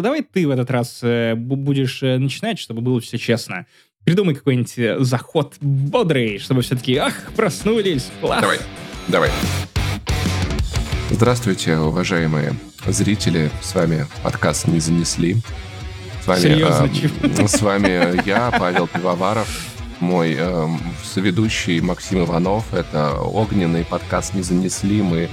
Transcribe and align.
давай 0.00 0.22
ты 0.22 0.46
в 0.46 0.50
этот 0.50 0.70
раз 0.70 1.00
э, 1.02 1.34
будешь 1.34 2.02
э, 2.02 2.18
начинать, 2.18 2.58
чтобы 2.58 2.80
было 2.80 3.00
все 3.00 3.18
честно. 3.18 3.66
Придумай 4.04 4.34
какой-нибудь 4.34 4.78
э, 4.78 4.96
заход 5.00 5.56
бодрый, 5.60 6.38
чтобы 6.38 6.62
все-таки, 6.62 6.96
ах, 6.96 7.32
проснулись, 7.34 8.10
класс. 8.20 8.40
Давай, 8.40 8.58
давай. 9.08 9.30
Здравствуйте, 11.10 11.76
уважаемые 11.76 12.54
зрители. 12.86 13.50
С 13.62 13.74
вами 13.74 14.06
подкаст 14.22 14.68
«Не 14.68 14.80
занесли». 14.80 15.36
С 16.22 16.26
вами, 16.26 16.40
Серьезно, 16.40 16.90
э, 17.22 17.46
с 17.46 17.62
вами 17.62 18.26
я, 18.26 18.50
Павел 18.50 18.86
Пивоваров, 18.86 19.48
мой 20.00 20.36
э, 20.38 20.68
соведущий 21.04 21.80
Максим 21.80 22.24
Иванов. 22.24 22.72
Это 22.72 23.14
огненный 23.20 23.84
подкаст 23.84 24.34
«Не 24.34 24.42
занесли». 24.42 25.02
Мы... 25.02 25.28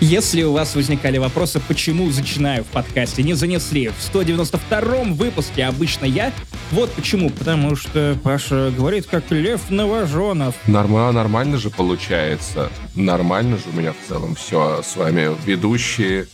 Если 0.00 0.42
у 0.42 0.52
вас 0.52 0.74
возникали 0.74 1.18
вопросы, 1.18 1.60
почему 1.60 2.10
зачинаю 2.10 2.64
в 2.64 2.68
подкасте 2.68 3.22
«Не 3.22 3.34
занесли» 3.34 3.88
в 3.88 4.14
192-м 4.14 5.14
выпуске 5.14 5.64
обычно 5.64 6.04
я, 6.04 6.32
вот 6.70 6.92
почему. 6.92 7.30
Потому 7.30 7.76
что 7.76 8.16
Паша 8.22 8.72
говорит, 8.76 9.06
как 9.06 9.30
Лев 9.30 9.70
Новоженов. 9.70 10.54
Норма, 10.66 11.10
нормально 11.12 11.58
же 11.58 11.70
получается. 11.70 12.70
Нормально 12.94 13.56
же 13.56 13.64
у 13.72 13.76
меня 13.76 13.92
в 13.92 14.08
целом 14.08 14.34
все. 14.34 14.82
С 14.82 14.96
вами 14.96 15.30
ведущие 15.44 16.26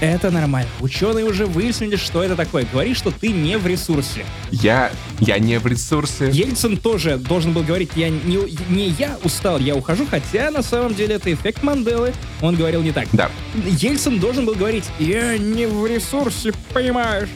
это 0.00 0.30
нормально. 0.30 0.70
Ученые 0.80 1.24
уже 1.24 1.46
выяснили, 1.46 1.96
что 1.96 2.22
это 2.22 2.36
такое. 2.36 2.64
Говори, 2.70 2.94
что 2.94 3.10
ты 3.10 3.28
не 3.28 3.58
в 3.58 3.66
ресурсе. 3.66 4.24
Я, 4.52 4.92
я 5.18 5.40
не 5.40 5.58
в 5.58 5.66
ресурсе. 5.66 6.30
Ельцин 6.30 6.76
тоже 6.76 7.16
должен 7.28 7.52
был 7.52 7.62
говорить, 7.62 7.90
я 7.94 8.08
не, 8.08 8.38
не 8.68 8.88
я 8.98 9.16
устал, 9.22 9.58
я 9.58 9.76
ухожу, 9.76 10.06
хотя 10.10 10.50
на 10.50 10.62
самом 10.62 10.94
деле 10.94 11.16
это 11.16 11.32
эффект 11.32 11.62
Манделы. 11.62 12.12
Он 12.40 12.56
говорил 12.56 12.82
не 12.82 12.92
так. 12.92 13.06
Да. 13.12 13.30
Ельцин 13.54 14.18
должен 14.18 14.46
был 14.46 14.54
говорить, 14.54 14.84
я 14.98 15.38
не 15.38 15.66
в 15.66 15.86
ресурсе, 15.86 16.52
понимаешь? 16.72 17.28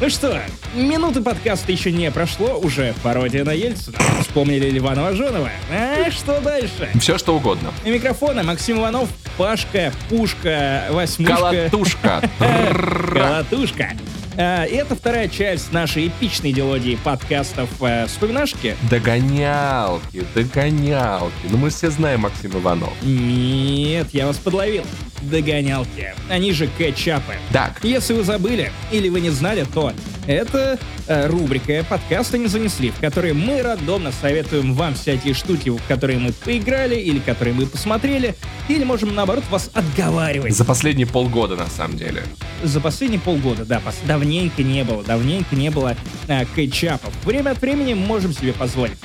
Ну 0.00 0.08
что, 0.08 0.40
минуты 0.74 1.20
подкаста 1.20 1.72
еще 1.72 1.92
не 1.92 2.10
прошло, 2.10 2.58
уже 2.58 2.94
пародия 3.02 3.44
на 3.44 3.52
Ельцина. 3.52 3.98
Вспомнили 4.20 4.70
Льва 4.70 4.94
Новоженова? 4.94 5.50
А 5.70 6.10
что 6.10 6.40
дальше? 6.40 6.88
Все 6.98 7.18
что 7.18 7.36
угодно. 7.36 7.70
У 7.84 7.88
микрофона 7.90 8.42
Максим 8.42 8.78
Иванов, 8.78 9.10
Пашка, 9.36 9.92
Пушка, 10.08 10.86
Восьмушка. 10.90 11.36
Колотушка. 11.36 12.30
Колотушка. 13.12 13.90
И 14.34 14.40
это 14.40 14.94
вторая 14.94 15.28
часть 15.28 15.72
нашей 15.72 16.08
эпичной 16.08 16.50
идеологии 16.52 16.96
подкастов 16.96 17.68
э, 17.82 18.06
«Вспоминашки». 18.06 18.76
Догонялки, 18.88 20.24
догонялки. 20.34 21.32
Ну 21.48 21.58
мы 21.58 21.70
все 21.70 21.90
знаем 21.90 22.20
Максим 22.20 22.52
Иванов. 22.52 22.92
Нет, 23.02 24.08
я 24.12 24.26
вас 24.26 24.36
подловил. 24.36 24.84
Догонялки. 25.22 26.14
Они 26.28 26.52
же 26.52 26.68
кетчапы. 26.78 27.34
Так. 27.52 27.80
Если 27.82 28.12
вы 28.14 28.24
забыли 28.24 28.72
или 28.90 29.08
вы 29.08 29.20
не 29.20 29.30
знали, 29.30 29.66
то 29.72 29.92
это 30.26 30.78
э, 31.06 31.26
рубрика 31.26 31.84
подкаста 31.88 32.38
«Не 32.38 32.46
занесли», 32.46 32.90
в 32.90 33.00
которой 33.00 33.32
мы 33.32 33.62
рандомно 33.62 34.12
советуем 34.12 34.74
вам 34.74 34.94
всякие 34.94 35.34
штуки, 35.34 35.68
в 35.70 35.80
которые 35.88 36.18
мы 36.18 36.32
поиграли 36.32 36.94
или 36.96 37.18
которые 37.18 37.54
мы 37.54 37.66
посмотрели, 37.66 38.34
или 38.68 38.84
можем, 38.84 39.14
наоборот, 39.14 39.44
вас 39.50 39.70
отговаривать. 39.74 40.54
За 40.54 40.64
последние 40.64 41.06
полгода, 41.06 41.56
на 41.56 41.68
самом 41.68 41.96
деле. 41.96 42.22
За 42.62 42.80
последние 42.80 43.20
полгода, 43.20 43.64
да. 43.64 43.80
Пос- 43.84 44.06
давненько 44.06 44.62
не 44.62 44.84
было, 44.84 45.02
давненько 45.02 45.56
не 45.56 45.70
было 45.70 45.96
э, 46.28 46.44
кетчапов. 46.54 47.12
Время 47.24 47.50
от 47.50 47.60
времени 47.60 47.94
можем 47.94 48.32
себе 48.32 48.52
позволить. 48.52 48.98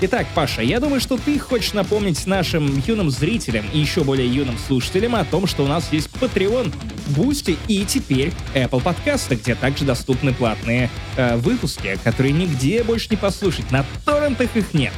Итак, 0.00 0.28
Паша, 0.32 0.62
я 0.62 0.78
думаю, 0.78 1.00
что 1.00 1.16
ты 1.16 1.40
хочешь 1.40 1.72
напомнить 1.72 2.24
нашим 2.24 2.80
юным 2.86 3.10
зрителям 3.10 3.66
и 3.72 3.80
еще 3.80 4.04
более 4.04 4.32
юным 4.32 4.56
слушателям 4.56 5.16
о 5.16 5.24
том, 5.24 5.48
что 5.48 5.64
у 5.64 5.66
нас 5.66 5.92
есть 5.92 6.08
Patreon, 6.20 6.72
Boosty 7.08 7.58
и 7.66 7.84
теперь 7.84 8.32
Apple 8.54 8.80
подкасты, 8.80 9.34
где 9.34 9.56
также 9.56 9.84
доступны 9.84 10.32
платные 10.32 10.88
э, 11.16 11.36
выпуски, 11.38 11.98
которые 12.04 12.32
нигде 12.32 12.84
больше 12.84 13.08
не 13.10 13.16
послушать. 13.16 13.72
На 13.72 13.84
торрентах 14.04 14.54
их 14.54 14.72
нет. 14.72 14.92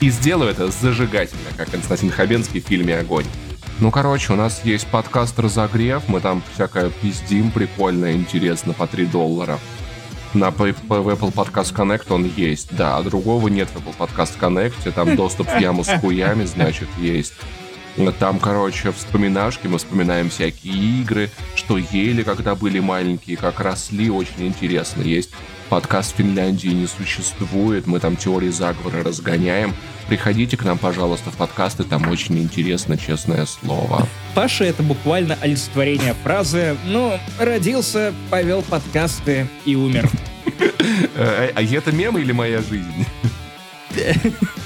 И 0.00 0.08
сделаю 0.08 0.50
это 0.50 0.70
зажигательно, 0.70 1.50
как 1.58 1.70
Константин 1.70 2.10
Хабенский 2.10 2.62
в 2.62 2.66
фильме 2.66 2.96
«Огонь». 2.96 3.26
Ну, 3.78 3.90
короче, 3.90 4.32
у 4.32 4.36
нас 4.36 4.62
есть 4.64 4.86
подкаст 4.86 5.38
«Разогрев», 5.38 6.08
мы 6.08 6.20
там 6.20 6.42
всякое 6.54 6.88
пиздим 6.88 7.50
прикольно, 7.50 8.14
интересно, 8.14 8.72
по 8.72 8.86
3 8.86 9.04
доллара. 9.04 9.58
На 10.34 10.50
в 10.50 10.60
Apple 10.60 11.32
Podcast 11.32 11.74
Connect 11.74 12.12
он 12.12 12.30
есть, 12.36 12.74
да, 12.76 12.96
а 12.96 13.02
другого 13.02 13.48
нет 13.48 13.68
в 13.70 13.76
Apple 13.76 13.96
Podcast 13.96 14.38
Connect, 14.38 14.92
там 14.92 15.16
доступ 15.16 15.48
в 15.48 15.58
яму 15.58 15.84
с 15.84 15.98
хуями, 16.00 16.44
значит, 16.44 16.88
есть. 16.98 17.32
Там, 18.18 18.38
короче, 18.38 18.92
вспоминашки, 18.92 19.66
мы 19.68 19.78
вспоминаем 19.78 20.28
всякие 20.28 20.74
игры, 21.00 21.30
что 21.54 21.78
ели, 21.78 22.22
когда 22.22 22.54
были 22.54 22.78
маленькие, 22.78 23.38
как 23.38 23.60
росли, 23.60 24.10
очень 24.10 24.46
интересно. 24.46 25.00
Есть 25.02 25.30
подкаст 25.68 26.16
Финляндии 26.16 26.68
не 26.68 26.86
существует, 26.86 27.86
мы 27.86 28.00
там 28.00 28.16
теории 28.16 28.50
заговора 28.50 29.02
разгоняем. 29.02 29.74
Приходите 30.08 30.56
к 30.56 30.64
нам, 30.64 30.78
пожалуйста, 30.78 31.30
в 31.30 31.36
подкасты, 31.36 31.84
там 31.84 32.08
очень 32.08 32.38
интересно, 32.38 32.96
честное 32.96 33.46
слово. 33.46 34.06
Паша— 34.34 34.64
это 34.66 34.82
буквально 34.82 35.36
олицетворение 35.40 36.14
фразы 36.22 36.76
«Ну, 36.86 37.18
родился, 37.38 38.14
повел 38.30 38.62
подкасты 38.62 39.48
и 39.64 39.74
умер». 39.74 40.08
А 41.16 41.62
это 41.62 41.92
мем 41.92 42.16
или 42.18 42.32
моя 42.32 42.62
жизнь? 42.62 43.06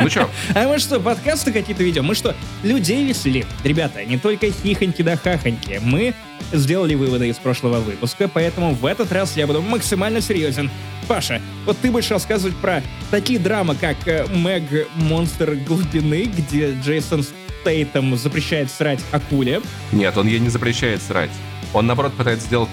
Ну 0.00 0.10
что? 0.10 0.28
А 0.54 0.68
мы 0.68 0.78
что, 0.78 1.00
подкасты 1.00 1.52
какие-то 1.52 1.82
ведем? 1.82 2.04
Мы 2.04 2.14
что, 2.14 2.34
людей 2.62 3.06
веселим? 3.06 3.46
Ребята, 3.62 4.04
не 4.04 4.18
только 4.18 4.50
хихоньки 4.50 5.02
да 5.02 5.16
хахоньки. 5.16 5.80
Мы 5.82 6.14
сделали 6.52 6.94
выводы 6.94 7.28
из 7.28 7.36
прошлого 7.36 7.80
выпуска, 7.80 8.28
поэтому 8.28 8.74
в 8.74 8.84
этот 8.86 9.10
раз 9.12 9.36
я 9.36 9.46
буду 9.46 9.62
максимально 9.62 10.20
серьезен. 10.20 10.70
Паша, 11.08 11.40
вот 11.64 11.78
ты 11.78 11.90
будешь 11.90 12.10
рассказывать 12.10 12.56
про 12.56 12.82
такие 13.10 13.38
драмы, 13.38 13.74
как 13.74 13.96
э, 14.06 14.26
Мэг 14.26 14.88
Монстр 14.96 15.54
глубины, 15.54 16.24
где 16.24 16.72
Джейсон 16.72 17.24
Стейтом 17.62 18.16
запрещает 18.16 18.70
срать 18.70 19.00
акуле. 19.10 19.62
Нет, 19.92 20.16
он 20.16 20.26
ей 20.26 20.38
не 20.38 20.50
запрещает 20.50 21.02
срать. 21.02 21.30
Он, 21.72 21.86
наоборот, 21.86 22.14
пытается 22.14 22.46
сделать, 22.46 22.68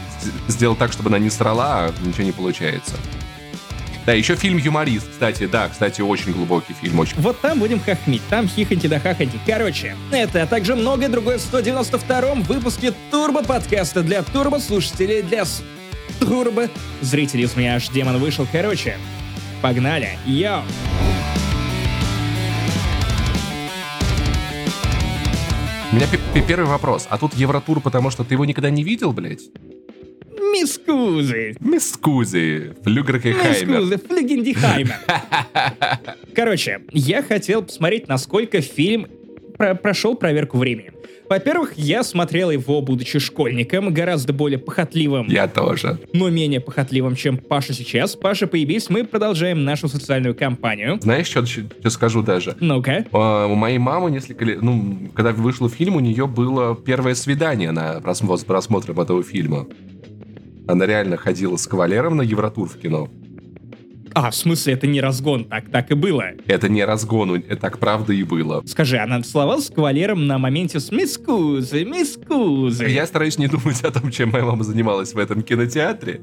сделать 0.47 0.77
так, 0.77 0.91
чтобы 0.91 1.09
она 1.09 1.17
не 1.17 1.29
срала, 1.29 1.85
а 1.85 1.93
ничего 2.05 2.23
не 2.23 2.31
получается. 2.31 2.95
Да, 4.05 4.13
еще 4.13 4.35
фильм 4.35 4.57
«Юморист», 4.57 5.11
кстати, 5.11 5.45
да, 5.45 5.69
кстати, 5.69 6.01
очень 6.01 6.31
глубокий 6.31 6.73
фильм, 6.73 6.97
очень. 6.99 7.17
Вот 7.17 7.39
там 7.39 7.59
будем 7.59 7.79
хохмить, 7.79 8.23
там 8.29 8.47
хихоньки 8.47 8.87
да 8.87 8.99
хахоньки. 8.99 9.39
Короче, 9.45 9.95
это, 10.11 10.41
а 10.41 10.47
также 10.47 10.75
многое 10.75 11.07
другое 11.07 11.37
в 11.37 11.41
192-м 11.41 12.41
выпуске 12.41 12.93
Турбо-подкаста 13.11 14.01
для 14.01 14.23
турбо-слушателей, 14.23 15.21
для 15.21 15.45
турбо... 16.19 16.67
Зрителей 17.01 17.43
из 17.43 17.55
меня 17.55 17.75
аж 17.75 17.89
демон 17.89 18.17
вышел. 18.17 18.47
Короче, 18.51 18.97
погнали, 19.61 20.17
йоу! 20.25 20.63
У 25.91 25.95
меня 25.95 26.07
первый 26.47 26.67
вопрос. 26.67 27.05
А 27.09 27.17
тут 27.17 27.33
Евротур, 27.35 27.81
потому 27.81 28.11
что 28.11 28.23
ты 28.23 28.33
его 28.33 28.45
никогда 28.45 28.69
не 28.69 28.81
видел, 28.81 29.11
блядь? 29.11 29.41
Мискузы. 30.41 31.55
Мискузи. 31.59 32.73
Флюгеркехаймер. 32.83 33.67
Мискузы. 33.67 33.97
Флюгендихаймер. 33.97 34.95
Короче, 36.35 36.81
я 36.91 37.21
хотел 37.21 37.63
посмотреть, 37.63 38.07
насколько 38.07 38.61
фильм 38.61 39.07
про 39.57 39.75
прошел 39.75 40.15
проверку 40.15 40.57
времени. 40.57 40.91
Во-первых, 41.29 41.77
я 41.77 42.03
смотрел 42.03 42.51
его, 42.51 42.81
будучи 42.81 43.17
школьником, 43.19 43.93
гораздо 43.93 44.33
более 44.33 44.59
похотливым. 44.59 45.27
Я 45.29 45.47
тоже. 45.47 45.97
Но 46.11 46.29
менее 46.29 46.59
похотливым, 46.59 47.15
чем 47.15 47.37
Паша 47.37 47.73
сейчас. 47.73 48.17
Паша, 48.17 48.47
поебись, 48.47 48.89
мы 48.89 49.05
продолжаем 49.05 49.63
нашу 49.63 49.87
социальную 49.87 50.35
кампанью. 50.35 50.99
Знаешь, 51.01 51.27
что 51.27 51.45
я 51.83 51.89
скажу 51.89 52.21
даже? 52.21 52.57
Ну-ка. 52.59 53.05
Uh, 53.11 53.49
у 53.49 53.55
моей 53.55 53.77
мамы 53.77 54.11
несколько 54.11 54.43
лет, 54.43 54.61
ну, 54.61 55.09
когда 55.15 55.31
вышел 55.31 55.69
фильм, 55.69 55.95
у 55.95 56.01
нее 56.01 56.27
было 56.27 56.75
первое 56.75 57.15
свидание 57.15 57.71
на 57.71 58.01
просмотр, 58.01 58.43
просмотром 58.43 58.99
этого 58.99 59.23
фильма. 59.23 59.67
Она 60.67 60.85
реально 60.85 61.17
ходила 61.17 61.57
с 61.57 61.67
кавалером 61.67 62.17
на 62.17 62.21
Евротур 62.21 62.69
в 62.69 62.77
кино. 62.77 63.09
А, 64.13 64.29
в 64.29 64.35
смысле, 64.35 64.73
это 64.73 64.87
не 64.87 64.99
разгон, 64.99 65.45
так 65.45 65.69
так 65.69 65.91
и 65.91 65.93
было. 65.93 66.25
Это 66.47 66.67
не 66.67 66.83
разгон, 66.83 67.35
это 67.35 67.55
так 67.55 67.79
правда 67.79 68.13
и 68.13 68.23
было. 68.23 68.61
Скажи, 68.65 68.97
она 68.97 69.21
целовалась 69.21 69.67
с 69.67 69.69
кавалером 69.69 70.27
на 70.27 70.37
моменте 70.37 70.79
с 70.79 70.91
мискузы, 70.91 71.85
мискузы. 71.85 72.87
Я 72.87 73.05
стараюсь 73.05 73.37
не 73.37 73.47
думать 73.47 73.81
о 73.83 73.91
том, 73.91 74.11
чем 74.11 74.31
моя 74.31 74.43
мама 74.43 74.63
занималась 74.63 75.13
в 75.13 75.17
этом 75.17 75.43
кинотеатре. 75.43 76.21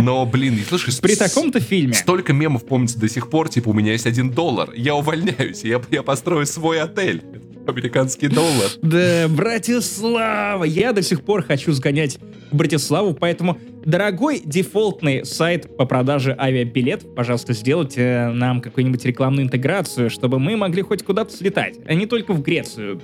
Но, 0.00 0.26
блин, 0.26 0.58
слушай... 0.68 0.92
При 1.00 1.14
таком-то 1.14 1.60
фильме... 1.60 1.94
Столько 1.94 2.32
мемов 2.32 2.66
помнится 2.66 2.98
до 2.98 3.08
сих 3.08 3.30
пор, 3.30 3.48
типа, 3.48 3.68
у 3.68 3.72
меня 3.72 3.92
есть 3.92 4.06
один 4.06 4.30
доллар, 4.30 4.70
я 4.74 4.94
увольняюсь, 4.94 5.62
я, 5.64 5.80
я 5.90 6.02
построю 6.02 6.46
свой 6.46 6.80
отель. 6.80 7.22
Американский 7.66 8.28
доллар. 8.28 8.70
Да, 8.82 9.26
Братислава! 9.28 10.64
Я 10.64 10.92
до 10.92 11.02
сих 11.02 11.22
пор 11.22 11.42
хочу 11.42 11.72
сгонять 11.72 12.18
в 12.50 12.56
Братиславу, 12.56 13.14
поэтому, 13.14 13.58
дорогой 13.84 14.40
дефолтный 14.44 15.24
сайт 15.24 15.76
по 15.76 15.84
продаже 15.84 16.34
авиабилетов, 16.38 17.14
пожалуйста, 17.14 17.52
сделайте 17.52 18.30
нам 18.32 18.60
какую-нибудь 18.60 19.04
рекламную 19.04 19.46
интеграцию, 19.46 20.10
чтобы 20.10 20.38
мы 20.38 20.56
могли 20.56 20.82
хоть 20.82 21.02
куда-то 21.02 21.32
слетать, 21.32 21.76
а 21.86 21.94
не 21.94 22.06
только 22.06 22.32
в 22.32 22.42
Грецию. 22.42 23.00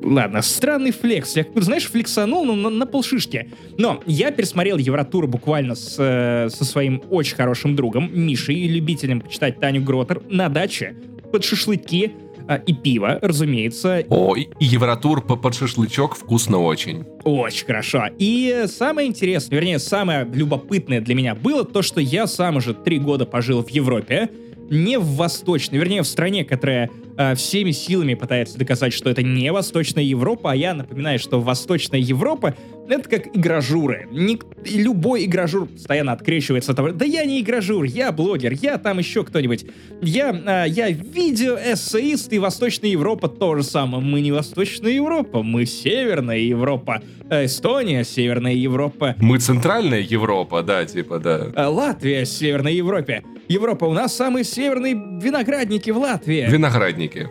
Ладно, 0.00 0.42
странный 0.42 0.92
флекс. 0.92 1.36
Я, 1.36 1.44
знаешь, 1.56 1.86
флексанул 1.86 2.44
но 2.44 2.54
на, 2.54 2.70
на 2.70 2.86
полшишки. 2.86 3.50
Но 3.76 4.00
я 4.06 4.30
пересмотрел 4.30 4.78
Евротур 4.78 5.26
буквально 5.26 5.74
с, 5.74 5.96
э, 5.98 6.48
со 6.50 6.64
своим 6.64 7.02
очень 7.10 7.34
хорошим 7.34 7.74
другом 7.74 8.10
Мишей, 8.12 8.68
любителем 8.68 9.20
почитать 9.20 9.58
Таню 9.58 9.82
Гротер, 9.82 10.22
на 10.30 10.48
даче 10.48 10.94
под 11.32 11.44
шашлыки 11.44 12.12
а, 12.48 12.56
и 12.56 12.72
пиво, 12.72 13.18
разумеется. 13.20 14.04
О, 14.08 14.34
и 14.34 14.48
Евротур 14.58 15.20
под 15.20 15.54
шашлычок 15.54 16.16
вкусно 16.16 16.58
очень. 16.58 17.04
Очень 17.24 17.66
хорошо. 17.66 18.04
И 18.18 18.64
самое 18.68 19.06
интересное, 19.06 19.56
вернее, 19.56 19.78
самое 19.78 20.26
любопытное 20.32 21.02
для 21.02 21.14
меня 21.14 21.34
было 21.34 21.64
то, 21.64 21.82
что 21.82 22.00
я 22.00 22.26
сам 22.26 22.56
уже 22.56 22.72
три 22.72 22.98
года 22.98 23.26
пожил 23.26 23.62
в 23.62 23.68
Европе, 23.68 24.30
не 24.70 24.98
в 24.98 25.16
Восточной, 25.16 25.78
вернее, 25.78 26.02
в 26.02 26.06
стране, 26.06 26.44
которая 26.44 26.90
э, 27.16 27.34
всеми 27.34 27.70
силами 27.70 28.14
пытается 28.14 28.58
доказать, 28.58 28.92
что 28.92 29.10
это 29.10 29.22
не 29.22 29.52
Восточная 29.52 30.04
Европа, 30.04 30.52
а 30.52 30.54
я 30.54 30.74
напоминаю, 30.74 31.18
что 31.18 31.40
Восточная 31.40 32.00
Европа— 32.00 32.54
это 32.96 33.08
как 33.08 33.36
игражуры. 33.36 34.08
Ник- 34.10 34.46
любой 34.64 35.24
игражур 35.24 35.66
постоянно 35.66 36.12
открещивается 36.12 36.72
от 36.72 36.76
того, 36.76 36.92
да 36.92 37.04
я 37.04 37.24
не 37.24 37.40
игражур, 37.40 37.84
я 37.84 38.12
блогер, 38.12 38.52
я 38.52 38.78
там 38.78 38.98
еще 38.98 39.24
кто-нибудь. 39.24 39.66
Я, 40.00 40.30
э, 40.30 40.68
я 40.68 40.90
видеоэссеист, 40.90 42.32
и 42.32 42.38
Восточная 42.38 42.90
Европа 42.90 43.28
то 43.28 43.56
же 43.56 43.62
самое. 43.62 44.02
Мы 44.02 44.20
не 44.20 44.32
Восточная 44.32 44.92
Европа, 44.92 45.42
мы 45.42 45.66
Северная 45.66 46.38
Европа. 46.38 47.02
Эстония— 47.30 48.04
Северная 48.04 48.54
Европа. 48.54 49.14
Мы 49.18 49.38
Центральная 49.38 50.00
Европа, 50.00 50.62
да, 50.62 50.84
типа, 50.86 51.18
да. 51.18 51.52
Э, 51.54 51.66
Латвия— 51.66 52.24
Северной 52.26 52.74
Европе. 52.74 53.22
Европа, 53.48 53.84
у 53.84 53.92
нас 53.92 54.14
самые 54.16 54.44
северные 54.44 54.94
виноградники 54.94 55.90
в 55.90 55.98
Латвии. 55.98 56.46
Виноградники. 56.48 57.28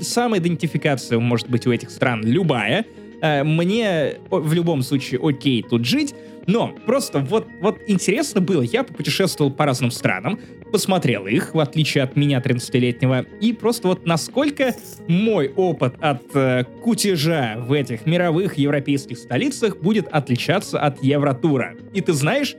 Самая 0.00 0.40
идентификация 0.40 1.18
может 1.18 1.48
быть 1.50 1.66
у 1.66 1.72
этих 1.72 1.90
стран 1.90 2.22
любая. 2.24 2.84
Э, 3.22 3.44
мне 3.44 4.16
в 4.30 4.52
любом 4.52 4.82
случае 4.82 5.20
окей 5.22 5.62
тут 5.62 5.84
жить, 5.84 6.14
но 6.46 6.74
просто 6.86 7.20
вот, 7.20 7.46
вот 7.60 7.78
интересно 7.86 8.40
было, 8.40 8.62
я 8.62 8.82
попутешествовал 8.82 9.52
по 9.52 9.66
разным 9.66 9.90
странам, 9.90 10.40
посмотрел 10.72 11.26
их, 11.26 11.54
в 11.54 11.58
отличие 11.58 12.04
от 12.04 12.16
меня 12.16 12.40
13-летнего, 12.40 13.26
и 13.40 13.52
просто 13.52 13.88
вот 13.88 14.06
насколько 14.06 14.74
мой 15.08 15.52
опыт 15.54 15.94
от 16.00 16.22
э, 16.34 16.64
кутежа 16.82 17.56
в 17.58 17.72
этих 17.72 18.06
мировых 18.06 18.56
европейских 18.58 19.18
столицах 19.18 19.78
будет 19.78 20.08
отличаться 20.08 20.80
от 20.80 21.02
Евротура. 21.02 21.74
И 21.92 22.00
ты 22.00 22.12
знаешь, 22.12 22.56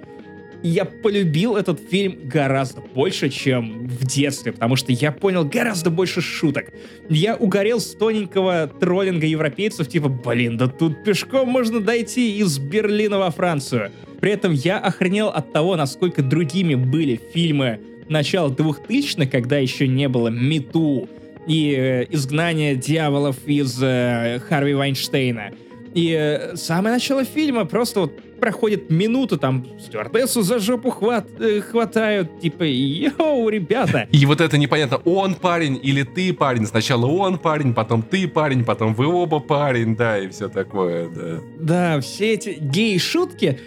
я 0.63 0.85
полюбил 0.85 1.55
этот 1.55 1.79
фильм 1.79 2.17
гораздо 2.23 2.81
больше, 2.81 3.29
чем 3.29 3.87
в 3.87 4.05
детстве, 4.05 4.51
потому 4.51 4.75
что 4.75 4.91
я 4.91 5.11
понял 5.11 5.43
гораздо 5.45 5.89
больше 5.89 6.21
шуток. 6.21 6.67
Я 7.09 7.35
угорел 7.35 7.79
с 7.79 7.93
тоненького 7.95 8.67
троллинга 8.67 9.25
европейцев, 9.25 9.87
типа, 9.87 10.09
блин, 10.09 10.57
да 10.57 10.67
тут 10.67 11.03
пешком 11.03 11.49
можно 11.49 11.79
дойти 11.79 12.37
из 12.37 12.59
Берлина 12.59 13.17
во 13.17 13.31
Францию. 13.31 13.91
При 14.19 14.31
этом 14.31 14.51
я 14.53 14.77
охренел 14.77 15.29
от 15.29 15.51
того, 15.51 15.75
насколько 15.75 16.21
другими 16.21 16.75
были 16.75 17.19
фильмы 17.33 17.79
начала 18.07 18.49
2000-х, 18.49 19.25
когда 19.27 19.57
еще 19.57 19.87
не 19.87 20.07
было 20.07 20.27
Мету 20.27 21.09
и 21.47 21.75
э, 21.75 22.05
изгнание 22.09 22.75
дьяволов 22.75 23.37
из 23.45 23.81
э, 23.81 24.39
Харви 24.47 24.73
Вайнштейна. 24.73 25.51
И 25.93 26.15
э, 26.17 26.55
самое 26.55 26.95
начало 26.95 27.25
фильма 27.25 27.65
просто 27.65 28.01
вот 28.01 28.13
проходит 28.41 28.89
минута, 28.89 29.37
там 29.37 29.65
стюардессу 29.79 30.41
за 30.41 30.59
жопу 30.59 30.89
хват, 30.89 31.27
э, 31.39 31.61
хватают, 31.61 32.41
типа, 32.41 32.63
йоу, 32.63 33.47
ребята. 33.47 34.07
И 34.11 34.25
вот 34.25 34.41
это 34.41 34.57
непонятно, 34.57 34.97
он 35.05 35.35
парень 35.35 35.79
или 35.81 36.03
ты 36.03 36.33
парень. 36.33 36.65
Сначала 36.65 37.05
он 37.05 37.37
парень, 37.37 37.73
потом 37.73 38.01
ты 38.01 38.27
парень, 38.27 38.65
потом 38.65 38.95
вы 38.95 39.05
оба 39.05 39.39
парень, 39.39 39.95
да, 39.95 40.17
и 40.17 40.27
все 40.29 40.49
такое, 40.49 41.07
да. 41.09 41.39
Да, 41.59 42.01
все 42.01 42.33
эти 42.33 42.57
гей-шутки. 42.59 43.59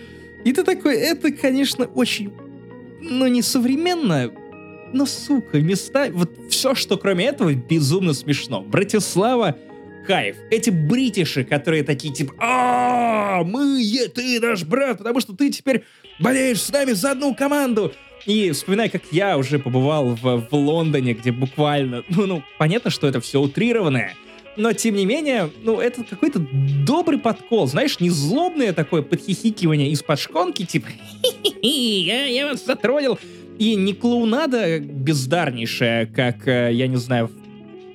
И 0.45 0.53
ты 0.53 0.65
такой, 0.65 0.97
это, 0.97 1.31
конечно, 1.31 1.87
очень, 1.87 2.33
ну, 3.01 3.27
не 3.29 3.43
современно, 3.43 4.31
но, 4.93 5.07
сука, 5.07 5.61
места, 5.61 6.09
вот 6.13 6.31
все, 6.51 6.75
что 6.75 6.99
кроме 6.99 7.27
этого, 7.27 7.55
безумно 7.55 8.13
смешно. 8.13 8.61
Братислава 8.61 9.57
кайф. 10.07 10.37
Эти 10.51 10.71
бритиши, 10.71 11.45
которые 11.45 11.83
такие 11.83 12.13
типа, 12.13 12.35
а 12.39 13.43
мы, 13.45 13.83
ты 14.15 14.41
наш 14.41 14.65
брат, 14.65 14.99
потому 14.99 15.21
что 15.21 15.35
ты 15.35 15.51
теперь 15.51 15.85
болеешь 16.19 16.61
с 16.63 16.71
нами 16.71 16.93
за 16.93 17.13
одну 17.13 17.35
команду. 17.35 17.93
И 18.27 18.53
вспоминай, 18.53 18.89
как 18.89 19.03
я 19.11 19.37
уже 19.37 19.59
побывал 19.59 20.15
в, 20.15 20.47
в 20.51 20.55
Лондоне, 20.55 21.13
где 21.13 21.31
буквально, 21.31 22.05
ну, 22.09 22.27
ну, 22.27 22.43
понятно, 22.59 22.91
что 22.91 23.07
это 23.07 23.21
все 23.21 23.41
утрированное, 23.41 24.15
но 24.57 24.73
тем 24.73 24.95
не 24.95 25.05
менее, 25.05 25.51
ну, 25.63 25.81
это 25.81 26.05
какой-то 26.05 26.39
добрый 26.87 27.19
подкол, 27.19 27.67
знаешь, 27.67 28.01
не 28.01 28.11
злобное 28.11 28.73
такое 28.73 29.03
подхихикивание 29.03 29.91
из-под 29.91 30.19
шконки, 30.19 30.65
типа, 30.65 30.89
я, 31.63 32.25
я 32.25 32.49
вас 32.49 32.65
затроллил, 32.65 33.19
и 33.59 33.75
не 33.75 33.93
клоунада 33.93 34.79
бездарнейшая, 34.81 36.07
как, 36.07 36.49
э, 36.49 36.71
я 36.73 36.87
не 36.87 36.97
знаю, 36.97 37.29
в 37.29 37.44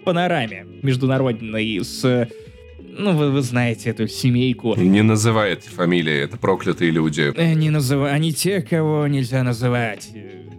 панораме 0.03 0.65
международной 0.81 1.79
с 1.83 2.29
ну, 2.97 3.13
вы, 3.13 3.31
вы 3.31 3.41
знаете 3.41 3.91
эту 3.91 4.07
семейку. 4.07 4.75
Не 4.75 5.03
называйте 5.03 5.69
фамилии, 5.69 6.21
это 6.21 6.37
проклятые 6.37 6.91
люди. 6.91 7.31
Э, 7.35 7.53
не 7.53 7.69
называй, 7.69 8.11
они 8.11 8.33
те, 8.33 8.61
кого 8.61 9.07
нельзя 9.07 9.43
называть. 9.43 10.09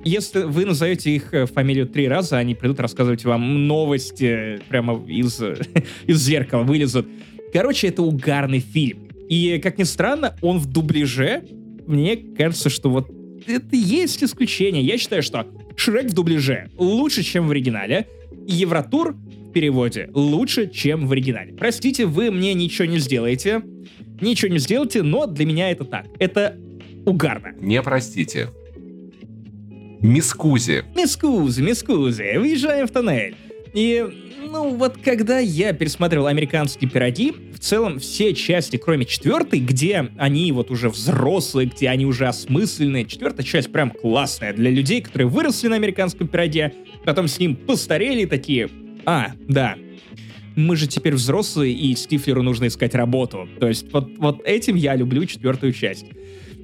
Если 0.05 0.45
вы 0.45 0.65
назовете 0.65 1.11
их 1.11 1.35
э, 1.35 1.47
фамилию 1.47 1.87
три 1.87 2.09
раза, 2.09 2.39
они 2.39 2.55
придут 2.55 2.81
рассказывать 2.81 3.25
вам 3.25 3.67
новости 3.67 4.61
прямо 4.69 5.05
из, 5.07 5.43
из 6.07 6.23
зеркала, 6.23 6.63
вылезут. 6.63 7.07
Короче, 7.53 7.89
это 7.89 8.03
угарный 8.03 8.61
фильм. 8.61 9.09
И, 9.29 9.61
как 9.63 9.79
ни 9.79 9.85
странно, 9.85 10.37
он 10.41 10.59
в 10.59 10.67
дубляже, 10.67 11.43
мне 11.87 12.17
кажется, 12.17 12.71
что 12.71 12.89
вот 12.89 13.11
это 13.47 13.77
есть 13.77 14.23
исключение. 14.23 14.83
Я 14.83 14.99
считаю, 14.99 15.23
что 15.23 15.47
Шрек 15.77 16.07
в 16.07 16.15
дубляже 16.15 16.71
лучше, 16.79 17.23
чем 17.23 17.49
в 17.49 17.51
оригинале. 17.51 18.07
Евротур 18.47 19.17
в 19.51 19.53
переводе 19.53 20.09
лучше, 20.15 20.69
чем 20.69 21.07
в 21.07 21.13
оригинале. 21.13 21.53
Простите, 21.53 22.07
вы 22.07 22.31
мне 22.31 22.55
ничего 22.55 22.87
не 22.87 22.99
сделаете. 22.99 23.63
Ничего 24.21 24.53
не 24.53 24.59
сделаете, 24.59 25.03
но 25.03 25.27
для 25.27 25.45
меня 25.45 25.71
это 25.71 25.85
так. 25.85 26.07
Это 26.19 26.57
угарно. 27.05 27.53
Не 27.61 27.83
простите. 27.83 28.51
Мискузи. 30.01 30.85
Мискузи, 30.97 31.63
мискузи. 31.63 32.37
Выезжаем 32.39 32.87
в 32.87 32.91
тоннель. 32.91 33.35
И, 33.75 34.05
ну, 34.51 34.75
вот 34.75 34.99
когда 34.99 35.39
я 35.39 35.73
пересматривал 35.73 36.27
«Американские 36.27 36.89
пироги», 36.89 37.33
в 37.55 37.59
целом 37.59 37.99
все 37.99 38.35
части, 38.35 38.77
кроме 38.77 39.05
четвертой, 39.05 39.61
где 39.61 40.09
они 40.17 40.51
вот 40.53 40.71
уже 40.71 40.89
взрослые, 40.89 41.69
где 41.69 41.89
они 41.89 42.07
уже 42.07 42.27
осмысленные, 42.27 43.05
четвертая 43.05 43.45
часть 43.45 43.71
прям 43.73 43.91
классная 43.91 44.53
для 44.53 44.71
людей, 44.71 45.03
которые 45.03 45.29
выросли 45.29 45.69
на 45.69 45.77
«Американском 45.77 46.29
пироге», 46.29 46.73
потом 47.05 47.29
с 47.29 47.39
ним 47.39 47.57
постарели 47.57 48.25
такие, 48.25 48.69
а, 49.07 49.33
да, 49.49 49.77
мы 50.57 50.77
же 50.77 50.87
теперь 50.87 51.15
взрослые, 51.15 51.75
и 51.75 51.95
Стифлеру 51.95 52.43
нужно 52.43 52.67
искать 52.67 52.95
работу. 52.95 53.49
То 53.59 53.69
есть 53.69 53.93
вот, 53.93 54.11
вот 54.19 54.43
этим 54.45 54.75
я 54.75 54.95
люблю 54.97 55.25
четвертую 55.25 55.73
часть. 55.73 56.07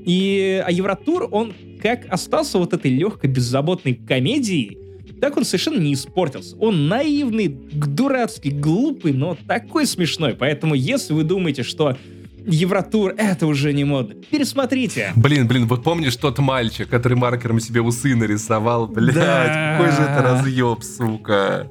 И 0.05 0.63
а 0.65 0.71
Евротур, 0.71 1.29
он 1.31 1.53
как 1.83 2.07
остался 2.09 2.59
вот 2.59 2.73
этой 2.73 2.91
легкой, 2.91 3.31
беззаботной 3.31 3.95
комедией, 3.95 4.79
так 5.21 5.37
он 5.37 5.45
совершенно 5.45 5.81
не 5.81 5.95
испортился. 5.95 6.57
Он 6.57 6.89
наивный, 6.89 7.49
дурацкий, 7.49 8.51
глупый, 8.51 9.13
но 9.13 9.37
такой 9.47 9.87
смешной. 9.87 10.35
Поэтому 10.35 10.75
если 10.75 11.15
вы 11.15 11.25
думаете, 11.25 11.63
что 11.63 11.97
Евротур, 12.47 13.15
это 13.17 13.47
уже 13.47 13.73
не 13.73 13.85
модно. 13.85 14.15
Пересмотрите. 14.31 15.13
Блин, 15.17 15.49
блин, 15.49 15.67
вот 15.67 15.83
помнишь 15.83 16.17
тот 16.17 16.39
мальчик, 16.39 16.89
который 16.89 17.17
маркером 17.17 17.61
себе 17.61 17.81
усы 17.81 18.15
нарисовал? 18.15 18.87
Блядь, 18.87 19.15
да. 19.15 19.77
какой 19.77 19.93
же 19.93 20.03
это 20.03 20.23
разъеб, 20.23 20.83
сука. 20.83 21.69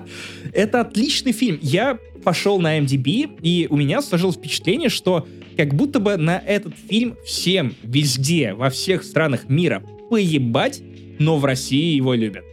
Это 0.52 0.80
отличный 0.80 1.32
фильм. 1.32 1.58
Я 1.60 1.98
пошел 2.24 2.58
на 2.58 2.78
MDB, 2.78 3.38
и 3.42 3.66
у 3.68 3.76
меня 3.76 4.00
сложилось 4.00 4.36
впечатление, 4.36 4.88
что 4.88 5.26
как 5.56 5.74
будто 5.74 6.00
бы 6.00 6.16
на 6.16 6.38
этот 6.38 6.74
фильм 6.88 7.16
всем, 7.24 7.74
везде, 7.82 8.54
во 8.54 8.70
всех 8.70 9.04
странах 9.04 9.48
мира 9.48 9.82
поебать, 10.10 10.82
но 11.18 11.38
в 11.38 11.44
России 11.44 11.94
его 11.94 12.14
любят. 12.14 12.44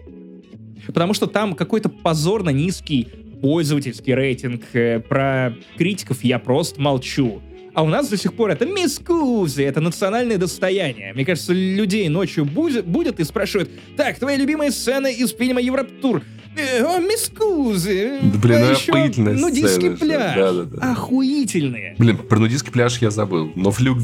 Потому 0.85 1.13
что 1.13 1.27
там 1.27 1.53
какой-то 1.53 1.89
позорно 1.89 2.49
низкий 2.49 3.07
пользовательский 3.41 4.13
рейтинг. 4.13 4.63
Э, 4.73 4.99
про 4.99 5.53
критиков 5.77 6.23
я 6.23 6.39
просто 6.39 6.79
молчу. 6.79 7.41
А 7.73 7.83
у 7.83 7.87
нас 7.87 8.07
до 8.09 8.17
сих 8.17 8.33
пор 8.33 8.51
это 8.51 8.65
мискузы, 8.65 9.63
это 9.63 9.81
национальное 9.81 10.37
достояние. 10.37 11.13
Мне 11.13 11.25
кажется, 11.25 11.53
людей 11.53 12.07
ночью 12.07 12.45
будет, 12.45 12.85
будет 12.85 13.19
и 13.19 13.23
спрашивают, 13.23 13.69
так, 13.97 14.19
твоя 14.19 14.37
любимая 14.37 14.71
сцена 14.71 15.07
из 15.07 15.31
фильма 15.33 15.59
Европтур. 15.59 16.21
Э, 16.55 16.83
о, 16.83 16.99
мискузы. 16.99 18.19
Да, 18.21 18.37
блин, 18.37 18.59
ну 18.59 18.71
еще 18.71 19.21
нудистский 19.21 19.91
пляж. 19.97 20.35
Да, 20.35 20.51
да, 20.53 20.63
да. 20.65 20.91
Охуительные. 20.91 21.95
Блин, 21.97 22.17
про 22.17 22.37
нудистский 22.37 22.71
пляж 22.71 22.99
я 22.99 23.09
забыл. 23.09 23.51
Но 23.55 23.71
флюг... 23.71 23.97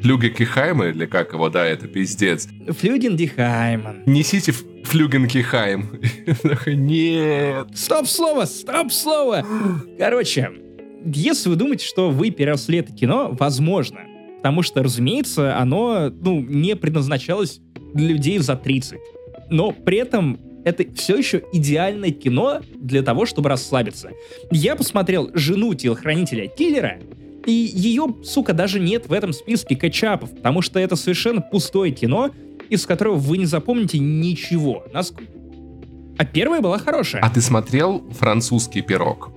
Флюге 0.00 0.30
Кихайма, 0.30 0.86
или 0.86 1.04
как 1.04 1.34
его, 1.34 1.50
да, 1.50 1.66
это 1.66 1.86
пиздец. 1.86 2.48
Флюген 2.68 3.18
Дихайман. 3.18 4.02
Несите 4.06 4.54
Флюген 4.84 5.28
Кихайм. 5.28 6.00
Нет. 6.66 7.68
Стоп 7.74 8.06
слово, 8.06 8.46
стоп 8.46 8.92
слово. 8.92 9.44
Короче, 9.98 10.52
если 11.04 11.48
вы 11.48 11.56
думаете, 11.56 11.84
что 11.84 12.10
вы 12.10 12.30
переросли 12.30 12.78
это 12.78 12.92
кино, 12.92 13.34
возможно. 13.38 14.00
Потому 14.38 14.62
что, 14.62 14.82
разумеется, 14.82 15.58
оно 15.58 16.10
ну, 16.10 16.40
не 16.40 16.76
предназначалось 16.76 17.60
для 17.94 18.08
людей 18.08 18.38
за 18.38 18.56
30. 18.56 18.98
Но 19.50 19.72
при 19.72 19.98
этом 19.98 20.38
это 20.64 20.84
все 20.94 21.16
еще 21.16 21.42
идеальное 21.52 22.10
кино 22.10 22.60
для 22.74 23.02
того, 23.02 23.26
чтобы 23.26 23.48
расслабиться. 23.48 24.10
Я 24.50 24.76
посмотрел 24.76 25.30
«Жену 25.34 25.74
телохранителя 25.74 26.46
киллера», 26.46 26.98
и 27.46 27.52
ее, 27.52 28.14
сука, 28.22 28.52
даже 28.52 28.80
нет 28.80 29.08
в 29.08 29.12
этом 29.12 29.32
списке 29.32 29.74
кетчапов, 29.74 30.30
потому 30.30 30.60
что 30.60 30.78
это 30.78 30.96
совершенно 30.96 31.40
пустое 31.40 31.90
кино, 31.92 32.30
из 32.68 32.86
которого 32.86 33.16
вы 33.16 33.38
не 33.38 33.46
запомните 33.46 33.98
ничего. 33.98 34.84
А 36.18 36.24
первая 36.24 36.60
была 36.60 36.78
хорошая. 36.78 37.22
А 37.22 37.30
ты 37.30 37.40
смотрел 37.40 38.04
«Французский 38.10 38.82
пирог»? 38.82 39.30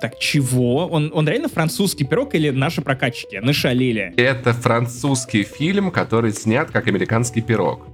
Так 0.00 0.18
чего? 0.18 0.86
Он, 0.86 1.10
он 1.14 1.28
реально 1.28 1.48
французский 1.48 2.04
пирог 2.04 2.34
или 2.34 2.50
наши 2.50 2.82
прокатчики? 2.82 3.36
Нашалили. 3.36 4.14
Это 4.16 4.52
французский 4.52 5.42
фильм, 5.42 5.90
который 5.90 6.32
снят 6.32 6.70
как 6.70 6.86
американский 6.86 7.40
пирог. 7.40 7.86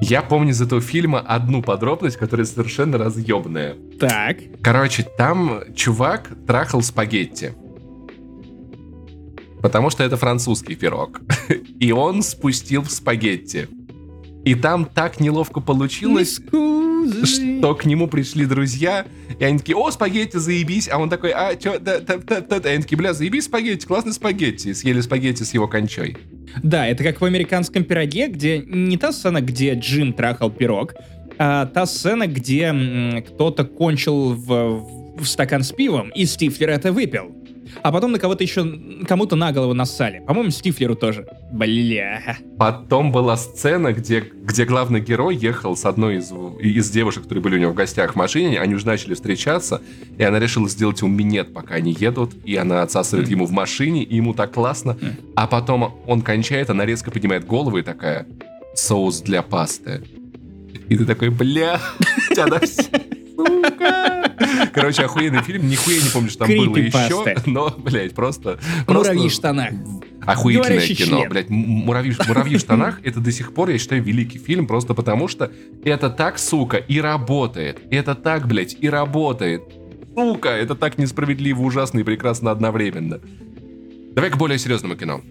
Я 0.00 0.22
помню 0.22 0.50
из 0.50 0.62
этого 0.62 0.80
фильма 0.80 1.20
одну 1.20 1.60
подробность, 1.60 2.16
которая 2.16 2.46
совершенно 2.46 2.98
разъебная. 2.98 3.76
Так. 3.98 4.36
Короче, 4.62 5.02
там 5.02 5.62
чувак 5.74 6.30
трахал 6.46 6.82
спагетти. 6.82 7.52
Потому 9.60 9.90
что 9.90 10.04
это 10.04 10.16
французский 10.16 10.76
пирог. 10.76 11.20
И 11.80 11.90
он 11.90 12.22
спустил 12.22 12.82
в 12.82 12.90
спагетти. 12.92 13.68
И 14.44 14.54
там 14.54 14.84
так 14.84 15.18
неловко 15.18 15.60
получилось, 15.60 16.40
что 17.24 17.74
к 17.74 17.84
нему 17.84 18.08
пришли 18.08 18.46
друзья, 18.46 19.06
и 19.38 19.44
они 19.44 19.58
такие, 19.58 19.76
о, 19.76 19.90
спагетти, 19.90 20.36
заебись, 20.36 20.88
а 20.90 20.98
он 20.98 21.10
такой, 21.10 21.30
а, 21.30 21.56
чё, 21.56 21.78
да, 21.78 21.98
да, 22.00 22.18
да, 22.18 22.40
да, 22.40 22.60
да. 22.60 22.70
И 22.70 22.74
они 22.74 22.82
такие, 22.82 22.96
бля, 22.96 23.12
заебись 23.12 23.44
спагетти, 23.44 23.86
классный 23.86 24.12
спагетти, 24.12 24.68
и 24.68 24.74
съели 24.74 25.00
спагетти 25.00 25.42
с 25.42 25.54
его 25.54 25.68
кончой. 25.68 26.16
Да, 26.62 26.86
это 26.86 27.04
как 27.04 27.20
в 27.20 27.24
американском 27.24 27.84
пироге, 27.84 28.28
где 28.28 28.58
не 28.58 28.96
та 28.96 29.12
сцена, 29.12 29.40
где 29.40 29.74
Джим 29.74 30.12
трахал 30.12 30.50
пирог, 30.50 30.94
а 31.38 31.66
та 31.66 31.86
сцена, 31.86 32.26
где 32.26 33.22
кто-то 33.26 33.64
кончил 33.64 34.34
в, 34.34 35.16
в 35.18 35.26
стакан 35.26 35.62
с 35.62 35.72
пивом, 35.72 36.10
и 36.10 36.24
Стифлер 36.24 36.70
это 36.70 36.92
выпил. 36.92 37.34
А 37.82 37.92
потом 37.92 38.12
на 38.12 38.18
кого-то 38.18 38.44
еще, 38.44 38.78
кому-то 39.06 39.36
на 39.36 39.52
голову 39.52 39.74
нассали. 39.74 40.22
По-моему, 40.26 40.50
Стифлеру 40.50 40.96
тоже. 40.96 41.26
Бля. 41.52 42.36
Потом 42.58 43.12
была 43.12 43.36
сцена, 43.36 43.92
где, 43.92 44.20
где 44.20 44.64
главный 44.64 45.00
герой 45.00 45.36
ехал 45.36 45.76
с 45.76 45.84
одной 45.84 46.16
из, 46.16 46.32
из 46.60 46.90
девушек, 46.90 47.24
которые 47.24 47.42
были 47.42 47.56
у 47.56 47.58
него 47.58 47.72
в 47.72 47.74
гостях 47.74 48.12
в 48.12 48.16
машине. 48.16 48.60
Они 48.60 48.74
уже 48.74 48.86
начали 48.86 49.14
встречаться, 49.14 49.80
и 50.16 50.22
она 50.22 50.38
решила 50.38 50.68
сделать 50.68 51.00
ему 51.00 51.12
минет, 51.12 51.52
пока 51.52 51.74
они 51.74 51.96
едут. 51.98 52.32
И 52.44 52.56
она 52.56 52.82
отсасывает 52.82 53.28
mm. 53.28 53.32
ему 53.32 53.46
в 53.46 53.52
машине, 53.52 54.02
и 54.02 54.16
ему 54.16 54.34
так 54.34 54.52
классно. 54.52 54.98
Mm. 55.00 55.32
А 55.36 55.46
потом 55.46 56.00
он 56.06 56.22
кончает, 56.22 56.70
она 56.70 56.84
резко 56.84 57.10
поднимает 57.10 57.46
голову 57.46 57.78
и 57.78 57.82
такая, 57.82 58.26
соус 58.74 59.20
для 59.20 59.42
пасты. 59.42 60.02
И 60.88 60.96
ты 60.96 61.04
такой, 61.04 61.30
бля, 61.30 61.80
тебя 62.30 62.60
сука. 63.38 64.32
Короче, 64.72 65.04
охуенный 65.04 65.42
фильм. 65.42 65.68
Нихуя 65.68 66.00
не 66.02 66.10
помню, 66.10 66.30
что 66.30 66.40
там 66.40 66.48
было 66.48 66.76
еще. 66.76 67.36
Но, 67.46 67.70
блядь, 67.70 68.14
просто... 68.14 68.58
Муравьи 68.86 69.28
в 69.28 69.32
штанах. 69.32 69.70
Охуительное 70.26 70.86
кино, 70.86 71.24
блядь. 71.28 71.48
Муравьи, 71.48 72.14
муравьи 72.26 72.56
в 72.56 72.60
штанах, 72.60 73.00
это 73.02 73.20
до 73.20 73.32
сих 73.32 73.54
пор, 73.54 73.70
я 73.70 73.78
считаю, 73.78 74.02
великий 74.02 74.38
фильм, 74.38 74.66
просто 74.66 74.94
потому 74.94 75.28
что 75.28 75.50
это 75.84 76.10
так, 76.10 76.38
сука, 76.38 76.76
и 76.76 77.00
работает. 77.00 77.80
Это 77.90 78.14
так, 78.14 78.46
блядь, 78.46 78.76
и 78.78 78.88
работает. 78.88 79.62
Сука, 80.14 80.50
это 80.50 80.74
так 80.74 80.98
несправедливо, 80.98 81.62
ужасно 81.62 82.00
и 82.00 82.02
прекрасно 82.02 82.50
одновременно. 82.50 83.20
Давай 84.14 84.30
к 84.30 84.36
более 84.36 84.58
серьезному 84.58 84.96
кино. 84.96 85.22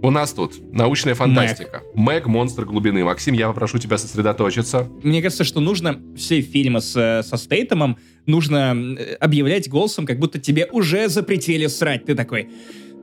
У 0.00 0.10
нас 0.10 0.32
тут 0.32 0.54
научная 0.72 1.14
фантастика. 1.14 1.82
Мэг, 1.94 2.26
монстр 2.26 2.64
глубины. 2.64 3.04
Максим, 3.04 3.34
я 3.34 3.48
попрошу 3.48 3.78
тебя 3.78 3.98
сосредоточиться. 3.98 4.88
Мне 5.02 5.20
кажется, 5.22 5.44
что 5.44 5.60
нужно 5.60 6.00
все 6.16 6.40
фильмы 6.40 6.80
с, 6.80 7.22
со 7.26 7.36
Стейтемом 7.36 7.98
нужно 8.26 8.96
объявлять 9.18 9.68
голосом, 9.68 10.06
как 10.06 10.18
будто 10.18 10.38
тебе 10.38 10.66
уже 10.70 11.08
запретили 11.08 11.66
срать. 11.66 12.04
Ты 12.04 12.14
такой, 12.14 12.48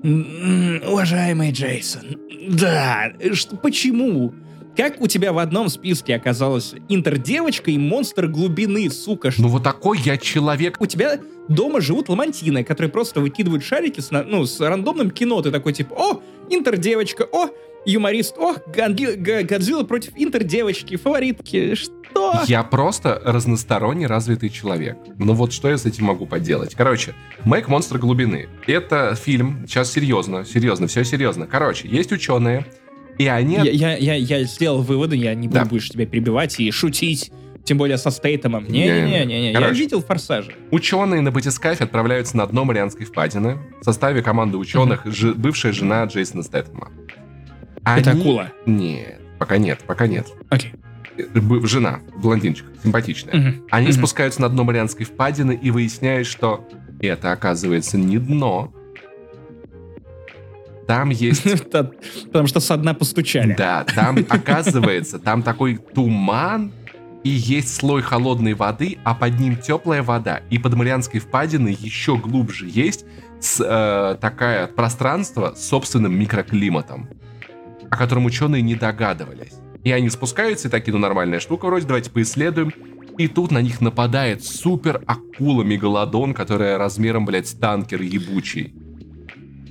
уважаемый 0.03 1.51
Джейсон, 1.51 2.17
да, 2.47 3.11
что, 3.33 3.57
почему? 3.57 4.33
Как 4.75 4.99
у 4.99 5.07
тебя 5.07 5.31
в 5.31 5.37
одном 5.37 5.69
списке 5.69 6.15
оказалась 6.15 6.75
интердевочка 6.89 7.71
и 7.71 7.77
монстр 7.77 8.27
глубины, 8.27 8.89
сука? 8.89 9.31
Ну 9.37 9.47
вот 9.47 9.63
такой 9.63 9.99
я 9.99 10.17
человек. 10.17 10.81
У 10.81 10.85
тебя 10.85 11.19
дома 11.47 11.79
живут 11.79 12.09
ламантины, 12.09 12.63
которые 12.65 12.91
просто 12.91 13.21
выкидывают 13.21 13.63
шарики 13.63 14.01
с, 14.01 14.11
ну, 14.11 14.45
с 14.45 14.59
рандомным 14.59 15.11
кино. 15.11 15.41
Ты 15.41 15.51
такой 15.51 15.71
типа, 15.71 15.93
о, 15.93 16.21
интердевочка, 16.49 17.25
о, 17.31 17.51
юморист, 17.85 18.37
о, 18.37 18.55
Годзилла 18.67 19.83
против 19.83 20.11
интердевочки, 20.17 20.97
фаворитки, 20.97 21.75
что? 21.75 22.41
Я 22.45 22.63
просто 22.63 23.21
разносторонне 23.23 24.07
развитый 24.07 24.49
человек. 24.49 24.97
Ну 25.17 25.33
вот 25.33 25.53
что 25.53 25.69
я 25.69 25.77
с 25.77 25.85
этим 25.85 26.05
могу 26.05 26.25
поделать? 26.25 26.75
Короче, 26.75 27.13
Мэг 27.45 27.69
Монстр 27.69 27.97
глубины. 27.97 28.49
Это 28.67 29.15
фильм, 29.15 29.65
сейчас 29.67 29.91
серьезно, 29.91 30.43
серьезно, 30.43 30.87
все 30.87 31.05
серьезно. 31.05 31.47
Короче, 31.47 31.87
есть 31.87 32.11
ученые, 32.11 32.65
и 33.17 33.27
они... 33.27 33.55
Я, 33.55 33.63
я, 33.63 33.95
я, 33.95 34.15
я 34.15 34.43
сделал 34.43 34.81
выводы, 34.81 35.15
я 35.15 35.33
не 35.35 35.47
буду 35.47 35.59
да. 35.61 35.65
больше 35.65 35.89
тебя 35.89 36.05
перебивать 36.05 36.59
и 36.59 36.69
шутить. 36.71 37.31
Тем 37.63 37.79
более 37.79 37.97
со 37.97 38.11
Стейтемом. 38.11 38.65
Не-не-не, 38.69 39.51
я 39.51 39.69
видел 39.71 40.03
«Форсажи». 40.03 40.53
Ученые 40.69 41.21
на 41.21 41.31
батискафе 41.31 41.83
отправляются 41.85 42.37
на 42.37 42.45
дно 42.45 42.63
Марианской 42.63 43.07
впадины 43.07 43.57
в 43.81 43.83
составе 43.83 44.21
команды 44.21 44.57
ученых, 44.57 45.07
mm-hmm. 45.07 45.33
бывшая 45.33 45.73
жена 45.73 46.03
Джейсона 46.05 46.43
Стэттема. 46.43 46.91
Они... 47.83 48.01
Это 48.01 48.11
акула? 48.11 48.51
Нет, 48.67 49.19
пока 49.39 49.57
нет, 49.57 49.79
пока 49.87 50.05
нет. 50.05 50.27
Окей. 50.49 50.73
Okay. 51.17 51.65
Жена, 51.65 52.01
блондинчик, 52.17 52.65
симпатичная. 52.83 53.33
Mm-hmm. 53.33 53.67
Они 53.71 53.87
mm-hmm. 53.87 53.93
спускаются 53.93 54.41
на 54.43 54.49
дно 54.49 54.63
Марианской 54.63 55.05
впадины 55.05 55.57
и 55.59 55.71
выясняют, 55.71 56.27
что 56.27 56.67
это, 56.99 57.31
оказывается, 57.31 57.97
не 57.97 58.19
дно, 58.19 58.71
там 60.87 61.09
есть... 61.09 61.43
Потому 61.71 62.47
что 62.47 62.59
со 62.59 62.77
дна 62.77 62.93
постучали. 62.93 63.53
Да, 63.53 63.83
там, 63.83 64.17
оказывается, 64.29 65.19
там 65.19 65.43
такой 65.43 65.77
туман, 65.77 66.71
и 67.25 67.29
есть 67.29 67.75
слой 67.75 68.03
холодной 68.03 68.53
воды, 68.53 68.99
а 69.03 69.15
под 69.15 69.39
ним 69.39 69.57
теплая 69.57 70.03
вода. 70.03 70.41
И 70.51 70.59
под 70.59 70.75
Марианской 70.75 71.19
впадиной 71.19 71.73
еще 71.73 72.17
глубже 72.17 72.67
есть 72.69 73.03
с, 73.39 73.59
э, 73.59 74.17
такое 74.21 74.67
пространство 74.67 75.55
с 75.55 75.67
собственным 75.67 76.15
микроклиматом, 76.17 77.09
о 77.89 77.97
котором 77.97 78.25
ученые 78.25 78.61
не 78.61 78.75
догадывались. 78.75 79.53
И 79.83 79.91
они 79.91 80.11
спускаются 80.11 80.67
и 80.67 80.71
такие, 80.71 80.93
ну 80.93 80.99
нормальная 80.99 81.39
штука 81.39 81.65
вроде, 81.65 81.87
давайте 81.87 82.11
поисследуем. 82.11 82.71
И 83.17 83.27
тут 83.27 83.49
на 83.49 83.61
них 83.61 83.81
нападает 83.81 84.43
супер 84.43 85.01
акула 85.07 85.63
мегалодон, 85.63 86.35
которая 86.35 86.77
размером, 86.77 87.25
блядь, 87.25 87.59
танкер 87.59 88.03
ебучий. 88.03 88.75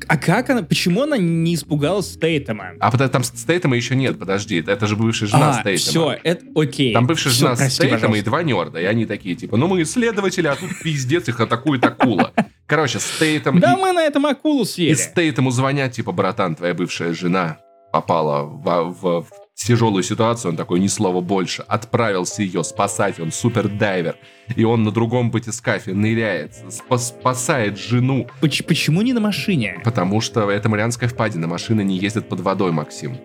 А 0.08 0.16
как 0.16 0.50
она, 0.50 0.62
почему 0.62 1.02
она 1.02 1.16
не 1.16 1.54
испугалась 1.54 2.12
Стейтема? 2.12 2.72
А 2.80 2.90
потому 2.90 3.10
там 3.10 3.24
Стейтема 3.24 3.76
еще 3.76 3.96
нет, 3.96 4.18
подожди, 4.18 4.62
это 4.66 4.86
же 4.86 4.96
бывшая 4.96 5.26
жена 5.26 5.50
а, 5.50 5.60
Стейтема. 5.60 5.78
все, 5.78 6.20
это 6.22 6.44
окей. 6.54 6.92
Там 6.92 7.06
бывшая 7.06 7.30
все, 7.30 7.38
жена 7.40 7.56
прости, 7.56 7.74
Стейтема 7.74 8.00
пожалуйста. 8.00 8.20
и 8.20 8.24
два 8.24 8.42
нерда, 8.42 8.80
и 8.80 8.84
они 8.84 9.06
такие, 9.06 9.34
типа, 9.34 9.56
ну 9.56 9.66
мы 9.66 9.82
исследователи, 9.82 10.46
а 10.46 10.56
тут 10.56 10.70
пиздец, 10.82 11.28
их 11.28 11.40
атакует 11.40 11.84
акула. 11.84 12.32
Короче, 12.66 12.98
Стейтем... 12.98 13.60
Да 13.60 13.76
мы 13.76 13.92
на 13.92 14.02
этом 14.02 14.26
акулу 14.26 14.64
съели. 14.64 14.92
И 14.92 14.94
Стейтему 14.94 15.50
звонят, 15.50 15.92
типа, 15.92 16.12
братан, 16.12 16.54
твоя 16.54 16.74
бывшая 16.74 17.12
жена 17.12 17.58
попала 17.92 18.42
в, 18.42 18.64
в, 18.64 19.22
в 19.22 19.43
тяжелую 19.54 20.02
ситуацию, 20.02 20.50
он 20.50 20.56
такой, 20.56 20.80
ни 20.80 20.88
слова 20.88 21.20
больше, 21.20 21.62
отправился 21.62 22.42
ее 22.42 22.64
спасать, 22.64 23.20
он 23.20 23.32
супер 23.32 23.68
дайвер, 23.68 24.16
и 24.56 24.64
он 24.64 24.82
на 24.82 24.90
другом 24.90 25.30
батискафе 25.30 25.94
ныряет, 25.94 26.54
спа 26.70 26.98
спасает 26.98 27.78
жену. 27.78 28.28
Почему 28.40 29.02
не 29.02 29.12
на 29.12 29.20
машине? 29.20 29.80
Потому 29.84 30.20
что 30.20 30.50
это 30.50 30.68
Марианская 30.68 31.08
впадина, 31.08 31.46
машины 31.46 31.82
не 31.82 31.96
ездят 31.98 32.28
под 32.28 32.40
водой, 32.40 32.72
Максим. 32.72 33.16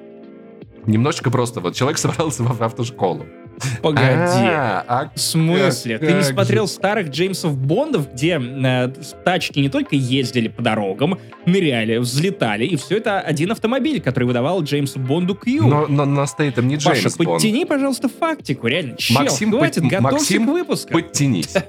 Немножечко 0.86 1.30
просто, 1.30 1.60
вот 1.60 1.76
человек 1.76 1.98
собрался 2.00 2.44
в 2.44 2.64
автошколу. 2.64 3.26
Погоди. 3.82 4.08
А, 4.08 4.86
а 4.88 5.12
в 5.14 5.20
смысле? 5.20 5.98
Ты 5.98 6.14
не 6.14 6.24
смотрел 6.24 6.68
старых 6.68 7.10
Джеймсов 7.10 7.58
Бондов, 7.58 8.12
где 8.14 8.40
э, 8.40 8.90
тачки 9.24 9.60
не 9.60 9.70
только 9.70 9.96
ездили 9.96 10.48
по 10.48 10.62
дорогам, 10.62 11.20
ныряли, 11.46 11.98
взлетали, 11.98 12.66
и 12.66 12.76
все 12.76 12.98
это 12.98 13.20
один 13.20 13.52
автомобиль, 13.52 14.02
который 14.02 14.26
выдавал 14.26 14.64
Джеймсу 14.64 15.00
Бонду 15.00 15.36
Кью. 15.36 15.68
Но, 15.68 15.88
но, 15.88 16.26
стоит 16.26 16.56
там 16.56 16.68
не 16.68 16.76
Джеймс 16.76 17.04
Паша, 17.04 17.18
Бонд. 17.18 17.30
подтяни, 17.30 17.66
пожалуйста, 17.66 18.10
фактику, 18.10 18.68
реально. 18.68 18.96
Чел, 18.98 19.18
Максим, 19.20 19.52
хватит, 19.52 19.84
под... 19.84 19.92
готовься 19.92 20.16
Максим, 20.16 20.46
к 20.46 20.50
выпуску. 20.50 20.94
подтянись. 20.94 21.54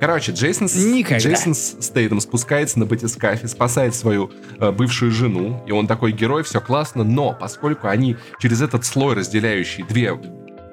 Короче, 0.00 0.32
Джейсон, 0.32 0.66
Никогда. 0.92 1.18
Джейсон 1.18 1.54
Стейтем 1.54 2.20
спускается 2.20 2.78
на 2.78 2.86
батискафе, 2.86 3.48
спасает 3.48 3.94
свою 3.94 4.30
э, 4.58 4.70
бывшую 4.70 5.10
жену, 5.10 5.62
и 5.66 5.72
он 5.72 5.86
такой 5.86 6.12
герой, 6.12 6.42
все 6.42 6.60
классно, 6.60 7.04
но 7.04 7.34
поскольку 7.38 7.88
они 7.88 8.16
через 8.38 8.60
этот 8.60 8.84
слой, 8.84 9.14
разделяющий 9.14 9.84
две 9.84 10.12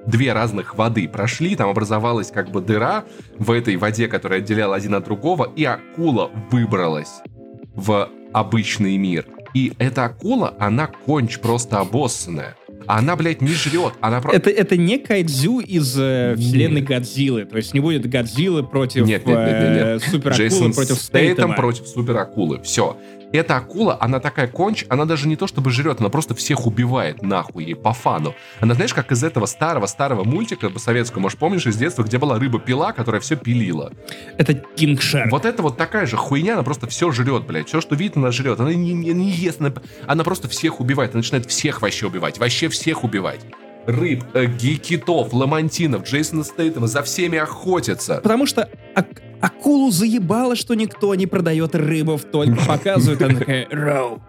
две 0.06 0.34
разных 0.34 0.76
воды 0.76 1.08
прошли, 1.08 1.56
там 1.56 1.70
образовалась 1.70 2.32
как 2.32 2.50
бы 2.52 2.62
дыра 2.62 3.06
в 3.38 3.52
этой 3.52 3.76
воде, 3.78 4.08
которая 4.08 4.40
отделяла 4.40 4.76
один 4.76 4.96
от 4.96 5.06
другого, 5.06 5.52
и 5.56 5.64
акула 5.64 6.32
выбралась 6.52 7.22
в 7.76 8.10
обычный 8.34 8.98
мир. 8.98 9.26
И 9.54 9.74
эта 9.80 10.06
акула, 10.06 10.56
она 10.60 10.88
конч 10.88 11.40
просто 11.40 11.80
обоссанная. 11.80 12.56
Она, 12.88 13.16
блядь, 13.16 13.42
не 13.42 13.54
жрет. 13.54 13.94
Она 14.02 14.22
про... 14.22 14.34
это, 14.34 14.50
это 14.50 14.76
не 14.76 14.98
кайдзю 14.98 15.60
из 15.60 15.96
э, 15.98 16.36
вселенной 16.38 16.82
Годзиллы. 16.82 17.46
То 17.46 17.58
есть 17.58 17.74
не 17.74 17.80
будет 17.80 18.10
Годзиллы 18.10 18.64
против 18.64 19.06
нет, 19.06 19.26
нет, 19.26 19.38
нет, 19.38 19.62
нет, 19.62 19.76
нет. 19.76 19.86
Э, 19.86 20.00
суперакулы 20.00 20.74
против 20.74 20.96
Стейтема. 20.96 21.56
против 21.56 21.88
суперакулы. 21.88 22.62
Все. 22.64 22.98
Эта 23.34 23.58
акула, 23.58 23.98
она 24.00 24.20
такая 24.20 24.48
конч, 24.48 24.86
она 24.90 25.06
даже 25.06 25.28
не 25.28 25.36
то 25.36 25.48
чтобы 25.48 25.72
жрет, 25.72 26.00
она 26.00 26.10
просто 26.10 26.36
всех 26.36 26.68
убивает 26.68 27.22
нахуй 27.22 27.66
ей 27.66 27.76
по 27.76 27.94
фану. 27.94 28.36
Она, 28.60 28.74
знаешь, 28.74 28.94
как 28.94 29.12
из 29.12 29.24
этого 29.24 29.46
старого-старого 29.46 30.24
мультика 30.24 30.70
по 30.70 30.80
советскому, 30.80 31.24
может, 31.24 31.40
помнишь 31.40 31.66
из 31.66 31.78
детства, 31.78 32.04
где 32.04 32.18
была 32.18 32.38
рыба-пила, 32.38 32.92
которая 32.92 33.22
все 33.22 33.36
пилила? 33.36 33.94
Это 34.38 34.54
Кинг 34.54 35.02
Шарк. 35.02 35.32
Вот 35.32 35.46
это 35.46 35.62
вот 35.62 35.78
такая 35.78 36.06
же 36.06 36.18
хуйня, 36.18 36.54
она 36.54 36.64
просто 36.64 36.88
все 36.88 37.12
жрет, 37.12 37.46
блядь. 37.46 37.68
Все, 37.68 37.82
что 37.82 37.96
видит, 37.96 38.18
она 38.18 38.32
жрет. 38.32 38.60
Она 38.60 38.74
не, 38.74 38.94
не, 38.94 39.14
не 39.14 39.32
ест, 39.32 39.62
она, 39.62 39.74
она 40.08 40.24
просто 40.24 40.48
всех 40.50 40.80
убивает. 40.80 41.12
Она 41.12 41.20
начинает 41.20 41.46
всех 41.50 41.82
вообще 41.82 42.08
убивать. 42.08 42.38
Вообще 42.38 42.68
всех 42.70 43.04
убивать 43.04 43.42
рыб, 43.88 44.24
э, 44.34 44.48
китов, 44.48 45.34
ламантинов, 45.34 46.04
Джейсона 46.04 46.44
Стейтема 46.44 46.88
за 46.88 47.02
всеми 47.02 47.38
охотятся. 47.40 48.20
Потому 48.22 48.46
что 48.46 48.70
ак- 48.96 49.22
акулу 49.42 49.92
заебало, 49.92 50.56
что 50.56 50.74
никто 50.74 51.14
не 51.16 51.28
продает 51.28 51.76
рыбов, 51.76 52.24
только 52.24 52.56
показывает, 52.68 53.22
она 53.22 53.40
такая, 53.40 53.68
роу. 53.70 54.22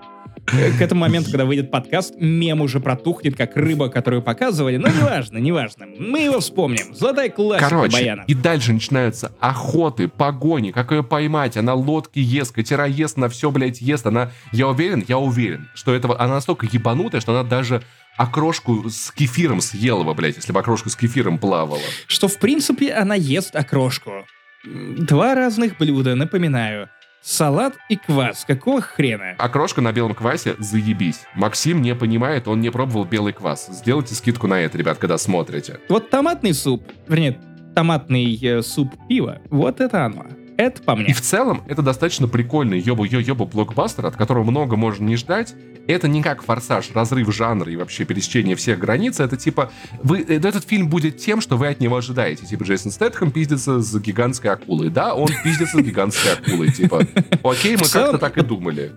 К 0.44 0.80
этому 0.80 1.02
моменту, 1.02 1.30
когда 1.30 1.44
выйдет 1.44 1.70
подкаст, 1.70 2.14
мем 2.18 2.62
уже 2.62 2.80
протухнет, 2.80 3.36
как 3.36 3.56
рыба, 3.56 3.88
которую 3.88 4.22
показывали. 4.22 4.76
Но 4.76 4.88
неважно, 4.88 5.38
неважно. 5.38 5.86
Мы 5.86 6.20
его 6.22 6.40
вспомним. 6.40 6.94
Золотая 6.94 7.30
классика 7.30 7.68
Короче, 7.70 7.92
Баяна. 7.92 8.24
и 8.26 8.34
дальше 8.34 8.72
начинаются 8.72 9.32
охоты, 9.38 10.08
погони, 10.08 10.72
как 10.72 10.90
ее 10.90 11.04
поймать. 11.04 11.56
Она 11.56 11.74
лодки 11.74 12.18
ест, 12.18 12.52
катера 12.52 12.86
ест, 12.86 13.18
она 13.18 13.28
все, 13.28 13.52
блядь, 13.52 13.80
ест. 13.80 14.04
Она, 14.04 14.32
я 14.52 14.66
уверен, 14.66 15.04
я 15.06 15.18
уверен, 15.18 15.68
что 15.74 15.94
этого, 15.94 16.20
она 16.20 16.34
настолько 16.34 16.66
ебанутая, 16.66 17.20
что 17.20 17.38
она 17.38 17.48
даже 17.48 17.82
окрошку 18.16 18.90
с 18.90 19.12
кефиром 19.12 19.60
съела 19.60 20.02
бы, 20.02 20.12
блядь, 20.14 20.36
если 20.36 20.52
бы 20.52 20.58
окрошку 20.58 20.90
с 20.90 20.96
кефиром 20.96 21.38
плавала. 21.38 21.80
Что, 22.08 22.26
в 22.26 22.38
принципе, 22.38 22.92
она 22.92 23.14
ест 23.14 23.54
окрошку. 23.54 24.10
Два 24.64 25.34
разных 25.34 25.78
блюда, 25.78 26.14
напоминаю. 26.14 26.88
Салат 27.20 27.74
и 27.88 27.96
квас. 27.96 28.44
Какого 28.44 28.80
хрена? 28.80 29.34
Окрошка 29.38 29.80
на 29.80 29.92
белом 29.92 30.14
квасе 30.14 30.56
заебись. 30.58 31.20
Максим 31.34 31.80
не 31.80 31.94
понимает, 31.94 32.48
он 32.48 32.60
не 32.60 32.70
пробовал 32.70 33.04
белый 33.04 33.32
квас. 33.32 33.68
Сделайте 33.70 34.14
скидку 34.14 34.48
на 34.48 34.60
это, 34.60 34.76
ребят, 34.76 34.98
когда 34.98 35.18
смотрите. 35.18 35.78
Вот 35.88 36.10
томатный 36.10 36.52
суп, 36.52 36.84
вернее, 37.06 37.38
томатный 37.74 38.36
э, 38.42 38.62
суп 38.62 38.92
пива, 39.08 39.40
вот 39.50 39.80
это 39.80 40.04
оно. 40.04 40.26
Это 40.56 40.82
по 40.82 40.96
мне. 40.96 41.06
И 41.10 41.12
в 41.12 41.20
целом, 41.20 41.62
это 41.68 41.82
достаточно 41.82 42.28
прикольный 42.28 42.78
ёбу-ё-ёбу 42.78 43.46
блокбастер, 43.46 44.06
от 44.06 44.16
которого 44.16 44.44
много 44.44 44.76
можно 44.76 45.04
не 45.04 45.16
ждать. 45.16 45.54
Это 45.88 46.06
не 46.06 46.22
как 46.22 46.42
форсаж, 46.42 46.90
разрыв 46.94 47.34
жанра 47.34 47.70
и 47.72 47.76
вообще 47.76 48.04
пересечение 48.04 48.54
всех 48.54 48.78
границ. 48.78 49.18
Это 49.18 49.36
типа, 49.36 49.72
вы, 50.02 50.20
э, 50.20 50.36
этот 50.36 50.64
фильм 50.64 50.88
будет 50.88 51.16
тем, 51.16 51.40
что 51.40 51.56
вы 51.56 51.68
от 51.68 51.80
него 51.80 51.96
ожидаете. 51.96 52.46
Типа 52.46 52.62
Джейсон 52.62 52.92
Стэтхэм 52.92 53.32
пиздится 53.32 53.80
с 53.80 53.98
гигантской 53.98 54.50
акулой. 54.50 54.90
Да, 54.90 55.14
он 55.14 55.28
пиздится 55.42 55.78
с 55.78 55.80
гигантской 55.80 56.34
акулой. 56.34 56.70
Типа, 56.70 57.06
окей, 57.42 57.76
мы 57.76 57.88
как-то 57.88 58.18
так 58.18 58.38
и 58.38 58.42
думали. 58.42 58.92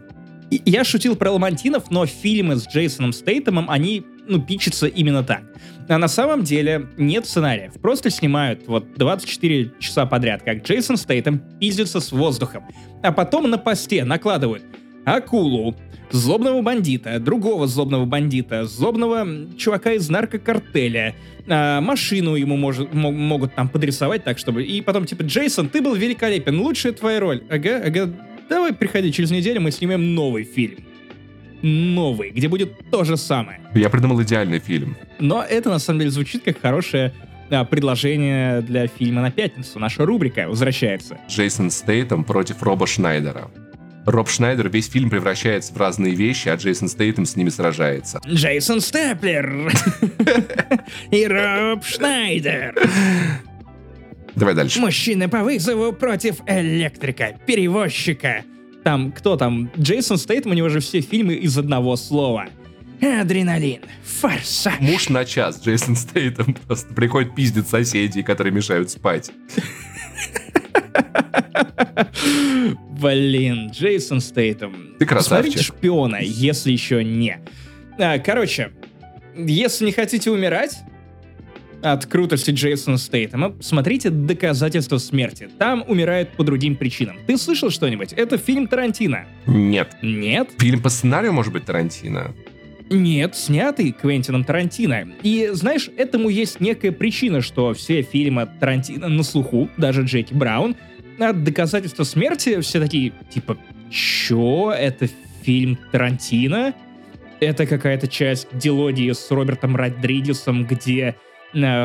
Я 0.51 0.83
шутил 0.83 1.15
про 1.15 1.31
ламантинов, 1.31 1.91
но 1.91 2.05
фильмы 2.05 2.55
с 2.55 2.67
Джейсоном 2.67 3.13
Стейтемом, 3.13 3.69
они, 3.69 4.05
ну, 4.27 4.41
пичатся 4.41 4.87
именно 4.87 5.23
так. 5.23 5.43
А 5.87 5.97
на 5.97 6.07
самом 6.07 6.43
деле 6.43 6.87
нет 6.97 7.25
сценариев. 7.25 7.73
Просто 7.81 8.09
снимают 8.09 8.67
вот 8.67 8.93
24 8.95 9.73
часа 9.79 10.05
подряд, 10.05 10.43
как 10.43 10.63
Джейсон 10.63 10.97
Стейтем 10.97 11.41
пиздится 11.59 11.99
с 11.99 12.11
воздухом. 12.11 12.63
А 13.03 13.11
потом 13.11 13.49
на 13.49 13.57
посте 13.57 14.03
накладывают 14.03 14.63
акулу, 15.05 15.75
злобного 16.11 16.61
бандита, 16.61 17.19
другого 17.19 17.67
злобного 17.67 18.05
бандита, 18.05 18.65
злобного 18.65 19.27
чувака 19.57 19.93
из 19.93 20.09
наркокартеля, 20.09 21.15
а, 21.47 21.81
машину 21.81 22.35
ему 22.35 22.57
может, 22.57 22.93
могут 22.93 23.53
там 23.55 23.69
подрисовать 23.69 24.23
так, 24.23 24.37
чтобы... 24.37 24.63
И 24.63 24.81
потом 24.81 25.05
типа, 25.05 25.23
Джейсон, 25.23 25.69
ты 25.69 25.81
был 25.81 25.95
великолепен, 25.95 26.59
лучшая 26.59 26.93
твоя 26.93 27.19
роль. 27.19 27.43
Ага, 27.49 27.81
ага, 27.85 28.13
давай 28.49 28.73
приходи 28.73 29.11
через 29.11 29.31
неделю, 29.31 29.61
мы 29.61 29.71
снимем 29.71 30.15
новый 30.15 30.43
фильм. 30.43 30.77
Новый, 31.61 32.29
где 32.29 32.47
будет 32.47 32.89
то 32.91 33.03
же 33.03 33.17
самое. 33.17 33.59
Я 33.73 33.89
придумал 33.89 34.21
идеальный 34.21 34.59
фильм. 34.59 34.95
Но 35.19 35.43
это 35.43 35.69
на 35.69 35.79
самом 35.79 35.99
деле 35.99 36.11
звучит 36.11 36.43
как 36.43 36.61
хорошее 36.61 37.11
а, 37.49 37.63
предложение 37.65 38.61
для 38.61 38.87
фильма 38.87 39.21
на 39.21 39.31
пятницу. 39.31 39.79
Наша 39.79 40.05
рубрика 40.05 40.47
возвращается. 40.47 41.17
Джейсон 41.27 41.71
Стейтом 41.71 42.23
против 42.23 42.61
Роба 42.61 42.85
Шнайдера. 42.87 43.49
Роб 44.05 44.29
Шнайдер 44.29 44.69
весь 44.69 44.87
фильм 44.87 45.09
превращается 45.09 45.73
в 45.73 45.77
разные 45.77 46.13
вещи, 46.13 46.49
а 46.49 46.55
Джейсон 46.55 46.87
Стейтем 46.87 47.25
с 47.25 47.35
ними 47.35 47.49
сражается. 47.49 48.21
Джейсон 48.27 48.79
Степлер 48.79 49.71
и 51.11 51.25
Роб 51.25 51.83
Шнайдер. 51.83 52.75
Давай 54.35 54.53
дальше. 54.53 54.79
Мужчины 54.79 55.27
по 55.27 55.43
вызову 55.43 55.93
против 55.93 56.37
электрика, 56.47 57.37
перевозчика. 57.45 58.43
Там, 58.83 59.11
кто 59.11 59.35
там? 59.37 59.71
Джейсон 59.79 60.17
Стейтем, 60.17 60.51
у 60.51 60.53
него 60.53 60.69
же 60.69 60.79
все 60.79 61.01
фильмы 61.01 61.33
из 61.35 61.57
одного 61.57 61.95
слова. 61.95 62.47
Адреналин, 63.01 63.81
форсаж. 64.03 64.79
Муж 64.79 65.09
на 65.09 65.25
час, 65.25 65.61
Джейсон 65.63 65.95
Стейтем 65.95 66.53
просто 66.67 66.93
приходит 66.93 67.35
пиздить 67.35 67.67
соседей, 67.67 68.23
которые 68.23 68.53
мешают 68.53 68.89
спать. 68.89 69.31
Блин, 72.99 73.69
Джейсон 73.71 74.21
Стейтем. 74.21 74.95
Ты 74.99 75.05
красавчик. 75.05 75.53
Смотрите 75.53 75.63
шпиона, 75.63 76.19
если 76.21 76.71
еще 76.71 77.03
не. 77.03 77.39
А, 77.97 78.19
короче, 78.19 78.71
если 79.35 79.85
не 79.85 79.91
хотите 79.91 80.31
умирать, 80.31 80.79
от 81.85 82.07
крутости 82.07 82.49
Джейсона 82.49 82.97
Стейтема, 82.97 83.55
смотрите 83.59 84.09
«Доказательства 84.09 84.97
смерти». 84.97 85.49
Там 85.59 85.83
умирают 85.87 86.29
по 86.31 86.43
другим 86.43 86.75
причинам. 86.75 87.17
Ты 87.27 87.37
слышал 87.37 87.69
что-нибудь? 87.69 88.11
Это 88.13 88.39
фильм 88.39 88.67
Тарантино. 88.67 89.25
Нет. 89.45 89.95
Нет? 90.01 90.49
Фильм 90.57 90.81
по 90.81 90.89
сценарию, 90.89 91.31
может 91.31 91.53
быть, 91.53 91.65
Тарантино? 91.65 92.33
Нет, 92.89 93.35
снятый 93.35 93.91
Квентином 93.91 94.43
Тарантино. 94.43 95.09
И 95.21 95.49
знаешь, 95.53 95.91
этому 95.95 96.29
есть 96.29 96.59
некая 96.59 96.91
причина, 96.91 97.41
что 97.41 97.73
все 97.75 98.01
фильмы 98.01 98.49
Тарантино 98.59 99.07
на 99.07 99.21
слуху, 99.21 99.69
даже 99.77 100.01
Джеки 100.01 100.33
Браун, 100.33 100.75
от 101.19 101.43
доказательства 101.43 102.03
смерти 102.03 102.61
все 102.61 102.79
такие, 102.79 103.13
типа, 103.31 103.57
чё, 103.91 104.71
это 104.71 105.07
фильм 105.43 105.77
Тарантино? 105.91 106.73
Это 107.39 107.67
какая-то 107.67 108.07
часть 108.07 108.47
дилогии 108.57 109.11
с 109.11 109.29
Робертом 109.29 109.75
Родригесом, 109.75 110.65
где 110.65 111.15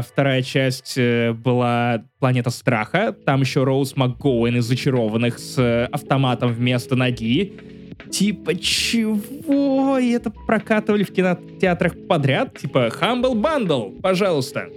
вторая 0.03 0.43
часть 0.43 0.95
э, 0.97 1.33
была 1.33 2.05
«Планета 2.19 2.51
страха». 2.51 3.15
Там 3.25 3.43
еще 3.43 3.65
Роуз 3.65 3.97
МакГоуэн 3.97 4.57
из 4.57 4.65
«Зачарованных» 4.65 5.39
с 5.39 5.59
э, 5.59 5.85
автоматом 5.93 6.53
вместо 6.53 6.97
ноги. 6.97 7.55
Типа, 8.11 8.55
чего? 8.57 9.99
И 9.99 10.11
это 10.11 10.31
прокатывали 10.31 11.05
в 11.05 11.13
кинотеатрах 11.13 11.95
подряд? 12.09 12.59
Типа, 12.59 12.91
Humble 13.01 13.35
Bundle, 13.35 14.01
пожалуйста. 14.01 14.69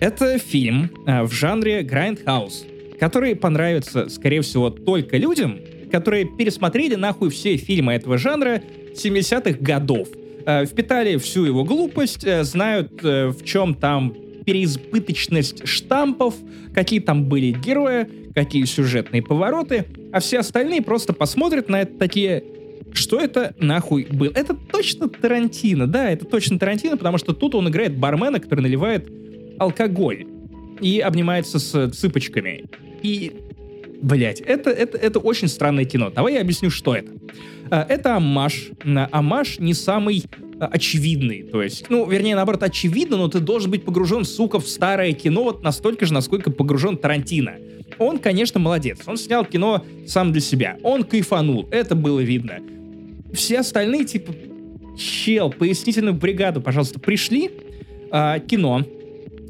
Это 0.00 0.38
фильм 0.38 0.90
э, 1.06 1.22
в 1.22 1.32
жанре 1.32 1.82
Grindhouse 1.82 2.66
который 3.02 3.34
понравится, 3.34 4.08
скорее 4.08 4.42
всего, 4.42 4.70
только 4.70 5.16
людям, 5.16 5.58
которые 5.90 6.24
пересмотрели 6.24 6.94
нахуй 6.94 7.30
все 7.30 7.56
фильмы 7.56 7.94
этого 7.94 8.16
жанра 8.16 8.62
70-х 8.94 9.58
годов, 9.58 10.06
э, 10.44 10.66
впитали 10.66 11.16
всю 11.16 11.44
его 11.44 11.64
глупость, 11.64 12.24
э, 12.24 12.44
знают, 12.44 13.04
э, 13.04 13.28
в 13.28 13.44
чем 13.44 13.74
там 13.74 14.14
переизбыточность 14.44 15.66
штампов, 15.66 16.34
какие 16.74 17.00
там 17.00 17.24
были 17.24 17.52
герои, 17.52 18.08
какие 18.34 18.64
сюжетные 18.64 19.22
повороты, 19.22 19.86
а 20.12 20.20
все 20.20 20.40
остальные 20.40 20.82
просто 20.82 21.12
посмотрят 21.12 21.68
на 21.68 21.82
это 21.82 21.96
такие, 21.98 22.42
что 22.92 23.18
это 23.18 23.54
нахуй 23.58 24.06
был? 24.10 24.32
Это 24.34 24.54
точно 24.54 25.08
Тарантино, 25.08 25.86
да, 25.86 26.10
это 26.10 26.24
точно 26.24 26.58
Тарантино, 26.58 26.96
потому 26.96 27.18
что 27.18 27.32
тут 27.32 27.54
он 27.54 27.68
играет 27.68 27.96
бармена, 27.96 28.40
который 28.40 28.60
наливает 28.60 29.10
алкоголь 29.58 30.26
и 30.80 31.00
обнимается 31.00 31.58
с 31.58 31.90
цыпочками. 31.90 32.64
И, 33.02 33.32
блять, 34.02 34.40
это, 34.40 34.70
это, 34.70 34.98
это 34.98 35.18
очень 35.18 35.48
странное 35.48 35.84
кино. 35.84 36.10
Давай 36.10 36.34
я 36.34 36.40
объясню, 36.40 36.70
что 36.70 36.94
это. 36.94 37.10
А, 37.72 37.86
это 37.88 38.16
амаш. 38.16 38.68
Амаш 38.84 39.58
не 39.58 39.72
самый 39.72 40.24
а, 40.60 40.66
очевидный. 40.66 41.42
То 41.42 41.62
есть, 41.62 41.86
ну, 41.88 42.06
вернее, 42.06 42.36
наоборот, 42.36 42.62
очевидно, 42.62 43.16
но 43.16 43.28
ты 43.28 43.40
должен 43.40 43.70
быть 43.70 43.82
погружен, 43.82 44.26
сука, 44.26 44.60
в 44.60 44.68
старое 44.68 45.12
кино 45.12 45.42
вот 45.42 45.62
настолько 45.62 46.04
же, 46.04 46.12
насколько 46.12 46.50
погружен 46.50 46.98
Тарантино. 46.98 47.54
Он, 47.98 48.18
конечно, 48.18 48.60
молодец. 48.60 49.00
Он 49.06 49.16
снял 49.16 49.46
кино 49.46 49.82
сам 50.06 50.32
для 50.32 50.42
себя. 50.42 50.76
Он 50.82 51.02
кайфанул. 51.02 51.66
Это 51.70 51.94
было 51.94 52.20
видно. 52.20 52.58
Все 53.32 53.60
остальные, 53.60 54.04
типа, 54.04 54.34
чел, 54.98 55.50
пояснительную 55.50 56.14
бригаду, 56.14 56.60
пожалуйста, 56.60 57.00
пришли, 57.00 57.50
э, 58.10 58.40
кино 58.46 58.84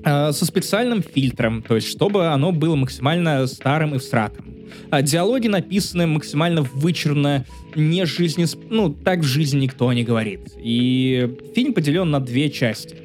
э, 0.05 0.31
со 0.31 0.47
специальным 0.47 1.03
фильтром, 1.03 1.61
то 1.63 1.75
есть 1.75 1.89
чтобы 1.89 2.29
оно 2.29 2.53
было 2.53 2.77
максимально 2.77 3.49
старым 3.49 3.97
и 3.97 3.99
всратым. 3.99 4.52
А 4.91 5.03
диалоги 5.03 5.49
написаны 5.49 6.07
максимально 6.07 6.63
вычурно, 6.63 7.45
не 7.75 8.05
жизни... 8.07 8.47
Ну, 8.71 8.93
так 8.93 9.21
в 9.21 9.25
жизни 9.25 9.61
никто 9.61 9.93
не 9.93 10.05
говорит. 10.05 10.41
И 10.59 11.37
фильм 11.55 11.73
поделен 11.75 12.11
на 12.11 12.21
две 12.21 12.51
части. 12.51 12.97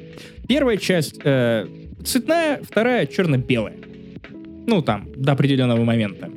Первая 0.46 0.76
часть 0.76 1.20
э, 1.24 1.66
цветная, 2.04 2.60
вторая 2.62 3.06
черно-белая. 3.06 3.76
Ну, 4.66 4.82
там, 4.82 5.08
до 5.16 5.32
определенного 5.32 5.82
момента. 5.84 6.30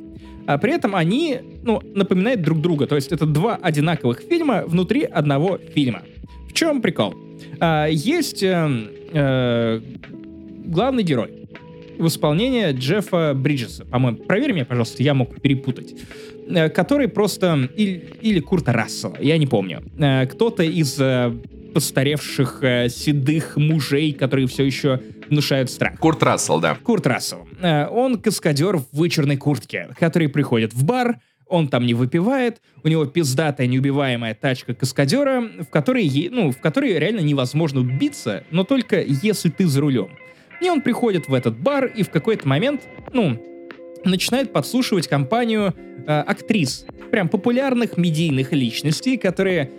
А 0.46 0.58
при 0.58 0.72
этом 0.72 0.96
они, 0.96 1.38
ну, 1.62 1.80
напоминают 1.94 2.42
друг 2.42 2.60
друга. 2.60 2.86
То 2.86 2.96
есть 2.96 3.12
это 3.12 3.26
два 3.26 3.56
одинаковых 3.56 4.20
фильма 4.20 4.64
внутри 4.66 5.04
одного 5.04 5.58
фильма. 5.58 6.02
В 6.48 6.52
чем 6.52 6.82
прикол? 6.82 7.14
А, 7.60 7.86
есть 7.86 8.42
э, 8.42 8.68
э, 9.12 9.80
главный 10.64 11.02
герой 11.02 11.41
в 11.98 12.06
исполнении 12.06 12.72
Джеффа 12.72 13.34
Бриджеса. 13.34 13.84
По-моему, 13.84 14.18
проверь 14.18 14.52
меня, 14.52 14.64
пожалуйста, 14.64 15.02
я 15.02 15.14
мог 15.14 15.40
перепутать. 15.40 15.94
Э, 16.48 16.68
который 16.68 17.08
просто... 17.08 17.68
Или, 17.76 18.12
или 18.20 18.40
Курта 18.40 18.72
Рассела, 18.72 19.16
я 19.20 19.38
не 19.38 19.46
помню. 19.46 19.82
Э, 19.98 20.26
кто-то 20.26 20.62
из 20.62 20.98
э, 20.98 21.32
постаревших 21.72 22.58
э, 22.62 22.88
седых 22.88 23.56
мужей, 23.56 24.12
которые 24.12 24.46
все 24.46 24.64
еще 24.64 25.00
внушают 25.28 25.70
страх. 25.70 25.98
Курт 25.98 26.22
Рассел, 26.22 26.60
да. 26.60 26.76
Курт 26.82 27.06
Рассел. 27.06 27.46
Э, 27.60 27.86
он 27.88 28.20
каскадер 28.20 28.78
в 28.78 28.86
вычурной 28.92 29.36
куртке, 29.36 29.88
который 29.98 30.28
приходит 30.28 30.74
в 30.74 30.84
бар, 30.84 31.18
он 31.46 31.68
там 31.68 31.84
не 31.84 31.92
выпивает, 31.94 32.62
у 32.82 32.88
него 32.88 33.04
пиздатая 33.04 33.66
неубиваемая 33.66 34.34
тачка 34.34 34.74
каскадера, 34.74 35.42
в 35.60 35.66
которой, 35.66 36.10
ну, 36.30 36.50
в 36.50 36.58
которой 36.58 36.98
реально 36.98 37.20
невозможно 37.20 37.80
убиться, 37.80 38.44
но 38.50 38.64
только 38.64 39.02
если 39.02 39.50
ты 39.50 39.66
за 39.66 39.80
рулем. 39.80 40.08
И 40.62 40.70
он 40.70 40.80
приходит 40.80 41.28
в 41.28 41.34
этот 41.34 41.58
бар 41.58 41.86
и 41.86 42.02
в 42.02 42.10
какой-то 42.10 42.46
момент, 42.46 42.82
ну, 43.12 43.36
начинает 44.04 44.52
подслушивать 44.52 45.08
компанию 45.08 45.74
э, 46.06 46.12
актрис, 46.12 46.86
прям 47.10 47.28
популярных 47.28 47.96
медийных 47.96 48.52
личностей, 48.52 49.16
которые, 49.16 49.70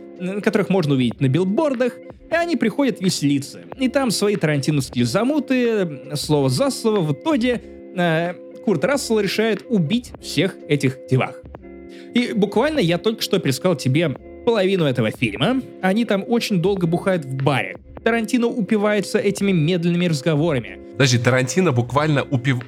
которых 0.44 0.70
можно 0.70 0.94
увидеть 0.94 1.20
на 1.22 1.28
билбордах, 1.28 1.98
и 2.30 2.36
они 2.36 2.56
приходят 2.56 3.00
веселиться. 3.00 3.62
И 3.80 3.88
там 3.88 4.12
свои 4.12 4.36
тарантиновские 4.36 5.06
замуты, 5.06 6.16
слово 6.16 6.50
за 6.50 6.70
слово, 6.70 7.02
в 7.02 7.14
итоге 7.14 7.62
э, 7.96 8.34
Курт 8.66 8.84
Рассел 8.86 9.20
решает 9.20 9.66
убить 9.70 10.12
всех 10.22 10.56
этих 10.68 11.00
девах. 11.10 11.42
И 12.14 12.34
буквально 12.34 12.80
я 12.80 12.98
только 12.98 13.22
что 13.22 13.40
пересказал 13.40 13.76
тебе 13.76 14.16
половину 14.46 14.86
этого 14.86 15.12
фильма. 15.12 15.62
Они 15.82 16.06
там 16.06 16.24
очень 16.28 16.62
долго 16.62 16.88
бухают 16.88 17.26
в 17.26 17.36
баре. 17.44 17.78
Тарантино 18.04 18.48
упивается 18.48 19.18
этими 19.20 19.52
медленными 19.52 20.06
разговорами. 20.06 20.80
Подожди, 20.94 21.18
Тарантино 21.18 21.72
буквально 21.72 22.24
упив... 22.24 22.60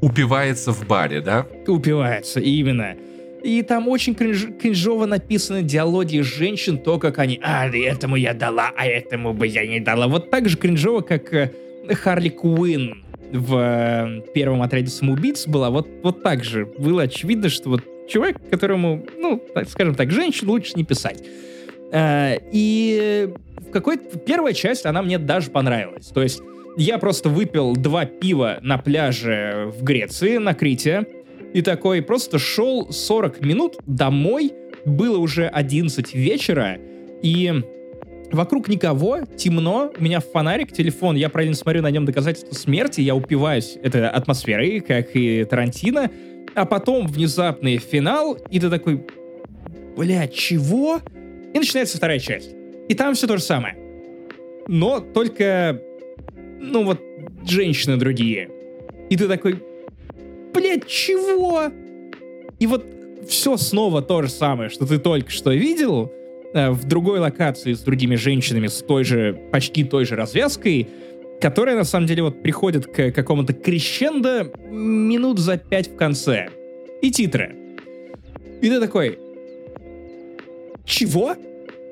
упивается 0.00 0.72
в 0.72 0.86
баре, 0.86 1.20
да? 1.20 1.46
Упивается, 1.66 2.40
именно. 2.40 2.96
И 3.42 3.62
там 3.62 3.88
очень 3.88 4.14
кринж, 4.14 4.46
кринжово 4.60 5.04
написаны 5.04 5.62
диалоги 5.62 6.20
женщин, 6.20 6.78
то, 6.78 6.98
как 6.98 7.18
они 7.18 7.38
«А, 7.42 7.68
этому 7.68 8.16
я 8.16 8.32
дала, 8.32 8.70
а 8.74 8.86
этому 8.86 9.34
бы 9.34 9.46
я 9.46 9.66
не 9.66 9.80
дала». 9.80 10.08
Вот 10.08 10.30
так 10.30 10.48
же 10.48 10.56
кринжово, 10.56 11.02
как 11.02 11.32
э, 11.34 11.50
Харли 11.90 12.30
Куин 12.30 13.04
в 13.32 13.56
э, 13.56 14.22
первом 14.32 14.62
отряде 14.62 14.88
самоубийц 14.88 15.46
была. 15.46 15.68
Вот, 15.68 15.88
вот 16.02 16.22
так 16.22 16.42
же 16.42 16.64
было 16.78 17.02
очевидно, 17.02 17.50
что 17.50 17.68
вот 17.68 17.82
чувак, 18.08 18.36
которому, 18.50 19.04
ну, 19.18 19.42
так, 19.52 19.68
скажем 19.68 19.94
так, 19.94 20.10
женщин 20.10 20.48
лучше 20.48 20.72
не 20.76 20.84
писать. 20.84 21.22
Э, 21.92 22.38
и 22.50 23.28
в 23.74 23.76
какой-то... 23.76 24.18
Первая 24.20 24.54
часть, 24.54 24.86
она 24.86 25.02
мне 25.02 25.18
даже 25.18 25.50
понравилась. 25.50 26.06
То 26.06 26.22
есть 26.22 26.40
я 26.76 26.98
просто 26.98 27.28
выпил 27.28 27.74
два 27.74 28.04
пива 28.04 28.58
на 28.62 28.78
пляже 28.78 29.72
в 29.76 29.82
Греции, 29.82 30.36
на 30.36 30.54
Крите, 30.54 31.04
и 31.52 31.60
такой 31.60 32.00
просто 32.00 32.38
шел 32.38 32.92
40 32.92 33.40
минут 33.40 33.76
домой, 33.84 34.52
было 34.84 35.18
уже 35.18 35.48
11 35.48 36.14
вечера, 36.14 36.78
и 37.20 37.52
вокруг 38.30 38.68
никого, 38.68 39.20
темно, 39.36 39.92
у 39.96 40.02
меня 40.02 40.20
фонарик, 40.20 40.72
телефон, 40.72 41.16
я 41.16 41.28
правильно 41.28 41.56
смотрю 41.56 41.82
на 41.82 41.90
нем 41.90 42.04
доказательства 42.04 42.54
смерти, 42.54 43.00
я 43.00 43.16
упиваюсь 43.16 43.76
этой 43.82 44.08
атмосферой, 44.08 44.80
как 44.80 45.16
и 45.16 45.44
Тарантино, 45.44 46.10
а 46.54 46.64
потом 46.64 47.08
внезапный 47.08 47.78
финал, 47.78 48.38
и 48.50 48.60
ты 48.60 48.70
такой, 48.70 49.04
бля, 49.96 50.28
чего? 50.28 51.00
И 51.52 51.58
начинается 51.58 51.96
вторая 51.96 52.20
часть. 52.20 52.53
И 52.88 52.94
там 52.94 53.14
все 53.14 53.26
то 53.26 53.36
же 53.36 53.42
самое. 53.42 53.76
Но 54.66 55.00
только, 55.00 55.80
ну 56.60 56.84
вот, 56.84 57.00
женщины 57.46 57.96
другие. 57.96 58.50
И 59.10 59.16
ты 59.16 59.28
такой, 59.28 59.62
блядь, 60.52 60.86
чего? 60.86 61.70
И 62.58 62.66
вот 62.66 62.86
все 63.28 63.56
снова 63.56 64.02
то 64.02 64.22
же 64.22 64.28
самое, 64.28 64.70
что 64.70 64.86
ты 64.86 64.98
только 64.98 65.30
что 65.30 65.52
видел, 65.52 66.12
э, 66.52 66.70
в 66.70 66.84
другой 66.84 67.20
локации 67.20 67.72
с 67.72 67.80
другими 67.80 68.16
женщинами, 68.16 68.66
с 68.66 68.82
той 68.82 69.04
же, 69.04 69.38
почти 69.50 69.84
той 69.84 70.04
же 70.04 70.16
развязкой, 70.16 70.88
которая 71.40 71.76
на 71.76 71.84
самом 71.84 72.06
деле 72.06 72.22
вот 72.22 72.42
приходит 72.42 72.86
к 72.86 73.10
какому-то 73.10 73.52
крещендо 73.52 74.52
минут 74.70 75.38
за 75.38 75.58
пять 75.58 75.88
в 75.88 75.96
конце. 75.96 76.48
И 77.02 77.10
титры. 77.10 77.54
И 78.62 78.68
ты 78.70 78.80
такой, 78.80 79.18
чего? 80.84 81.36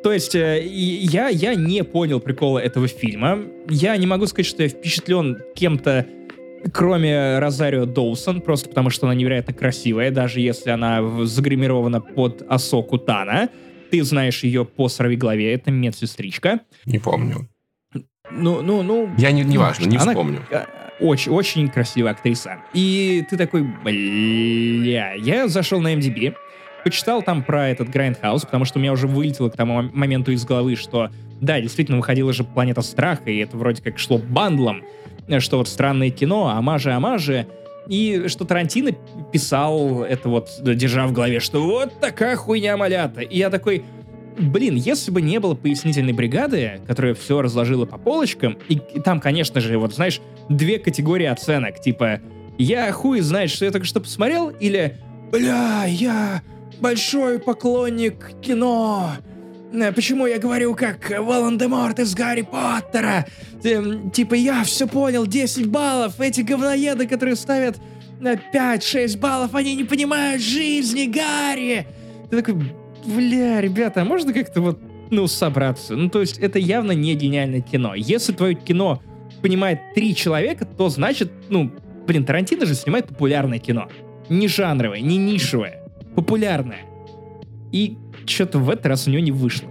То 0.03 0.13
есть 0.13 0.35
э, 0.35 0.63
я, 0.67 1.29
я 1.29 1.55
не 1.55 1.85
понял 1.85 2.21
прикола 2.21 2.59
этого 2.59 2.89
фильма. 2.89 3.39
Я 3.69 3.97
не 3.97 4.07
могу 4.07 4.27
сказать, 4.27 4.47
что 4.47 4.63
я 4.63 4.69
впечатлен 4.69 5.39
кем-то 5.55 6.07
кроме 6.73 7.39
Розарио 7.39 7.87
Доусон, 7.87 8.41
просто 8.41 8.69
потому 8.69 8.91
что 8.91 9.07
она 9.07 9.15
невероятно 9.15 9.53
красивая, 9.53 10.11
даже 10.11 10.41
если 10.41 10.71
она 10.71 11.03
загримирована 11.25 12.01
под 12.01 12.45
Асоку 12.49 12.99
Тана. 12.99 13.49
Ты 13.91 14.03
знаешь 14.05 14.43
ее 14.43 14.65
по 14.65 14.89
голове, 14.99 15.53
это 15.53 15.71
медсестричка. 15.71 16.61
Не 16.87 16.99
помню. 16.99 17.49
Ну, 18.31 18.63
ну, 18.63 18.83
ну... 18.83 19.11
Я 19.19 19.33
не, 19.33 19.43
не 19.43 19.59
важно, 19.59 19.87
не 19.87 19.97
она 19.97 20.13
вспомню. 20.13 20.41
Очень, 21.01 21.33
очень 21.33 21.69
красивая 21.69 22.13
актриса. 22.13 22.59
И 22.73 23.25
ты 23.29 23.37
такой, 23.37 23.63
бля, 23.63 25.15
я 25.15 25.49
зашел 25.49 25.81
на 25.81 25.95
IMDb, 25.95 26.35
почитал 26.85 27.23
там 27.23 27.43
про 27.43 27.69
этот 27.69 27.91
Grindhouse, 27.91 28.43
потому 28.43 28.65
что 28.65 28.79
у 28.79 28.83
меня 28.83 28.93
уже 28.93 29.07
вылетело 29.07 29.49
к 29.49 29.57
тому 29.57 29.83
моменту 29.83 30.33
из 30.33 30.45
головы, 30.45 30.77
что 30.77 31.11
да, 31.41 31.61
действительно 31.61 31.99
выходила 31.99 32.33
же 32.33 32.45
«Планета 32.45 32.83
страха», 32.83 33.31
и 33.31 33.39
это 33.39 33.57
вроде 33.57 33.83
как 33.83 33.99
шло 33.99 34.19
бандлом, 34.19 34.83
что 35.39 35.59
вот 35.59 35.69
странное 35.69 36.11
кино, 36.11 36.49
оммажи, 36.49 36.93
оммажи, 36.93 37.47
и 37.89 38.25
что 38.29 38.45
Тарантино 38.45 38.93
писал 39.33 40.03
это 40.03 40.29
вот, 40.29 40.49
держа 40.61 41.07
в 41.07 41.13
голове, 41.13 41.41
что 41.41 41.63
вот 41.63 41.99
такая 42.01 42.37
хуйня 42.37 42.77
малята. 42.77 43.23
И 43.23 43.39
я 43.39 43.51
такой, 43.51 43.85
блин, 44.39 44.77
если 44.77 45.11
бы 45.11 45.21
не 45.21 45.41
было 45.41 45.55
пояснительной 45.55 46.13
бригады, 46.13 46.81
которая 46.87 47.15
все 47.15 47.43
разложила 47.43 47.85
по 47.85 47.99
полочкам, 47.99 48.57
и, 48.69 48.75
и 48.75 49.01
там, 49.01 49.21
конечно 49.21 49.61
же, 49.61 49.79
вот, 49.79 49.95
знаешь, 49.95 50.21
две 50.49 50.79
категории 50.79 51.27
оценок, 51.27 51.81
типа, 51.81 52.21
я 52.59 52.93
хуй 52.93 53.21
знает, 53.21 53.51
что 53.51 53.65
я 53.65 53.71
только 53.71 53.87
что 53.87 54.01
посмотрел, 54.01 54.51
или, 54.51 54.99
бля, 55.33 55.85
я 55.87 56.43
большой 56.83 57.39
поклонник 57.39 58.33
кино, 58.43 59.13
Э, 59.73 59.93
почему 59.93 60.27
я 60.27 60.39
говорю 60.39 60.75
как 60.75 61.11
Волан-де-Морт 61.19 61.99
из 61.99 62.15
Гарри 62.15 62.43
Поттера? 62.43 63.27
Эм, 63.65 64.11
типа, 64.11 64.35
я 64.35 64.65
все 64.65 64.87
понял, 64.87 65.27
10 65.27 65.69
баллов. 65.69 66.21
Эти 66.21 66.43
говноеды, 66.43 67.07
которые 67.07 67.37
ставят 67.37 67.77
5-6 68.21 69.19
баллов, 69.19 69.55
они 69.55 69.75
не 69.75 69.85
понимают 69.85 70.43
жизни 70.43 71.07
Гарри. 71.07 71.87
Ты 72.31 72.37
такой, 72.37 72.55
бля, 73.07 73.61
ребята, 73.61 74.03
а 74.03 74.05
можно 74.05 74.33
как-то 74.33 74.61
вот, 74.61 74.79
ну, 75.11 75.27
собраться? 75.27 75.97
Ну, 75.97 76.11
то 76.11 76.21
есть, 76.21 76.39
это 76.39 76.59
явно 76.59 76.93
не 76.93 77.15
гениальное 77.15 77.63
кино. 77.63 77.95
Если 77.95 78.33
твое 78.33 78.55
кино 78.55 79.03
понимает 79.41 79.81
три 79.95 80.15
человека, 80.15 80.67
то 80.67 80.89
значит, 80.89 81.33
ну, 81.49 81.71
блин, 82.07 82.25
Тарантино 82.25 82.67
же 82.67 82.75
снимает 82.75 83.09
популярное 83.09 83.59
кино. 83.59 83.89
Не 84.29 84.49
жанровое, 84.49 85.01
не 85.01 85.17
нишевое, 85.17 85.82
популярное. 86.15 86.81
И 87.73 87.97
что-то 88.27 88.59
в 88.59 88.71
этот 88.71 88.87
раз 88.87 89.07
у 89.07 89.11
него 89.11 89.23
не 89.23 89.33
вышло. 89.33 89.69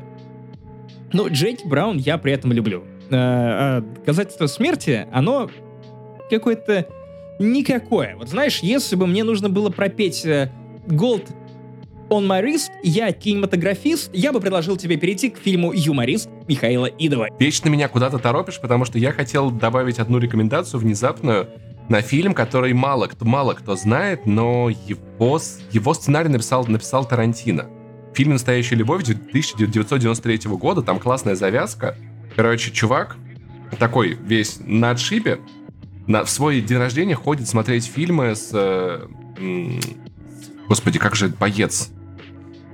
Но 1.14 1.28
Джеки 1.28 1.68
Браун 1.68 1.98
я 1.98 2.18
при 2.18 2.34
этом 2.34 2.52
люблю. 2.52 2.84
Э, 3.10 3.16
а 3.16 3.82
доказательство 3.82 4.48
смерти, 4.48 5.08
оно 5.12 5.50
какое-то 6.30 6.88
никакое. 7.40 8.16
Вот 8.16 8.30
знаешь, 8.30 8.60
если 8.60 8.96
бы 8.96 9.08
мне 9.08 9.24
нужно 9.24 9.50
было 9.50 9.70
пропеть 9.70 10.26
э, 10.26 10.50
Gold 10.88 11.28
on 12.10 12.28
my 12.28 12.44
wrist, 12.44 12.72
я 12.84 13.12
кинематографист, 13.12 14.12
я 14.14 14.32
бы 14.32 14.40
предложил 14.40 14.78
тебе 14.78 14.98
перейти 14.98 15.30
к 15.30 15.38
фильму 15.38 15.72
«Юморист» 15.74 16.30
Михаила 16.48 16.86
Идова. 16.86 17.28
Вечно 17.40 17.70
меня 17.70 17.88
куда-то 17.88 18.18
торопишь, 18.20 18.60
потому 18.60 18.86
что 18.86 18.98
я 18.98 19.12
хотел 19.12 19.50
добавить 19.50 20.00
одну 20.00 20.18
рекомендацию 20.18 20.80
внезапную 20.80 21.48
на 21.90 22.02
фильм, 22.02 22.34
который 22.34 22.74
мало 22.74 23.08
кто, 23.08 23.26
мало 23.26 23.54
кто 23.54 23.76
знает, 23.76 24.26
но 24.26 24.70
его, 24.70 25.40
его 25.72 25.94
сценарий 25.94 26.30
написал, 26.30 26.66
написал 26.66 27.06
Тарантино. 27.06 27.68
Фильм 28.14 28.34
«Настоящая 28.34 28.76
любовь» 28.76 29.04
1993 29.04 30.50
года, 30.52 30.82
там 30.82 31.00
классная 31.00 31.36
завязка. 31.36 31.96
Короче, 32.36 32.72
чувак 32.72 33.18
такой 33.80 34.18
весь 34.26 34.60
на 34.66 34.92
отшибе, 34.92 35.40
на, 36.08 36.26
в 36.26 36.30
свой 36.30 36.62
день 36.62 36.78
рождения 36.78 37.16
ходит 37.16 37.48
смотреть 37.48 37.86
фильмы 37.86 38.36
с... 38.36 38.52
Э, 38.54 39.08
господи, 40.68 41.00
как 41.00 41.16
же 41.16 41.30
боец? 41.30 41.90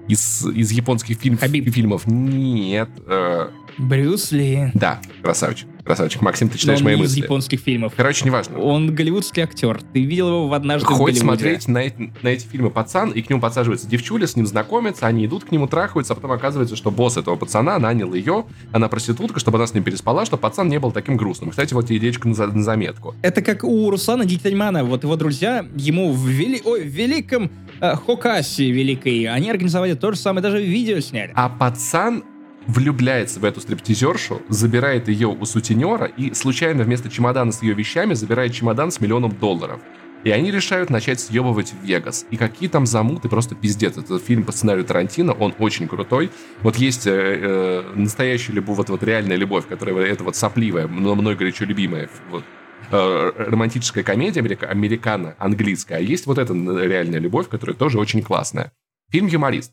Из, 0.07 0.45
из 0.45 0.71
японских 0.71 1.17
фильм, 1.17 1.37
Хабиб. 1.37 1.71
фильмов. 1.73 2.07
Нет. 2.07 2.89
э, 3.05 3.49
Брюс 3.77 4.31
Ли. 4.31 4.71
да, 4.73 4.99
красавчик. 5.21 5.67
Красавчик. 5.83 6.21
Максим, 6.21 6.49
ты 6.49 6.55
Но 6.55 6.59
читаешь 6.59 6.79
он 6.79 6.83
мои 6.85 6.95
не 6.97 7.03
из 7.03 7.11
мысли. 7.11 7.21
японских 7.23 7.59
фильмов. 7.61 7.93
Короче, 7.95 8.25
неважно. 8.25 8.59
Он 8.59 8.93
голливудский 8.93 9.43
актер. 9.43 9.79
Ты 9.93 10.03
видел 10.03 10.27
его 10.27 10.47
в 10.49 10.53
однажды 10.53 10.85
в 10.85 10.89
Ходит 10.89 11.21
Голливуде. 11.21 11.21
смотреть 11.21 11.67
на, 11.69 11.77
эти- 11.77 12.11
на 12.23 12.27
эти 12.27 12.45
фильмы 12.45 12.71
пацан, 12.71 13.11
и 13.11 13.21
к 13.21 13.29
нему 13.29 13.39
подсаживается 13.39 13.87
девчуля, 13.87 14.27
с 14.27 14.35
ним 14.35 14.45
знакомится, 14.47 15.07
они 15.07 15.25
идут 15.25 15.45
к 15.45 15.51
нему, 15.53 15.65
трахаются, 15.67 16.11
а 16.11 16.15
потом 16.17 16.33
оказывается, 16.33 16.75
что 16.75 16.91
босс 16.91 17.15
этого 17.15 17.37
пацана 17.37 17.79
нанял 17.79 18.13
ее, 18.13 18.45
она 18.73 18.89
проститутка, 18.89 19.39
чтобы 19.39 19.59
она 19.59 19.67
с 19.67 19.73
ним 19.73 19.83
переспала, 19.85 20.25
чтобы 20.25 20.41
пацан 20.41 20.67
не 20.67 20.77
был 20.77 20.91
таким 20.91 21.15
грустным. 21.15 21.51
Кстати, 21.51 21.73
вот 21.73 21.85
тебе 21.87 21.99
идеечка 21.99 22.27
на, 22.27 22.33
за- 22.33 22.47
на 22.47 22.63
заметку. 22.63 23.15
Это 23.21 23.41
как 23.41 23.63
у 23.63 23.89
Руслана 23.89 24.25
Дительмана. 24.25 24.83
Вот 24.83 25.03
его 25.03 25.15
друзья 25.15 25.65
ему 25.77 26.11
в, 26.11 26.27
вели... 26.27 26.61
Ой, 26.65 26.83
в 26.83 26.87
великом 26.87 27.49
э, 27.79 27.95
Хокасе 27.95 28.69
великой, 28.71 29.23
они 29.27 29.49
организовали 29.49 29.93
то 29.93 30.11
же 30.11 30.17
самое, 30.17 30.41
даже 30.43 30.61
видео 30.61 30.99
сняли. 30.99 31.31
А 31.33 31.47
пацан 31.47 32.25
влюбляется 32.67 33.39
в 33.39 33.45
эту 33.45 33.61
стриптизершу, 33.61 34.41
забирает 34.49 35.07
ее 35.07 35.27
у 35.29 35.45
сутенера 35.45 36.05
и 36.05 36.33
случайно 36.33 36.83
вместо 36.83 37.09
чемодана 37.09 37.51
с 37.51 37.63
ее 37.63 37.73
вещами 37.73 38.13
забирает 38.13 38.53
чемодан 38.53 38.91
с 38.91 38.99
миллионом 38.99 39.31
долларов. 39.31 39.79
И 40.23 40.31
они 40.31 40.51
решают 40.51 40.89
начать 40.89 41.19
съебывать 41.19 41.71
в 41.71 41.85
Вегас. 41.85 42.25
И 42.31 42.37
какие 42.37 42.67
там 42.67 42.85
замуты, 42.85 43.29
просто 43.29 43.55
пиздец. 43.55 43.97
Это 43.97 44.19
фильм 44.19 44.43
по 44.43 44.51
сценарию 44.51 44.83
Тарантино, 44.83 45.31
он 45.31 45.53
очень 45.59 45.87
крутой. 45.87 46.31
Вот 46.61 46.75
есть 46.75 47.07
э, 47.07 47.11
э, 47.11 47.91
настоящая 47.95 48.53
любовь, 48.53 48.77
вот, 48.77 48.89
вот 48.89 49.03
реальная 49.03 49.37
любовь, 49.37 49.67
которая 49.67 50.05
это 50.07 50.23
вот 50.23 50.35
сопливая, 50.35 50.87
но 50.87 51.15
мной 51.15 51.35
горячо 51.35 51.63
любимая. 51.65 52.09
Вот, 52.29 52.43
э, 52.91 53.31
романтическая 53.37 54.03
комедия 54.03 54.41
америка, 54.41 54.67
американо-английская. 54.67 55.95
А 55.95 56.01
есть 56.01 56.25
вот 56.25 56.39
эта 56.39 56.53
реальная 56.53 57.19
любовь, 57.19 57.47
которая 57.47 57.77
тоже 57.77 57.99
очень 57.99 58.21
классная. 58.21 58.73
Фильм 59.11 59.27
«Юморист». 59.27 59.71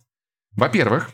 Во-первых, 0.52 1.10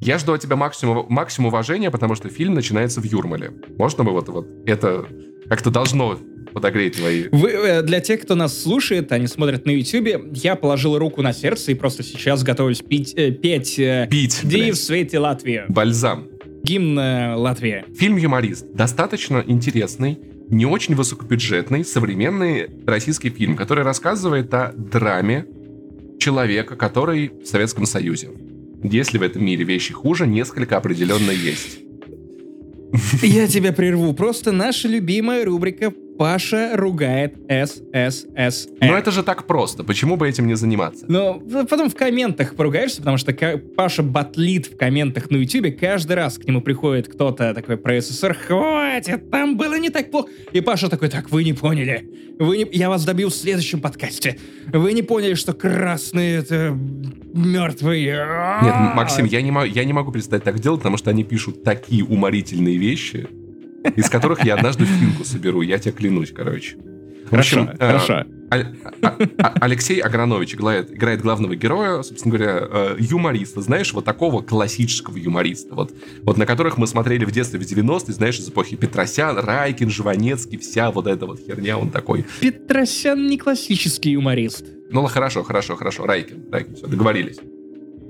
я 0.00 0.18
жду 0.18 0.32
от 0.32 0.40
тебя 0.40 0.56
максимум, 0.56 1.06
максимум 1.08 1.48
уважения, 1.48 1.90
потому 1.90 2.14
что 2.14 2.28
фильм 2.28 2.54
начинается 2.54 3.00
в 3.00 3.04
Юрмале. 3.04 3.52
Можно 3.78 4.04
мы 4.04 4.12
вот, 4.12 4.28
вот 4.28 4.48
это 4.66 5.06
как-то 5.48 5.70
должно 5.70 6.18
подогреть 6.52 6.96
твои... 6.96 7.28
Вы, 7.30 7.50
э, 7.50 7.82
для 7.82 8.00
тех, 8.00 8.20
кто 8.22 8.34
нас 8.34 8.60
слушает, 8.60 9.12
они 9.12 9.26
смотрят 9.26 9.64
на 9.66 9.70
YouTube, 9.70 10.34
я 10.34 10.56
положил 10.56 10.98
руку 10.98 11.22
на 11.22 11.32
сердце 11.32 11.72
и 11.72 11.74
просто 11.74 12.02
сейчас 12.02 12.42
готовлюсь 12.42 12.82
пить, 12.82 13.14
э, 13.16 13.30
петь 13.30 13.78
э, 13.78 14.08
Пить, 14.10 14.40
«Ди 14.42 14.70
в 14.70 14.76
свете 14.76 15.18
Латвии». 15.18 15.64
Бальзам. 15.68 16.28
Гимн 16.62 16.98
э, 16.98 17.34
Латвии. 17.34 17.84
Фильм 17.96 18.16
«Юморист» 18.16 18.72
достаточно 18.72 19.42
интересный, 19.46 20.18
не 20.48 20.66
очень 20.66 20.94
высокобюджетный, 20.94 21.84
современный 21.84 22.68
российский 22.86 23.30
фильм, 23.30 23.56
который 23.56 23.84
рассказывает 23.84 24.52
о 24.54 24.72
драме 24.72 25.46
человека, 26.20 26.76
который 26.76 27.30
в 27.42 27.46
Советском 27.46 27.86
Союзе. 27.86 28.30
Если 28.82 29.18
в 29.18 29.22
этом 29.22 29.44
мире 29.44 29.64
вещи 29.64 29.92
хуже, 29.92 30.26
несколько 30.26 30.76
определенно 30.76 31.30
есть. 31.30 31.78
Я 33.22 33.46
тебя 33.46 33.72
прерву. 33.72 34.12
Просто 34.12 34.52
наша 34.52 34.88
любимая 34.88 35.44
рубрика 35.44 35.92
«Паша 36.18 36.72
ругает 36.74 37.34
СССР». 37.48 38.68
Но 38.80 38.96
это 38.96 39.10
же 39.10 39.22
так 39.22 39.46
просто, 39.46 39.84
почему 39.84 40.16
бы 40.16 40.28
этим 40.28 40.46
не 40.46 40.54
заниматься? 40.54 41.04
Но 41.08 41.40
потом 41.68 41.88
в 41.90 41.94
комментах 41.94 42.54
поругаешься, 42.54 42.98
потому 42.98 43.16
что 43.16 43.32
Паша 43.76 44.02
батлит 44.02 44.66
в 44.66 44.76
комментах 44.76 45.30
на 45.30 45.36
Ютубе. 45.36 45.72
Каждый 45.72 46.14
раз 46.14 46.38
к 46.38 46.44
нему 46.44 46.60
приходит 46.60 47.08
кто-то 47.08 47.54
такой 47.54 47.76
про 47.76 48.00
СССР. 48.00 48.34
Хватит, 48.34 49.30
там 49.30 49.56
было 49.56 49.78
не 49.78 49.90
так 49.90 50.10
плохо. 50.10 50.28
И 50.52 50.60
Паша 50.60 50.88
такой, 50.88 51.08
так, 51.08 51.30
вы 51.30 51.44
не 51.44 51.52
поняли. 51.52 52.08
Вы 52.38 52.58
не... 52.58 52.68
Я 52.72 52.88
вас 52.88 53.04
добью 53.04 53.28
в 53.28 53.34
следующем 53.34 53.80
подкасте. 53.80 54.38
Вы 54.72 54.92
не 54.92 55.02
поняли, 55.02 55.34
что 55.34 55.52
красные 55.52 56.38
это 56.38 56.76
мертвые. 57.34 58.26
Нет, 58.62 58.74
Максим, 58.94 59.26
я 59.26 59.42
не, 59.42 59.68
я 59.68 59.84
не 59.84 59.92
могу 59.92 60.12
представить 60.12 60.44
так 60.44 60.58
делать, 60.58 60.80
потому 60.80 60.96
что 60.96 61.10
они 61.10 61.24
пишут 61.24 61.62
такие 61.62 62.04
уморительные 62.04 62.78
вещи, 62.78 63.28
из 63.96 64.08
которых 64.08 64.44
я 64.44 64.54
однажды 64.54 64.84
финку 64.84 65.24
соберу, 65.24 65.62
я 65.62 65.78
тебе 65.78 65.92
клянусь, 65.92 66.32
короче. 66.32 66.76
В 66.76 67.30
Хорошо, 67.30 67.62
общем, 67.62 67.74
э, 67.78 67.86
хорошо. 67.86 68.24
Аль- 68.52 68.76
а- 69.00 69.16
а- 69.38 69.54
Алексей 69.62 69.98
Агранович 70.00 70.54
играет, 70.56 70.92
играет 70.92 71.22
главного 71.22 71.56
героя, 71.56 72.02
собственно 72.02 72.36
говоря, 72.36 72.68
э, 72.70 72.96
юмориста. 72.98 73.62
Знаешь, 73.62 73.94
вот 73.94 74.04
такого 74.04 74.42
классического 74.42 75.16
юмориста. 75.16 75.74
Вот, 75.74 75.94
вот 76.24 76.36
на 76.36 76.44
которых 76.44 76.76
мы 76.76 76.86
смотрели 76.86 77.24
в 77.24 77.30
детстве 77.30 77.58
в 77.58 77.62
90-е, 77.62 78.12
знаешь, 78.12 78.38
из 78.38 78.50
эпохи 78.50 78.76
Петросян, 78.76 79.38
Райкин, 79.38 79.88
Жванецкий, 79.88 80.58
вся 80.58 80.90
вот 80.90 81.06
эта 81.06 81.24
вот 81.24 81.40
херня, 81.40 81.78
он 81.78 81.90
такой. 81.90 82.26
Петросян 82.40 83.26
не 83.26 83.38
классический 83.38 84.10
юморист. 84.10 84.66
Ну, 84.90 85.06
хорошо, 85.06 85.42
хорошо, 85.42 85.76
хорошо, 85.76 86.04
Райкин, 86.04 86.50
Райкин, 86.52 86.74
все, 86.76 86.86
договорились. 86.86 87.38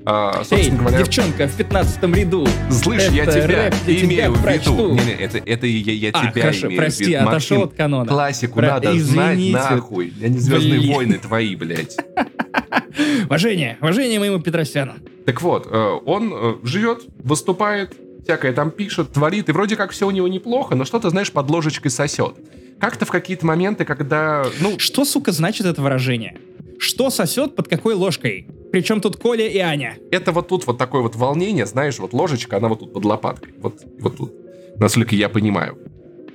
А, 0.05 0.43
Эй, 0.51 0.71
говоря, 0.71 0.99
девчонка 0.99 1.47
в 1.47 1.57
пятнадцатом 1.57 2.13
ряду. 2.15 2.47
слышь, 2.71 3.07
я 3.11 3.23
это 3.23 3.35
тебя 3.41 3.65
рэп 3.67 3.75
тебя 3.87 4.05
имею 4.05 4.33
в 4.33 4.43
прочту. 4.43 4.73
виду. 4.75 4.95
Не-не, 4.95 5.13
это, 5.13 5.39
это 5.39 5.67
я, 5.67 5.93
я 5.93 6.11
А, 6.13 6.31
тебя 6.33 6.43
хорошо, 6.43 6.67
имею 6.67 6.81
прости, 6.81 7.05
в 7.05 7.09
виду. 7.09 7.19
отошел 7.29 7.57
Максим, 7.59 7.69
от 7.71 7.75
канона. 7.77 8.07
Классику 8.09 8.55
Про- 8.59 8.67
надо 8.69 8.93
знать 8.99 9.37
извините. 9.39 9.53
нахуй. 9.59 10.13
Я 10.19 10.29
не 10.29 10.39
Звездные 10.39 10.81
Блин. 10.81 10.95
войны 10.95 11.19
твои, 11.19 11.55
блядь. 11.55 11.97
Уважение, 13.27 13.79
уважение 13.81 14.19
моему 14.19 14.41
Петросяну. 14.41 14.95
Так 15.25 15.41
вот, 15.41 15.67
э, 15.71 15.99
он 16.05 16.33
э, 16.35 16.55
живет, 16.65 17.03
выступает, 17.23 17.95
всякое 18.25 18.53
там 18.53 18.71
пишет, 18.71 19.13
творит, 19.13 19.49
и 19.49 19.53
вроде 19.53 19.77
как 19.77 19.93
все 19.93 20.07
у 20.07 20.11
него 20.11 20.27
неплохо, 20.29 20.75
но 20.75 20.85
что-то, 20.85 21.11
знаешь, 21.11 21.31
под 21.31 21.49
ложечкой 21.49 21.91
сосет. 21.91 22.35
Как-то 22.81 23.07
в 23.07 23.11
какие-то 23.11 23.47
моменты, 23.47 23.85
когда, 23.85 24.45
ну, 24.61 24.79
Что, 24.79 25.05
сука, 25.05 25.31
значит 25.33 25.65
это 25.67 25.81
выражение? 25.81 26.37
Что 26.79 27.11
сосет 27.11 27.55
под 27.55 27.69
какой 27.69 27.95
ложкой? 27.95 28.49
Причем 28.73 29.01
тут 29.01 29.17
Коля 29.17 29.47
и 29.47 29.59
Аня. 29.59 29.97
это 30.11 30.33
вот 30.33 30.49
тут 30.49 30.67
вот 30.67 30.79
такое 30.79 31.03
вот 31.03 31.15
волнение, 31.15 31.67
знаешь, 31.67 31.99
вот 31.99 32.13
ложечка, 32.13 32.57
она 32.57 32.69
вот 32.69 32.81
тут 32.81 32.93
под 32.93 33.05
лопаткой, 33.05 33.53
вот, 33.59 33.83
вот 34.01 34.17
тут, 34.17 34.33
насколько 34.79 35.15
я 35.15 35.29
понимаю. 35.29 35.79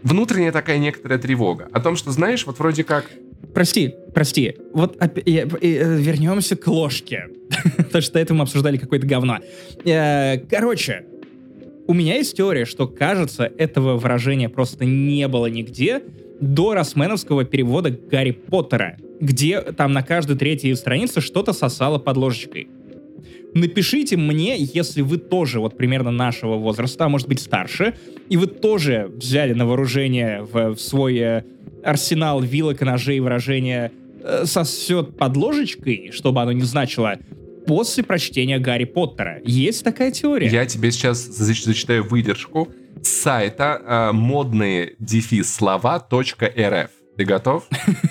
Внутренняя 0.04 0.52
такая 0.52 0.78
некоторая 0.78 1.20
тревога 1.20 1.68
о 1.74 1.80
том, 1.82 1.96
что, 1.96 2.12
знаешь, 2.12 2.46
вот 2.46 2.60
вроде 2.60 2.84
как, 2.84 3.10
Прости, 3.54 3.94
прости. 4.14 4.56
Вот 4.74 4.98
я- 5.26 5.44
э, 5.62 5.98
вернемся 6.00 6.56
к 6.56 6.68
ложке. 6.68 7.28
Потому 7.78 8.02
что 8.02 8.20
этого 8.20 8.38
мы 8.38 8.44
обсуждали 8.44 8.78
какое-то 8.78 9.06
говно. 9.08 9.38
Э, 9.86 10.38
Короче, 10.50 11.06
у 11.88 11.94
меня 11.94 12.16
есть 12.16 12.36
теория, 12.36 12.66
что, 12.66 12.88
кажется, 12.88 13.44
этого 13.58 13.98
выражения 13.98 14.50
просто 14.50 14.86
не 14.86 15.28
было 15.28 15.46
нигде 15.48 16.02
до 16.40 16.74
росменовского 16.74 17.46
перевода 17.46 17.92
Гарри 17.92 18.32
Поттера, 18.32 18.98
где 19.20 19.62
там 19.62 19.94
на 19.94 20.04
каждой 20.04 20.38
третьей 20.38 20.76
странице 20.76 21.22
что-то 21.22 21.54
сосало 21.54 21.98
под 21.98 22.18
ложечкой. 22.18 22.68
Напишите 23.54 24.18
мне, 24.18 24.56
если 24.58 25.02
вы 25.02 25.18
тоже 25.18 25.60
вот 25.60 25.78
примерно 25.78 26.12
нашего 26.12 26.56
возраста, 26.56 27.06
а 27.06 27.10
может 27.10 27.28
быть 27.28 27.40
старше, 27.40 27.96
и 28.30 28.38
вы 28.38 28.48
тоже 28.48 29.10
взяли 29.16 29.54
на 29.54 29.66
вооружение 29.66 30.44
в, 30.44 30.76
в 30.76 30.80
свой 30.80 31.18
э, 31.18 31.44
арсенал 31.84 32.42
вилок 32.42 32.82
и 32.82 32.86
ножей 32.86 33.20
выражение 33.20 33.92
э, 34.22 34.46
«сосет 34.46 35.18
под 35.18 35.38
ложечкой», 35.38 36.12
чтобы 36.12 36.42
оно 36.42 36.52
не 36.52 36.64
значило, 36.64 37.18
после 37.66 38.04
прочтения 38.04 38.60
Гарри 38.60 38.86
Поттера. 38.86 39.42
Есть 39.44 39.84
такая 39.84 40.12
теория? 40.12 40.48
я 40.48 40.66
тебе 40.66 40.92
сейчас 40.92 41.28
зач- 41.28 41.64
зачитаю 41.64 42.04
выдержку 42.04 42.70
с 43.04 43.10
сайта 43.10 43.82
э, 43.84 44.12
модные 44.12 44.96
дефис 45.00 45.54
слова.рф. 45.54 46.90
Ты 47.18 47.26
готов? 47.26 47.68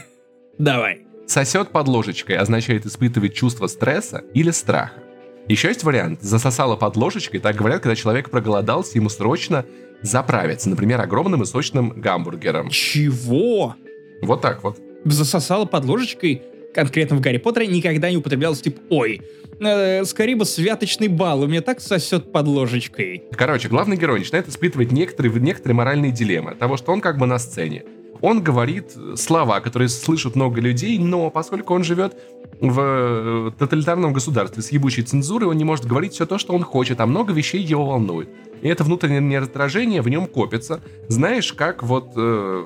Давай. 0.58 1.02
Сосет 1.26 1.70
под 1.70 1.88
ложечкой 1.88 2.36
означает 2.36 2.86
испытывать 2.86 3.34
чувство 3.34 3.66
стресса 3.66 4.24
или 4.34 4.50
страха. 4.50 5.02
Еще 5.48 5.68
есть 5.68 5.84
вариант. 5.84 6.22
Засосало 6.22 6.76
под 6.76 6.96
ложечкой, 6.96 7.40
так 7.40 7.56
говорят, 7.56 7.82
когда 7.82 7.94
человек 7.94 8.30
проголодался, 8.30 8.98
ему 8.98 9.08
срочно 9.08 9.64
заправиться. 10.02 10.68
Например, 10.68 11.00
огромным 11.00 11.42
и 11.42 11.46
сочным 11.46 11.90
гамбургером. 11.90 12.70
Чего? 12.70 13.76
Вот 14.22 14.40
так 14.40 14.62
вот. 14.64 14.78
Засосала 15.04 15.64
под 15.66 15.84
ложечкой, 15.84 16.42
конкретно 16.76 17.16
в 17.16 17.20
Гарри 17.20 17.38
Поттере, 17.38 17.66
никогда 17.66 18.10
не 18.10 18.18
употреблялось, 18.18 18.60
типа, 18.60 18.80
ой, 18.90 19.22
э, 19.58 20.04
скорее 20.04 20.36
бы 20.36 20.44
святочный 20.44 21.08
бал, 21.08 21.40
у 21.40 21.46
меня 21.46 21.62
так 21.62 21.80
сосет 21.80 22.30
под 22.30 22.46
ложечкой. 22.46 23.24
Короче, 23.32 23.68
главный 23.68 23.96
герой 23.96 24.20
начинает 24.20 24.46
испытывать 24.48 24.92
некоторые, 24.92 25.34
некоторые 25.40 25.74
моральные 25.74 26.12
дилеммы 26.12 26.54
того, 26.54 26.76
что 26.76 26.92
он 26.92 27.00
как 27.00 27.18
бы 27.18 27.26
на 27.26 27.38
сцене. 27.38 27.84
Он 28.20 28.42
говорит 28.42 28.92
слова, 29.16 29.60
которые 29.60 29.88
слышат 29.88 30.36
много 30.36 30.60
людей, 30.60 30.98
но 30.98 31.30
поскольку 31.30 31.74
он 31.74 31.82
живет 31.82 32.14
в 32.60 32.80
э, 32.80 33.50
тоталитарном 33.58 34.12
государстве 34.12 34.62
с 34.62 34.70
ебучей 34.70 35.02
цензурой, 35.02 35.48
он 35.48 35.56
не 35.56 35.64
может 35.64 35.86
говорить 35.86 36.12
все 36.12 36.26
то, 36.26 36.38
что 36.38 36.54
он 36.54 36.62
хочет, 36.62 37.00
а 37.00 37.06
много 37.06 37.32
вещей 37.32 37.62
его 37.62 37.86
волнует. 37.86 38.28
И 38.62 38.68
это 38.68 38.84
внутреннее 38.84 39.40
раздражение 39.40 40.02
в 40.02 40.08
нем 40.08 40.26
копится. 40.26 40.80
Знаешь, 41.08 41.52
как 41.52 41.82
вот 41.82 42.12
э, 42.16 42.64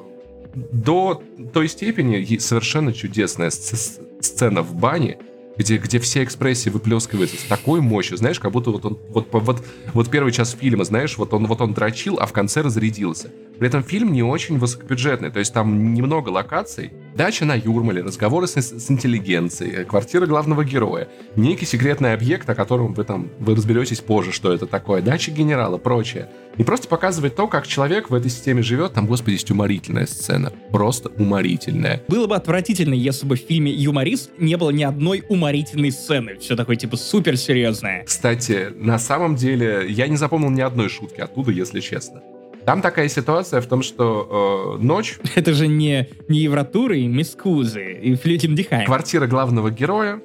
до 0.55 1.23
той 1.53 1.69
степени 1.69 2.39
совершенно 2.39 2.93
чудесная 2.93 3.51
сц- 3.51 4.01
сцена 4.21 4.63
в 4.63 4.75
бане, 4.75 5.19
где, 5.57 5.77
где 5.77 5.99
все 5.99 6.25
экспрессии 6.25 6.71
выплескиваются 6.71 7.37
с 7.37 7.43
такой 7.43 7.81
мощью, 7.81 8.17
знаешь, 8.17 8.41
как 8.41 8.53
будто 8.53 8.71
вот 8.71 8.85
он, 8.85 8.99
вот, 9.09 9.29
вот, 9.33 9.65
вот 9.93 10.11
первый 10.11 10.33
час 10.33 10.57
фильма, 10.59 10.85
знаешь, 10.85 11.19
вот 11.19 11.35
он, 11.35 11.47
вот 11.47 11.61
он 11.61 11.75
дрочил, 11.75 12.19
а 12.19 12.27
в 12.27 12.33
конце 12.33 12.63
разрядился. 12.63 13.31
При 13.61 13.69
этом 13.69 13.83
фильм 13.83 14.11
не 14.11 14.23
очень 14.23 14.59
высокобюджетный, 14.59 15.31
то 15.31 15.39
есть 15.39 15.53
там 15.53 15.93
немного 15.93 16.31
локаций. 16.31 16.93
Дача 17.15 17.45
на 17.45 17.55
Юрмале, 17.55 18.01
разговоры 18.01 18.47
с, 18.47 18.57
с 18.57 18.91
интеллигенцией, 18.91 19.85
квартира 19.85 20.25
главного 20.25 20.65
героя, 20.65 21.09
некий 21.37 21.67
секретный 21.67 22.15
объект, 22.15 22.49
о 22.49 22.55
котором 22.55 22.95
вы 22.95 23.05
там 23.05 23.29
вы 23.39 23.55
разберетесь 23.55 24.01
позже, 24.01 24.33
что 24.33 24.51
это 24.51 24.67
такое, 24.67 25.03
дача 25.03 25.31
генерала, 25.31 25.77
прочее. 25.77 26.31
И 26.57 26.65
просто 26.65 26.89
показывает 26.89 27.37
то, 27.37 27.49
как 27.49 27.67
человек 27.67 28.09
в 28.09 28.15
этой 28.15 28.31
системе 28.31 28.63
живет. 28.63 28.95
Там, 28.95 29.07
господи, 29.07 29.35
есть 29.35 29.51
уморительная 29.51 30.07
сцена. 30.07 30.53
Просто 30.73 31.11
уморительная. 31.11 32.03
Было 32.09 32.27
бы 32.27 32.37
отвратительно, 32.37 32.95
если 32.95 33.27
бы 33.27 33.37
в 33.37 33.41
фильме 33.41 33.71
«Юморист» 33.73 34.31
не 34.39 34.57
было 34.57 34.71
ни 34.71 34.83
одной 34.83 35.23
уморительной 35.29 35.93
сцены. 35.93 36.39
Все 36.39 36.57
такое, 36.57 36.77
типа, 36.77 36.97
супер 36.97 37.37
серьезное. 37.37 38.05
Кстати, 38.05 38.69
на 38.75 38.99
самом 38.99 39.37
деле, 39.37 39.85
я 39.89 40.09
не 40.09 40.17
запомнил 40.17 40.51
ни 40.51 40.63
одной 40.63 40.89
шутки 40.89 41.21
оттуда, 41.21 41.51
если 41.51 41.81
честно. 41.81 42.23
Там 42.65 42.83
такая 42.83 43.09
ситуация 43.09 43.61
в 43.61 43.67
том, 43.67 43.83
что 43.83 44.77
э, 44.79 44.83
ночь... 44.83 45.19
Это 45.35 45.53
же 45.55 45.67
не, 45.67 46.09
не 46.29 46.41
Евротуры, 46.41 47.07
Мискузы 47.07 47.93
и 47.95 48.15
Флютим 48.15 48.55
Дихайм. 48.55 48.87
Квартира 48.87 49.27
главного 49.27 49.71
героя, 49.71 50.21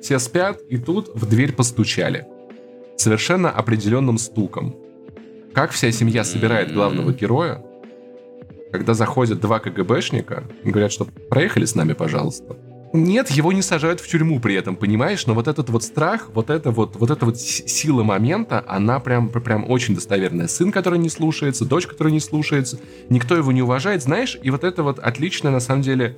все 0.00 0.18
спят, 0.18 0.60
и 0.68 0.78
тут 0.78 1.10
в 1.14 1.26
дверь 1.28 1.52
постучали. 1.52 2.26
Совершенно 2.96 3.50
определенным 3.50 4.18
стуком. 4.18 4.76
Как 5.52 5.72
вся 5.72 5.90
семья 5.90 6.22
собирает 6.24 6.72
главного 6.72 7.12
героя, 7.12 7.62
когда 8.72 8.94
заходят 8.94 9.40
два 9.40 9.58
КГБшника 9.58 10.44
и 10.62 10.70
говорят, 10.70 10.92
что 10.92 11.06
проехали 11.28 11.64
с 11.64 11.74
нами, 11.74 11.92
пожалуйста. 11.92 12.56
Нет, 12.92 13.30
его 13.30 13.52
не 13.52 13.62
сажают 13.62 14.00
в 14.00 14.08
тюрьму 14.08 14.40
при 14.40 14.54
этом, 14.56 14.74
понимаешь? 14.74 15.24
Но 15.26 15.34
вот 15.34 15.46
этот 15.46 15.70
вот 15.70 15.84
страх, 15.84 16.30
вот 16.34 16.50
это 16.50 16.72
вот, 16.72 16.96
вот 16.96 17.10
эта 17.10 17.24
вот 17.24 17.38
сила 17.38 18.02
момента, 18.02 18.64
она 18.66 18.98
прям, 18.98 19.28
прям 19.28 19.70
очень 19.70 19.94
достоверная. 19.94 20.48
Сын, 20.48 20.72
который 20.72 20.98
не 20.98 21.08
слушается, 21.08 21.64
дочь, 21.64 21.86
которая 21.86 22.12
не 22.12 22.20
слушается, 22.20 22.80
никто 23.08 23.36
его 23.36 23.52
не 23.52 23.62
уважает, 23.62 24.02
знаешь? 24.02 24.38
И 24.42 24.50
вот 24.50 24.64
это 24.64 24.82
вот 24.82 24.98
отличная, 24.98 25.52
на 25.52 25.60
самом 25.60 25.82
деле, 25.82 26.16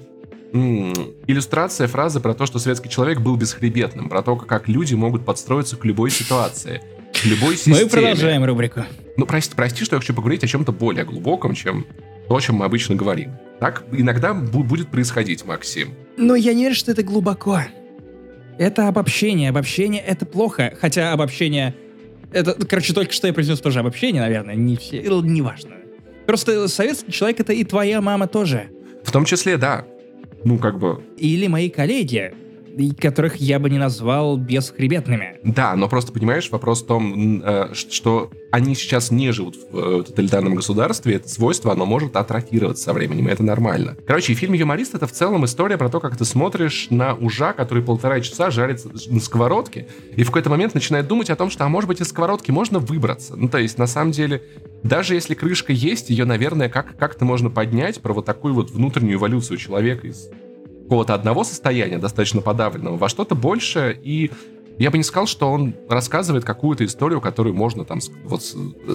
иллюстрация 0.52 1.88
фразы 1.88 2.20
про 2.20 2.34
то, 2.34 2.46
что 2.46 2.58
советский 2.58 2.88
человек 2.88 3.20
был 3.20 3.36
бесхребетным, 3.36 4.08
про 4.08 4.22
то, 4.22 4.36
как 4.36 4.68
люди 4.68 4.94
могут 4.94 5.24
подстроиться 5.24 5.76
к 5.76 5.84
любой 5.84 6.10
ситуации, 6.10 6.82
к 7.12 7.24
любой 7.26 7.56
системе. 7.56 7.84
Мы 7.84 7.88
продолжаем 7.88 8.44
рубрику. 8.44 8.84
Ну, 9.18 9.26
прости, 9.26 9.54
прости, 9.54 9.84
что 9.84 9.96
я 9.96 10.00
хочу 10.00 10.14
поговорить 10.14 10.42
о 10.44 10.46
чем-то 10.46 10.72
более 10.72 11.04
глубоком, 11.04 11.54
чем 11.54 11.86
то, 12.28 12.36
о 12.36 12.40
чем 12.40 12.56
мы 12.56 12.64
обычно 12.64 12.94
говорим. 12.94 13.32
Так 13.60 13.84
иногда 13.92 14.32
будет 14.32 14.88
происходить, 14.88 15.44
Максим. 15.44 15.94
Но 16.16 16.34
я 16.34 16.54
не 16.54 16.64
верю, 16.64 16.74
что 16.74 16.92
это 16.92 17.02
глубоко. 17.02 17.60
Это 18.58 18.88
обобщение. 18.88 19.50
Обобщение— 19.50 20.02
это 20.06 20.26
плохо. 20.26 20.74
Хотя 20.80 21.12
обобщение... 21.12 21.74
Это, 22.32 22.54
короче, 22.66 22.94
только 22.94 23.12
что 23.12 23.26
я 23.26 23.32
произнес 23.32 23.60
тоже 23.60 23.80
обобщение, 23.80 24.22
наверное. 24.22 24.54
Не 24.54 24.76
все... 24.76 25.02
Неважно. 25.02 25.76
Просто 26.26 26.68
советский 26.68 27.12
человек— 27.12 27.40
это 27.40 27.52
и 27.52 27.64
твоя 27.64 28.00
мама 28.00 28.26
тоже. 28.26 28.68
В 29.04 29.10
том 29.10 29.24
числе, 29.24 29.56
да. 29.56 29.84
Ну, 30.44 30.58
как 30.58 30.78
бы... 30.78 31.02
Или 31.16 31.46
мои 31.46 31.68
коллеги 31.70 32.34
которых 32.98 33.36
я 33.36 33.58
бы 33.58 33.70
не 33.70 33.78
назвал 33.78 34.36
бесхребетными. 34.36 35.38
Да, 35.42 35.74
но 35.76 35.88
просто 35.88 36.12
понимаешь, 36.12 36.50
вопрос 36.50 36.82
в 36.82 36.86
том, 36.86 37.42
э, 37.44 37.74
что 37.74 38.30
они 38.50 38.74
сейчас 38.74 39.10
не 39.10 39.30
живут 39.32 39.56
в 39.56 39.78
э, 39.78 40.02
тоталитарном 40.04 40.54
государстве, 40.54 41.14
это 41.16 41.28
свойство, 41.28 41.72
оно 41.72 41.86
может 41.86 42.16
атрофироваться 42.16 42.84
со 42.84 42.92
временем, 42.92 43.28
и 43.28 43.32
это 43.32 43.42
нормально. 43.42 43.96
Короче, 44.06 44.34
фильм 44.34 44.52
«Юморист»— 44.52 44.94
это 44.94 45.06
в 45.06 45.12
целом 45.12 45.44
история 45.44 45.78
про 45.78 45.88
то, 45.88 46.00
как 46.00 46.16
ты 46.16 46.24
смотришь 46.24 46.88
на 46.90 47.14
ужа, 47.14 47.52
который 47.54 47.82
полтора 47.82 48.20
часа 48.20 48.50
жарится 48.50 48.90
на 49.08 49.20
сковородке, 49.20 49.88
и 50.16 50.22
в 50.22 50.26
какой-то 50.26 50.50
момент 50.50 50.74
начинает 50.74 51.08
думать 51.08 51.30
о 51.30 51.36
том, 51.36 51.50
что, 51.50 51.64
а 51.64 51.68
может 51.68 51.88
быть, 51.88 52.00
из 52.00 52.08
сковородки 52.08 52.50
можно 52.50 52.78
выбраться. 52.78 53.36
Ну, 53.36 53.48
то 53.48 53.58
есть, 53.58 53.78
на 53.78 53.86
самом 53.86 54.12
деле, 54.12 54.42
даже 54.82 55.14
если 55.14 55.34
крышка 55.34 55.72
есть, 55.72 56.10
ее, 56.10 56.24
наверное, 56.24 56.68
как- 56.68 56.96
как-то 56.96 57.24
можно 57.24 57.50
поднять 57.50 58.00
про 58.00 58.12
вот 58.12 58.26
такую 58.26 58.54
вот 58.54 58.70
внутреннюю 58.70 59.16
эволюцию 59.16 59.56
человека 59.56 60.06
из 60.06 60.28
какого-то 60.82 61.14
одного 61.14 61.44
состояния, 61.44 61.98
достаточно 61.98 62.40
подавленного, 62.40 62.96
во 62.96 63.08
что-то 63.08 63.34
большее, 63.34 63.98
и 64.02 64.30
я 64.78 64.90
бы 64.90 64.98
не 64.98 65.04
сказал, 65.04 65.26
что 65.26 65.50
он 65.50 65.74
рассказывает 65.88 66.44
какую-то 66.44 66.84
историю, 66.84 67.20
которую 67.20 67.54
можно 67.54 67.84
там 67.84 68.00
вот 68.24 68.42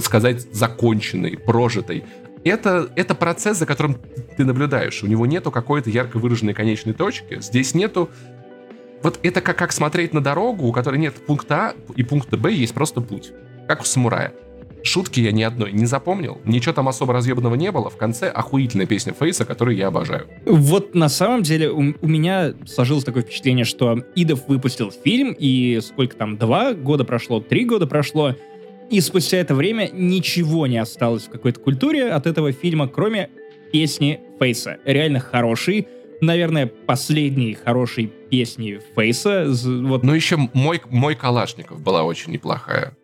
сказать 0.01 0.53
законченной, 0.53 1.37
прожитой. 1.37 2.03
Это, 2.43 2.89
это 2.95 3.15
процесс, 3.15 3.57
за 3.57 3.65
которым 3.65 3.97
ты 4.37 4.45
наблюдаешь. 4.45 5.03
У 5.03 5.07
него 5.07 5.25
нету 5.25 5.51
какой-то 5.51 5.89
ярко 5.89 6.17
выраженной 6.17 6.53
конечной 6.53 6.93
точки. 6.93 7.39
Здесь 7.41 7.73
нету... 7.73 8.09
Вот 9.03 9.19
это 9.21 9.41
как, 9.41 9.57
как 9.57 9.71
смотреть 9.71 10.13
на 10.13 10.21
дорогу, 10.21 10.65
у 10.65 10.71
которой 10.71 10.97
нет 10.97 11.13
пункта 11.13 11.55
А 11.55 11.73
и 11.95 12.03
пункта 12.03 12.35
Б, 12.35 12.51
есть 12.51 12.73
просто 12.73 12.99
путь. 12.99 13.31
Как 13.67 13.81
у 13.81 13.85
самурая. 13.85 14.33
Шутки 14.87 15.19
я 15.19 15.33
ни 15.33 15.43
одной 15.43 15.73
не 15.73 15.85
запомнил, 15.85 16.39
ничего 16.45 16.73
там 16.73 16.87
особо 16.87 17.13
разъебанного 17.13 17.55
не 17.55 17.71
было. 17.71 17.89
В 17.89 17.97
конце 17.97 18.29
охуительная 18.29 18.85
песня 18.85 19.13
Фейса, 19.13 19.43
которую 19.43 19.75
я 19.75 19.87
обожаю. 19.87 20.27
Вот 20.45 20.95
на 20.95 21.09
самом 21.09 21.43
деле 21.43 21.69
у, 21.69 21.93
у 22.01 22.07
меня 22.07 22.53
сложилось 22.65 23.03
такое 23.03 23.23
впечатление, 23.23 23.65
что 23.65 23.99
Идов 24.15 24.47
выпустил 24.47 24.91
фильм, 24.91 25.35
и 25.37 25.79
сколько 25.81 26.15
там, 26.15 26.37
два 26.37 26.73
года 26.73 27.03
прошло, 27.03 27.41
три 27.41 27.65
года 27.65 27.85
прошло, 27.85 28.33
и 28.89 29.01
спустя 29.01 29.37
это 29.39 29.55
время 29.55 29.89
ничего 29.91 30.67
не 30.67 30.77
осталось 30.77 31.23
в 31.23 31.31
какой-то 31.31 31.59
культуре 31.59 32.09
от 32.09 32.25
этого 32.25 32.53
фильма, 32.53 32.87
кроме 32.87 33.29
песни 33.73 34.21
Фейса. 34.39 34.77
Реально 34.85 35.19
хороший, 35.19 35.89
наверное, 36.21 36.67
последней 36.67 37.55
хорошей 37.55 38.07
песни 38.07 38.79
Фейса. 38.95 39.47
Вот. 39.47 40.03
Ну 40.03 40.13
еще 40.13 40.37
мой, 40.53 40.81
мой 40.89 41.15
Калашников 41.15 41.81
была 41.81 42.03
очень 42.05 42.31
неплохая 42.31 42.95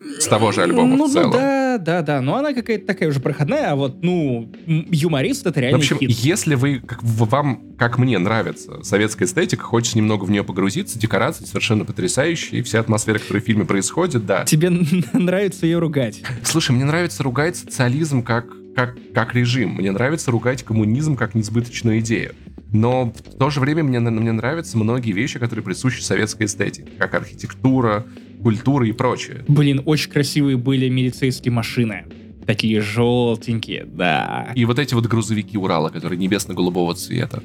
с 0.00 0.26
того 0.26 0.50
же 0.52 0.62
альбома 0.62 0.96
ну, 0.96 1.06
в 1.06 1.12
целом. 1.12 1.30
Ну 1.30 1.36
да, 1.36 1.78
да, 1.78 2.02
да. 2.02 2.20
Но 2.20 2.36
она 2.36 2.54
какая-то 2.54 2.86
такая 2.86 3.08
уже 3.10 3.20
проходная, 3.20 3.72
а 3.72 3.76
вот, 3.76 4.02
ну, 4.02 4.50
юморист 4.66 5.46
это 5.46 5.60
реально 5.60 5.78
В 5.78 5.80
общем, 5.82 5.98
хит. 5.98 6.10
если 6.10 6.54
вы, 6.54 6.80
как, 6.80 7.02
вам, 7.02 7.74
как 7.78 7.98
мне 7.98 8.18
нравится 8.18 8.82
советская 8.82 9.28
эстетика, 9.28 9.62
хочется 9.62 9.98
немного 9.98 10.24
в 10.24 10.30
нее 10.30 10.42
погрузиться, 10.42 10.98
декорации 10.98 11.44
совершенно 11.44 11.84
потрясающие, 11.84 12.62
вся 12.62 12.80
атмосфера, 12.80 13.18
которая 13.18 13.42
в 13.42 13.46
фильме 13.46 13.66
происходит, 13.66 14.24
да. 14.24 14.44
Тебе 14.44 14.70
нравится 15.12 15.66
ее 15.66 15.78
ругать? 15.78 16.22
Слушай, 16.44 16.72
мне 16.72 16.84
нравится 16.84 17.22
ругать 17.22 17.56
социализм 17.56 18.22
как, 18.22 18.46
как, 18.74 18.96
как 19.12 19.34
режим. 19.34 19.74
Мне 19.74 19.92
нравится 19.92 20.30
ругать 20.30 20.62
коммунизм 20.62 21.14
как 21.14 21.34
несбыточную 21.34 22.00
идею. 22.00 22.34
Но 22.72 23.12
в 23.12 23.36
то 23.36 23.50
же 23.50 23.60
время 23.60 23.82
мне, 23.82 23.98
мне 23.98 24.32
нравятся 24.32 24.78
многие 24.78 25.12
вещи, 25.12 25.38
которые 25.38 25.64
присущи 25.64 26.00
советской 26.00 26.44
эстетике, 26.44 26.88
как 26.98 27.14
архитектура, 27.14 28.06
культура 28.42 28.86
и 28.86 28.92
прочее. 28.92 29.44
Блин, 29.48 29.82
очень 29.84 30.10
красивые 30.10 30.56
были 30.56 30.88
милицейские 30.88 31.52
машины. 31.52 32.04
Такие 32.46 32.80
желтенькие, 32.80 33.84
да. 33.84 34.50
И 34.54 34.64
вот 34.64 34.78
эти 34.78 34.94
вот 34.94 35.06
грузовики 35.06 35.56
Урала, 35.56 35.88
которые 35.88 36.18
небесно-голубого 36.18 36.94
цвета. 36.94 37.42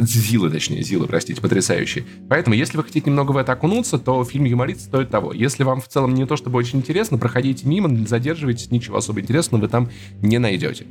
Зилы, 0.00 0.50
точнее, 0.50 0.82
Зилы, 0.82 1.06
простите, 1.06 1.40
потрясающие. 1.40 2.04
Поэтому, 2.28 2.54
если 2.54 2.76
вы 2.76 2.84
хотите 2.84 3.10
немного 3.10 3.32
в 3.32 3.36
это 3.36 3.52
окунуться, 3.52 3.98
то 3.98 4.24
фильм 4.24 4.44
«Юморист» 4.44 4.82
стоит 4.82 5.10
того. 5.10 5.32
Если 5.32 5.62
вам 5.62 5.80
в 5.80 5.88
целом 5.88 6.14
не 6.14 6.26
то 6.26 6.36
чтобы 6.36 6.58
очень 6.58 6.78
интересно, 6.78 7.18
проходите 7.18 7.66
мимо, 7.66 7.88
не 7.88 8.06
задерживайтесь, 8.06 8.70
ничего 8.70 8.98
особо 8.98 9.20
интересного 9.20 9.62
вы 9.62 9.68
там 9.68 9.90
не 10.20 10.38
найдете. 10.38 10.86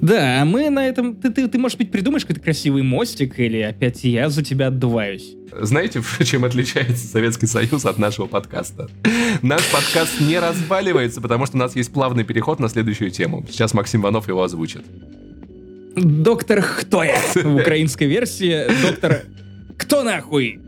Да, 0.00 0.44
мы 0.44 0.70
на 0.70 0.86
этом... 0.86 1.16
Ты, 1.16 1.30
ты, 1.30 1.48
ты 1.48 1.58
может 1.58 1.78
быть, 1.78 1.90
придумаешь 1.90 2.22
какой-то 2.22 2.40
красивый 2.40 2.82
мостик, 2.82 3.38
или 3.38 3.60
опять 3.60 4.04
я 4.04 4.28
за 4.30 4.42
тебя 4.42 4.68
отдуваюсь? 4.68 5.34
Знаете, 5.60 6.02
чем 6.24 6.44
отличается 6.44 7.06
Советский 7.06 7.46
Союз 7.46 7.84
от 7.84 7.98
нашего 7.98 8.26
подкаста? 8.26 8.88
Наш 9.42 9.62
подкаст 9.70 10.20
не 10.20 10.38
разваливается, 10.38 11.20
потому 11.20 11.46
что 11.46 11.56
у 11.56 11.60
нас 11.60 11.76
есть 11.76 11.92
плавный 11.92 12.24
переход 12.24 12.60
на 12.60 12.68
следующую 12.68 13.10
тему. 13.10 13.44
Сейчас 13.50 13.74
Максим 13.74 14.02
Иванов 14.02 14.28
его 14.28 14.42
озвучит. 14.42 14.84
Доктор 15.96 16.62
Кто 16.62 17.02
я? 17.02 17.18
В 17.34 17.56
украинской 17.56 18.04
версии 18.04 18.66
доктор 18.82 19.22
Кто 19.76 20.02
нахуй? 20.02 20.60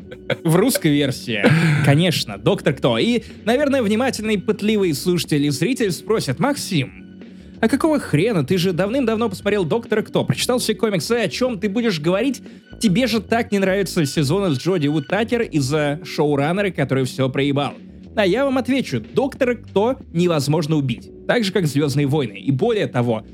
В 0.43 0.57
русской 0.57 0.93
версии, 0.93 1.45
конечно, 1.85 2.39
доктор 2.39 2.75
Кто. 2.75 2.99
И, 2.99 3.23
наверное, 3.45 3.83
внимательный, 3.83 4.39
пытливый 4.39 4.95
слушатель 4.95 5.45
и 5.45 5.51
зритель 5.51 5.93
спросят, 5.93 6.39
Максим, 6.39 7.21
а 7.61 7.69
какого 7.69 8.01
хрена? 8.01 8.45
Ты 8.45 8.59
же 8.59 8.73
давным-давно 8.73 9.29
посмотрел 9.29 9.65
Доктора 9.65 10.03
Кто, 10.03 10.25
прочитал 10.25 10.59
все 10.59 10.75
комиксы, 10.75 11.13
о 11.13 11.29
чем 11.29 11.61
ты 11.61 11.69
будешь 11.69 12.01
говорить? 12.01 12.43
Тебе 12.81 13.07
же 13.07 13.21
так 13.21 13.53
не 13.53 13.61
нравится 13.61 14.05
сезон 14.05 14.55
с 14.55 14.59
Джоди 14.59 14.89
Уттакер 14.89 15.43
из-за 15.43 16.01
шоураннера, 16.05 16.71
который 16.71 17.05
все 17.05 17.29
проебал. 17.29 17.75
А 18.17 18.27
я 18.27 18.45
вам 18.45 18.59
отвечу, 18.59 19.01
Доктора 19.01 19.55
Кто 19.55 19.97
невозможно 20.13 20.77
убить. 20.77 21.11
Так 21.29 21.45
же, 21.45 21.53
как 21.53 21.67
Звездные 21.67 22.07
войны. 22.07 22.35
И 22.35 22.51
более 22.51 22.89
того, 22.89 23.25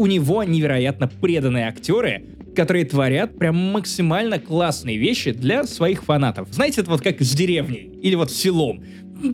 у 0.00 0.06
него 0.06 0.42
невероятно 0.44 1.08
преданные 1.08 1.68
актеры, 1.68 2.24
которые 2.56 2.86
творят 2.86 3.38
прям 3.38 3.54
максимально 3.56 4.38
классные 4.38 4.96
вещи 4.96 5.30
для 5.30 5.64
своих 5.64 6.04
фанатов. 6.04 6.48
Знаете, 6.50 6.80
это 6.80 6.90
вот 6.90 7.02
как 7.02 7.20
с 7.20 7.34
деревней 7.34 7.90
или 8.00 8.14
вот 8.14 8.30
селом. 8.30 8.82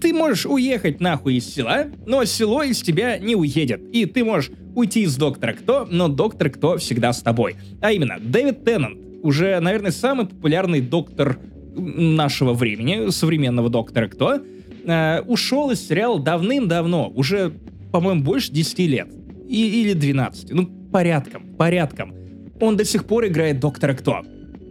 Ты 0.01 0.13
можешь 0.13 0.45
уехать 0.45 1.01
нахуй 1.01 1.37
из 1.37 1.55
села, 1.55 1.87
но 2.05 2.25
село 2.25 2.65
из 2.65 2.83
тебя 2.83 3.17
не 3.19 3.37
уедет. 3.37 3.81
И 3.93 4.07
ты 4.07 4.25
можешь 4.25 4.51
уйти 4.75 5.03
из 5.03 5.17
Доктора 5.17 5.53
Кто, 5.53 5.87
но 5.89 6.09
Доктор 6.09 6.51
Кто 6.51 6.79
всегда 6.79 7.13
с 7.13 7.23
тобой. 7.23 7.55
А 7.81 7.93
именно, 7.93 8.17
Дэвид 8.19 8.65
Теннант, 8.65 8.99
уже, 9.23 9.61
наверное, 9.61 9.93
самый 9.93 10.27
популярный 10.27 10.81
доктор 10.81 11.39
нашего 11.77 12.55
времени, 12.55 13.11
современного 13.11 13.71
Доктора 13.71 14.09
Кто, 14.09 14.41
э, 14.85 15.21
ушел 15.29 15.71
из 15.71 15.87
сериала 15.87 16.19
давным-давно, 16.19 17.13
уже, 17.15 17.53
по-моему, 17.93 18.25
больше 18.25 18.51
10 18.51 18.89
лет 18.89 19.09
и, 19.49 19.83
или 19.83 19.93
12. 19.93 20.51
Ну, 20.53 20.67
порядком, 20.93 21.55
порядком. 21.57 22.15
Он 22.61 22.77
до 22.77 22.85
сих 22.85 23.05
пор 23.05 23.27
играет 23.27 23.61
Доктора 23.61 23.95
Кто. 23.95 24.23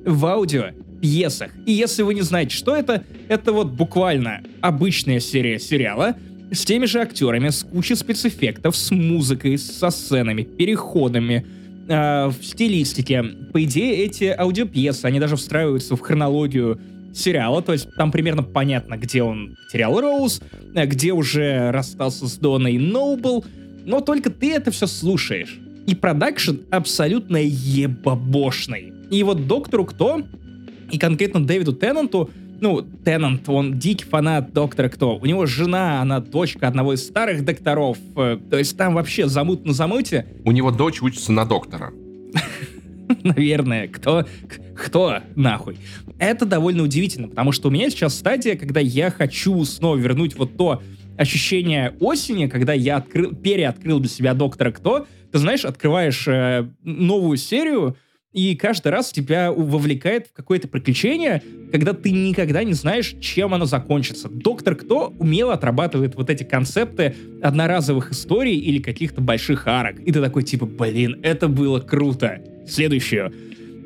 В 0.05 0.25
аудио, 0.25 0.71
пьесах. 1.01 1.51
И 1.65 1.71
если 1.71 2.03
вы 2.03 2.13
не 2.13 2.21
знаете, 2.21 2.55
что 2.55 2.75
это, 2.75 3.03
это 3.27 3.51
вот 3.51 3.71
буквально 3.71 4.41
обычная 4.61 5.19
серия 5.19 5.59
сериала, 5.59 6.15
с 6.51 6.63
теми 6.65 6.85
же 6.85 6.99
актерами, 6.99 7.49
с 7.49 7.63
кучей 7.63 7.95
спецэффектов, 7.95 8.75
с 8.75 8.91
музыкой, 8.91 9.57
со 9.57 9.89
сценами, 9.89 10.43
переходами, 10.43 11.45
э, 11.87 12.27
в 12.27 12.43
стилистике. 12.43 13.23
По 13.53 13.63
идее, 13.63 14.05
эти 14.05 14.25
аудиопьесы, 14.25 15.05
они 15.05 15.19
даже 15.19 15.35
встраиваются 15.35 15.95
в 15.95 16.01
хронологию 16.01 16.79
сериала, 17.13 17.61
то 17.61 17.71
есть 17.71 17.87
там 17.95 18.11
примерно 18.11 18.43
понятно, 18.43 18.97
где 18.97 19.23
он 19.23 19.55
терял 19.71 19.99
Роуз, 19.99 20.41
э, 20.73 20.85
где 20.85 21.13
уже 21.13 21.71
расстался 21.71 22.27
с 22.27 22.37
Доной 22.37 22.77
Ноубл, 22.77 23.45
но 23.85 24.01
только 24.01 24.29
ты 24.29 24.51
это 24.53 24.71
все 24.71 24.87
слушаешь. 24.87 25.59
И 25.87 25.95
продакшн 25.95 26.55
абсолютно 26.71 27.37
ебабошный. 27.37 28.91
И 29.11 29.23
вот 29.23 29.47
Доктору 29.47 29.85
Кто, 29.85 30.23
и 30.91 30.97
конкретно 30.97 31.45
Дэвиду 31.45 31.73
Теннанту, 31.73 32.29
ну, 32.61 32.81
Теннант, 32.81 33.47
он 33.49 33.77
дикий 33.77 34.05
фанат 34.05 34.53
Доктора 34.53 34.89
Кто. 34.89 35.17
У 35.17 35.25
него 35.25 35.45
жена, 35.45 36.01
она 36.01 36.19
дочка 36.19 36.67
одного 36.67 36.93
из 36.93 37.05
старых 37.05 37.43
докторов. 37.43 37.97
Э, 38.15 38.37
то 38.49 38.57
есть 38.57 38.77
там 38.77 38.95
вообще 38.95 39.27
замут 39.27 39.65
на 39.65 39.73
замуте. 39.73 40.25
У 40.45 40.51
него 40.51 40.71
дочь 40.71 41.01
учится 41.01 41.31
на 41.31 41.45
доктора. 41.45 41.91
Наверное, 43.23 43.87
кто, 43.87 44.25
кто 44.75 45.17
нахуй. 45.35 45.77
Это 46.17 46.45
довольно 46.45 46.83
удивительно, 46.83 47.27
потому 47.27 47.51
что 47.51 47.67
у 47.67 47.71
меня 47.71 47.89
сейчас 47.89 48.15
стадия, 48.15 48.55
когда 48.55 48.79
я 48.79 49.11
хочу 49.11 49.63
снова 49.65 49.97
вернуть 49.97 50.35
вот 50.35 50.55
то 50.57 50.81
ощущение 51.17 51.95
осени, 51.99 52.47
когда 52.47 52.73
я 52.73 52.97
открыл, 52.97 53.35
переоткрыл 53.35 53.99
для 53.99 54.09
себя 54.09 54.33
Доктора 54.33 54.71
Кто. 54.71 55.07
Ты 55.31 55.37
знаешь, 55.37 55.65
открываешь 55.65 56.27
э, 56.27 56.69
новую 56.83 57.37
серию, 57.37 57.97
и 58.35 58.53
каждый 58.55 58.89
раз 58.89 59.13
тебя 59.13 59.49
вовлекает 59.49 60.27
в 60.27 60.33
какое-то 60.33 60.67
приключение, 60.67 61.41
когда 61.71 61.93
ты 61.93 62.11
никогда 62.11 62.65
не 62.65 62.73
знаешь, 62.73 63.15
чем 63.21 63.53
оно 63.53 63.63
закончится. 63.63 64.27
Доктор 64.27 64.75
Кто 64.75 65.13
умело 65.19 65.53
отрабатывает 65.53 66.15
вот 66.15 66.29
эти 66.29 66.43
концепты 66.43 67.15
одноразовых 67.41 68.11
историй 68.11 68.57
или 68.57 68.79
каких-то 68.79 69.21
больших 69.21 69.67
арок. 69.67 70.01
И 70.01 70.11
ты 70.11 70.21
такой 70.21 70.43
типа, 70.43 70.65
блин, 70.65 71.17
это 71.23 71.47
было 71.47 71.79
круто. 71.79 72.41
Следующее. 72.67 73.31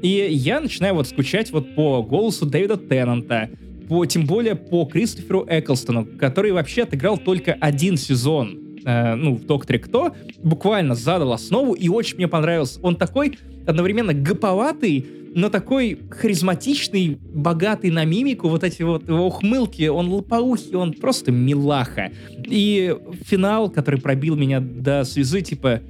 И 0.02 0.28
я 0.32 0.60
начинаю 0.62 0.96
вот 0.96 1.08
скучать 1.08 1.52
вот 1.52 1.76
по 1.76 2.02
голосу 2.02 2.48
Дэвида 2.48 2.78
Теннанта, 2.78 3.52
по, 3.90 4.06
тем 4.06 4.26
более 4.26 4.56
по 4.56 4.86
Кристоферу 4.86 5.46
Эклстону, 5.50 6.06
который 6.06 6.52
вообще 6.52 6.84
отыграл 6.84 7.18
только 7.18 7.54
один 7.54 7.98
сезон 7.98 8.78
э, 8.86 9.16
ну, 9.16 9.36
в 9.36 9.46
«Докторе 9.46 9.80
Кто», 9.80 10.16
буквально 10.44 10.96
задал 10.96 11.34
основу, 11.34 11.74
и 11.74 11.90
очень 11.90 12.18
мне 12.18 12.28
понравился. 12.28 12.80
Он 12.82 12.96
такой 12.96 13.40
одновременно 13.66 14.14
гоповатый, 14.14 15.06
но 15.34 15.50
такой 15.50 16.00
харизматичный, 16.10 17.18
богатый 17.34 17.90
на 17.90 18.06
мимику, 18.06 18.48
вот 18.48 18.64
эти 18.64 18.84
вот 18.84 19.08
его 19.08 19.28
ухмылки, 19.28 19.88
он 19.88 20.08
лопоухий, 20.10 20.76
он 20.76 20.94
просто 20.94 21.32
милаха. 21.32 22.12
И 22.46 22.96
финал, 23.26 23.70
который 23.70 24.00
пробил 24.00 24.36
меня 24.36 24.60
до 24.60 25.04
слезы, 25.04 25.42
типа 25.42 25.82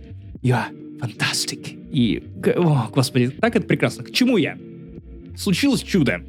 «Я 0.41 0.69
фантастик». 1.01 1.59
И, 1.91 2.23
о, 2.55 2.89
господи, 2.93 3.29
так 3.29 3.55
это 3.55 3.65
прекрасно. 3.65 4.03
К 4.03 4.11
чему 4.11 4.37
я? 4.37 4.57
Случилось 5.35 5.81
чудо. 5.81 6.21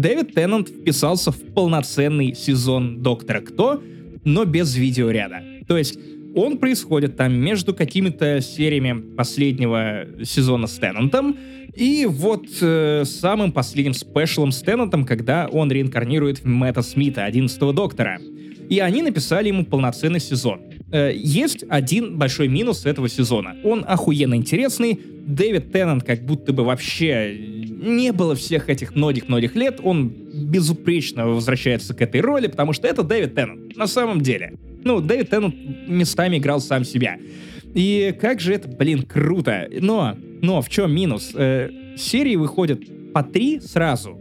Дэвид 0.00 0.34
Теннант 0.34 0.70
вписался 0.70 1.30
в 1.30 1.38
полноценный 1.54 2.34
сезон 2.34 3.02
«Доктора 3.02 3.40
Кто», 3.40 3.82
но 4.24 4.46
без 4.46 4.74
видеоряда. 4.74 5.42
То 5.68 5.76
есть 5.76 5.98
он 6.34 6.56
происходит 6.56 7.16
там 7.16 7.34
между 7.34 7.74
какими-то 7.74 8.40
сериями 8.40 8.98
последнего 9.14 10.06
сезона 10.24 10.68
с 10.68 10.78
Теннантом 10.78 11.36
и 11.74 12.06
вот 12.08 12.46
э, 12.62 13.04
самым 13.04 13.52
последним 13.52 13.92
спешлом 13.92 14.52
с 14.52 14.62
Теннантом, 14.62 15.04
когда 15.04 15.48
он 15.48 15.70
реинкарнирует 15.70 16.44
Мэтта 16.44 16.82
Смита, 16.82 17.26
11-го 17.26 17.72
доктора. 17.72 18.18
И 18.70 18.78
они 18.78 19.02
написали 19.02 19.48
ему 19.48 19.66
полноценный 19.66 20.20
сезон. 20.20 20.60
Э, 20.92 21.12
есть 21.14 21.64
один 21.68 22.16
большой 22.16 22.48
минус 22.48 22.86
этого 22.86 23.08
сезона. 23.08 23.56
Он 23.64 23.84
охуенно 23.86 24.34
интересный. 24.34 24.98
Дэвид 25.26 25.72
Теннант 25.72 26.04
как 26.04 26.24
будто 26.24 26.52
бы 26.52 26.64
вообще 26.64 27.36
не 27.80 28.12
было 28.12 28.34
всех 28.34 28.68
этих 28.68 28.94
многих-многих 28.94 29.56
лет. 29.56 29.80
Он 29.82 30.08
безупречно 30.08 31.26
возвращается 31.26 31.94
к 31.94 32.02
этой 32.02 32.20
роли, 32.20 32.46
потому 32.46 32.72
что 32.72 32.86
это 32.86 33.02
Дэвид 33.02 33.34
Теннант 33.34 33.76
на 33.76 33.86
самом 33.86 34.20
деле. 34.20 34.54
Ну, 34.84 35.00
Дэвид 35.00 35.30
Теннант 35.30 35.54
местами 35.88 36.38
играл 36.38 36.60
сам 36.60 36.84
себя. 36.84 37.16
И 37.74 38.14
как 38.20 38.40
же 38.40 38.54
это, 38.54 38.68
блин, 38.68 39.02
круто. 39.02 39.68
Но, 39.80 40.16
но 40.42 40.60
в 40.60 40.68
чем 40.68 40.94
минус? 40.94 41.32
Э, 41.34 41.70
серии 41.96 42.36
выходят 42.36 42.80
по 43.12 43.22
три 43.22 43.60
сразу, 43.60 44.18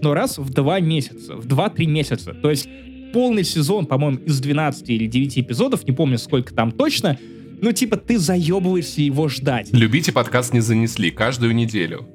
но 0.00 0.14
раз 0.14 0.38
в 0.38 0.50
два 0.50 0.80
месяца, 0.80 1.36
в 1.36 1.46
два-три 1.46 1.86
месяца. 1.86 2.34
То 2.34 2.50
есть 2.50 2.68
полный 3.12 3.44
сезон, 3.44 3.86
по-моему, 3.86 4.18
из 4.18 4.40
12 4.40 4.88
или 4.90 5.06
9 5.06 5.38
эпизодов, 5.38 5.86
не 5.86 5.92
помню 5.92 6.18
сколько 6.18 6.54
там 6.54 6.70
точно, 6.72 7.18
ну, 7.62 7.72
типа, 7.72 7.98
ты 7.98 8.18
заебываешься 8.18 9.02
его 9.02 9.28
ждать. 9.28 9.68
Любите 9.72 10.12
подкаст 10.12 10.54
не 10.54 10.60
занесли 10.60 11.10
каждую 11.10 11.54
неделю. 11.54 12.08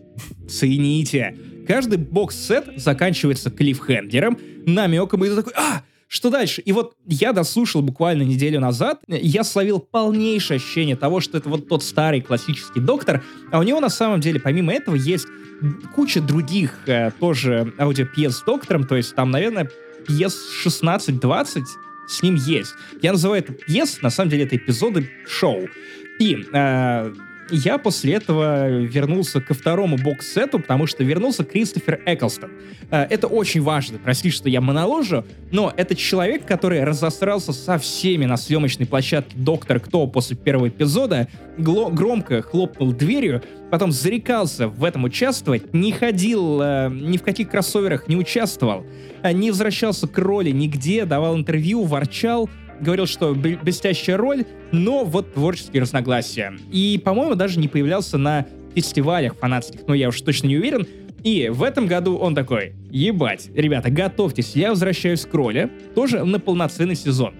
Цените. 0.47 1.37
Каждый 1.67 1.97
бокс-сет 1.97 2.73
заканчивается 2.77 3.49
клиффхендером, 3.49 4.37
намеком, 4.65 5.23
и 5.25 5.29
ты 5.29 5.35
такой, 5.35 5.53
а, 5.55 5.81
что 6.07 6.29
дальше? 6.29 6.61
И 6.61 6.71
вот 6.71 6.95
я 7.07 7.33
дослушал 7.33 7.81
буквально 7.81 8.23
неделю 8.23 8.59
назад, 8.59 9.01
я 9.07 9.43
словил 9.43 9.79
полнейшее 9.79 10.57
ощущение 10.57 10.95
того, 10.95 11.19
что 11.19 11.37
это 11.37 11.49
вот 11.49 11.67
тот 11.67 11.83
старый 11.83 12.21
классический 12.21 12.79
доктор, 12.79 13.23
а 13.51 13.59
у 13.59 13.63
него 13.63 13.79
на 13.79 13.89
самом 13.89 14.21
деле 14.21 14.39
помимо 14.39 14.71
этого 14.73 14.95
есть 14.95 15.27
куча 15.95 16.21
других 16.21 16.79
э, 16.87 17.11
тоже 17.19 17.73
аудиопьес 17.79 18.37
с 18.37 18.43
доктором, 18.43 18.85
то 18.85 18.95
есть 18.95 19.15
там, 19.15 19.31
наверное, 19.31 19.69
пьес 20.07 20.37
16-20 20.63 21.63
с 22.07 22.21
ним 22.21 22.35
есть. 22.35 22.73
Я 23.01 23.13
называю 23.13 23.41
это 23.41 23.53
пьес, 23.53 24.01
на 24.01 24.09
самом 24.09 24.29
деле 24.29 24.43
это 24.43 24.57
эпизоды 24.57 25.09
шоу. 25.27 25.67
И 26.19 26.45
э, 26.53 27.13
я 27.49 27.77
после 27.77 28.13
этого 28.13 28.69
вернулся 28.69 29.41
ко 29.41 29.53
второму 29.53 29.97
бокс-сету, 29.97 30.59
потому 30.59 30.87
что 30.87 31.03
вернулся 31.03 31.43
Кристофер 31.43 32.01
Эклстон. 32.05 32.51
Э, 32.91 33.03
это 33.09 33.27
очень 33.27 33.61
важно, 33.61 33.99
прости, 33.99 34.29
что 34.29 34.49
я 34.49 34.61
моноложу, 34.61 35.25
но 35.51 35.73
это 35.75 35.95
человек, 35.95 36.45
который 36.45 36.83
разосрался 36.83 37.53
со 37.53 37.77
всеми 37.77 38.25
на 38.25 38.37
съемочной 38.37 38.85
площадке 38.85 39.35
«Доктор 39.35 39.79
Кто» 39.79 40.07
после 40.07 40.35
первого 40.35 40.69
эпизода, 40.69 41.27
громко 41.57 42.41
хлопнул 42.41 42.91
дверью, 42.91 43.41
потом 43.71 43.91
зарекался 43.91 44.67
в 44.67 44.83
этом 44.83 45.03
участвовать, 45.03 45.73
не 45.73 45.91
ходил 45.91 46.61
э, 46.61 46.89
ни 46.91 47.17
в 47.17 47.23
каких 47.23 47.49
кроссоверах, 47.49 48.07
не 48.07 48.15
участвовал, 48.15 48.85
э, 49.23 49.31
не 49.31 49.51
возвращался 49.51 50.07
к 50.07 50.17
роли 50.17 50.51
нигде, 50.51 51.05
давал 51.05 51.37
интервью, 51.37 51.83
ворчал, 51.83 52.49
говорил, 52.79 53.05
что 53.05 53.33
блестящая 53.33 54.17
роль, 54.17 54.45
но 54.71 55.03
вот 55.03 55.33
творческие 55.33 55.81
разногласия. 55.81 56.53
И, 56.71 57.01
по-моему, 57.03 57.35
даже 57.35 57.59
не 57.59 57.67
появлялся 57.67 58.17
на 58.17 58.45
фестивалях 58.73 59.35
фанатских, 59.35 59.81
но 59.87 59.93
я 59.93 60.09
уж 60.09 60.19
точно 60.21 60.47
не 60.47 60.57
уверен. 60.57 60.87
И 61.23 61.49
в 61.49 61.63
этом 61.63 61.87
году 61.87 62.17
он 62.17 62.35
такой, 62.35 62.73
ебать, 62.91 63.49
ребята, 63.55 63.89
готовьтесь, 63.89 64.55
я 64.55 64.69
возвращаюсь 64.69 65.25
к 65.25 65.33
роли, 65.33 65.71
тоже 65.95 66.23
на 66.23 66.39
полноценный 66.39 66.95
сезон. 66.95 67.33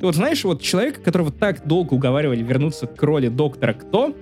И 0.00 0.04
вот 0.04 0.16
знаешь, 0.16 0.42
вот 0.44 0.62
человека, 0.62 1.00
которого 1.00 1.30
так 1.30 1.66
долго 1.66 1.94
уговаривали 1.94 2.42
вернуться 2.42 2.86
к 2.86 3.02
роли 3.02 3.28
доктора 3.28 3.74
Кто, 3.74 4.16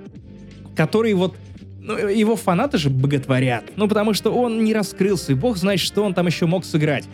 который 0.74 1.14
вот 1.14 1.36
ну, 1.80 1.97
его 2.09 2.36
фанаты 2.36 2.78
же 2.78 2.91
боготворят. 2.91 3.64
Ну, 3.76 3.88
потому 3.88 4.12
что 4.12 4.30
он 4.30 4.64
не 4.64 4.74
раскрылся, 4.74 5.32
и 5.32 5.34
бог 5.34 5.57
знает, 5.57 5.80
что 5.80 6.03
он 6.03 6.12
там 6.12 6.26
еще 6.26 6.47
мог 6.47 6.64
сыграть 6.64 7.05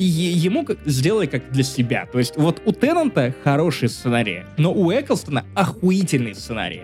и 0.00 0.04
ему 0.04 0.66
сделай 0.86 1.26
как 1.26 1.52
для 1.52 1.62
себя. 1.62 2.06
То 2.10 2.18
есть 2.18 2.36
вот 2.38 2.62
у 2.64 2.72
Теннанта 2.72 3.34
хороший 3.44 3.90
сценарий, 3.90 4.44
но 4.56 4.72
у 4.72 4.90
Эклстона 4.90 5.44
охуительный 5.54 6.34
сценарий. 6.34 6.82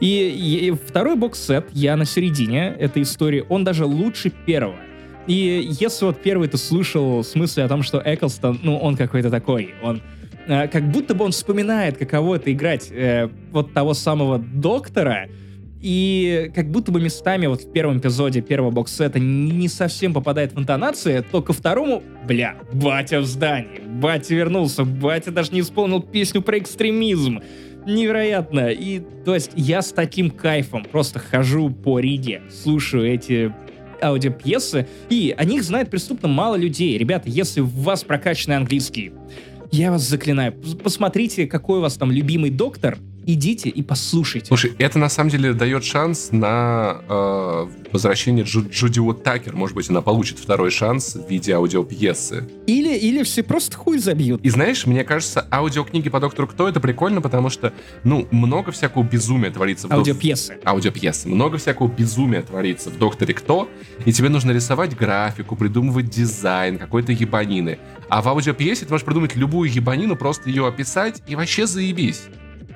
И, 0.00 0.68
и 0.68 0.70
второй 0.70 1.16
бокс-сет, 1.16 1.66
я 1.72 1.96
на 1.96 2.06
середине 2.06 2.74
этой 2.78 3.02
истории, 3.02 3.44
он 3.50 3.62
даже 3.62 3.84
лучше 3.84 4.30
первого. 4.30 4.76
И 5.26 5.68
если 5.78 6.06
вот 6.06 6.20
первый 6.22 6.48
ты 6.48 6.56
слышал 6.56 7.20
в 7.20 7.26
смысле 7.26 7.64
о 7.64 7.68
том, 7.68 7.82
что 7.82 8.02
Эклстон, 8.02 8.58
ну, 8.62 8.78
он 8.78 8.96
какой-то 8.96 9.30
такой, 9.30 9.74
он 9.82 10.00
э, 10.46 10.68
как 10.68 10.90
будто 10.90 11.14
бы 11.14 11.26
он 11.26 11.32
вспоминает, 11.32 11.98
каково 11.98 12.36
это 12.36 12.50
играть 12.52 12.88
э, 12.90 13.28
вот 13.52 13.74
того 13.74 13.92
самого 13.92 14.38
доктора, 14.38 15.28
и 15.84 16.50
как 16.54 16.70
будто 16.70 16.90
бы 16.90 16.98
местами 16.98 17.46
вот 17.46 17.60
в 17.60 17.70
первом 17.70 17.98
эпизоде 17.98 18.40
первого 18.40 18.70
бокс-сета 18.70 19.18
не 19.18 19.68
совсем 19.68 20.14
попадает 20.14 20.54
в 20.54 20.58
интонации, 20.58 21.22
то 21.30 21.42
ко 21.42 21.52
второму, 21.52 22.02
бля, 22.26 22.56
батя 22.72 23.20
в 23.20 23.26
здании, 23.26 23.82
батя 23.86 24.34
вернулся, 24.34 24.84
батя 24.84 25.30
даже 25.30 25.52
не 25.52 25.60
исполнил 25.60 26.00
песню 26.00 26.40
про 26.40 26.56
экстремизм. 26.58 27.42
Невероятно. 27.86 28.70
И, 28.70 29.02
то 29.26 29.34
есть, 29.34 29.50
я 29.56 29.82
с 29.82 29.92
таким 29.92 30.30
кайфом 30.30 30.86
просто 30.90 31.18
хожу 31.18 31.68
по 31.68 31.98
Риге, 31.98 32.40
слушаю 32.50 33.06
эти 33.06 33.52
аудиопьесы, 34.02 34.88
и 35.10 35.34
о 35.36 35.44
них 35.44 35.62
знает 35.62 35.90
преступно 35.90 36.28
мало 36.28 36.56
людей. 36.56 36.96
Ребята, 36.96 37.28
если 37.28 37.60
у 37.60 37.66
вас 37.66 38.04
прокачанный 38.04 38.56
английский, 38.56 39.12
я 39.70 39.90
вас 39.90 40.00
заклинаю, 40.08 40.54
посмотрите, 40.82 41.46
какой 41.46 41.80
у 41.80 41.82
вас 41.82 41.98
там 41.98 42.10
любимый 42.10 42.48
доктор, 42.48 42.96
идите 43.26 43.68
и 43.68 43.82
послушайте. 43.82 44.48
Слушай, 44.48 44.72
это 44.78 44.98
на 44.98 45.08
самом 45.08 45.30
деле 45.30 45.52
дает 45.52 45.84
шанс 45.84 46.30
на 46.32 47.00
э, 47.08 47.66
возвращение 47.92 48.44
Джу 48.44 48.66
Джуди 48.68 49.00
Такер. 49.22 49.54
Может 49.54 49.76
быть, 49.76 49.88
она 49.90 50.00
получит 50.00 50.38
второй 50.38 50.70
шанс 50.70 51.14
в 51.14 51.28
виде 51.28 51.52
аудиопьесы. 51.52 52.48
Или, 52.66 52.96
или 52.96 53.22
все 53.22 53.42
просто 53.42 53.76
хуй 53.76 53.98
забьют. 53.98 54.40
И 54.42 54.50
знаешь, 54.50 54.86
мне 54.86 55.04
кажется, 55.04 55.46
аудиокниги 55.50 56.08
по 56.08 56.20
Доктору 56.20 56.48
Кто 56.48 56.68
это 56.68 56.80
прикольно, 56.80 57.20
потому 57.20 57.50
что, 57.50 57.72
ну, 58.04 58.26
много 58.30 58.72
всякого 58.72 59.02
безумия 59.02 59.50
творится 59.50 59.88
в 59.88 59.92
Аудиопьесы. 59.92 60.54
Док... 60.54 60.66
Аудиопьесы. 60.66 61.28
Много 61.28 61.58
всякого 61.58 61.88
безумия 61.88 62.42
творится 62.42 62.90
в 62.90 62.98
Докторе 62.98 63.34
Кто, 63.34 63.68
и 64.04 64.12
тебе 64.12 64.28
нужно 64.28 64.52
рисовать 64.52 64.96
графику, 64.96 65.56
придумывать 65.56 66.08
дизайн, 66.10 66.78
какой-то 66.78 67.12
ебанины. 67.12 67.78
А 68.08 68.22
в 68.22 68.28
аудиопьесе 68.28 68.84
ты 68.84 68.92
можешь 68.92 69.04
придумать 69.04 69.34
любую 69.34 69.72
ебанину, 69.72 70.16
просто 70.16 70.48
ее 70.48 70.66
описать 70.66 71.22
и 71.26 71.36
вообще 71.36 71.66
заебись. 71.66 72.22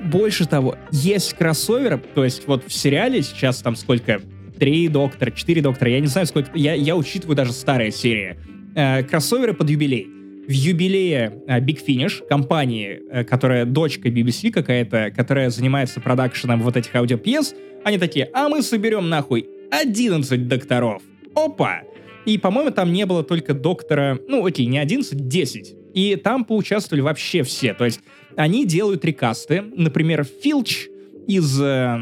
Больше 0.00 0.46
того, 0.46 0.76
есть 0.92 1.34
кроссоверы, 1.34 1.98
то 2.14 2.24
есть 2.24 2.46
вот 2.46 2.64
в 2.66 2.72
сериале 2.72 3.22
сейчас 3.22 3.58
там 3.62 3.74
сколько, 3.74 4.20
три 4.58 4.88
доктора, 4.88 5.30
четыре 5.30 5.62
доктора, 5.62 5.90
я 5.90 6.00
не 6.00 6.06
знаю 6.06 6.26
сколько, 6.26 6.50
я, 6.54 6.74
я 6.74 6.96
учитываю 6.96 7.36
даже 7.36 7.52
старые 7.52 7.90
серии. 7.90 8.36
Э, 8.74 9.02
кроссоверы 9.02 9.54
под 9.54 9.70
юбилей. 9.70 10.06
В 10.46 10.50
юбилее 10.50 11.42
э, 11.46 11.60
Big 11.60 11.84
Finish, 11.84 12.26
компании, 12.28 13.00
э, 13.10 13.24
которая 13.24 13.64
дочка 13.64 14.08
BBC 14.08 14.50
какая-то, 14.50 15.10
которая 15.14 15.50
занимается 15.50 16.00
продакшеном 16.00 16.62
вот 16.62 16.76
этих 16.76 16.94
аудиопьес, 16.94 17.54
они 17.84 17.98
такие, 17.98 18.30
а 18.32 18.48
мы 18.48 18.62
соберем 18.62 19.08
нахуй 19.08 19.48
11 19.70 20.48
докторов. 20.48 21.02
Опа! 21.34 21.82
И, 22.24 22.38
по-моему, 22.38 22.70
там 22.70 22.92
не 22.92 23.06
было 23.06 23.22
только 23.22 23.54
доктора, 23.54 24.18
ну, 24.28 24.44
окей, 24.44 24.66
не 24.66 24.78
11, 24.78 25.28
10. 25.28 25.74
И 25.94 26.16
там 26.16 26.44
поучаствовали 26.44 27.00
вообще 27.00 27.42
все. 27.42 27.74
То 27.74 27.84
есть 27.84 28.00
они 28.36 28.66
делают 28.66 29.04
рекасты. 29.04 29.62
Например, 29.74 30.24
Филч 30.24 30.88
из 31.26 31.60
э, 31.60 31.98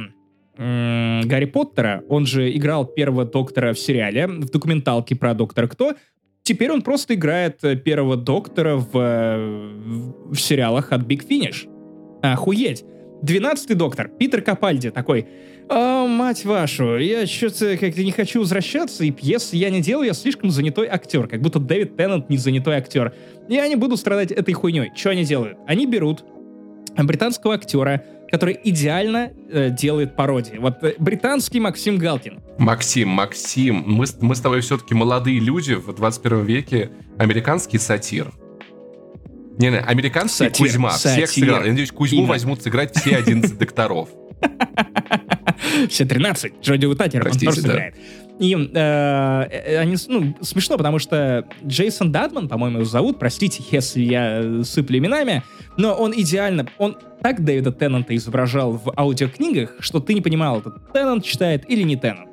э, 0.56 1.20
Гарри 1.24 1.44
Поттера, 1.46 2.02
он 2.08 2.26
же 2.26 2.54
играл 2.56 2.86
первого 2.86 3.24
доктора 3.24 3.72
в 3.72 3.78
сериале, 3.78 4.26
в 4.26 4.50
документалке 4.50 5.16
про 5.16 5.34
доктора 5.34 5.66
Кто. 5.66 5.94
Теперь 6.42 6.70
он 6.70 6.82
просто 6.82 7.14
играет 7.14 7.64
э, 7.64 7.76
первого 7.76 8.16
доктора 8.16 8.76
в, 8.76 8.90
э, 8.94 10.30
в 10.30 10.36
сериалах 10.36 10.92
от 10.92 11.02
Big 11.02 11.26
Finish. 11.28 11.68
Охуеть. 12.22 12.84
Двенадцатый 13.22 13.76
доктор, 13.76 14.08
Питер 14.08 14.42
Капальди, 14.42 14.90
такой, 14.90 15.26
«О, 15.68 16.06
мать 16.06 16.44
вашу, 16.44 16.96
я 16.98 17.26
что-то 17.26 17.76
как-то 17.76 18.04
не 18.04 18.12
хочу 18.12 18.40
возвращаться, 18.40 19.04
и 19.04 19.10
пьесы 19.10 19.56
я 19.56 19.70
не 19.70 19.80
делаю, 19.80 20.06
я 20.06 20.14
слишком 20.14 20.50
занятой 20.50 20.86
актер, 20.86 21.26
как 21.26 21.40
будто 21.40 21.58
Дэвид 21.58 21.96
Теннант 21.96 22.30
не 22.30 22.36
занятой 22.36 22.76
актер. 22.76 23.12
Я 23.48 23.66
не 23.66 23.74
буду 23.74 23.96
страдать 23.96 24.30
этой 24.30 24.54
хуйней. 24.54 24.92
Что 24.94 25.10
они 25.10 25.24
делают? 25.24 25.58
Они 25.66 25.86
берут 25.86 26.24
британского 26.96 27.54
актера, 27.54 28.04
который 28.30 28.58
идеально 28.62 29.32
э, 29.50 29.70
делает 29.70 30.16
пародии. 30.16 30.56
Вот 30.56 30.82
э, 30.82 30.94
британский 30.98 31.60
Максим 31.60 31.98
Галкин. 31.98 32.40
Максим, 32.58 33.08
Максим, 33.08 33.84
мы, 33.86 34.06
мы 34.20 34.34
с 34.34 34.40
тобой 34.40 34.60
все-таки 34.60 34.94
молодые 34.94 35.40
люди 35.40 35.74
в 35.74 35.92
21 35.94 36.44
веке, 36.44 36.90
американский 37.18 37.78
сатир. 37.78 38.32
Не-не, 39.58 39.78
американский 39.78 40.44
сатир, 40.44 40.66
Кузьма. 40.66 40.90
Сатир. 40.92 41.26
Всех 41.26 41.30
сыграл. 41.30 41.62
Я 41.62 41.70
надеюсь, 41.70 41.90
Кузьму 41.90 42.18
Именно. 42.18 42.32
возьмут 42.32 42.62
сыграть 42.62 42.94
все 42.96 43.16
11 43.16 43.58
докторов. 43.58 44.08
Все 45.88 46.04
13. 46.04 46.54
Джоди 46.62 46.86
Утатер, 46.86 47.26
он 47.26 47.38
тоже 47.38 47.60
сыграет. 47.60 47.94
И 48.38 48.54
э, 48.54 48.68
э, 48.74 49.78
они, 49.78 49.96
ну, 50.08 50.36
смешно, 50.42 50.76
потому 50.76 50.98
что 50.98 51.46
Джейсон 51.64 52.12
Дадман, 52.12 52.48
по-моему, 52.48 52.78
его 52.78 52.86
зовут, 52.86 53.18
простите, 53.18 53.62
если 53.70 54.02
я 54.02 54.62
сыплю 54.62 54.98
именами, 54.98 55.42
но 55.78 55.94
он 55.94 56.12
идеально, 56.14 56.66
он 56.76 56.98
так 57.22 57.42
Дэвида 57.42 57.72
Теннанта 57.72 58.14
изображал 58.14 58.72
в 58.72 58.92
аудиокнигах, 58.96 59.76
что 59.80 60.00
ты 60.00 60.12
не 60.12 60.20
понимал, 60.20 60.58
это 60.58 60.72
Теннант 60.92 61.24
читает 61.24 61.64
или 61.68 61.82
не 61.82 61.96
Теннант. 61.96 62.28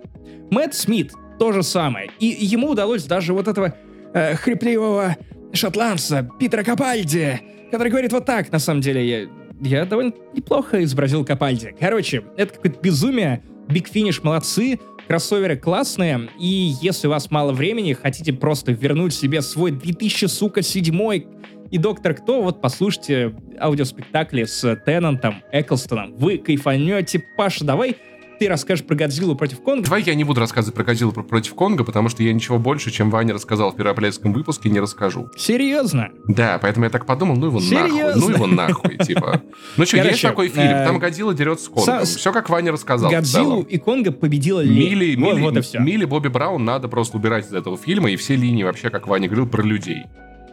Мэтт 0.51 0.73
Смит 0.73 1.13
то 1.39 1.53
же 1.53 1.63
самое, 1.63 2.11
и 2.19 2.25
ему 2.25 2.71
удалось 2.71 3.05
даже 3.05 3.33
вот 3.33 3.47
этого 3.47 3.73
э, 4.13 4.35
хрипливого 4.35 5.15
шотландца 5.53 6.29
Питера 6.37 6.63
Капальди, 6.63 7.39
который 7.71 7.89
говорит 7.89 8.11
вот 8.11 8.25
так, 8.25 8.51
на 8.51 8.59
самом 8.59 8.81
деле, 8.81 9.07
я, 9.07 9.27
я 9.63 9.85
довольно 9.85 10.13
неплохо 10.33 10.83
изобразил 10.83 11.25
Капальди. 11.25 11.75
Короче, 11.79 12.23
это 12.37 12.53
какое-то 12.53 12.79
безумие, 12.79 13.43
Big 13.67 13.91
Finish 13.91 14.19
молодцы, 14.23 14.79
кроссоверы 15.07 15.57
классные, 15.57 16.29
и 16.39 16.73
если 16.81 17.07
у 17.07 17.11
вас 17.11 17.31
мало 17.31 17.53
времени, 17.53 17.93
хотите 17.93 18.33
просто 18.33 18.71
вернуть 18.71 19.13
себе 19.13 19.41
свой 19.41 19.71
2000, 19.71 20.25
сука, 20.25 20.61
седьмой 20.61 21.27
и 21.71 21.77
Доктор 21.77 22.13
Кто, 22.13 22.41
вот 22.41 22.61
послушайте 22.61 23.35
аудиоспектакли 23.59 24.43
с 24.43 24.75
Теннантом, 24.85 25.43
Эклстоном. 25.51 26.15
Вы 26.15 26.37
кайфанете. 26.37 27.23
Паша, 27.35 27.65
давай 27.65 27.95
ты 28.39 28.47
расскажешь 28.47 28.85
про 28.85 28.95
Годзиллу 28.95 29.35
против 29.35 29.61
Конга. 29.61 29.85
Давай 29.85 30.03
я 30.03 30.15
не 30.15 30.23
буду 30.23 30.39
рассказывать 30.39 30.75
про 30.75 30.83
Годзиллу 30.83 31.11
против 31.11 31.55
Конга, 31.55 31.83
потому 31.83 32.09
что 32.09 32.23
я 32.23 32.33
ничего 32.33 32.59
больше, 32.59 32.91
чем 32.91 33.09
Ваня 33.09 33.33
рассказал 33.33 33.71
в 33.71 33.75
первоапрельском 33.75 34.33
выпуске, 34.33 34.69
не 34.69 34.79
расскажу. 34.79 35.29
Серьезно? 35.37 36.09
Да, 36.27 36.59
поэтому 36.61 36.85
я 36.85 36.89
так 36.89 37.05
подумал, 37.05 37.35
ну 37.35 37.47
его 37.47 37.59
Серьезно? 37.59 38.05
нахуй, 38.05 38.21
ну 38.21 38.29
его 38.29 38.47
нахуй, 38.47 38.97
типа. 38.97 39.41
Ну 39.77 39.85
что, 39.85 39.97
есть 39.97 40.21
такой 40.21 40.49
фильм, 40.49 40.67
э, 40.67 40.85
там 40.85 40.99
Годзилла 40.99 41.33
дерется 41.33 41.65
с 41.65 41.69
Конгом. 41.69 42.05
Все 42.05 42.31
как 42.31 42.49
Ваня 42.49 42.71
рассказал. 42.71 43.09
Годзиллу 43.11 43.61
и 43.61 43.77
Конга 43.77 44.11
победила 44.11 44.63
Мили. 44.63 45.15
Мили, 45.15 46.05
Бобби 46.05 46.27
Браун 46.27 46.65
надо 46.65 46.87
просто 46.87 47.17
убирать 47.17 47.47
из 47.47 47.53
этого 47.53 47.77
фильма, 47.77 48.11
и 48.11 48.15
все 48.15 48.35
линии 48.35 48.63
вообще, 48.63 48.89
как 48.89 49.07
Ваня 49.07 49.27
говорил, 49.27 49.47
про 49.47 49.63
людей. 49.63 50.03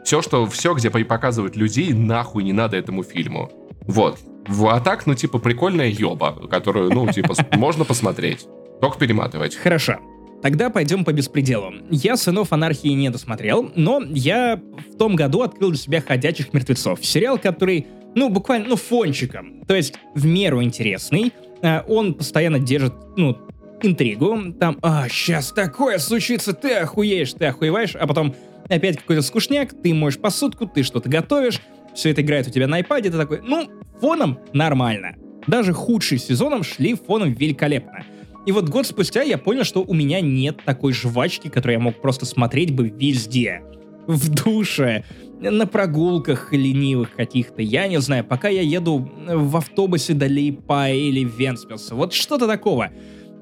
Все, 0.04 0.22
что, 0.22 0.46
все, 0.46 0.74
где 0.74 0.90
показывают 0.90 1.56
людей, 1.56 1.92
нахуй 1.92 2.42
не 2.42 2.52
надо 2.52 2.76
этому 2.76 3.02
фильму. 3.02 3.50
Вот. 3.82 4.18
А 4.48 4.80
так, 4.80 5.06
ну, 5.06 5.14
типа, 5.14 5.38
прикольная 5.38 5.88
ёба, 5.88 6.32
которую, 6.48 6.90
ну, 6.90 7.10
типа, 7.10 7.34
можно 7.56 7.84
посмотреть. 7.84 8.46
Только 8.80 8.98
перематывать. 8.98 9.54
Хорошо. 9.54 9.98
Тогда 10.42 10.70
пойдем 10.70 11.04
по 11.04 11.12
беспределу. 11.12 11.74
Я 11.90 12.16
«Сынов 12.16 12.52
анархии» 12.52 12.88
не 12.88 13.10
досмотрел, 13.10 13.70
но 13.76 14.00
я 14.08 14.60
в 14.90 14.96
том 14.96 15.14
году 15.14 15.42
открыл 15.42 15.70
для 15.70 15.78
себя 15.78 16.00
«Ходячих 16.00 16.54
мертвецов». 16.54 17.04
Сериал, 17.04 17.38
который, 17.38 17.86
ну, 18.14 18.30
буквально, 18.30 18.68
ну, 18.68 18.76
фончиком. 18.76 19.64
То 19.66 19.74
есть 19.74 19.94
в 20.14 20.24
меру 20.24 20.62
интересный. 20.62 21.34
А, 21.62 21.84
он 21.86 22.14
постоянно 22.14 22.58
держит, 22.58 22.94
ну, 23.16 23.36
интригу. 23.82 24.52
Там, 24.58 24.78
а, 24.82 25.08
сейчас 25.08 25.52
такое 25.52 25.98
случится, 25.98 26.54
ты 26.54 26.72
охуеешь, 26.74 27.34
ты 27.34 27.46
охуеваешь, 27.46 27.94
а 27.94 28.06
потом 28.06 28.34
опять 28.68 28.98
какой-то 28.98 29.22
скучняк, 29.22 29.74
ты 29.82 29.92
моешь 29.92 30.18
посудку, 30.18 30.66
ты 30.66 30.82
что-то 30.82 31.08
готовишь, 31.08 31.60
все 31.94 32.10
это 32.10 32.22
играет 32.22 32.46
у 32.46 32.50
тебя 32.50 32.66
на 32.66 32.80
iPad, 32.80 33.02
ты 33.02 33.10
такой, 33.10 33.40
ну, 33.42 33.68
фоном 34.00 34.38
нормально. 34.52 35.16
Даже 35.46 35.72
худшие 35.72 36.18
сезоном 36.18 36.62
шли 36.62 36.94
фоном 36.94 37.32
великолепно. 37.32 38.04
И 38.46 38.52
вот 38.52 38.68
год 38.68 38.86
спустя 38.86 39.22
я 39.22 39.38
понял, 39.38 39.64
что 39.64 39.82
у 39.82 39.94
меня 39.94 40.20
нет 40.20 40.58
такой 40.64 40.92
жвачки, 40.92 41.48
которую 41.48 41.78
я 41.78 41.82
мог 41.82 42.00
просто 42.00 42.24
смотреть 42.24 42.74
бы 42.74 42.88
везде. 42.88 43.62
В 44.06 44.30
душе, 44.30 45.04
на 45.40 45.66
прогулках 45.66 46.52
ленивых 46.52 47.14
каких-то, 47.14 47.62
я 47.62 47.86
не 47.86 48.00
знаю, 48.00 48.24
пока 48.24 48.48
я 48.48 48.62
еду 48.62 49.10
в 49.26 49.56
автобусе 49.56 50.14
до 50.14 50.26
Лейпа 50.26 50.90
или 50.90 51.24
Венспилса, 51.24 51.94
вот 51.94 52.12
что-то 52.12 52.46
такого. 52.46 52.90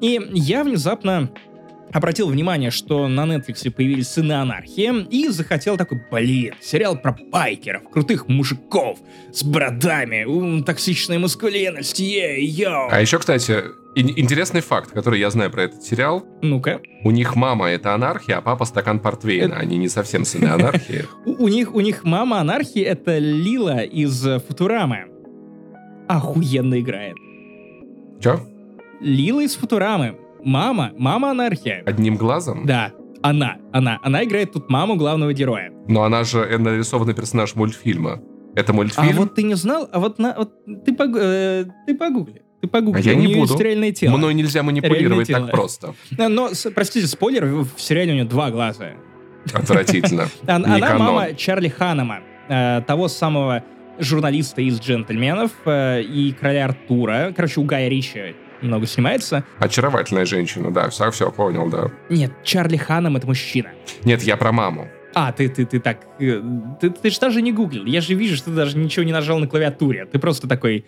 И 0.01 0.20
я 0.32 0.64
внезапно 0.64 1.30
обратил 1.93 2.28
внимание, 2.28 2.70
что 2.70 3.09
на 3.09 3.24
Netflix 3.24 3.70
появились 3.70 4.09
«Сыны 4.09 4.32
анархии», 4.32 5.07
и 5.11 5.28
захотел 5.28 5.76
такой, 5.76 6.03
блин, 6.11 6.55
сериал 6.61 6.97
про 6.97 7.16
байкеров, 7.30 7.89
крутых 7.91 8.28
мужиков, 8.28 8.99
с 9.32 9.43
бородами, 9.43 10.24
ум, 10.24 10.64
токсичной 10.64 11.18
маскулинности, 11.18 12.03
ей, 12.03 12.47
йоу. 12.47 12.89
А 12.91 13.01
еще, 13.01 13.18
кстати, 13.18 13.62
интересный 13.95 14.61
факт, 14.61 14.93
который 14.93 15.20
я 15.20 15.30
знаю 15.30 15.51
про 15.51 15.64
этот 15.64 15.82
сериал. 15.82 16.24
Ну-ка. 16.43 16.80
У 17.05 17.11
них 17.11 17.36
мама— 17.36 17.68
это 17.70 17.95
анархия, 17.95 18.39
а 18.39 18.41
папа— 18.41 18.64
стакан 18.66 19.01
портвейна. 19.01 19.57
Они 19.57 19.76
не 19.76 19.89
совсем 19.89 20.24
сыны 20.24 20.47
анархии. 20.49 21.05
У 21.24 21.49
них, 21.49 21.74
у 21.74 21.80
них 21.80 22.05
мама 22.05 22.41
анархии— 22.41 22.82
это 22.82 23.18
Лила 23.18 23.82
из 23.82 24.26
Футурамы. 24.47 25.07
Охуенно 26.09 26.80
играет. 26.80 27.16
Че? 28.20 28.41
Лила 29.01 29.43
из 29.43 29.55
Футурамы. 29.57 30.16
Мама, 30.45 30.93
мама 30.97 31.30
анархия. 31.30 31.82
Одним 31.86 32.16
глазом? 32.16 32.66
Да, 32.66 32.93
она, 33.22 33.57
она. 33.72 33.99
Она 34.03 34.24
играет 34.24 34.53
тут 34.53 34.70
маму 34.70 34.97
главного 34.97 35.32
героя. 35.32 35.72
Но 35.86 36.03
она 36.05 36.24
же 36.24 36.59
нарисованный 36.59 37.14
персонаж 37.14 37.55
мультфильма. 37.55 38.20
Это 38.55 38.72
мультфильм? 38.72 39.09
А 39.09 39.12
вот 39.12 39.34
ты 39.34 39.43
не 39.43 39.55
знал? 39.55 39.89
А 39.93 40.01
вот, 40.01 40.18
на, 40.18 40.34
вот 40.36 40.53
ты, 40.84 40.95
пог, 40.95 41.16
э, 41.16 41.64
ты 41.86 41.95
погугли. 41.95 42.43
Ты 42.61 42.68
погугли. 42.68 43.01
А 43.01 43.03
я 43.03 43.14
не 43.14 43.34
буду. 43.34 43.57
Реальное 43.59 43.93
тело. 43.93 44.16
Мной 44.16 44.34
нельзя 44.34 44.62
манипулировать 44.62 45.28
так 45.28 45.51
просто. 45.51 45.95
Но, 46.16 46.51
простите, 46.74 47.07
спойлер, 47.07 47.45
в 47.47 47.80
сериале 47.80 48.12
у 48.12 48.14
нее 48.14 48.24
два 48.24 48.51
глаза. 48.51 48.93
Отвратительно. 49.53 50.28
Она 50.47 50.78
мама 50.99 51.34
Чарли 51.34 51.68
Ханама, 51.68 52.20
э, 52.49 52.82
того 52.86 53.09
самого 53.09 53.62
журналиста 53.99 54.61
из 54.62 54.80
«Джентльменов» 54.80 55.51
э, 55.64 56.03
и 56.03 56.32
«Короля 56.32 56.66
Артура». 56.66 57.32
Короче, 57.34 57.61
у 57.61 57.64
Гая 57.64 57.89
Ричи 57.89 58.34
много 58.62 58.86
снимается. 58.86 59.44
Очаровательная 59.59 60.24
женщина, 60.24 60.70
да, 60.70 60.88
все, 60.90 61.11
все 61.11 61.30
понял, 61.30 61.68
да. 61.68 61.90
Нет, 62.09 62.32
Чарли 62.44 62.76
Ханом 62.76 63.16
это 63.16 63.26
мужчина. 63.26 63.70
Нет, 64.04 64.22
я 64.22 64.36
про 64.36 64.52
маму. 64.52 64.88
А, 65.14 65.32
ты, 65.32 65.48
ты, 65.48 65.64
ты 65.64 65.80
так... 65.80 66.06
Э, 66.20 66.42
ты, 66.80 66.90
ты 66.90 67.11
же 67.11 67.18
даже 67.18 67.42
не 67.42 67.52
гуглил. 67.52 67.84
Я 67.86 68.00
же 68.00 68.14
вижу, 68.14 68.36
что 68.36 68.50
ты 68.50 68.56
даже 68.56 68.76
ничего 68.76 69.04
не 69.04 69.12
нажал 69.12 69.38
на 69.38 69.46
клавиатуре. 69.46 70.06
Ты 70.06 70.18
просто 70.18 70.46
такой... 70.46 70.86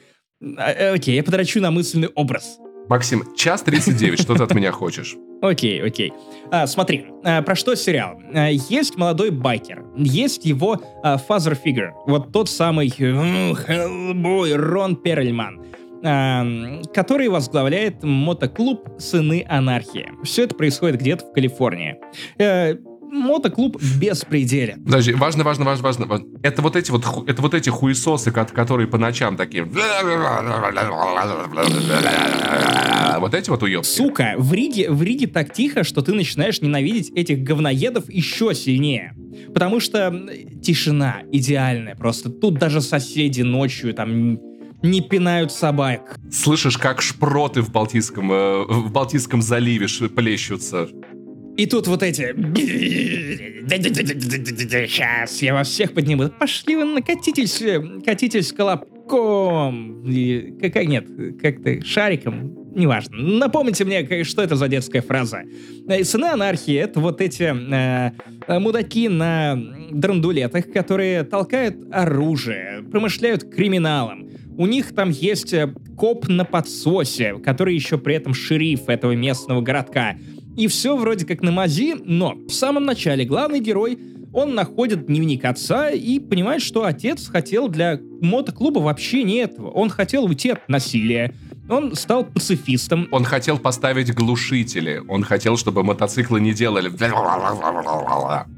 А, 0.57 0.71
э, 0.71 0.95
окей, 0.95 1.17
я 1.17 1.23
подрачу 1.23 1.61
на 1.61 1.71
мысленный 1.71 2.09
образ. 2.15 2.59
Максим, 2.89 3.23
час 3.37 3.63
39, 3.63 4.21
что 4.21 4.35
ты 4.35 4.43
от 4.43 4.55
меня 4.55 4.73
хочешь? 4.73 5.15
Окей, 5.43 5.83
окей. 5.83 6.13
А, 6.51 6.67
смотри, 6.67 7.07
а, 7.25 7.41
про 7.41 7.55
что 7.55 7.75
сериал? 7.75 8.21
А, 8.35 8.49
есть 8.51 8.97
молодой 8.97 9.31
байкер, 9.31 9.85
есть 9.97 10.45
его 10.45 10.83
а, 11.03 11.17
father 11.17 11.57
figure, 11.65 11.93
вот 12.07 12.31
тот 12.31 12.51
самый 12.51 12.89
Hellboy 12.89 14.55
Рон 14.55 14.97
Перльман, 14.97 15.61
а, 15.61 15.65
который 16.03 17.29
возглавляет 17.29 18.03
мотоклуб 18.03 18.89
«Сыны 18.99 19.45
анархии». 19.49 20.09
Все 20.25 20.45
это 20.45 20.55
происходит 20.55 21.01
где-то 21.01 21.27
в 21.27 21.33
Калифорнии. 21.33 21.97
А, 22.41 22.75
мотоклуб 23.13 23.77
беспределен. 24.01 24.85
Подожди, 24.85 25.13
важно, 25.13 25.45
важно, 25.45 25.65
важно, 25.65 25.83
важно. 25.85 26.07
важно. 26.07 26.27
Это 26.43 26.63
вот 26.63 26.77
эти 26.77 26.91
вот, 26.91 27.05
это 27.27 27.43
вот 27.43 27.55
эти 27.55 27.69
хуесосы, 27.69 28.31
ко- 28.31 28.45
которые 28.45 28.87
по 28.89 28.99
ночам 28.99 29.37
такие... 29.37 29.65
Вот 33.19 33.35
эти 33.35 33.51
вот 33.51 33.63
уебки. 33.63 33.87
Сука, 33.87 34.35
в 34.39 34.53
Риге, 34.53 34.91
в 34.91 35.03
Риге 35.03 35.27
так 35.27 35.53
тихо, 35.53 35.85
что 35.85 36.01
ты 36.01 36.15
начинаешь 36.15 36.61
ненавидеть 36.61 37.11
этих 37.11 37.43
говноедов 37.43 38.09
еще 38.09 38.55
сильнее. 38.55 39.15
Потому 39.53 39.81
что 39.81 40.29
тишина 40.63 41.23
идеальная. 41.33 41.97
Просто 41.97 42.31
тут 42.31 42.55
даже 42.59 42.81
соседи 42.81 43.43
ночью 43.43 43.93
там 43.95 44.39
не 44.83 45.01
пинают 45.01 45.53
собак. 45.53 46.17
Слышишь, 46.31 46.79
как 46.79 47.03
шпроты 47.03 47.63
в 47.63 47.71
Балтийском, 47.71 48.33
э, 48.33 48.65
в 48.65 48.91
Балтийском 48.91 49.43
заливе 49.43 49.87
плещутся. 50.09 50.89
И 51.57 51.67
тут 51.67 51.87
вот 51.89 52.03
эти... 52.03 52.35
Сейчас 54.87 55.43
я 55.43 55.55
вас 55.55 55.69
всех 55.69 55.93
подниму. 55.93 56.29
Пошли 56.31 56.77
вы 56.77 56.85
накатитесь, 56.85 57.61
э, 57.61 57.81
катитесь 58.05 58.53
колобком. 58.53 60.05
И, 60.09 60.57
как, 60.61 60.87
нет, 60.87 61.07
как-то 61.41 61.85
шариком. 61.85 62.57
Неважно. 62.75 63.17
Напомните 63.17 63.85
мне, 63.85 64.25
что 64.25 64.43
это 64.43 64.55
за 64.55 64.69
детская 64.69 65.03
фраза. 65.03 65.43
Сыны 66.05 66.27
анархии— 66.27 66.75
это 66.77 67.01
вот 67.01 67.21
эти 67.21 67.43
э, 67.43 68.59
мудаки 68.59 69.09
на 69.09 69.59
драндулетах, 69.91 70.73
которые 70.73 71.25
толкают 71.25 71.77
оружие, 71.93 72.85
промышляют 72.91 73.53
криминалом. 73.53 74.31
У 74.57 74.67
них 74.67 74.95
там 74.95 75.11
есть 75.11 75.53
э, 75.53 75.73
коп 75.97 76.29
на 76.29 76.45
подсосе, 76.45 77.39
который 77.39 77.75
еще 77.75 77.99
при 77.99 78.15
этом 78.15 78.35
шериф 78.35 78.89
этого 78.89 79.13
местного 79.13 79.61
городка. 79.61 80.17
И 80.57 80.67
все 80.67 80.97
вроде 80.97 81.25
как 81.25 81.43
на 81.43 81.53
мази, 81.53 81.95
но 82.05 82.35
в 82.35 82.51
самом 82.51 82.85
начале 82.85 83.25
главный 83.25 83.61
герой, 83.61 83.99
он 84.33 84.55
находит 84.55 85.07
дневник 85.07 85.45
отца 85.45 85.91
и 85.91 86.19
понимает, 86.19 86.63
что 86.63 86.85
отец 86.85 87.27
хотел 87.29 87.69
для 87.69 87.99
мотоклуба 88.21 88.79
вообще 88.79 89.25
не 89.25 89.37
этого. 89.37 89.71
Он 89.71 89.91
хотел 89.91 90.25
уйти 90.25 90.51
от 90.51 90.69
насилия. 90.69 91.35
Он 91.69 91.95
стал 91.95 92.25
пацифистом. 92.25 93.09
Он 93.13 93.25
хотел 93.25 93.59
поставить 93.59 94.13
глушители. 94.13 95.03
Он 95.09 95.23
хотел, 95.23 95.57
чтобы 95.57 95.85
мотоциклы 95.85 96.41
не 96.41 96.53
делали... 96.53 96.89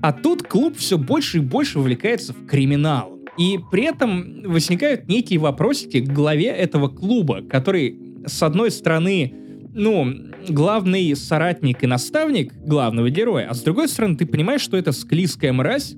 А 0.01 0.13
тут 0.13 0.43
клуб 0.43 0.77
все 0.79 0.97
больше 0.97 1.39
и 1.39 1.41
больше 1.41 1.79
вовлекается 1.79 2.33
в 2.33 2.47
криминал. 2.47 3.22
И 3.39 3.59
при 3.71 3.85
этом 3.85 4.43
возникают 4.43 5.09
некие 5.09 5.39
вопросики 5.39 6.01
к 6.01 6.13
главе 6.13 6.49
этого 6.49 6.89
клуба, 6.89 7.43
который, 7.43 7.99
с 8.27 8.43
одной 8.43 8.71
стороны, 8.71 9.35
ну, 9.75 10.13
главный 10.49 11.17
соратник 11.17 11.83
и 11.83 11.87
наставник 11.87 12.53
главного 12.55 13.09
героя, 13.11 13.49
а 13.49 13.55
с 13.55 13.63
другой 13.63 13.89
стороны, 13.89 14.17
ты 14.17 14.27
понимаешь, 14.27 14.61
что 14.61 14.77
это 14.77 14.93
склизкая 14.93 15.53
мразь, 15.53 15.95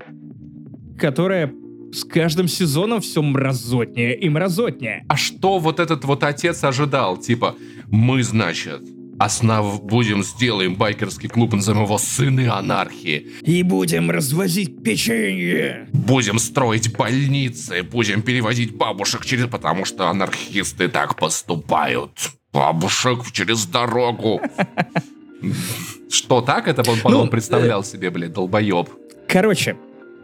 которая 0.97 1.53
с 1.91 2.03
каждым 2.03 2.47
сезоном 2.47 3.01
все 3.01 3.21
мразотнее 3.21 4.17
и 4.17 4.29
мразотнее. 4.29 5.05
А 5.07 5.15
что 5.15 5.59
вот 5.59 5.79
этот 5.79 6.05
вот 6.05 6.23
отец 6.23 6.63
ожидал? 6.63 7.17
Типа, 7.17 7.55
мы, 7.87 8.23
значит, 8.23 8.81
основ 9.19 9.81
будем, 9.83 10.23
сделаем 10.23 10.75
байкерский 10.75 11.29
клуб, 11.29 11.53
назовем 11.53 11.83
его 11.83 11.97
«Сыны 11.97 12.47
анархии». 12.47 13.27
И 13.41 13.63
будем 13.63 14.11
развозить 14.11 14.83
печенье. 14.83 15.87
Будем 15.93 16.39
строить 16.39 16.95
больницы, 16.95 17.83
будем 17.83 18.21
перевозить 18.21 18.75
бабушек 18.75 19.25
через... 19.25 19.47
Потому 19.47 19.85
что 19.85 20.09
анархисты 20.09 20.87
так 20.89 21.15
поступают. 21.15 22.31
Бабушек 22.51 23.31
через 23.31 23.65
дорогу. 23.65 24.41
Что, 26.09 26.41
так 26.41 26.67
это 26.67 26.89
он, 26.89 26.99
Ну, 27.03 27.19
он 27.19 27.29
представлял 27.29 27.83
себе, 27.83 28.09
блядь, 28.09 28.33
долбоеб? 28.33 28.89
Короче, 29.27 29.75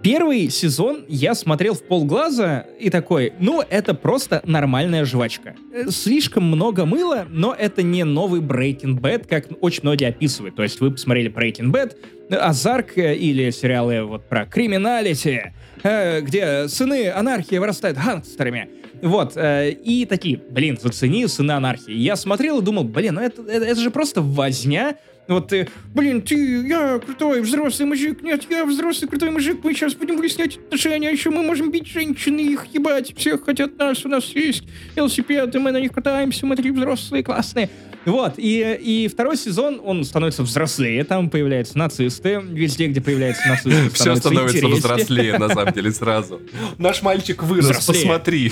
первый 0.02 0.50
сезон 0.50 1.06
я 1.08 1.36
смотрел 1.36 1.74
в 1.74 1.84
полглаза 1.84 2.66
и 2.80 2.90
такой, 2.90 3.34
ну, 3.40 3.64
это 3.68 3.94
просто 3.94 4.42
нормальная 4.46 5.06
жвачка. 5.06 5.56
Э, 5.74 5.90
Слишком 5.90 6.44
много 6.44 6.86
мыла, 6.86 7.26
но 7.30 7.56
это 7.58 7.84
не 7.84 8.04
новый 8.04 8.42
Breaking 8.42 9.00
Bad, 9.00 9.28
как 9.28 9.48
очень 9.62 9.82
многие 9.84 10.10
описывают. 10.10 10.56
То 10.56 10.64
есть 10.64 10.80
вы 10.80 10.92
посмотрели 10.92 11.32
Breaking 11.32 11.72
Bad, 11.72 11.96
Азарк 12.30 12.98
э, 12.98 13.16
или 13.16 13.50
сериалы 13.52 14.04
вот 14.04 14.28
про 14.28 14.46
криминалити, 14.46 15.54
э, 15.84 16.22
где 16.22 16.68
сыны 16.68 17.10
анархии 17.12 17.58
вырастают 17.58 17.98
гангстерами. 17.98 18.70
Вот, 19.02 19.34
э, 19.36 19.72
и 19.72 20.06
такие, 20.06 20.38
блин, 20.38 20.78
зацени 20.80 21.26
сыны 21.28 21.52
анархии. 21.52 21.94
Я 21.94 22.16
смотрел 22.16 22.60
и 22.60 22.64
думал, 22.64 22.84
блин, 22.84 23.16
ну 23.16 23.22
это, 23.22 23.42
это, 23.42 23.66
это 23.66 23.80
же 23.80 23.90
просто 23.90 24.22
возня. 24.22 24.96
Вот 25.32 25.48
ты, 25.48 25.70
блин, 25.96 26.22
ты, 26.22 26.36
я 26.68 27.00
крутой 27.00 27.42
взрослый 27.42 27.88
мужик, 27.88 28.22
нет, 28.22 28.46
я 28.50 28.66
взрослый 28.66 29.08
крутой 29.08 29.32
мужик, 29.32 29.62
мы 29.64 29.74
сейчас 29.74 29.94
будем 29.96 30.18
выяснять 30.18 30.58
отношения, 30.58 31.08
а 31.08 31.12
еще 31.12 31.30
мы 31.30 31.42
можем 31.42 31.72
бить 31.72 31.88
женщин 31.88 32.38
и 32.38 32.44
их 32.44 32.66
ебать, 32.74 33.16
всех 33.16 33.46
хотят 33.46 33.78
нас, 33.78 34.06
у 34.06 34.10
нас 34.10 34.26
есть 34.36 34.64
велосипеды, 34.96 35.58
мы 35.60 35.72
на 35.72 35.80
них 35.80 35.94
катаемся, 35.94 36.46
мы 36.46 36.58
такие 36.58 36.74
взрослые, 36.74 37.24
классные. 37.24 37.70
Вот, 38.06 38.34
и, 38.38 38.78
и 38.82 39.08
второй 39.08 39.38
сезон, 39.38 39.80
он 39.84 40.04
становится 40.04 40.42
взрослее, 40.44 41.04
там 41.04 41.30
появляются 41.30 41.78
нацисты, 41.78 42.42
везде, 42.44 42.88
где 42.88 43.00
появляются 43.00 43.48
нацисты, 43.48 43.90
Все 43.92 44.16
становится 44.16 44.58
интереснее. 44.58 44.80
взрослее, 44.80 45.38
на 45.38 45.50
самом 45.50 45.74
деле, 45.74 45.92
сразу. 45.92 46.42
Наш 46.80 47.02
мальчик 47.04 47.44
вырос, 47.44 47.66
Взрослее. 47.66 48.02
посмотри. 48.02 48.52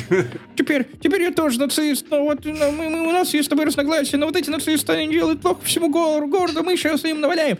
Теперь, 0.56 0.86
теперь 1.02 1.22
я 1.24 1.32
тоже 1.32 1.60
нацист, 1.60 2.06
но 2.12 2.24
вот 2.24 2.45
мы, 2.45 2.72
мы- 2.72 3.08
у 3.08 3.12
нас 3.12 3.34
есть 3.34 3.45
с 3.47 3.50
тобой 3.50 3.66
разногласия, 3.66 4.18
но 4.18 4.28
вот 4.28 4.36
эти 4.36 4.50
нацисты, 4.52 4.93
они 4.93 5.12
делают 5.12 5.41
плохо 5.41 5.62
всему 5.64 5.89
городу, 5.89 6.28
городу, 6.28 6.64
мы 6.64 6.78
сейчас 6.78 7.04
им 7.06 7.20
наваляем. 7.22 7.58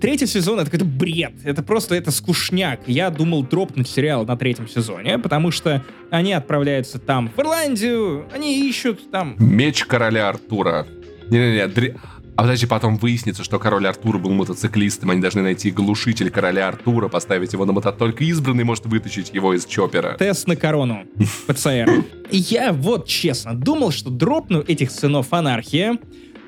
Третий 0.00 0.26
сезон 0.26 0.60
это 0.60 0.70
какой-то 0.70 0.84
бред, 0.84 1.32
это 1.44 1.62
просто 1.64 1.96
это 1.96 2.12
скучняк. 2.12 2.80
Я 2.86 3.10
думал 3.10 3.42
дропнуть 3.42 3.88
сериал 3.88 4.24
на 4.24 4.36
третьем 4.36 4.68
сезоне, 4.68 5.18
потому 5.18 5.50
что 5.50 5.84
они 6.10 6.32
отправляются 6.32 6.98
там 7.00 7.30
в 7.36 7.40
Ирландию, 7.40 8.26
они 8.32 8.68
ищут 8.68 9.10
там... 9.10 9.34
Меч 9.40 9.84
короля 9.84 10.28
Артура. 10.28 10.86
Не-не-не, 11.32 11.66
дре- 11.66 11.98
А 12.36 12.42
подожди, 12.42 12.66
потом 12.66 12.96
выяснится, 12.96 13.42
что 13.44 13.58
король 13.58 13.86
Артур 13.86 14.18
был 14.18 14.30
мотоциклистом. 14.32 15.10
Они 15.10 15.20
должны 15.20 15.42
найти 15.42 15.70
глушитель 15.70 16.30
короля 16.30 16.68
Артура, 16.68 17.08
поставить 17.08 17.52
его 17.52 17.64
на 17.64 17.72
мото. 17.72 17.92
Только 17.92 18.24
избранный 18.24 18.64
может 18.64 18.86
вытащить 18.86 19.32
его 19.34 19.54
из 19.54 19.64
чопера. 19.66 20.16
Тест 20.18 20.46
на 20.46 20.56
корону. 20.56 21.04
ПЦР. 21.46 22.04
Я 22.30 22.72
вот 22.72 23.06
честно 23.06 23.54
думал, 23.54 23.90
что 23.92 24.10
дропну 24.10 24.60
этих 24.60 24.90
сынов 24.90 25.32
анархии. 25.32 25.98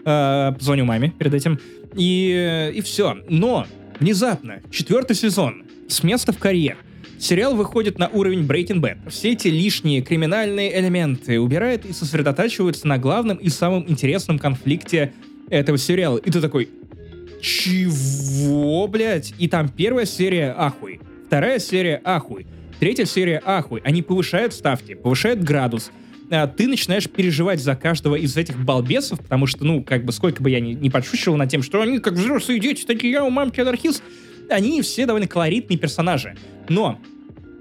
Э, 0.04 0.52
позвоню 0.52 0.84
маме 0.84 1.10
перед 1.18 1.34
этим. 1.34 1.58
И, 1.94 2.72
и 2.74 2.80
все. 2.82 3.16
Но 3.28 3.66
внезапно, 4.00 4.60
четвертый 4.70 5.16
сезон, 5.16 5.64
с 5.88 6.02
места 6.02 6.32
в 6.32 6.38
карьер. 6.38 6.76
Сериал 7.24 7.56
выходит 7.56 7.98
на 7.98 8.08
уровень 8.08 8.46
Breaking 8.46 8.82
Bad. 8.82 9.08
Все 9.08 9.32
эти 9.32 9.48
лишние 9.48 10.02
криминальные 10.02 10.78
элементы 10.78 11.40
убирает 11.40 11.86
и 11.86 11.94
сосредотачиваются 11.94 12.86
на 12.86 12.98
главном 12.98 13.38
и 13.38 13.48
самом 13.48 13.88
интересном 13.88 14.38
конфликте 14.38 15.14
этого 15.48 15.78
сериала. 15.78 16.18
И 16.18 16.30
ты 16.30 16.42
такой, 16.42 16.68
чего, 17.40 18.86
блядь? 18.88 19.32
И 19.38 19.48
там 19.48 19.70
первая 19.70 20.04
серия 20.04 20.54
ахуй, 20.54 21.00
вторая 21.26 21.60
серия 21.60 21.98
ахуй, 22.04 22.46
третья 22.78 23.06
серия 23.06 23.40
ахуй. 23.42 23.80
Они 23.84 24.02
повышают 24.02 24.52
ставки, 24.52 24.92
повышают 24.92 25.42
градус. 25.42 25.92
А, 26.30 26.46
Ты 26.46 26.68
начинаешь 26.68 27.08
переживать 27.08 27.62
за 27.62 27.74
каждого 27.74 28.16
из 28.16 28.36
этих 28.36 28.62
балбесов, 28.62 29.20
потому 29.20 29.46
что, 29.46 29.64
ну, 29.64 29.82
как 29.82 30.04
бы, 30.04 30.12
сколько 30.12 30.42
бы 30.42 30.50
я 30.50 30.60
ни, 30.60 30.74
ни 30.74 30.90
подшучивал 30.90 31.38
над 31.38 31.48
тем, 31.48 31.62
что 31.62 31.80
они 31.80 32.00
как 32.00 32.12
взрослые 32.12 32.60
дети, 32.60 32.84
такие, 32.84 33.14
я 33.14 33.24
у 33.24 33.30
мамки 33.30 33.62
анархист, 33.62 34.02
они 34.50 34.82
все 34.82 35.06
довольно 35.06 35.26
колоритные 35.26 35.78
персонажи. 35.78 36.36
Но 36.68 37.00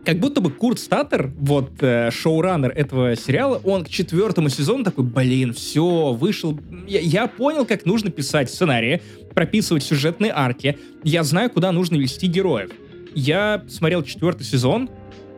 как 0.05 0.19
будто 0.19 0.41
бы 0.41 0.51
Курт 0.51 0.79
Статтер, 0.79 1.31
вот 1.37 1.71
э, 1.81 2.11
шоураннер 2.11 2.71
этого 2.71 3.15
сериала, 3.15 3.61
он 3.63 3.85
к 3.85 3.89
четвертому 3.89 4.49
сезону 4.49 4.83
такой, 4.83 5.05
блин, 5.05 5.53
все, 5.53 6.11
вышел. 6.13 6.59
Я, 6.87 6.99
я 6.99 7.27
понял, 7.27 7.65
как 7.65 7.85
нужно 7.85 8.11
писать 8.11 8.49
сценарии, 8.49 9.01
прописывать 9.33 9.83
сюжетные 9.83 10.31
арки. 10.33 10.77
Я 11.03 11.23
знаю, 11.23 11.49
куда 11.49 11.71
нужно 11.71 11.95
вести 11.95 12.27
героев. 12.27 12.71
Я 13.15 13.63
смотрел 13.69 14.03
четвертый 14.03 14.43
сезон, 14.43 14.89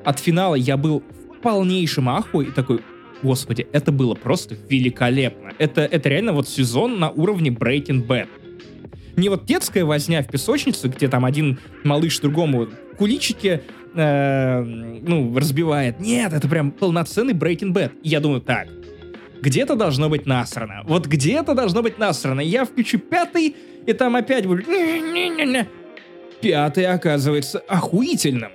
от 0.04 0.20
финала 0.20 0.56
я 0.56 0.78
был 0.78 1.04
в 1.32 1.42
полнейшем 1.42 2.10
ахуе 2.10 2.48
и 2.48 2.52
такой, 2.52 2.82
господи, 3.22 3.68
это 3.72 3.92
было 3.92 4.16
просто 4.16 4.56
великолепно. 4.70 5.52
Это, 5.60 5.82
это 5.82 6.10
реально 6.10 6.34
вот 6.34 6.48
сезон 6.48 7.00
на 7.00 7.12
уровне 7.12 7.50
Breaking 7.50 8.06
Bad. 8.08 8.28
Не 9.16 9.30
вот 9.30 9.46
детская 9.46 9.86
возня 9.86 10.24
в 10.24 10.28
песочнице, 10.28 10.88
где 10.88 11.08
там 11.08 11.24
один 11.24 11.60
малыш 11.84 12.20
другому 12.20 12.68
куличики 12.98 13.62
э, 13.96 14.62
ну, 14.62 15.38
разбивает. 15.38 16.00
Нет, 16.00 16.34
это 16.34 16.48
прям 16.48 16.72
полноценный 16.72 17.34
Breaking 17.34 17.74
Bad. 17.74 17.92
И 18.04 18.10
я 18.10 18.20
думаю, 18.20 18.42
так, 18.42 18.68
где-то 19.42 19.76
должно 19.76 20.10
быть 20.10 20.26
насрано. 20.26 20.82
Вот 20.86 21.08
где-то 21.08 21.54
должно 21.54 21.82
быть 21.82 21.98
насрано. 21.98 22.42
Я 22.42 22.66
включу 22.66 23.00
пятый, 23.00 23.56
и 23.86 23.94
там 23.94 24.16
опять 24.16 24.46
будет... 24.46 24.66
Пятый 26.42 26.86
оказывается 26.86 27.60
охуительным. 27.68 28.52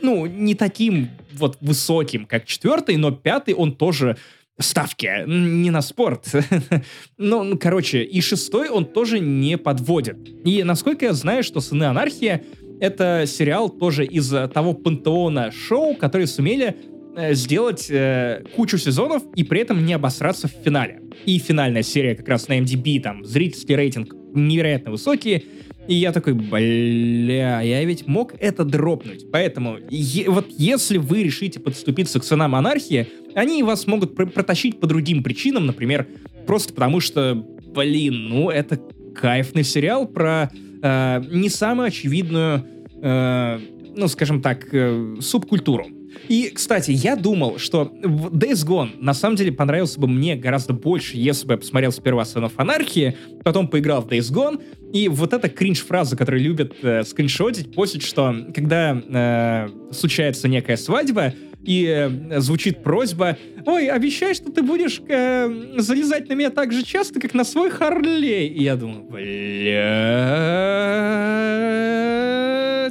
Ну, 0.00 0.26
не 0.26 0.54
таким 0.54 1.10
вот 1.32 1.58
высоким, 1.60 2.26
как 2.26 2.46
четвертый, 2.46 2.96
но 2.96 3.10
пятый 3.10 3.54
он 3.54 3.74
тоже 3.74 4.16
ставки, 4.58 5.24
не 5.26 5.70
на 5.70 5.82
спорт. 5.82 6.26
ну, 7.18 7.58
короче, 7.58 8.02
и 8.02 8.20
шестой 8.20 8.68
он 8.68 8.86
тоже 8.86 9.18
не 9.18 9.58
подводит. 9.58 10.16
И 10.44 10.62
насколько 10.62 11.06
я 11.06 11.12
знаю, 11.12 11.42
что 11.42 11.60
«Сыны 11.60 11.84
анархии»— 11.84 12.42
это 12.80 13.24
сериал 13.26 13.68
тоже 13.68 14.04
из 14.04 14.28
того 14.52 14.74
пантеона 14.74 15.50
шоу, 15.52 15.94
которые 15.94 16.26
сумели 16.26 16.76
э, 17.16 17.34
сделать 17.34 17.86
э, 17.90 18.44
кучу 18.56 18.78
сезонов 18.78 19.22
и 19.36 19.44
при 19.44 19.60
этом 19.60 19.84
не 19.84 19.94
обосраться 19.94 20.48
в 20.48 20.52
финале. 20.52 21.00
И 21.24 21.38
финальная 21.38 21.82
серия 21.82 22.14
как 22.14 22.28
раз 22.28 22.48
на 22.48 22.58
MDB, 22.58 23.00
там, 23.00 23.24
зрительский 23.24 23.76
рейтинг 23.76 24.14
невероятно 24.34 24.90
высокий, 24.90 25.44
и 25.86 25.94
я 25.94 26.12
такой, 26.12 26.32
бля, 26.32 27.60
я 27.60 27.84
ведь 27.84 28.06
мог 28.06 28.34
это 28.40 28.64
дропнуть. 28.64 29.30
Поэтому 29.30 29.78
е- 29.90 30.28
вот 30.30 30.46
если 30.50 30.98
вы 30.98 31.22
решите 31.22 31.60
подступиться 31.60 32.20
к 32.20 32.24
сынам 32.24 32.52
монархии, 32.52 33.08
они 33.34 33.62
вас 33.62 33.86
могут 33.86 34.16
пр- 34.16 34.30
протащить 34.30 34.80
по 34.80 34.86
другим 34.86 35.22
причинам, 35.22 35.66
например, 35.66 36.06
просто 36.46 36.72
потому 36.72 37.00
что, 37.00 37.34
блин, 37.74 38.28
ну 38.28 38.50
это 38.50 38.80
кайфный 39.14 39.62
сериал 39.62 40.06
про 40.08 40.50
э, 40.84 41.22
не 41.30 41.48
самую 41.48 41.88
очевидную, 41.88 42.64
э, 43.02 43.58
ну 43.96 44.08
скажем 44.08 44.42
так, 44.42 44.68
э, 44.72 45.16
субкультуру. 45.20 45.86
И, 46.28 46.50
кстати, 46.54 46.90
я 46.92 47.16
думал, 47.16 47.58
что 47.58 47.92
Days 48.02 48.64
Gone 48.66 48.90
на 49.00 49.14
самом 49.14 49.36
деле 49.36 49.52
понравился 49.52 49.98
бы 49.98 50.06
мне 50.06 50.36
гораздо 50.36 50.72
больше, 50.72 51.16
если 51.16 51.46
бы 51.46 51.54
я 51.54 51.58
посмотрел 51.58 51.90
сперва 51.90 52.22
of 52.22 52.54
Anarchy, 52.56 53.14
потом 53.42 53.68
поиграл 53.68 54.02
в 54.02 54.08
Days 54.08 54.32
Gone, 54.32 54.62
и 54.92 55.08
вот 55.08 55.32
эта 55.32 55.48
кринж-фраза, 55.48 56.16
которую 56.16 56.42
любят 56.42 56.74
э, 56.82 57.02
скриншотить, 57.02 57.74
постить, 57.74 58.02
что 58.02 58.46
когда 58.54 58.96
э, 58.96 59.68
случается 59.90 60.48
некая 60.48 60.76
свадьба, 60.76 61.34
и 61.64 61.86
э, 61.86 62.40
звучит 62.40 62.82
просьба, 62.82 63.38
ой, 63.64 63.88
обещай, 63.88 64.34
что 64.34 64.52
ты 64.52 64.62
будешь 64.62 65.00
э, 65.08 65.48
залезать 65.78 66.28
на 66.28 66.34
меня 66.34 66.50
так 66.50 66.72
же 66.72 66.84
часто, 66.84 67.20
как 67.20 67.34
на 67.34 67.44
свой 67.44 67.70
Харлей. 67.70 68.48
И 68.48 68.62
я 68.62 68.76
думаю, 68.76 69.04
блядь. 69.04 69.24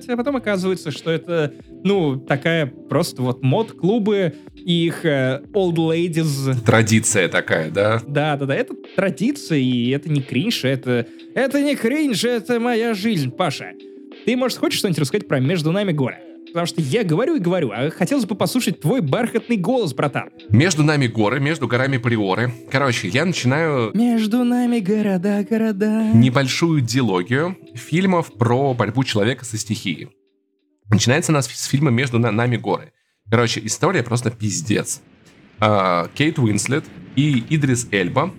А 0.10 0.18
потом 0.18 0.36
оказывается, 0.36 0.92
что 0.92 1.12
это, 1.12 1.54
ну, 1.84 2.18
такая 2.18 2.66
просто 2.68 3.22
вот 3.22 3.42
мод-клубы 3.42 4.34
и 4.56 4.86
их 4.86 5.06
э, 5.06 5.42
old 5.54 5.76
ladies. 5.76 6.56
Традиция 6.66 7.30
такая, 7.30 7.72
да? 7.72 8.02
Да, 8.08 8.36
да, 8.38 8.46
да, 8.46 8.56
это 8.56 8.76
традиция, 8.96 9.60
и 9.60 9.90
это 9.90 10.10
не 10.10 10.22
кринж, 10.22 10.66
это, 10.66 11.08
это 11.36 11.62
не 11.62 11.76
кринж, 11.76 12.24
это 12.26 12.60
моя 12.60 12.94
жизнь, 12.94 13.32
Паша. 13.32 13.72
Ты, 14.26 14.36
может, 14.36 14.58
хочешь 14.58 14.80
что-нибудь 14.80 15.00
рассказать 15.00 15.28
про 15.28 15.40
«Между 15.40 15.72
нами 15.72 15.92
горы»? 15.92 16.18
Потому 16.54 16.68
что 16.68 16.82
я 16.82 17.04
говорю 17.04 17.36
и 17.36 17.40
говорю, 17.40 17.72
а 17.72 17.90
хотелось 17.90 18.26
бы 18.26 18.36
послушать 18.36 18.80
твой 18.80 19.02
бархатный 19.02 19.58
голос, 19.58 19.92
братан. 19.96 20.30
Между 20.50 20.84
нами 20.84 21.08
горы, 21.08 21.40
между 21.40 21.68
горами 21.68 21.98
Приоры. 21.98 22.54
Короче, 22.72 23.08
я 23.08 23.26
начинаю... 23.26 23.90
Между 23.96 24.44
нами 24.44 24.80
города, 24.80 25.44
города. 25.50 26.12
Небольшую 26.14 26.82
диалогию 26.82 27.58
фильмов 27.74 28.32
про 28.38 28.76
борьбу 28.76 29.04
человека 29.04 29.46
со 29.46 29.58
стихией. 29.58 30.10
Начинается 30.92 31.32
у 31.32 31.36
нас 31.36 31.48
с 31.48 31.66
фильма 31.66 31.90
«Между 31.90 32.20
нами 32.20 32.58
горы». 32.58 32.94
Короче, 33.32 33.60
история 33.66 34.04
просто 34.04 34.30
пиздец. 34.30 35.02
А, 35.60 36.08
Кейт 36.14 36.38
Уинслет 36.38 36.84
и 37.16 37.44
Идрис 37.50 37.88
Эльба 37.92 38.32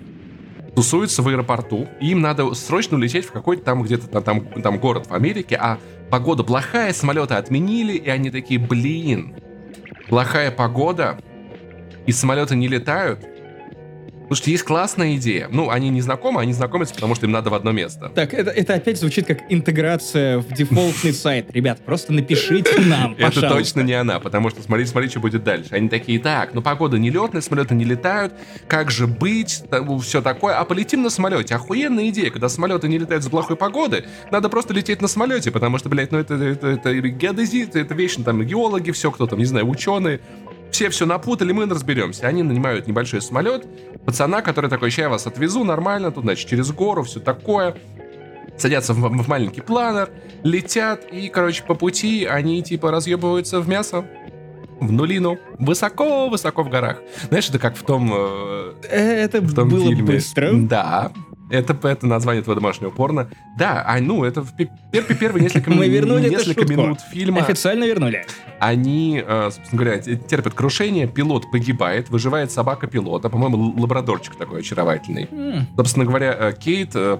тусуются 0.75 1.23
в 1.23 1.29
аэропорту, 1.29 1.89
и 2.01 2.11
им 2.11 2.21
надо 2.21 2.53
срочно 2.55 2.97
улететь 2.97 3.27
в 3.27 3.33
какой-то 3.33 3.63
там 3.63 3.83
где-то 3.83 4.21
там, 4.21 4.47
там 4.63 4.79
город 4.79 5.07
в 5.07 5.15
Америке, 5.15 5.57
а 5.61 5.79
погода 6.11 6.43
плохая, 6.43 6.93
самолеты 6.93 7.35
отменили, 7.35 7.93
и 7.93 8.09
они 8.09 8.31
такие, 8.31 8.61
блин, 8.61 9.35
плохая 10.09 10.51
погода, 10.51 11.19
и 12.07 12.13
самолеты 12.13 12.57
не 12.57 12.69
летают, 12.69 13.21
Слушайте, 14.27 14.53
есть 14.53 14.65
классная 14.65 15.17
идея. 15.17 15.49
Ну, 15.51 15.71
они 15.71 15.91
не 15.91 16.01
знакомы, 16.01 16.41
они 16.41 16.53
знакомятся, 16.53 16.95
потому 16.95 17.15
что 17.15 17.27
им 17.27 17.33
надо 17.33 17.51
в 17.51 17.55
одно 17.55 17.73
место. 17.73 18.11
Так, 18.15 18.33
это, 18.33 18.51
это 18.51 18.75
опять 18.75 18.99
звучит 18.99 19.27
как 19.27 19.41
интеграция 19.51 20.39
в 20.39 20.53
дефолтный 20.53 21.13
сайт. 21.13 21.49
Ребят, 21.53 21.81
просто 21.85 22.13
напишите 22.13 22.81
нам, 22.81 23.15
Это 23.19 23.49
точно 23.49 23.83
не 23.83 23.93
она, 23.93 24.21
потому 24.21 24.51
что 24.51 24.63
смотри, 24.63 24.87
смотри, 24.87 25.11
что 25.11 25.21
будет 25.21 25.45
дальше. 25.45 25.69
Они 25.73 25.89
такие, 25.89 26.19
так, 26.19 26.55
ну 26.55 26.63
погода 26.63 26.99
нелетная, 26.99 27.43
самолеты 27.43 27.75
не 27.75 27.85
летают, 27.85 28.35
как 28.67 28.91
же 28.91 29.07
быть, 29.07 29.63
все 30.03 30.23
такое, 30.23 30.55
а 30.55 30.65
полетим 30.65 31.03
на 31.03 31.11
самолете. 31.11 31.55
Охуенная 31.55 32.09
идея, 32.09 32.31
когда 32.31 32.49
самолеты 32.49 32.89
не 32.89 32.99
летают 32.99 33.23
за 33.23 33.31
плохой 33.31 33.57
погоды, 33.57 34.05
надо 34.31 34.49
просто 34.49 34.73
лететь 34.75 35.03
на 35.03 35.09
самолете, 35.09 35.51
потому 35.51 35.79
что, 35.79 35.89
блядь, 35.89 36.13
ну 36.13 36.19
это, 36.19 36.35
это, 36.35 36.69
это, 36.69 36.91
это 36.91 37.09
геодезит, 37.09 37.77
это 37.77 37.95
вечно 37.95 38.25
там 38.25 38.43
геологи, 38.43 38.91
все, 38.91 39.11
кто 39.11 39.27
там, 39.27 39.39
не 39.39 39.45
знаю, 39.45 39.69
ученые, 39.69 40.21
все 40.75 40.91
все 40.91 41.07
напутали, 41.07 41.53
мы 41.53 41.67
разберемся. 41.67 42.27
Они 42.27 42.43
нанимают 42.43 42.89
небольшой 42.89 43.23
самолет, 43.23 43.65
пацана, 44.05 44.43
который 44.43 44.69
такой, 44.69 44.91
сейчас 44.91 45.05
я 45.05 45.09
вас 45.09 45.25
отвезу 45.25 45.63
нормально, 45.63 46.11
тут, 46.11 46.25
значит, 46.25 46.49
через 46.49 46.73
гору, 46.73 47.05
все 47.05 47.21
такое. 47.21 47.77
Садятся 48.59 48.93
в, 48.93 48.97
в 48.97 49.29
маленький 49.29 49.61
планер, 49.61 50.11
летят, 50.43 51.05
и, 51.13 51.29
короче, 51.29 51.63
по 51.63 51.75
пути 51.75 52.25
они, 52.25 52.61
типа, 52.61 52.91
разъебываются 52.91 53.61
в 53.61 53.69
мясо, 53.69 54.05
в 54.81 54.91
нулину, 54.91 55.39
высоко-высоко 55.61 56.65
в 56.65 56.69
горах. 56.69 56.99
Знаешь, 57.29 57.49
это 57.49 57.61
как 57.61 57.77
в 57.77 57.85
том... 57.85 58.13
Э, 58.13 58.75
это 58.91 59.41
в 59.41 59.55
том 59.55 59.69
было 59.69 59.91
фильме. 59.91 60.03
быстро. 60.03 60.51
Да, 60.55 61.13
это, 61.51 61.77
это 61.89 62.07
название 62.07 62.43
твоего 62.43 62.61
домашнего 62.61 62.91
порно. 62.91 63.29
Да, 63.59 63.85
а 63.87 64.01
ну, 64.01 64.25
это 64.25 64.43
в 64.43 64.53
первые, 64.93 65.17
первые 65.19 65.43
несколько, 65.43 65.71
Мы 65.71 65.89
вернули 65.89 66.29
несколько 66.29 66.65
минут 66.67 67.01
фильма. 67.01 67.41
Официально 67.41 67.85
вернули. 67.85 68.25
Они, 68.59 69.23
э, 69.25 69.51
собственно 69.53 69.83
говоря, 69.83 69.99
терпят 70.01 70.55
крушение, 70.55 71.07
пилот 71.07 71.51
погибает, 71.51 72.09
выживает 72.09 72.51
собака 72.51 72.87
пилота, 72.87 73.29
по-моему, 73.29 73.75
лабрадорчик 73.81 74.37
такой 74.37 74.61
очаровательный. 74.61 75.25
Mm. 75.25 75.63
Собственно 75.77 76.07
говоря, 76.07 76.35
э, 76.39 76.53
Кейт 76.59 76.93
э, 76.95 77.17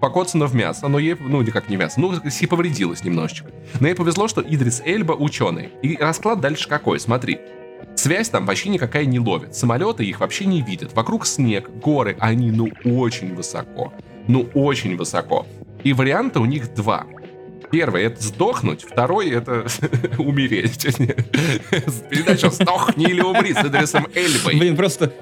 покоцана 0.00 0.46
в 0.46 0.54
мясо, 0.54 0.88
но 0.88 0.98
ей, 0.98 1.16
ну, 1.18 1.44
как 1.46 1.68
не 1.68 1.76
мясо, 1.76 2.00
ну, 2.00 2.14
си 2.30 2.46
повредилась 2.46 3.04
немножечко. 3.04 3.50
Но 3.80 3.88
ей 3.88 3.94
повезло, 3.94 4.28
что 4.28 4.40
Идрис 4.42 4.80
Эльба 4.84 5.12
ученый. 5.12 5.70
И 5.82 5.96
расклад 5.96 6.40
дальше 6.40 6.68
какой? 6.68 7.00
Смотри. 7.00 7.38
Связь 7.98 8.28
там 8.28 8.46
вообще 8.46 8.68
никакая 8.68 9.06
не 9.06 9.18
ловит. 9.18 9.56
Самолеты 9.56 10.04
их 10.04 10.20
вообще 10.20 10.44
не 10.44 10.62
видят. 10.62 10.92
Вокруг 10.94 11.26
снег, 11.26 11.68
горы, 11.82 12.16
они 12.20 12.52
ну 12.52 12.68
очень 12.84 13.34
высоко. 13.34 13.92
Ну 14.28 14.48
очень 14.54 14.96
высоко. 14.96 15.48
И 15.82 15.92
варианта 15.92 16.38
у 16.38 16.44
них 16.44 16.72
два. 16.74 17.06
Первый— 17.70 18.02
это 18.04 18.22
сдохнуть, 18.22 18.84
второй— 18.84 19.30
это 19.30 19.66
умереть. 20.18 20.86
Передача 22.10 22.50
«Сдохни 22.50 23.06
или 23.06 23.20
умри» 23.20 23.52
с 23.52 23.58
адресом 23.58 24.06
Эльбой. 24.14 24.56
Блин, 24.56 24.76
просто 24.76 25.12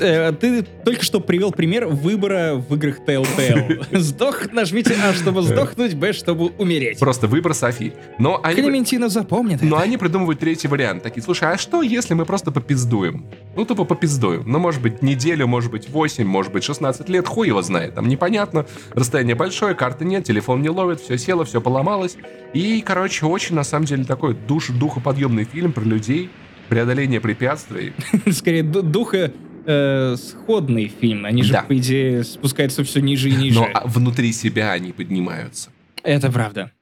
э, 0.00 0.32
ты 0.32 0.62
только 0.62 1.04
что 1.04 1.20
привел 1.20 1.52
пример 1.52 1.86
выбора 1.86 2.54
в 2.54 2.74
играх 2.74 3.00
Telltale. 3.06 3.86
Сдох, 3.98 4.52
нажмите 4.52 4.96
А, 5.02 5.14
чтобы 5.14 5.42
сдохнуть, 5.42 5.94
Б, 5.94 6.12
чтобы 6.12 6.46
умереть. 6.58 6.98
Просто 6.98 7.26
выбор 7.26 7.54
Софи. 7.54 7.92
Но 8.18 8.40
они... 8.42 8.56
Клементина 8.62 9.08
запомнит 9.08 9.62
Но 9.62 9.78
они 9.78 9.96
придумывают 9.96 10.40
третий 10.40 10.68
вариант. 10.68 11.02
Такие, 11.02 11.22
слушай, 11.22 11.50
а 11.50 11.58
что, 11.58 11.82
если 11.82 12.14
мы 12.14 12.26
просто 12.26 12.50
попиздуем? 12.50 13.26
Ну, 13.54 13.64
тупо 13.64 13.84
попиздуем. 13.84 14.44
Ну, 14.46 14.58
может 14.58 14.82
быть, 14.82 15.02
неделю, 15.02 15.46
может 15.46 15.70
быть, 15.70 15.88
8, 15.88 16.24
может 16.24 16.52
быть, 16.52 16.64
16 16.64 17.08
лет, 17.08 17.28
хуй 17.28 17.48
его 17.48 17.62
знает. 17.62 17.94
Там 17.94 18.08
непонятно, 18.08 18.66
расстояние 18.92 19.34
большое, 19.34 19.74
карты 19.74 20.04
нет, 20.04 20.24
телефон 20.24 20.62
не 20.62 20.68
ловит, 20.68 21.00
все 21.00 21.18
село, 21.18 21.44
все 21.44 21.60
поломало 21.60 21.91
сломалась. 21.92 22.16
И, 22.52 22.82
короче, 22.82 23.26
очень, 23.26 23.54
на 23.54 23.64
самом 23.64 23.86
деле, 23.86 24.04
такой 24.04 24.34
душ, 24.34 24.68
духоподъемный 24.68 25.44
фильм 25.44 25.72
про 25.72 25.82
людей, 25.82 26.30
преодоление 26.68 27.20
препятствий. 27.20 27.92
Скорее, 28.30 28.62
духа 28.62 29.32
э, 29.66 30.16
сходный 30.16 30.88
фильм. 30.88 31.24
Они 31.24 31.42
же, 31.42 31.52
да. 31.52 31.62
по 31.62 31.76
идее, 31.76 32.24
спускаются 32.24 32.84
все 32.84 33.00
ниже 33.00 33.30
и 33.30 33.34
ниже. 33.34 33.60
Но 33.60 33.68
а, 33.72 33.86
внутри 33.86 34.32
себя 34.32 34.72
они 34.72 34.92
поднимаются. 34.92 35.70
Это 36.02 36.30
правда. 36.30 36.72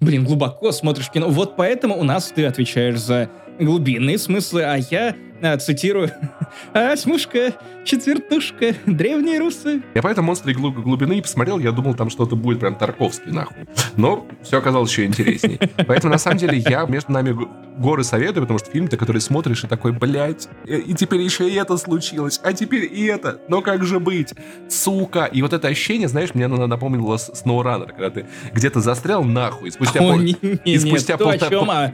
Блин, 0.00 0.24
глубоко 0.24 0.72
смотришь 0.72 1.10
кино. 1.10 1.28
Вот 1.28 1.56
поэтому 1.56 1.98
у 1.98 2.04
нас 2.04 2.32
ты 2.34 2.46
отвечаешь 2.46 2.98
за 2.98 3.30
глубинные 3.60 4.18
смыслы, 4.18 4.62
а 4.62 4.76
я 4.76 5.14
а, 5.42 5.56
цитирую, 5.56 6.10
«Осьмушка, 6.74 7.54
четвертушка, 7.84 8.74
древние 8.84 9.38
русы». 9.38 9.82
Я 9.94 10.02
поэтому 10.02 10.26
«Монстры 10.26 10.52
глубины» 10.52 11.18
и 11.18 11.22
посмотрел, 11.22 11.58
я 11.58 11.72
думал, 11.72 11.94
там 11.94 12.10
что-то 12.10 12.36
будет 12.36 12.60
прям 12.60 12.74
Тарковский, 12.74 13.32
нахуй. 13.32 13.66
Но 13.96 14.26
все 14.42 14.58
оказалось 14.58 14.90
еще 14.90 15.06
интереснее. 15.06 15.58
Поэтому, 15.86 16.12
на 16.12 16.18
самом 16.18 16.36
деле, 16.36 16.58
я 16.58 16.84
между 16.84 17.12
нами 17.12 17.34
горы 17.78 18.04
советую, 18.04 18.42
потому 18.42 18.58
что 18.58 18.70
фильм 18.70 18.88
ты, 18.88 18.98
который 18.98 19.22
смотришь 19.22 19.64
и 19.64 19.66
такой, 19.66 19.92
блядь, 19.92 20.48
э, 20.66 20.78
и 20.78 20.92
теперь 20.92 21.22
еще 21.22 21.48
и 21.48 21.54
это 21.54 21.78
случилось, 21.78 22.38
а 22.44 22.52
теперь 22.52 22.84
и 22.84 23.06
это, 23.06 23.40
но 23.48 23.62
как 23.62 23.84
же 23.84 23.98
быть, 23.98 24.34
сука. 24.68 25.24
И 25.24 25.40
вот 25.40 25.54
это 25.54 25.68
ощущение, 25.68 26.08
знаешь, 26.08 26.34
мне 26.34 26.44
оно 26.44 26.66
напомнило 26.66 27.16
SnowRunner, 27.16 27.88
когда 27.88 28.10
ты 28.10 28.26
где-то 28.52 28.80
застрял 28.80 29.24
нахуй, 29.24 29.68
и 29.68 29.70
спустя, 29.70 30.00
О, 30.00 30.12
пол... 30.12 30.16
не, 30.18 30.36
не, 30.42 30.74
и 30.74 30.78
спустя 30.78 31.14
нет, 31.14 31.22
полтора... 31.22 31.92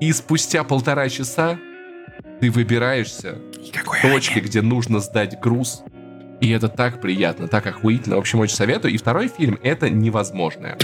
И 0.00 0.12
спустя 0.12 0.64
полтора 0.64 1.08
часа 1.08 1.58
ты 2.40 2.50
выбираешься 2.50 3.38
Никакой 3.60 4.00
точке, 4.00 4.40
где 4.40 4.62
нужно 4.62 5.00
сдать 5.00 5.38
груз, 5.40 5.82
и 6.40 6.50
это 6.50 6.68
так 6.68 7.00
приятно, 7.00 7.48
так 7.48 7.66
охуительно. 7.66 8.16
В 8.16 8.20
общем, 8.20 8.38
очень 8.38 8.54
советую. 8.54 8.94
И 8.94 8.96
второй 8.96 9.28
фильм— 9.28 9.58
это 9.62 9.90
невозможное. 9.90 10.78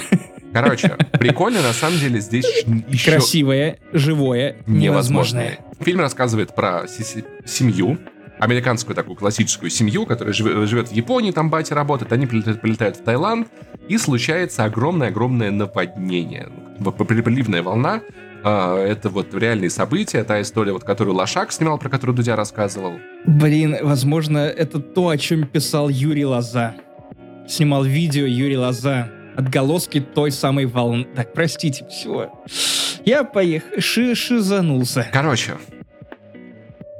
Короче, 0.52 0.96
прикольно, 1.12 1.62
на 1.62 1.72
самом 1.72 1.98
деле, 1.98 2.20
здесь 2.20 2.64
еще 2.88 3.12
Красивое, 3.12 3.78
живое, 3.92 4.56
невозможное. 4.66 5.58
Фильм 5.80 6.00
рассказывает 6.00 6.54
про 6.54 6.86
семью, 6.88 7.98
американскую 8.38 8.96
такую 8.96 9.16
классическую 9.16 9.70
семью, 9.70 10.06
которая 10.06 10.34
живе- 10.34 10.66
живет 10.66 10.88
в 10.88 10.92
Японии, 10.92 11.30
там 11.30 11.50
батя 11.50 11.74
работает, 11.74 12.12
они 12.12 12.26
прилетают, 12.26 12.60
прилетают 12.60 12.96
в 12.96 13.02
Таиланд, 13.02 13.48
и 13.88 13.96
случается 13.96 14.64
огромное-огромное 14.64 15.50
наводнение. 15.50 16.48
Приливная 16.78 17.62
волна, 17.62 18.02
а, 18.46 18.78
это 18.78 19.08
вот 19.08 19.34
реальные 19.34 19.70
события, 19.70 20.22
та 20.22 20.42
история, 20.42 20.72
вот, 20.72 20.84
которую 20.84 21.16
Лошак 21.16 21.50
снимал, 21.50 21.78
про 21.78 21.88
которую 21.88 22.14
Дудя 22.14 22.36
рассказывал. 22.36 22.98
Блин, 23.24 23.76
возможно, 23.80 24.38
это 24.38 24.80
то, 24.80 25.08
о 25.08 25.16
чем 25.16 25.46
писал 25.46 25.88
Юрий 25.88 26.26
Лоза. 26.26 26.74
Снимал 27.48 27.84
видео 27.84 28.26
Юрий 28.26 28.58
Лоза. 28.58 29.08
Отголоски 29.34 30.00
той 30.00 30.30
самой 30.30 30.66
волны. 30.66 31.06
Так, 31.16 31.32
простите, 31.32 31.86
все. 31.88 32.30
Я 33.04 33.24
поехал. 33.24 33.80
Ши 33.80 34.14
шизанулся. 34.14 35.08
Короче, 35.10 35.54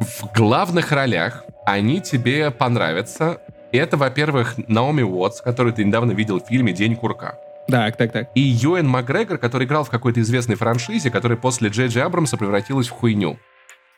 в 0.00 0.32
главных 0.34 0.92
ролях 0.92 1.44
они 1.66 2.00
тебе 2.00 2.50
понравятся. 2.50 3.38
Это, 3.70 3.96
во-первых, 3.96 4.54
Наоми 4.68 5.02
Уотс, 5.02 5.40
которую 5.42 5.74
ты 5.74 5.84
недавно 5.84 6.12
видел 6.12 6.40
в 6.40 6.46
фильме 6.46 6.72
«День 6.72 6.96
курка». 6.96 7.38
Так, 7.68 7.96
так, 7.96 8.12
так. 8.12 8.30
И 8.34 8.40
Юэн 8.40 8.86
Макгрегор, 8.86 9.38
который 9.38 9.66
играл 9.66 9.84
в 9.84 9.90
какой-то 9.90 10.20
известной 10.20 10.56
франшизе, 10.56 11.10
которая 11.10 11.38
после 11.38 11.70
Джей 11.70 11.88
Джей 11.88 12.02
Абрамса 12.02 12.36
превратилась 12.36 12.88
в 12.88 12.90
хуйню. 12.90 13.38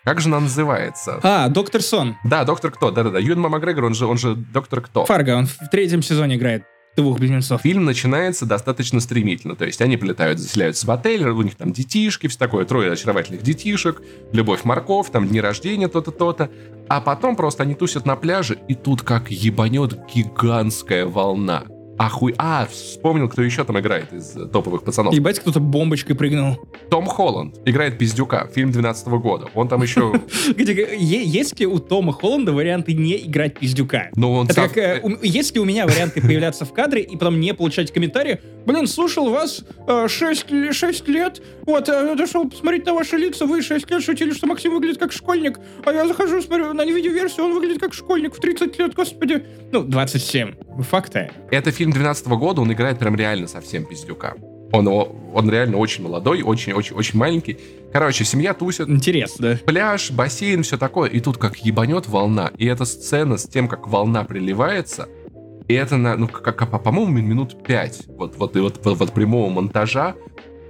Как 0.05 0.21
же 0.21 0.29
она 0.29 0.41
называется? 0.41 1.19
А, 1.23 1.49
Доктор 1.49 1.83
Сон. 1.83 2.17
Да, 2.25 2.45
доктор 2.45 2.71
кто? 2.71 2.93
Да-да-да. 2.93 3.19
Юэн 3.19 3.41
Макгрегор, 3.41 3.85
он 3.85 3.95
же, 3.95 4.07
он 4.07 4.19
же 4.19 4.37
доктор 4.37 4.81
кто? 4.81 5.05
Фарго, 5.05 5.37
он 5.37 5.47
в 5.47 5.69
третьем 5.71 6.01
сезоне 6.03 6.37
играет 6.37 6.65
двух 6.97 7.19
близнецов. 7.19 7.61
Фильм 7.63 7.85
начинается 7.85 8.47
достаточно 8.47 9.01
стремительно. 9.01 9.55
То 9.55 9.67
есть 9.67 9.81
они 9.83 9.97
прилетают, 9.97 10.39
заселяются 10.39 10.87
в 10.87 10.91
отель, 10.91 11.25
у 11.29 11.43
них 11.43 11.55
там 11.55 11.73
детишки, 11.73 12.27
все 12.27 12.39
такое, 12.39 12.65
трое 12.65 12.93
очаровательных 12.93 13.43
детишек, 13.43 14.03
любовь, 14.33 14.65
морковь, 14.65 15.11
там 15.11 15.29
дни 15.29 15.41
рождения, 15.41 15.89
то-то, 15.89 16.11
то-то. 16.11 16.51
А 16.89 17.01
потом 17.01 17.37
просто 17.37 17.63
они 17.63 17.75
тусят 17.75 18.07
на 18.07 18.17
пляже, 18.17 18.59
и 18.69 18.75
тут 18.75 19.03
как 19.03 19.31
ебанет 19.31 19.99
гигантская 20.13 21.07
волна. 21.07 21.65
Ахуй... 21.99 22.35
А, 22.39 22.67
вспомнил, 22.71 23.29
кто 23.29 23.43
еще 23.43 23.65
там 23.65 23.79
играет 23.81 24.13
из 24.13 24.37
э, 24.37 24.47
топовых 24.47 24.85
пацанов. 24.85 25.15
Ебать, 25.15 25.41
кто-то 25.41 25.61
бомбочкой 25.61 26.15
прыгнул. 26.15 26.59
Том 26.91 27.07
Холланд 27.07 27.57
играет 27.65 27.99
пиздюка, 27.99 28.49
фильм 28.55 28.71
12 28.71 29.09
года. 29.09 29.49
Он 29.55 29.69
там 29.69 29.83
еще... 29.83 30.21
Есть 30.57 31.59
ли 31.59 31.67
у 31.67 31.79
Тома 31.79 32.13
Холланда 32.13 32.53
варианты 32.53 32.93
не 32.93 33.17
играть 33.27 33.59
пиздюка? 33.59 34.11
Ну, 34.15 34.33
он 34.33 34.47
Это 34.47 34.55
как, 34.55 34.77
э, 34.77 35.01
у- 35.03 35.23
есть 35.23 35.55
ли 35.55 35.61
у 35.61 35.65
меня 35.65 35.87
варианты 35.87 36.21
появляться 36.21 36.65
в 36.65 36.73
кадре 36.73 37.03
и 37.03 37.17
потом 37.17 37.41
не 37.41 37.55
получать 37.55 37.93
комментарии? 37.93 38.41
Блин, 38.67 38.87
слушал 38.87 39.31
вас 39.31 39.65
6, 40.09 40.51
лет, 41.09 41.43
вот, 41.65 41.89
э, 41.89 42.15
дошел 42.17 42.49
посмотреть 42.49 42.85
на 42.85 42.95
ваши 42.95 43.17
лица, 43.17 43.47
вы 43.47 43.63
6 43.63 43.91
лет 43.91 44.03
шутили, 44.03 44.33
что 44.33 44.47
Максим 44.47 44.73
выглядит 44.73 44.99
как 44.99 45.13
школьник, 45.13 45.59
а 45.85 45.93
я 45.93 46.07
захожу, 46.07 46.43
смотрю 46.43 46.73
на 46.75 46.85
видеоверсию, 46.85 47.47
он 47.47 47.55
выглядит 47.55 47.81
как 47.81 47.95
школьник 47.95 48.35
в 48.35 48.41
30 48.41 48.79
лет, 48.79 48.95
господи. 48.95 49.45
Ну, 49.73 49.83
27. 49.83 50.55
Факты. 50.83 51.31
Это 51.51 51.71
фильм 51.71 51.86
12 51.93 52.27
года, 52.29 52.61
он 52.61 52.73
играет 52.73 52.99
прям 52.99 53.17
реально 53.17 53.49
совсем 53.49 53.85
пиздюка. 53.85 54.35
Он, 54.73 54.89
он 54.89 55.51
реально 55.51 55.77
очень 55.77 56.03
молодой, 56.03 56.43
очень-очень-очень 56.43 57.19
маленький. 57.19 57.59
Короче, 57.93 58.25
семья 58.25 58.53
тусит, 58.53 58.89
Интересно. 58.89 59.59
пляж, 59.65 60.11
бассейн, 60.11 60.65
все 60.65 60.77
такое. 60.77 61.09
И 61.09 61.21
тут 61.21 61.39
как 61.39 61.57
ебанет 61.59 62.09
волна. 62.09 62.51
И 62.59 62.67
эта 62.67 62.85
сцена 62.85 63.37
с 63.37 63.45
тем, 63.45 63.69
как 63.69 63.87
волна 63.87 64.25
приливается, 64.25 65.09
и 65.69 65.75
это, 65.75 65.97
на, 65.97 66.17
ну, 66.17 66.29
как, 66.29 66.83
по-моему, 66.83 67.13
минут 67.13 67.63
пять. 67.65 68.03
Вот, 68.07 68.37
вот, 68.37 68.57
и 68.57 68.61
вот, 68.61 68.81
вот, 68.85 68.99
вот 68.99 69.13
прямого 69.13 69.51
монтажа. 69.51 70.15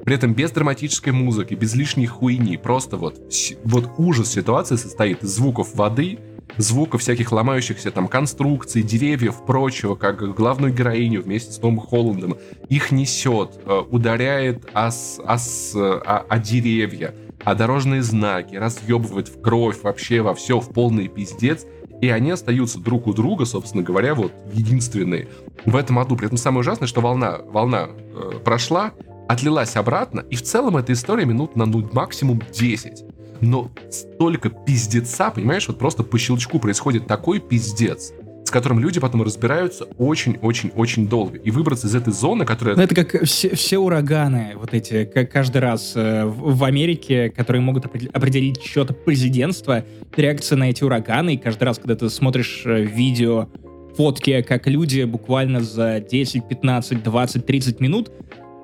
При 0.04 0.14
этом 0.14 0.34
без 0.34 0.52
драматической 0.52 1.12
музыки, 1.12 1.54
без 1.54 1.74
лишней 1.74 2.06
хуйни. 2.06 2.56
Просто 2.56 2.96
вот, 2.96 3.20
вот 3.64 3.90
ужас 3.98 4.30
ситуации 4.30 4.76
состоит 4.76 5.22
из 5.22 5.30
звуков 5.30 5.74
воды, 5.74 6.18
звуков 6.56 7.00
всяких 7.00 7.32
ломающихся 7.32 7.90
там 7.90 8.08
конструкций, 8.08 8.82
деревьев, 8.82 9.44
прочего, 9.46 9.94
как 9.94 10.34
главную 10.34 10.72
героиню 10.72 11.22
вместе 11.22 11.52
с 11.52 11.58
Томом 11.58 11.80
Холландом. 11.80 12.36
Их 12.68 12.90
несет, 12.92 13.58
э, 13.64 13.82
ударяет 13.90 14.66
о, 14.72 14.88
о 15.24 15.36
о- 15.36 16.24
о 16.28 16.38
деревья, 16.38 17.14
о 17.44 17.54
дорожные 17.54 18.02
знаки, 18.02 18.56
разъебывает 18.56 19.28
в 19.28 19.40
кровь, 19.40 19.82
вообще 19.82 20.22
во 20.22 20.34
все, 20.34 20.60
в 20.60 20.72
полный 20.72 21.08
пиздец. 21.08 21.66
И 22.00 22.08
они 22.10 22.30
остаются 22.30 22.78
друг 22.78 23.06
у 23.06 23.14
друга, 23.14 23.46
собственно 23.46 23.82
говоря, 23.82 24.14
вот 24.14 24.32
единственные 24.52 25.28
в 25.64 25.76
этом 25.76 25.98
аду. 25.98 26.16
При 26.16 26.26
этом 26.26 26.36
самое 26.36 26.60
ужасное, 26.60 26.86
что 26.86 27.00
волна, 27.00 27.38
волна 27.38 27.88
э, 27.88 28.38
прошла, 28.44 28.92
отлилась 29.28 29.76
обратно, 29.76 30.20
и 30.30 30.36
в 30.36 30.42
целом 30.42 30.76
эта 30.76 30.92
история 30.92 31.24
минут 31.24 31.56
на 31.56 31.66
ну, 31.66 31.88
максимум 31.92 32.42
10. 32.52 33.04
Но 33.40 33.70
столько 33.90 34.50
пиздеца, 34.50 35.30
понимаешь, 35.30 35.68
вот 35.68 35.78
просто 35.78 36.02
по 36.02 36.18
щелчку 36.18 36.58
происходит 36.58 37.06
такой 37.06 37.40
пиздец, 37.40 38.12
с 38.44 38.50
которым 38.50 38.78
люди 38.78 39.00
потом 39.00 39.22
разбираются 39.22 39.84
очень-очень-очень 39.98 41.08
долго. 41.08 41.38
И 41.38 41.50
выбраться 41.50 41.88
из 41.88 41.94
этой 41.94 42.12
зоны, 42.12 42.44
которая... 42.44 42.76
Ну, 42.76 42.82
это 42.82 42.94
как 42.94 43.24
все, 43.24 43.54
все 43.54 43.78
ураганы, 43.78 44.52
вот 44.56 44.72
эти, 44.72 45.04
как 45.04 45.30
каждый 45.32 45.58
раз 45.58 45.92
э, 45.96 46.24
в, 46.24 46.62
Америке, 46.64 47.30
которые 47.30 47.60
могут 47.62 47.86
определ- 47.86 48.10
определить 48.12 48.62
что-то 48.62 48.94
президентство, 48.94 49.84
реакция 50.16 50.56
на 50.56 50.70
эти 50.70 50.84
ураганы, 50.84 51.34
и 51.34 51.36
каждый 51.36 51.64
раз, 51.64 51.78
когда 51.78 51.96
ты 51.96 52.08
смотришь 52.08 52.62
э, 52.64 52.82
видео, 52.82 53.48
фотки, 53.96 54.42
как 54.42 54.68
люди 54.68 55.02
буквально 55.02 55.60
за 55.60 56.00
10, 56.00 56.46
15, 56.46 57.02
20, 57.02 57.46
30 57.46 57.80
минут 57.80 58.12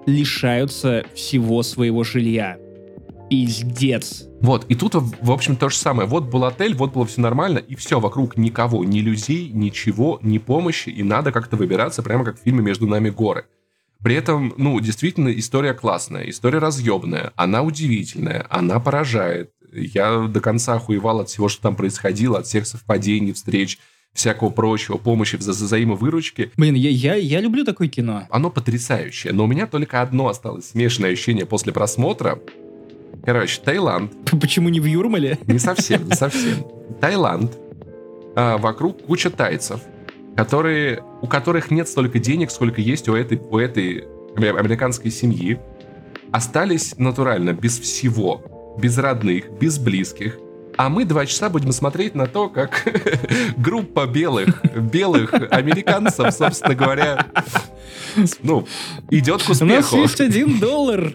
лишаются 0.06 1.04
всего 1.14 1.62
своего 1.62 2.04
жилья. 2.04 2.58
Пиздец. 3.32 4.26
Вот, 4.42 4.66
и 4.68 4.74
тут, 4.74 4.92
в 4.94 5.30
общем, 5.30 5.56
то 5.56 5.70
же 5.70 5.76
самое. 5.76 6.06
Вот 6.06 6.24
был 6.24 6.44
отель, 6.44 6.74
вот 6.74 6.92
было 6.92 7.06
все 7.06 7.22
нормально, 7.22 7.56
и 7.56 7.74
все, 7.76 7.98
вокруг 7.98 8.36
никого, 8.36 8.84
ни 8.84 8.98
людей, 8.98 9.48
ничего, 9.48 10.18
ни 10.20 10.36
помощи, 10.36 10.90
и 10.90 11.02
надо 11.02 11.32
как-то 11.32 11.56
выбираться, 11.56 12.02
прямо 12.02 12.26
как 12.26 12.38
в 12.38 12.42
фильме 12.42 12.60
«Между 12.60 12.86
нами 12.86 13.08
горы». 13.08 13.46
При 14.04 14.16
этом, 14.16 14.52
ну, 14.58 14.78
действительно, 14.80 15.28
история 15.28 15.72
классная, 15.72 16.28
история 16.28 16.58
разъебная, 16.58 17.32
она 17.34 17.62
удивительная, 17.62 18.46
она 18.50 18.78
поражает. 18.80 19.52
Я 19.72 20.28
до 20.28 20.40
конца 20.40 20.74
охуевал 20.74 21.20
от 21.20 21.30
всего, 21.30 21.48
что 21.48 21.62
там 21.62 21.74
происходило, 21.74 22.40
от 22.40 22.46
всех 22.46 22.66
совпадений, 22.66 23.32
встреч, 23.32 23.78
всякого 24.12 24.50
прочего, 24.50 24.98
помощи, 24.98 25.36
вза- 25.36 25.52
взаимовыручки. 25.52 26.52
Блин, 26.58 26.74
я, 26.74 26.90
я, 26.90 27.14
я 27.14 27.40
люблю 27.40 27.64
такое 27.64 27.88
кино. 27.88 28.26
Оно 28.28 28.50
потрясающее, 28.50 29.32
но 29.32 29.44
у 29.44 29.46
меня 29.46 29.66
только 29.66 30.02
одно 30.02 30.28
осталось 30.28 30.68
смешанное 30.68 31.12
ощущение 31.12 31.46
после 31.46 31.72
просмотра. 31.72 32.38
Короче, 33.24 33.60
Таиланд, 33.64 34.12
Почему 34.40 34.68
не 34.68 34.80
в 34.80 34.84
Юрмале? 34.84 35.38
не 35.46 35.58
совсем, 35.58 36.08
не 36.08 36.14
совсем. 36.14 36.64
Таиланд. 37.00 37.52
А, 38.34 38.58
вокруг 38.58 39.04
куча 39.04 39.30
тайцев, 39.30 39.80
которые, 40.36 41.02
у 41.20 41.26
которых 41.26 41.70
нет 41.70 41.88
столько 41.88 42.18
денег, 42.18 42.50
сколько 42.50 42.80
есть 42.80 43.08
у 43.08 43.14
этой, 43.14 43.38
у 43.38 43.58
этой 43.58 44.04
аме- 44.36 44.50
американской 44.50 45.10
семьи. 45.10 45.60
Остались 46.32 46.96
натурально 46.98 47.52
без 47.52 47.78
всего. 47.78 48.74
Без 48.78 48.96
родных, 48.96 49.50
без 49.52 49.78
близких. 49.78 50.38
А 50.78 50.88
мы 50.88 51.04
два 51.04 51.26
часа 51.26 51.50
будем 51.50 51.72
смотреть 51.72 52.14
на 52.14 52.26
то, 52.26 52.48
как 52.48 52.88
группа 53.58 54.06
белых, 54.06 54.62
белых 54.74 55.34
американцев, 55.50 56.32
собственно 56.32 56.74
говоря, 56.74 57.26
ну, 58.42 58.66
идет 59.10 59.42
к 59.42 59.46
У 59.46 59.52
нас 59.52 59.60
успеху. 59.62 59.96
есть 60.02 60.20
один 60.20 60.58
доллар. 60.58 61.14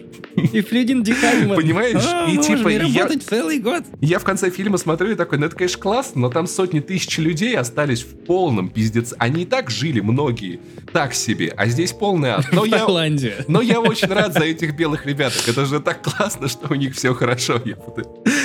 И 0.52 0.60
Флюдин 0.60 1.02
Дихайман. 1.02 1.56
Понимаешь? 1.56 2.00
А, 2.06 2.30
И 2.30 2.38
типа 2.38 2.68
я- 2.68 2.80
работать 3.02 3.24
целый 3.24 3.58
год. 3.58 3.82
Я 4.00 4.20
в 4.20 4.24
конце 4.24 4.50
фильма 4.50 4.78
смотрю 4.78 5.10
и 5.10 5.14
такой, 5.16 5.38
ну 5.38 5.46
это, 5.46 5.56
конечно, 5.56 5.80
классно, 5.82 6.20
но 6.22 6.28
там 6.30 6.46
сотни 6.46 6.78
тысяч 6.78 7.18
людей 7.18 7.56
остались 7.56 8.02
в 8.02 8.14
полном 8.24 8.68
пиздец. 8.68 9.14
Они 9.18 9.42
и 9.42 9.46
так 9.46 9.68
жили, 9.68 9.98
многие, 10.00 10.60
так 10.92 11.12
себе, 11.14 11.52
а 11.56 11.66
здесь 11.66 11.92
полный 11.92 12.30
ад. 12.30 12.46
Но 12.52 12.62
В 12.62 12.66
я, 12.66 12.78
Таиланде. 12.84 13.44
но 13.48 13.60
я 13.60 13.80
очень 13.80 14.06
рад 14.08 14.32
за 14.34 14.44
этих 14.44 14.76
белых 14.76 15.06
ребяток. 15.06 15.48
Это 15.48 15.64
же 15.66 15.80
так 15.80 16.02
классно, 16.02 16.46
что 16.46 16.68
у 16.72 16.74
них 16.76 16.94
все 16.94 17.14
хорошо. 17.14 17.60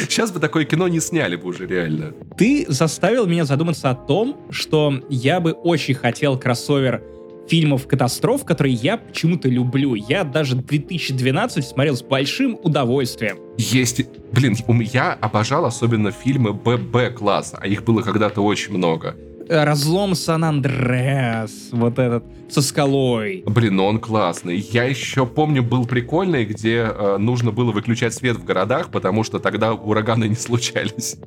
Сейчас 0.09 0.31
бы 0.31 0.39
такое 0.39 0.65
кино 0.65 0.87
не 0.87 0.99
сняли 0.99 1.35
бы 1.35 1.49
уже 1.49 1.67
реально. 1.67 2.13
Ты 2.37 2.65
заставил 2.69 3.27
меня 3.27 3.45
задуматься 3.45 3.91
о 3.91 3.95
том, 3.95 4.37
что 4.49 4.99
я 5.09 5.39
бы 5.39 5.51
очень 5.51 5.93
хотел 5.93 6.39
кроссовер 6.39 7.03
фильмов 7.47 7.87
катастроф, 7.87 8.45
которые 8.45 8.73
я 8.73 8.97
почему-то 8.97 9.49
люблю. 9.49 9.95
Я 9.95 10.23
даже 10.23 10.55
2012 10.55 11.65
смотрел 11.65 11.95
с 11.95 12.01
большим 12.01 12.57
удовольствием. 12.63 13.37
Есть, 13.57 14.01
блин, 14.31 14.55
у 14.67 14.73
меня- 14.73 14.89
я 14.93 15.13
обожал 15.13 15.65
особенно 15.65 16.11
фильмы 16.11 16.53
ББ 16.53 17.15
класса, 17.15 17.57
а 17.61 17.67
их 17.67 17.83
было 17.83 18.01
когда-то 18.01 18.41
очень 18.41 18.73
много. 18.73 19.15
Э, 19.49 19.63
Разлом 19.65 20.15
Сан-Андреас, 20.15 21.51
вот 21.71 21.99
этот, 21.99 22.23
со 22.49 22.61
скалой. 22.61 23.43
Блин, 23.45 23.75
ну 23.75 23.85
он 23.85 23.99
классный. 23.99 24.57
Я 24.57 24.85
еще 24.85 25.25
помню, 25.25 25.61
был 25.63 25.85
прикольный, 25.85 26.45
где 26.45 26.87
э, 26.89 27.17
нужно 27.17 27.51
было 27.51 27.71
выключать 27.71 28.13
свет 28.13 28.37
в 28.37 28.45
городах, 28.45 28.89
потому 28.89 29.23
что 29.23 29.39
тогда 29.39 29.73
ураганы 29.73 30.25
не 30.29 30.35
случались. 30.35 31.17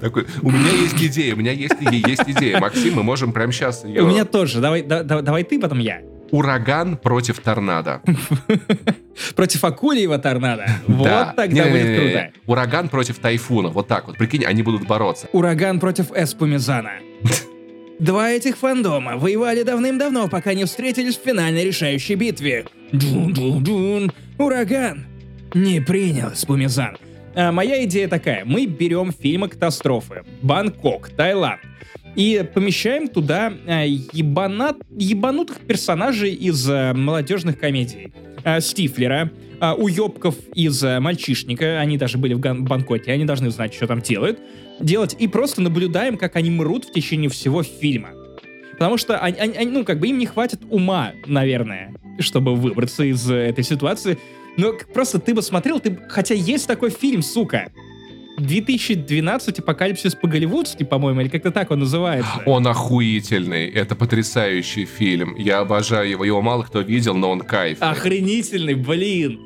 Такой, 0.00 0.26
у 0.42 0.50
меня 0.50 0.70
есть 0.70 1.02
идея, 1.02 1.34
у 1.34 1.38
меня 1.38 1.52
есть, 1.52 1.74
есть 1.80 2.22
идея. 2.26 2.60
Максим, 2.60 2.94
мы 2.94 3.02
можем 3.02 3.32
прямо 3.32 3.52
сейчас 3.52 3.84
ее... 3.84 4.02
У 4.02 4.06
меня 4.06 4.24
тоже. 4.24 4.60
Давай, 4.60 4.82
да, 4.82 5.02
да- 5.02 5.22
давай 5.22 5.44
ты, 5.44 5.58
потом 5.60 5.78
я. 5.78 6.00
Ураган 6.30 6.96
против 6.96 7.38
торнадо. 7.40 8.00
Против 9.36 9.62
акульего 9.62 10.18
торнадо. 10.18 10.66
Вот 10.88 11.04
Да. 11.04 11.32
тогда 11.36 11.64
будет 11.66 11.96
круто. 12.00 12.30
Ураган 12.46 12.88
против 12.88 13.18
тайфуна. 13.18 13.68
Вот 13.68 13.86
так 13.86 14.08
вот. 14.08 14.16
Прикинь, 14.18 14.44
они 14.44 14.62
будут 14.64 14.86
бороться. 14.86 15.28
Ураган 15.32 15.78
против 15.78 16.10
Эспумизана. 16.12 16.94
Два 18.00 18.30
этих 18.30 18.56
фандома 18.56 19.16
воевали 19.16 19.62
давным-давно, 19.62 20.26
пока 20.28 20.54
не 20.54 20.64
встретились 20.64 21.16
в 21.16 21.22
финальной 21.22 21.64
решающей 21.64 22.16
битве. 22.16 22.64
Дун-дун-дун. 22.90 24.10
Ураган 24.38 25.06
не 25.54 25.80
принял 25.80 26.32
Эспумизан. 26.32 26.96
А 27.34 27.52
моя 27.52 27.84
идея 27.84 28.08
такая. 28.08 28.44
Мы 28.44 28.66
берем 28.66 29.12
фильмы 29.12 29.48
катастрофы. 29.48 30.22
Бангкок, 30.42 31.10
Таиланд. 31.10 31.60
И 32.14 32.44
помещаем 32.54 33.08
туда 33.08 33.52
а, 33.66 33.84
ебанат, 33.84 34.76
ебанутых 34.96 35.58
персонажей 35.60 36.32
из 36.32 36.68
а, 36.70 36.94
молодежных 36.94 37.58
комедий. 37.58 38.12
А, 38.44 38.60
Стифлера, 38.60 39.32
а, 39.58 39.74
уебков 39.74 40.36
из 40.54 40.80
а, 40.84 41.00
«Мальчишника», 41.00 41.80
они 41.80 41.98
даже 41.98 42.18
были 42.18 42.34
в 42.34 42.40
Ган- 42.40 42.64
Бангкоке, 42.64 43.10
они 43.10 43.24
должны 43.24 43.50
знать, 43.50 43.74
что 43.74 43.88
там 43.88 44.00
делают, 44.00 44.38
делать, 44.78 45.16
и 45.18 45.26
просто 45.26 45.60
наблюдаем, 45.60 46.16
как 46.16 46.36
они 46.36 46.50
мрут 46.50 46.84
в 46.84 46.92
течение 46.92 47.28
всего 47.30 47.64
фильма. 47.64 48.10
Потому 48.72 48.96
что, 48.96 49.18
они, 49.18 49.38
они- 49.38 49.56
они, 49.56 49.70
ну, 49.72 49.84
как 49.84 49.98
бы 49.98 50.06
им 50.06 50.18
не 50.18 50.26
хватит 50.26 50.60
ума, 50.70 51.12
наверное, 51.26 51.94
чтобы 52.20 52.54
выбраться 52.54 53.02
из 53.02 53.28
э, 53.28 53.34
этой 53.34 53.64
ситуации. 53.64 54.18
Но 54.56 54.72
к- 54.72 54.86
просто 54.92 55.18
ты 55.18 55.34
бы 55.34 55.42
смотрел, 55.42 55.80
ты... 55.80 55.98
хотя 56.08 56.34
есть 56.34 56.66
такой 56.66 56.90
фильм, 56.90 57.22
сука, 57.22 57.70
2012 58.38 59.58
«Апокалипсис 59.60 60.14
по-голливудски», 60.14 60.82
по-моему, 60.84 61.20
или 61.20 61.28
как-то 61.28 61.50
так 61.50 61.70
он 61.70 61.80
называется. 61.80 62.30
Он 62.46 62.66
охуительный. 62.66 63.68
Это 63.68 63.94
потрясающий 63.94 64.84
фильм. 64.86 65.36
Я 65.36 65.60
обожаю 65.60 66.08
его. 66.10 66.24
Его 66.24 66.42
мало 66.42 66.62
кто 66.64 66.80
видел, 66.80 67.14
но 67.14 67.30
он 67.30 67.40
кайф. 67.40 67.78
Охренительный, 67.80 68.74
блин. 68.74 69.40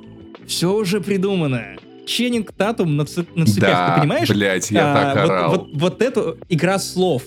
Все 0.46 0.72
уже 0.74 1.00
придумано. 1.00 1.76
Ченнинг 2.06 2.52
Татум 2.52 2.96
на, 2.96 3.04
ц- 3.04 3.26
на 3.34 3.44
цепях, 3.44 3.68
да, 3.70 3.94
ты 3.94 4.00
понимаешь? 4.00 4.28
блядь, 4.30 4.70
я 4.70 4.90
А, 4.90 4.94
так 4.94 5.14
вот, 5.22 5.30
орал. 5.30 5.50
Вот, 5.50 5.68
вот 5.74 6.02
эту 6.02 6.38
игра 6.48 6.78
слов. 6.78 7.22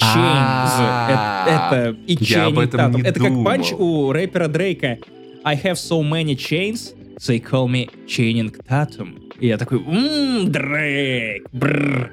Chains. 0.00 0.76
А, 0.78 1.46
Это, 1.48 1.88
это 1.90 1.98
и 2.06 2.16
Tatum. 2.16 2.94
не 2.94 3.02
Это 3.02 3.20
как 3.20 3.44
панч 3.44 3.72
у 3.72 4.12
рэпера 4.12 4.46
Дрейка. 4.46 4.98
I 5.42 5.54
have 5.54 5.78
so 5.78 6.02
many 6.02 6.36
chains, 6.36 6.94
they 7.26 7.40
call 7.40 7.66
me 7.66 7.88
Channing 8.06 8.50
Tatum. 8.68 9.30
И 9.40 9.46
я 9.46 9.56
такой, 9.56 9.78
ммм, 9.78 10.52
Дрейк, 10.52 11.48
бррр. 11.52 12.12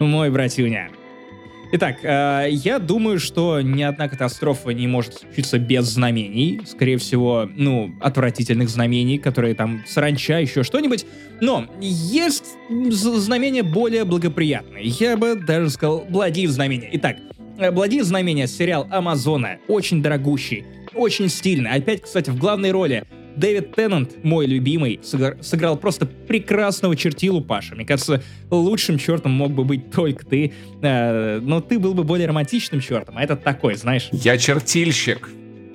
Мой 0.00 0.30
братюня. 0.30 0.90
Итак, 1.72 1.96
э, 2.02 2.48
я 2.50 2.78
думаю, 2.78 3.18
что 3.20 3.60
ни 3.62 3.82
одна 3.82 4.08
катастрофа 4.08 4.70
не 4.70 4.86
может 4.86 5.14
случиться 5.14 5.58
без 5.58 5.84
знамений. 5.86 6.60
Скорее 6.66 6.98
всего, 6.98 7.48
ну, 7.56 7.90
отвратительных 8.00 8.68
знамений, 8.68 9.18
которые 9.18 9.54
там 9.54 9.82
саранча, 9.86 10.38
еще 10.38 10.62
что-нибудь. 10.62 11.06
Но 11.40 11.66
есть 11.80 12.56
знамения 12.68 13.62
более 13.62 14.04
благоприятные. 14.04 14.84
Я 14.84 15.16
бы 15.16 15.36
даже 15.36 15.70
сказал, 15.70 16.04
благие 16.08 16.48
знамения. 16.48 16.90
Итак, 16.92 17.16
э, 17.58 17.70
благие 17.70 18.04
знамения 18.04 18.46
сериал 18.46 18.86
Амазона. 18.90 19.58
Очень 19.68 20.02
дорогущий, 20.02 20.64
очень 20.94 21.28
стильный. 21.28 21.70
Опять, 21.70 22.02
кстати, 22.02 22.30
в 22.30 22.38
главной 22.38 22.70
роли 22.70 23.04
Дэвид 23.36 23.74
Теннант, 23.74 24.24
мой 24.24 24.46
любимый, 24.46 24.98
сыгр- 25.02 25.42
сыграл 25.42 25.76
просто 25.76 26.06
прекрасного 26.06 26.96
чертилу 26.96 27.40
Паша. 27.40 27.74
Мне 27.76 27.84
кажется, 27.84 28.22
лучшим 28.50 28.98
чертом 28.98 29.32
мог 29.32 29.52
бы 29.52 29.64
быть 29.64 29.90
только 29.90 30.26
ты. 30.26 30.52
Э, 30.82 31.38
но 31.40 31.60
ты 31.60 31.78
был 31.78 31.94
бы 31.94 32.02
более 32.02 32.26
романтичным 32.26 32.80
чертом, 32.80 33.16
а 33.18 33.22
этот 33.22 33.44
такой, 33.44 33.76
знаешь. 33.76 34.08
Я 34.12 34.36
чертильщик. 34.38 35.28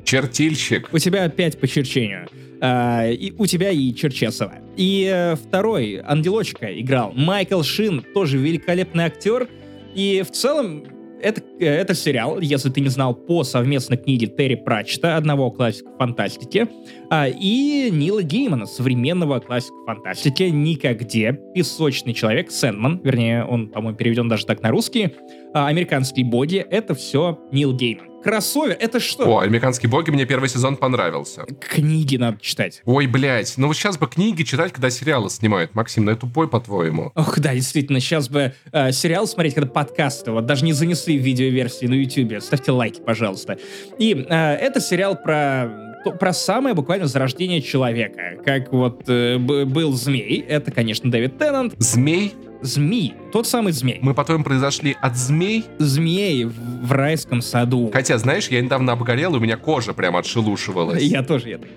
Чертильщик. 0.04 0.90
У 0.92 0.98
тебя 0.98 1.24
опять 1.24 1.58
по 1.58 1.68
черчению. 1.68 2.28
А, 2.66 3.10
и 3.10 3.34
у 3.38 3.46
тебя 3.46 3.72
и 3.72 3.94
Черчесова. 3.94 4.54
И 4.78 5.10
э, 5.14 5.36
второй, 5.36 6.02
ангелочка, 6.04 6.68
играл 6.80 7.12
Майкл 7.14 7.62
Шин, 7.62 8.04
тоже 8.14 8.38
великолепный 8.38 9.04
актер. 9.04 9.50
И 9.94 10.24
в 10.26 10.32
целом, 10.32 10.86
это, 11.24 11.42
э, 11.60 11.66
это 11.66 11.94
сериал, 11.94 12.40
если 12.40 12.70
ты 12.70 12.82
не 12.82 12.90
знал, 12.90 13.16
по 13.16 13.44
совместной 13.44 13.98
книге 13.98 14.28
Терри 14.28 14.56
Пратчета, 14.56 15.16
одного 15.16 15.50
классика 15.52 15.90
фантастики, 15.98 16.68
а, 17.10 17.28
и 17.28 17.90
Нила 17.92 18.24
Геймана, 18.24 18.66
современного 18.66 19.40
классика 19.40 19.76
фантастики 19.86 20.44
«Никогде», 20.44 21.40
«Песочный 21.56 22.14
человек», 22.14 22.52
«Сэндман», 22.52 23.02
вернее, 23.04 23.46
он, 23.46 23.70
по-моему, 23.70 23.98
переведен 23.98 24.30
даже 24.30 24.46
так 24.46 24.62
на 24.62 24.70
русский, 24.70 25.14
а, 25.54 25.68
«Американские 25.68 26.26
боги»— 26.26 26.58
это 26.70 26.94
все 26.94 27.40
Нил 27.52 27.76
Гейман. 27.76 28.13
Кроссовер— 28.24 28.78
это 28.80 29.00
что? 29.00 29.26
О, 29.26 29.40
«Американские 29.40 29.90
боги» 29.90 30.10
мне 30.10 30.26
первый 30.26 30.50
сезон 30.50 30.78
понравился. 30.78 31.46
Книги 31.60 32.18
надо 32.18 32.40
читать. 32.40 32.82
Ой, 32.86 33.08
блядь, 33.08 33.54
ну 33.58 33.68
вот 33.68 33.76
сейчас 33.76 33.98
бы 33.98 34.08
книги 34.08 34.44
читать, 34.44 34.72
когда 34.72 34.90
сериалы 34.90 35.30
снимают. 35.30 35.76
Максим, 35.76 36.06
ну 36.06 36.12
я 36.12 36.18
тупой, 36.18 36.48
по-твоему. 36.48 37.12
Ох, 37.16 37.40
да, 37.40 37.54
действительно, 37.54 38.00
сейчас 38.00 38.30
бы 38.30 38.54
э, 38.72 38.92
сериал 38.92 39.28
смотреть, 39.28 39.56
когда 39.56 39.70
подкасты, 39.70 40.32
вот 40.32 40.46
даже 40.46 40.64
не 40.64 40.74
занесли 40.74 41.18
в 41.18 41.22
видеоверсии 41.22 41.86
на 41.86 41.96
YouTube. 41.96 42.42
Ставьте 42.42 42.72
лайки, 42.72 43.02
пожалуйста. 43.02 43.58
И 43.98 44.14
э, 44.14 44.36
это 44.36 44.80
сериал 44.80 45.16
про 45.16 45.94
про 46.20 46.34
самое 46.34 46.76
буквально 46.76 47.08
зарождение 47.08 47.62
человека. 47.62 48.38
Как 48.44 48.74
вот 48.74 49.04
э, 49.08 49.38
был 49.38 49.94
змей, 49.94 50.44
это, 50.48 50.70
конечно, 50.72 51.10
Дэвид 51.10 51.38
Теннант. 51.38 51.76
Змей? 51.78 52.34
Змей, 52.64 53.14
тот 53.32 53.46
самый 53.46 53.74
змей. 53.74 54.00
Мы 54.02 54.14
потом 54.14 54.44
произошли 54.44 54.96
от 55.02 55.18
змей. 55.18 55.66
Змей 55.80 56.46
в, 56.46 56.54
в 56.88 56.92
райском 56.94 57.42
саду. 57.42 57.92
Хотя, 57.94 58.18
знаешь, 58.18 58.48
я 58.48 58.62
недавно 58.62 58.94
обгорел, 58.94 59.36
и 59.36 59.38
у 59.38 59.42
меня 59.42 59.58
кожа 59.58 59.94
прям 59.94 60.16
отшелушивалась. 60.16 61.04
Я 61.04 61.24
тоже, 61.24 61.50
я 61.50 61.58
так. 61.58 61.70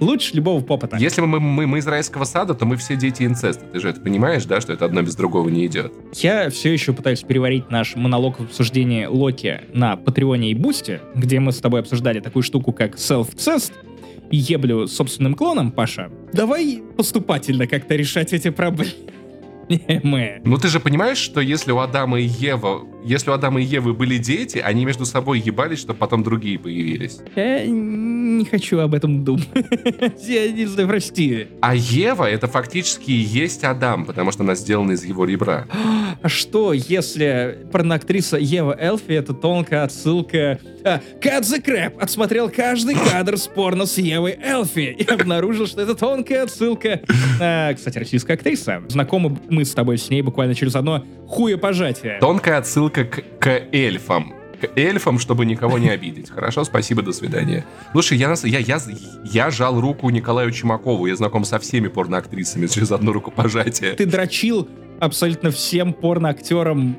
Лучше 0.00 0.36
любого 0.36 0.62
попыта. 0.62 0.98
Если 0.98 1.22
мы, 1.22 1.40
мы, 1.40 1.66
мы 1.66 1.78
из 1.78 1.86
райского 1.86 2.24
сада, 2.24 2.54
то 2.54 2.66
мы 2.66 2.76
все 2.76 2.96
дети 2.96 3.22
инцеста. 3.22 3.64
Ты 3.72 3.80
же 3.80 3.88
это 3.88 4.00
понимаешь, 4.00 4.44
да, 4.44 4.60
что 4.60 4.74
это 4.74 4.84
одно 4.84 5.00
без 5.02 5.16
другого 5.16 5.48
не 5.48 5.66
идет? 5.66 5.92
Я 6.12 6.50
все 6.50 6.72
еще 6.72 6.92
пытаюсь 6.92 7.22
переварить 7.22 7.70
наш 7.70 7.96
монолог 7.96 8.40
в 8.40 8.44
обсуждении 8.44 9.06
Локи 9.06 9.62
на 9.72 9.96
Патреоне 9.96 10.50
и 10.50 10.54
Бусте, 10.54 11.00
где 11.14 11.40
мы 11.40 11.52
с 11.52 11.58
тобой 11.58 11.80
обсуждали 11.80 12.20
такую 12.20 12.42
штуку, 12.42 12.72
как 12.72 12.96
self-cest, 12.96 13.72
и 14.30 14.36
еблю 14.36 14.86
собственным 14.86 15.34
клоном, 15.34 15.70
Паша. 15.70 16.10
Давай 16.32 16.82
поступательно 16.96 17.66
как-то 17.66 17.94
решать 17.94 18.32
эти 18.32 18.50
проблемы. 18.50 18.92
Мы. 20.02 20.40
Ну 20.44 20.58
ты 20.58 20.68
же 20.68 20.80
понимаешь, 20.80 21.18
что 21.18 21.40
если 21.40 21.72
у 21.72 21.78
Адама 21.78 22.20
и 22.20 22.24
Ева, 22.24 22.82
если 23.04 23.30
у 23.30 23.32
Адама 23.32 23.60
и 23.60 23.64
Евы 23.64 23.92
были 23.92 24.18
дети, 24.18 24.58
они 24.58 24.84
между 24.84 25.04
собой 25.04 25.40
ебались, 25.40 25.80
чтобы 25.80 25.98
потом 25.98 26.22
другие 26.22 26.58
появились. 26.58 27.18
Я 27.36 27.64
не 27.66 28.44
хочу 28.44 28.78
об 28.78 28.94
этом 28.94 29.24
думать. 29.24 29.48
Я 30.26 30.50
не 30.50 30.66
знаю, 30.66 30.88
прости. 30.88 31.48
А 31.60 31.74
Ева 31.74 32.24
это 32.24 32.46
фактически 32.48 33.10
и 33.10 33.14
есть 33.14 33.64
Адам, 33.64 34.04
потому 34.04 34.32
что 34.32 34.42
она 34.42 34.54
сделана 34.54 34.92
из 34.92 35.04
его 35.04 35.24
ребра. 35.24 35.66
А 36.22 36.28
что, 36.28 36.72
если 36.72 37.66
порноактриса 37.72 38.36
Ева 38.38 38.76
Элфи 38.78 39.12
это 39.12 39.34
тонкая 39.34 39.84
отсылка... 39.84 40.58
А, 40.84 41.00
Cut 41.20 41.42
the 41.42 41.64
Crap 41.64 41.98
отсмотрел 41.98 42.50
каждый 42.50 42.94
кадр 42.94 43.38
с 43.38 43.46
порно 43.46 43.86
с 43.86 43.96
Евой 43.96 44.38
Элфи 44.42 44.94
и 44.98 45.04
обнаружил, 45.04 45.66
что 45.66 45.80
это 45.80 45.94
тонкая 45.94 46.44
отсылка... 46.44 47.00
А, 47.40 47.72
кстати, 47.72 47.98
российская 47.98 48.34
актриса. 48.34 48.82
Знакомы 48.88 49.38
мы 49.54 49.64
с 49.64 49.72
тобой 49.72 49.98
с 49.98 50.10
ней 50.10 50.22
буквально 50.22 50.54
через 50.54 50.74
одно 50.74 51.04
хуепожатие. 51.28 52.18
Тонкая 52.20 52.58
отсылка 52.58 53.04
к, 53.04 53.22
к 53.38 53.62
эльфам. 53.72 54.34
К 54.60 54.70
эльфам, 54.78 55.18
чтобы 55.18 55.46
никого 55.46 55.78
не 55.78 55.90
обидеть. 55.90 56.30
Хорошо, 56.30 56.64
спасибо, 56.64 57.02
до 57.02 57.12
свидания. 57.12 57.64
Слушай, 57.92 58.18
я, 58.18 58.34
я, 58.44 58.58
я, 58.58 58.78
я 59.24 59.50
жал 59.50 59.80
руку 59.80 60.10
Николаю 60.10 60.50
Чумакову. 60.50 61.06
Я 61.06 61.16
знаком 61.16 61.44
со 61.44 61.58
всеми 61.58 61.88
порноактрисами 61.88 62.66
через 62.66 62.92
одно 62.92 63.12
рукопожатие. 63.12 63.92
Ты 63.92 64.06
дрочил 64.06 64.68
абсолютно 65.00 65.50
всем 65.50 65.92
порноактерам 65.92 66.96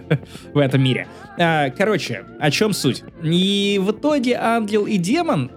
в 0.54 0.58
этом 0.58 0.82
мире. 0.82 1.06
А, 1.38 1.70
короче, 1.70 2.24
о 2.40 2.50
чем 2.50 2.72
суть? 2.72 3.04
И 3.22 3.80
в 3.82 3.92
итоге 3.92 4.34
ангел 4.34 4.86
и 4.86 4.96
демон 4.98 5.50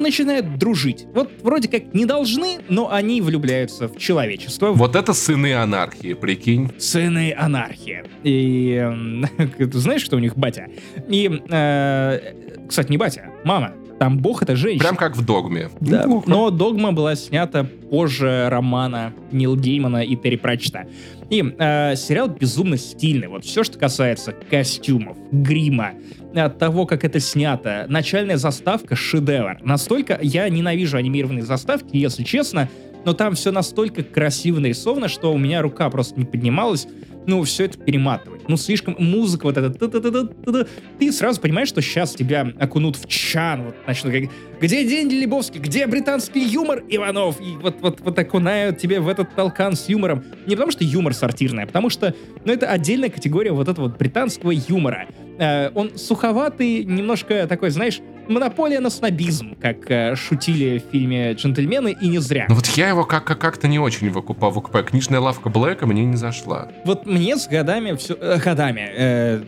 начинают 0.00 0.58
дружить. 0.58 1.06
Вот 1.14 1.30
вроде 1.42 1.68
как 1.68 1.94
не 1.94 2.04
должны, 2.04 2.58
но 2.68 2.90
они 2.90 3.20
влюбляются 3.20 3.88
в 3.88 3.96
человечество. 3.96 4.72
Вот 4.72 4.96
это 4.96 5.12
сыны 5.12 5.54
анархии, 5.54 6.14
прикинь. 6.14 6.70
Сыны 6.78 7.34
анархии. 7.36 8.04
И 8.22 8.74
эм, 8.74 9.26
ты 9.58 9.78
знаешь, 9.78 10.02
что 10.02 10.16
у 10.16 10.20
них 10.20 10.36
батя? 10.36 10.68
И, 11.08 11.42
э, 11.48 12.20
кстати, 12.68 12.90
не 12.90 12.96
батя, 12.96 13.30
мама. 13.44 13.72
Там 13.98 14.18
бог 14.18 14.42
это 14.42 14.54
женщина. 14.54 14.84
Прям 14.84 14.96
как 14.96 15.16
в 15.16 15.24
догме. 15.24 15.70
Да, 15.80 16.06
но 16.26 16.50
«Догма» 16.50 16.92
была 16.92 17.16
снята 17.16 17.64
позже 17.90 18.48
романа 18.48 19.12
Нил 19.32 19.56
Геймана 19.56 20.04
и 20.04 20.14
Терри 20.14 20.36
Пратчета. 20.36 20.86
И 21.30 21.42
э, 21.42 21.94
сериал 21.96 22.28
безумно 22.28 22.76
стильный. 22.78 23.28
Вот 23.28 23.44
все, 23.44 23.62
что 23.62 23.78
касается 23.78 24.32
костюмов, 24.32 25.16
грима, 25.30 25.92
э, 26.34 26.48
того, 26.48 26.86
как 26.86 27.04
это 27.04 27.20
снято. 27.20 27.86
Начальная 27.88 28.38
заставка— 28.38 28.94
шедевр. 28.96 29.58
Настолько 29.62 30.18
я 30.22 30.48
ненавижу 30.48 30.96
анимированные 30.96 31.44
заставки, 31.44 31.96
если 31.96 32.24
честно, 32.24 32.68
но 33.04 33.12
там 33.12 33.34
все 33.34 33.52
настолько 33.52 34.02
красиво 34.02 34.58
нарисовано, 34.58 35.08
что 35.08 35.32
у 35.32 35.38
меня 35.38 35.62
рука 35.62 35.88
просто 35.90 36.18
не 36.18 36.24
поднималась, 36.24 36.88
ну, 37.26 37.42
все 37.42 37.66
это 37.66 37.78
перематывать. 37.78 38.37
Ну, 38.48 38.56
слишком 38.56 38.96
музыка 38.98 39.44
вот 39.44 39.56
эта, 39.58 39.70
ты 40.98 41.12
сразу 41.12 41.40
понимаешь, 41.40 41.68
что 41.68 41.82
сейчас 41.82 42.14
тебя 42.14 42.52
окунут 42.58 42.96
в 42.96 43.06
чан, 43.06 43.64
вот 43.66 43.76
начнут 43.86 44.12
как, 44.12 44.22
где 44.60 44.84
День 44.84 45.10
Лебовский, 45.10 45.60
где 45.60 45.86
британский 45.86 46.40
юмор 46.40 46.82
Иванов, 46.88 47.40
и 47.40 47.56
вот, 47.60 47.76
вот, 47.80 48.00
вот 48.00 48.18
окунают 48.18 48.78
тебе 48.78 49.00
в 49.00 49.08
этот 49.08 49.34
толкан 49.34 49.76
с 49.76 49.88
юмором. 49.88 50.24
Не 50.46 50.56
потому 50.56 50.72
что 50.72 50.82
юмор 50.82 51.14
сортирный, 51.14 51.64
а 51.64 51.66
потому 51.66 51.90
что, 51.90 52.14
ну, 52.44 52.52
это 52.52 52.66
отдельная 52.68 53.10
категория 53.10 53.52
вот 53.52 53.68
этого 53.68 53.88
вот 53.88 53.98
британского 53.98 54.50
юмора. 54.50 55.06
Э, 55.38 55.70
он 55.74 55.96
суховатый, 55.96 56.84
немножко 56.84 57.46
такой, 57.46 57.70
знаешь, 57.70 58.00
монополия 58.28 58.80
на 58.80 58.90
снобизм, 58.90 59.56
как 59.60 59.90
э, 59.90 60.14
шутили 60.16 60.78
в 60.86 60.90
фильме 60.90 61.32
«Джентльмены», 61.32 61.96
и 62.00 62.08
не 62.08 62.18
зря. 62.18 62.46
Ну 62.48 62.56
вот 62.56 62.66
я 62.68 62.88
его 62.88 63.04
как- 63.04 63.24
как-то 63.38 63.68
не 63.68 63.78
очень 63.78 64.10
выкупал. 64.10 64.50
выкупаю. 64.50 64.84
Книжная 64.84 65.20
лавка 65.20 65.48
Блэка 65.48 65.86
мне 65.86 66.04
не 66.04 66.16
зашла. 66.16 66.68
Вот 66.84 67.06
мне 67.06 67.36
с 67.36 67.46
годами 67.48 67.96
все... 67.96 68.14
Э, 68.20 68.37
годами... 68.38 68.90
Э, 68.94 69.42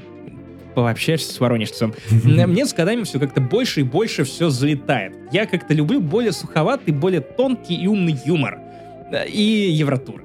пообщаешься 0.74 1.32
с 1.32 1.40
воронежцем. 1.40 1.94
Мне 2.24 2.64
с 2.64 2.72
годами 2.72 3.02
все 3.02 3.18
как-то 3.18 3.40
больше 3.40 3.80
и 3.80 3.82
больше 3.82 4.24
все 4.24 4.50
залетает. 4.50 5.14
Я 5.32 5.46
как-то 5.46 5.74
люблю 5.74 6.00
более 6.00 6.32
суховатый, 6.32 6.94
более 6.94 7.20
тонкий 7.20 7.74
и 7.74 7.86
умный 7.86 8.16
юмор. 8.24 8.58
Э, 9.12 9.26
и 9.26 9.70
Евротур. 9.72 10.22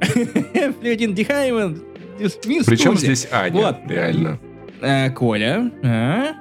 Флюдин 0.80 1.14
Дихаймен. 1.14 1.82
Причем 2.18 2.96
здесь 2.96 3.28
Аня, 3.32 3.62
вот. 3.62 3.78
реально. 3.88 4.40
Э, 4.82 5.10
Коля, 5.12 5.72
а? 5.84 6.34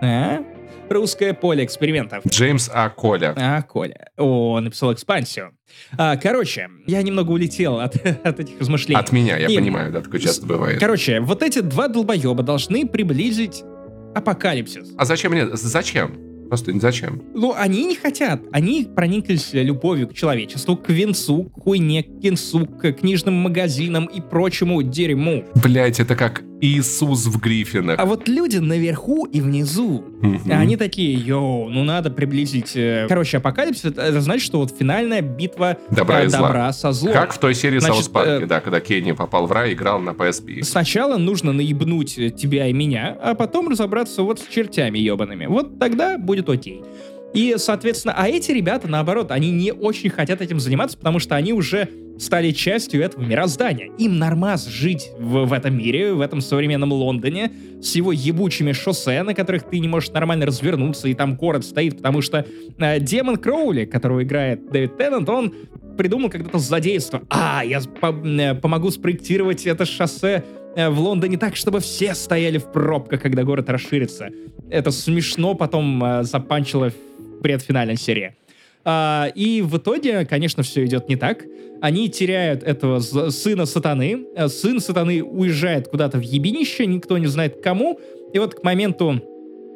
А? 0.00 0.55
Русское 0.88 1.34
поле 1.34 1.64
экспериментов. 1.64 2.24
Джеймс 2.26 2.70
А. 2.72 2.88
Коля. 2.90 3.34
А. 3.36 3.62
Коля. 3.62 4.10
О, 4.16 4.60
написал 4.60 4.92
экспансию. 4.92 5.52
А, 5.98 6.16
короче, 6.16 6.68
я 6.86 7.02
немного 7.02 7.32
улетел 7.32 7.80
от, 7.80 7.96
от 8.24 8.40
этих 8.40 8.58
размышлений. 8.60 9.00
От 9.00 9.12
меня, 9.12 9.36
я 9.36 9.48
И, 9.48 9.56
понимаю, 9.56 9.92
да, 9.92 10.00
такое 10.00 10.20
часто 10.20 10.46
бывает. 10.46 10.78
Короче, 10.78 11.20
вот 11.20 11.42
эти 11.42 11.60
два 11.60 11.88
долбоеба 11.88 12.42
должны 12.42 12.86
приблизить 12.86 13.62
апокалипсис. 14.14 14.94
А 14.96 15.04
зачем 15.04 15.32
мне? 15.32 15.48
Зачем? 15.56 16.16
Просто 16.48 16.72
зачем? 16.78 17.22
Ну, 17.34 17.52
они 17.56 17.84
не 17.84 17.96
хотят. 17.96 18.40
Они 18.52 18.84
прониклись 18.94 19.52
любовью 19.52 20.06
к 20.08 20.14
человечеству, 20.14 20.76
к 20.76 20.88
венцу, 20.88 21.44
к 21.44 21.62
хуйне, 21.62 22.04
к 22.04 22.20
кинцу, 22.20 22.66
к 22.66 22.92
книжным 22.92 23.34
магазинам 23.34 24.06
и 24.06 24.20
прочему 24.20 24.80
дерьму. 24.82 25.44
Блять, 25.56 25.98
это 25.98 26.14
как 26.14 26.42
Иисус 26.60 27.26
в 27.26 27.38
Гриффинах. 27.38 27.98
А 27.98 28.06
вот 28.06 28.28
люди 28.28 28.58
наверху 28.58 29.26
и 29.26 29.40
внизу, 29.40 30.04
угу. 30.22 30.40
они 30.50 30.76
такие, 30.76 31.14
йоу, 31.14 31.68
ну 31.68 31.84
надо 31.84 32.10
приблизить... 32.10 32.72
Э, 32.76 33.06
короче, 33.08 33.38
апокалипсис, 33.38 33.84
это 33.84 34.20
значит, 34.20 34.46
что 34.46 34.58
вот 34.58 34.74
финальная 34.76 35.20
битва 35.20 35.76
добра, 35.90 36.24
и 36.24 36.28
добра 36.28 36.72
со 36.72 36.92
злом. 36.92 37.12
Как 37.12 37.32
в 37.32 37.38
той 37.38 37.54
серии 37.54 37.78
Саус 37.78 38.08
Парке, 38.08 38.44
э... 38.44 38.46
да, 38.46 38.60
когда 38.60 38.80
Кенни 38.80 39.12
попал 39.12 39.46
в 39.46 39.52
рай 39.52 39.70
и 39.70 39.74
играл 39.74 40.00
на 40.00 40.10
PSP. 40.10 40.62
Сначала 40.62 41.16
нужно 41.18 41.52
наебнуть 41.52 42.14
тебя 42.36 42.66
и 42.68 42.72
меня, 42.72 43.16
а 43.20 43.34
потом 43.34 43.68
разобраться 43.68 44.22
вот 44.22 44.40
с 44.40 44.46
чертями 44.46 44.98
ебаными. 44.98 45.46
Вот 45.46 45.78
тогда 45.78 46.18
будет 46.18 46.48
окей. 46.48 46.82
И, 47.34 47.54
соответственно, 47.58 48.14
а 48.16 48.28
эти 48.28 48.50
ребята, 48.50 48.88
наоборот, 48.88 49.30
они 49.30 49.50
не 49.50 49.72
очень 49.72 50.10
хотят 50.10 50.40
этим 50.40 50.58
заниматься, 50.58 50.96
потому 50.96 51.18
что 51.18 51.36
они 51.36 51.52
уже 51.52 51.88
стали 52.18 52.50
частью 52.52 53.02
этого 53.02 53.22
мироздания. 53.22 53.90
Им 53.98 54.18
нормас 54.18 54.66
жить 54.66 55.10
в, 55.18 55.44
в 55.44 55.52
этом 55.52 55.76
мире, 55.76 56.14
в 56.14 56.20
этом 56.20 56.40
современном 56.40 56.92
Лондоне, 56.92 57.52
с 57.82 57.94
его 57.94 58.12
ебучими 58.12 58.72
шоссе, 58.72 59.22
на 59.22 59.34
которых 59.34 59.64
ты 59.64 59.78
не 59.78 59.88
можешь 59.88 60.10
нормально 60.10 60.46
развернуться, 60.46 61.08
и 61.08 61.14
там 61.14 61.36
город 61.36 61.64
стоит, 61.64 61.98
потому 61.98 62.22
что 62.22 62.46
э, 62.78 63.00
демон 63.00 63.36
Кроули, 63.36 63.84
которого 63.84 64.22
играет 64.22 64.70
Дэвид 64.70 64.96
Теннант, 64.96 65.28
он 65.28 65.52
придумал 65.96 66.30
когда-то 66.30 66.58
злодейство. 66.58 67.22
А, 67.30 67.62
я 67.64 67.80
по 67.80 68.12
э, 68.12 68.54
помогу 68.54 68.90
спроектировать 68.90 69.66
это 69.66 69.84
шоссе 69.84 70.44
э, 70.74 70.88
в 70.88 70.98
Лондоне 71.00 71.38
так, 71.38 71.56
чтобы 71.56 71.80
все 71.80 72.14
стояли 72.14 72.58
в 72.58 72.72
пробках, 72.72 73.22
когда 73.22 73.44
город 73.44 73.68
расширится. 73.68 74.30
Это 74.70 74.90
смешно 74.90 75.54
потом 75.54 76.02
э, 76.02 76.22
запанчило 76.24 76.92
предфинальной 77.42 77.96
серии. 77.96 78.34
А, 78.84 79.28
и 79.34 79.62
в 79.62 79.78
итоге, 79.78 80.24
конечно, 80.24 80.62
все 80.62 80.84
идет 80.84 81.08
не 81.08 81.16
так. 81.16 81.44
Они 81.80 82.08
теряют 82.08 82.62
этого 82.62 83.00
сына 83.00 83.66
сатаны. 83.66 84.26
Э, 84.36 84.48
сын 84.48 84.80
сатаны 84.80 85.22
уезжает 85.22 85.88
куда-то 85.88 86.18
в 86.18 86.22
ебенище, 86.22 86.86
никто 86.86 87.18
не 87.18 87.26
знает 87.26 87.60
кому. 87.62 87.98
И 88.32 88.38
вот 88.38 88.54
к 88.54 88.62
моменту, 88.62 89.20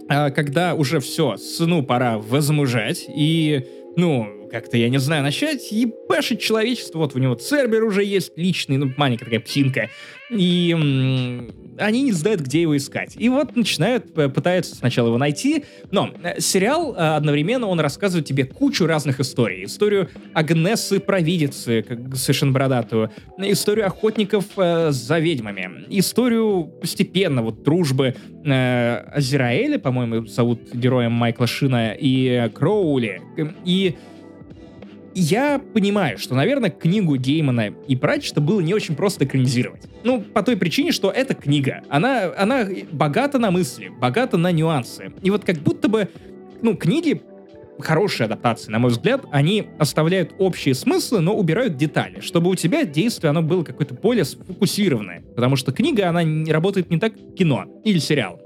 а, 0.09 0.31
когда 0.31 0.75
уже 0.75 1.01
все, 1.01 1.37
сыну 1.37 1.83
пора 1.83 2.19
возмужать, 2.19 3.05
и, 3.09 3.67
ну, 3.97 4.49
как-то, 4.51 4.77
я 4.77 4.89
не 4.89 4.99
знаю, 4.99 5.23
начать 5.23 5.71
ебашить 5.73 6.41
человечество. 6.41 6.99
Вот 6.99 7.15
у 7.15 7.19
него 7.19 7.35
Цербер 7.35 7.85
уже 7.85 8.05
есть 8.05 8.33
личный, 8.37 8.77
ну, 8.77 8.93
маленькая 8.97 9.25
такая 9.25 9.41
псинка. 9.41 9.91
И 10.31 10.77
они 11.81 12.03
не 12.03 12.13
знают, 12.13 12.41
где 12.41 12.63
его 12.63 12.77
искать. 12.77 13.15
И 13.17 13.29
вот 13.29 13.57
начинают, 13.57 14.13
пытаются 14.13 14.75
сначала 14.75 15.09
его 15.09 15.19
найти. 15.19 15.65
Но 15.91 16.11
э, 16.23 16.41
сериал 16.41 16.95
э, 16.95 17.17
одновременно, 17.17 17.67
он 17.67 17.81
рассказывает 17.81 18.27
тебе 18.27 18.45
кучу 18.45 18.87
разных 18.87 19.21
историй. 19.21 19.65
Историю 19.65 20.09
Агнесы 20.35 21.01
Провидицы, 21.01 21.83
как 21.83 22.15
совершенно 22.17 22.53
бородатую. 22.53 23.11
Историю 23.39 23.87
охотников 23.87 24.45
э, 24.57 24.91
за 24.91 25.19
ведьмами. 25.19 25.87
Историю 25.89 26.71
постепенно 26.81 27.43
вот 27.43 27.63
дружбы 27.63 28.15
э, 28.45 28.97
Азираэля, 29.13 29.79
по-моему, 29.79 30.27
зовут 30.27 30.73
героем 30.73 31.13
Майкла 31.13 31.47
Шина, 31.47 31.93
и 31.93 32.51
Кроули. 32.55 33.23
И 33.65 33.97
я 35.15 35.59
понимаю, 35.59 36.19
что, 36.19 36.35
наверное, 36.35 36.71
книгу 36.71 37.17
Геймана 37.17 37.75
и 37.89 37.97
Пратчета 37.97 38.41
было 38.41 38.61
не 38.61 38.75
очень 38.75 38.95
просто 38.95 39.25
экранизировать. 39.25 39.83
Ну, 40.05 40.23
по 40.23 40.43
той 40.43 40.57
причине, 40.57 40.93
что 40.93 41.11
эта 41.11 41.35
книга, 41.35 41.83
она, 41.89 42.33
она 42.37 42.67
богата 42.93 43.39
на 43.39 43.51
мысли, 43.51 43.89
богата 43.89 44.37
на 44.37 44.53
нюансы. 44.53 45.13
И 45.23 45.31
вот 45.31 45.45
как 45.45 45.57
будто 45.59 45.89
бы, 45.89 46.09
ну, 46.63 46.77
книги 46.77 47.23
хорошие 47.81 48.27
адаптации, 48.27 48.71
на 48.71 48.79
мой 48.79 48.91
взгляд, 48.91 49.25
они 49.31 49.69
оставляют 49.79 50.35
общие 50.39 50.75
смыслы, 50.75 51.21
но 51.21 51.35
убирают 51.35 51.77
детали, 51.77 52.21
чтобы 52.21 52.51
у 52.51 52.55
тебя 52.55 52.85
действие, 52.85 53.31
оно 53.31 53.43
было 53.43 53.65
какое-то 53.65 53.95
более 53.95 54.25
сфокусированное. 54.25 55.23
Потому 55.35 55.57
что 55.57 55.73
книга, 55.73 56.09
она 56.09 56.23
не 56.23 56.53
работает 56.53 56.91
не 56.91 56.99
так, 56.99 57.15
как 57.15 57.35
кино 57.35 57.65
или 57.85 57.99
сериал. 57.99 58.41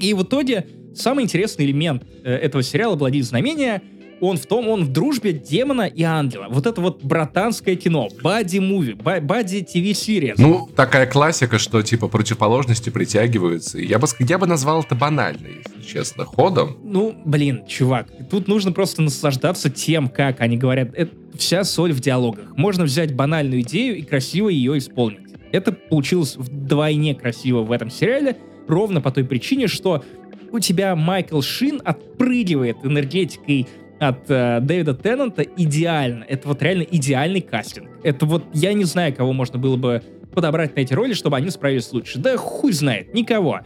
И 0.00 0.14
в 0.14 0.22
итоге 0.22 0.66
самый 0.94 1.24
интересный 1.24 1.66
элемент 1.66 2.04
э, 2.24 2.34
этого 2.34 2.62
сериала 2.62 2.96
«Владеть 2.96 3.24
знамения» 3.24 3.82
он 4.20 4.36
в 4.36 4.46
том, 4.46 4.68
он 4.68 4.84
в 4.84 4.92
дружбе 4.92 5.32
демона 5.32 5.82
и 5.82 6.02
ангела. 6.02 6.46
Вот 6.50 6.66
это 6.66 6.80
вот 6.80 7.02
братанское 7.02 7.76
кино, 7.76 8.08
бади-муви, 8.22 8.94
бади-ТВ-серия. 8.94 10.34
Ну, 10.38 10.68
такая 10.74 11.06
классика, 11.06 11.58
что 11.58 11.82
типа 11.82 12.08
противоположности 12.08 12.90
притягиваются. 12.90 13.78
Я 13.78 13.98
бы, 13.98 14.06
я 14.18 14.38
бы 14.38 14.46
назвал 14.46 14.82
это 14.82 14.94
банально, 14.94 15.46
если 15.46 15.82
честно, 15.86 16.24
ходом. 16.24 16.76
Ну, 16.82 17.14
блин, 17.24 17.64
чувак, 17.66 18.08
тут 18.30 18.48
нужно 18.48 18.72
просто 18.72 19.02
наслаждаться 19.02 19.70
тем, 19.70 20.08
как 20.08 20.40
они 20.40 20.56
говорят. 20.56 20.90
Это 20.94 21.12
вся 21.36 21.64
соль 21.64 21.92
в 21.92 22.00
диалогах. 22.00 22.56
Можно 22.56 22.84
взять 22.84 23.14
банальную 23.14 23.62
идею 23.62 23.96
и 23.96 24.02
красиво 24.02 24.48
ее 24.48 24.78
исполнить. 24.78 25.20
Это 25.52 25.72
получилось 25.72 26.36
вдвойне 26.36 27.14
красиво 27.14 27.62
в 27.62 27.70
этом 27.70 27.90
сериале, 27.90 28.36
ровно 28.66 29.00
по 29.00 29.10
той 29.12 29.24
причине, 29.24 29.68
что 29.68 30.02
у 30.50 30.58
тебя 30.58 30.94
Майкл 30.96 31.40
Шин 31.40 31.80
отпрыгивает 31.84 32.78
энергетикой 32.84 33.68
от 34.08 34.30
э, 34.30 34.60
Дэвида 34.60 34.94
Теннанта 34.94 35.42
идеально. 35.42 36.24
Это 36.24 36.48
вот 36.48 36.62
реально 36.62 36.82
идеальный 36.82 37.40
кастинг. 37.40 37.88
Это 38.02 38.26
вот 38.26 38.44
я 38.52 38.72
не 38.72 38.84
знаю, 38.84 39.14
кого 39.14 39.32
можно 39.32 39.58
было 39.58 39.76
бы 39.76 40.02
подобрать 40.34 40.76
на 40.76 40.80
эти 40.80 40.92
роли, 40.92 41.14
чтобы 41.14 41.36
они 41.36 41.50
справились 41.50 41.92
лучше. 41.92 42.18
Да 42.18 42.36
хуй 42.36 42.72
знает, 42.72 43.14
никого. 43.14 43.60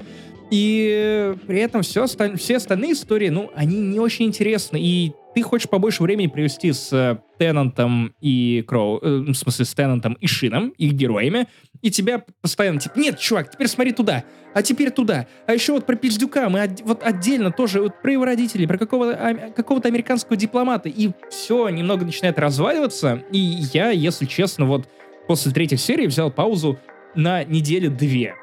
И 0.50 1.34
при 1.46 1.60
этом 1.60 1.82
все, 1.82 2.06
все 2.06 2.56
остальные 2.56 2.92
истории, 2.92 3.28
ну, 3.28 3.50
они 3.54 3.76
не 3.76 4.00
очень 4.00 4.26
интересны. 4.26 4.78
И 4.80 5.12
ты 5.34 5.42
хочешь 5.42 5.68
побольше 5.68 6.02
времени 6.02 6.26
провести 6.26 6.72
с 6.72 7.20
Теннантом 7.38 8.14
и 8.20 8.64
Кроу, 8.66 8.98
э, 9.00 9.18
в 9.28 9.34
смысле, 9.34 9.64
с 9.64 9.74
Теннантом 9.74 10.14
и 10.14 10.26
Шином, 10.26 10.70
их 10.70 10.92
героями, 10.94 11.46
и 11.82 11.90
тебя 11.90 12.24
постоянно, 12.40 12.80
типа, 12.80 12.98
нет, 12.98 13.18
чувак, 13.18 13.52
теперь 13.52 13.68
смотри 13.68 13.92
туда, 13.92 14.24
а 14.54 14.62
теперь 14.62 14.90
туда. 14.90 15.26
А 15.46 15.52
еще 15.52 15.72
вот 15.72 15.86
про 15.86 15.94
Пиздюка 15.96 16.48
мы 16.48 16.62
от, 16.62 16.80
вот 16.80 17.02
отдельно 17.04 17.52
тоже, 17.52 17.82
вот 17.82 18.02
про 18.02 18.10
его 18.10 18.24
родителей, 18.24 18.66
про 18.66 18.78
какого-то, 18.78 19.16
а, 19.16 19.34
какого-то 19.50 19.86
американского 19.86 20.36
дипломата, 20.36 20.88
и 20.88 21.10
все 21.30 21.68
немного 21.68 22.04
начинает 22.04 22.38
разваливаться, 22.38 23.22
и 23.30 23.38
я, 23.38 23.90
если 23.90 24.24
честно, 24.24 24.64
вот 24.64 24.88
после 25.28 25.52
третьей 25.52 25.78
серии 25.78 26.06
взял 26.06 26.32
паузу 26.32 26.80
на 27.14 27.44
неделю 27.44 27.90
две. 27.90 28.34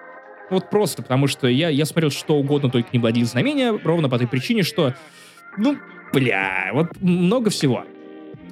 Вот 0.50 0.70
просто, 0.70 1.02
потому 1.02 1.28
что 1.28 1.48
я, 1.48 1.70
я 1.70 1.86
смотрел 1.86 2.12
что 2.12 2.38
угодно, 2.38 2.70
только 2.70 2.90
не 2.94 3.00
«Владелец 3.00 3.32
знамения», 3.32 3.72
ровно 3.84 4.10
по 4.10 4.18
той 4.18 4.28
причине, 4.28 4.64
что, 4.64 4.94
ну, 5.58 5.78
бля, 6.14 6.70
вот 6.74 7.02
много 7.02 7.50
всего. 7.50 7.84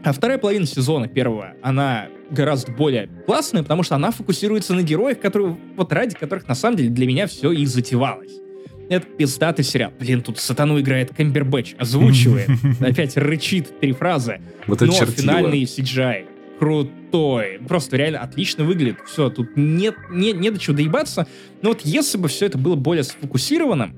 А 0.04 0.12
вторая 0.12 0.38
половина 0.38 0.66
сезона 0.66 1.08
первого, 1.08 1.54
она 1.62 2.08
гораздо 2.30 2.72
более 2.72 3.08
классная, 3.26 3.64
потому 3.64 3.84
что 3.84 3.96
она 3.96 4.12
фокусируется 4.12 4.74
на 4.74 4.82
героях, 4.82 5.20
которые, 5.20 5.58
вот 5.78 5.94
ради 5.94 6.16
которых 6.16 6.48
на 6.48 6.56
самом 6.56 6.78
деле 6.78 6.90
для 6.90 7.08
меня 7.08 7.28
все 7.28 7.52
и 7.52 7.66
затевалось. 7.66 8.34
Это 8.90 9.08
пиздатый 9.08 9.64
сериал. 9.64 9.94
Блин, 9.98 10.22
тут 10.22 10.40
сатану 10.40 10.80
играет 10.80 11.14
Камбербэтч, 11.16 11.76
озвучивает. 11.78 12.50
Опять 12.82 13.16
рычит 13.16 13.80
три 13.80 13.94
фразы. 13.94 14.42
Вот 14.68 14.82
это 14.82 14.88
Но 14.88 15.06
финальный 15.06 15.64
CGI 15.64 16.33
крутой. 16.64 17.60
Просто 17.68 17.98
реально 17.98 18.20
отлично 18.20 18.64
выглядит. 18.64 19.00
Все, 19.06 19.30
тут 19.30 19.58
нет, 19.58 19.96
нет, 20.10 20.40
нет 20.40 20.54
до 20.54 20.60
чего 20.60 20.76
доебаться. 20.78 21.28
Но 21.62 21.70
вот 21.70 21.82
если 21.82 22.18
бы 22.18 22.30
все 22.30 22.46
это 22.46 22.58
было 22.58 22.76
более 22.76 23.04
сфокусированным, 23.04 23.96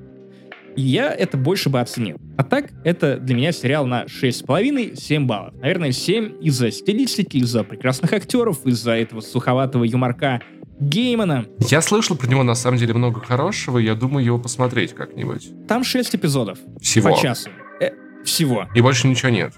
я 0.75 1.13
это 1.13 1.37
больше 1.37 1.69
бы 1.69 1.79
оценил. 1.79 2.17
А 2.37 2.43
так, 2.43 2.71
это 2.83 3.17
для 3.17 3.35
меня 3.35 3.51
сериал 3.51 3.85
на 3.85 4.05
6,5-7 4.05 5.25
баллов. 5.25 5.53
Наверное, 5.61 5.91
7 5.91 6.41
из-за 6.41 6.71
стилистики, 6.71 7.37
из-за 7.37 7.63
прекрасных 7.63 8.11
актеров, 8.13 8.65
из-за 8.65 8.93
этого 8.93 9.21
суховатого 9.21 9.83
юморка 9.83 10.41
Геймана. 10.79 11.45
Я 11.69 11.81
слышал 11.81 12.17
про 12.17 12.27
него 12.27 12.41
на 12.43 12.55
самом 12.55 12.79
деле 12.79 12.95
много 12.95 13.21
хорошего, 13.21 13.77
я 13.77 13.93
думаю 13.93 14.25
его 14.25 14.39
посмотреть 14.39 14.93
как-нибудь. 14.93 15.49
Там 15.67 15.83
6 15.83 16.15
эпизодов. 16.15 16.57
Всего. 16.81 17.13
По 17.13 17.21
часу. 17.21 17.49
Э, 17.79 17.91
всего. 18.25 18.67
И 18.73 18.81
больше 18.81 19.07
ничего 19.07 19.29
нет. 19.29 19.53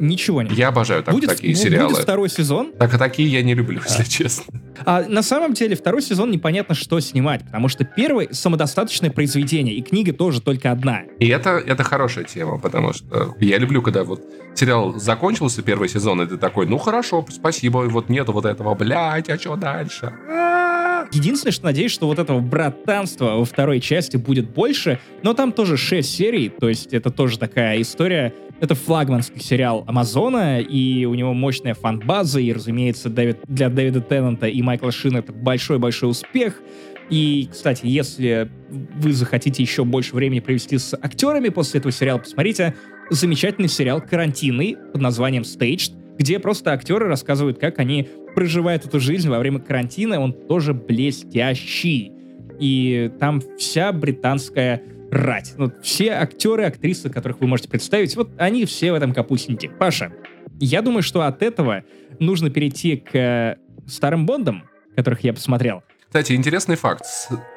Ничего 0.00 0.40
нет. 0.42 0.52
Я 0.52 0.68
обожаю 0.68 1.02
так, 1.02 1.14
будет, 1.14 1.28
такие 1.28 1.52
бу- 1.52 1.56
сериалы. 1.56 1.90
Будет 1.90 2.02
второй 2.02 2.30
сезон. 2.30 2.72
Так, 2.78 2.94
а 2.94 2.98
такие 2.98 3.28
я 3.28 3.42
не 3.42 3.54
люблю, 3.54 3.80
если 3.84 4.04
честно. 4.04 4.44
А 4.86 5.02
на 5.06 5.22
самом 5.22 5.52
деле 5.52 5.76
второй 5.76 6.00
сезон 6.00 6.30
непонятно, 6.30 6.74
что 6.74 6.98
снимать, 7.00 7.44
потому 7.44 7.68
что 7.68 7.84
первый 7.84 8.28
самодостаточное 8.32 9.10
произведение, 9.10 9.74
и 9.74 9.82
книга 9.82 10.14
тоже 10.14 10.40
только 10.40 10.70
одна. 10.70 11.02
И 11.18 11.28
это, 11.28 11.50
это 11.50 11.84
хорошая 11.84 12.24
тема, 12.24 12.58
потому 12.58 12.94
что 12.94 13.34
я 13.40 13.58
люблю, 13.58 13.82
когда 13.82 14.04
вот 14.04 14.22
сериал 14.54 14.98
закончился, 14.98 15.62
первый 15.62 15.88
сезон, 15.90 16.22
и 16.22 16.26
ты 16.26 16.38
такой, 16.38 16.66
ну 16.66 16.78
хорошо, 16.78 17.26
спасибо, 17.28 17.84
и 17.84 17.88
вот 17.88 18.08
нету 18.08 18.32
вот 18.32 18.46
этого, 18.46 18.74
блядь, 18.74 19.28
а 19.28 19.38
что 19.38 19.56
дальше? 19.56 20.14
А-а-а. 20.28 21.08
Единственное, 21.12 21.52
что 21.52 21.64
надеюсь, 21.64 21.92
что 21.92 22.06
вот 22.06 22.18
этого 22.18 22.40
братанства 22.40 23.36
во 23.36 23.44
второй 23.44 23.80
части 23.80 24.16
будет 24.16 24.48
больше, 24.50 24.98
но 25.22 25.34
там 25.34 25.52
тоже 25.52 25.76
6 25.76 26.08
серий, 26.08 26.48
то 26.48 26.68
есть 26.68 26.94
это 26.94 27.10
тоже 27.10 27.38
такая 27.38 27.80
история. 27.82 28.32
Это 28.60 28.74
флагманский 28.74 29.40
сериал 29.40 29.84
Амазона, 29.86 30.60
и 30.60 31.06
у 31.06 31.14
него 31.14 31.32
мощная 31.32 31.72
фан-база, 31.72 32.40
и, 32.40 32.52
разумеется, 32.52 33.08
Дэвид, 33.08 33.38
для 33.48 33.70
Дэвида 33.70 34.02
Теннанта 34.02 34.48
и 34.48 34.60
Майкла 34.60 34.92
Шина 34.92 35.18
это 35.18 35.32
большой-большой 35.32 36.10
успех. 36.10 36.60
И, 37.08 37.48
кстати, 37.50 37.86
если 37.86 38.50
вы 38.68 39.12
захотите 39.12 39.62
еще 39.62 39.84
больше 39.84 40.14
времени 40.14 40.40
провести 40.40 40.76
с 40.76 40.94
актерами 40.94 41.48
после 41.48 41.80
этого 41.80 41.90
сериала, 41.90 42.18
посмотрите 42.18 42.74
замечательный 43.08 43.68
сериал 43.68 44.02
«Карантинный» 44.02 44.76
под 44.92 45.00
названием 45.00 45.42
«Staged», 45.42 45.94
где 46.18 46.38
просто 46.38 46.72
актеры 46.72 47.06
рассказывают, 47.06 47.58
как 47.58 47.78
они 47.78 48.08
проживают 48.34 48.84
эту 48.84 49.00
жизнь 49.00 49.28
во 49.30 49.38
время 49.38 49.58
карантина. 49.58 50.20
Он 50.20 50.34
тоже 50.34 50.74
блестящий. 50.74 52.12
И 52.60 53.10
там 53.18 53.40
вся 53.58 53.90
британская 53.90 54.82
рать. 55.10 55.54
Ну, 55.56 55.72
все 55.82 56.12
актеры, 56.12 56.64
актрисы, 56.64 57.10
которых 57.10 57.40
вы 57.40 57.46
можете 57.46 57.68
представить, 57.68 58.16
вот 58.16 58.30
они 58.38 58.64
все 58.64 58.92
в 58.92 58.94
этом 58.94 59.12
капустнике. 59.12 59.68
Паша, 59.68 60.12
я 60.58 60.82
думаю, 60.82 61.02
что 61.02 61.22
от 61.22 61.42
этого 61.42 61.84
нужно 62.18 62.50
перейти 62.50 62.96
к 62.96 63.14
э, 63.14 63.56
старым 63.86 64.26
Бондам, 64.26 64.64
которых 64.96 65.24
я 65.24 65.32
посмотрел. 65.32 65.82
Кстати, 66.06 66.32
интересный 66.32 66.74
факт. 66.74 67.04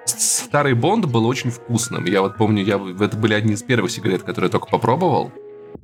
Старый 0.06 0.74
Бонд 0.74 1.06
был 1.06 1.26
очень 1.26 1.50
вкусным. 1.50 2.06
Я 2.06 2.22
вот 2.22 2.38
помню, 2.38 2.64
я, 2.64 2.80
это 3.04 3.18
были 3.18 3.34
одни 3.34 3.54
из 3.54 3.64
первых 3.64 3.90
сигарет, 3.90 4.22
которые 4.22 4.50
я 4.50 4.52
только 4.52 4.68
попробовал. 4.68 5.32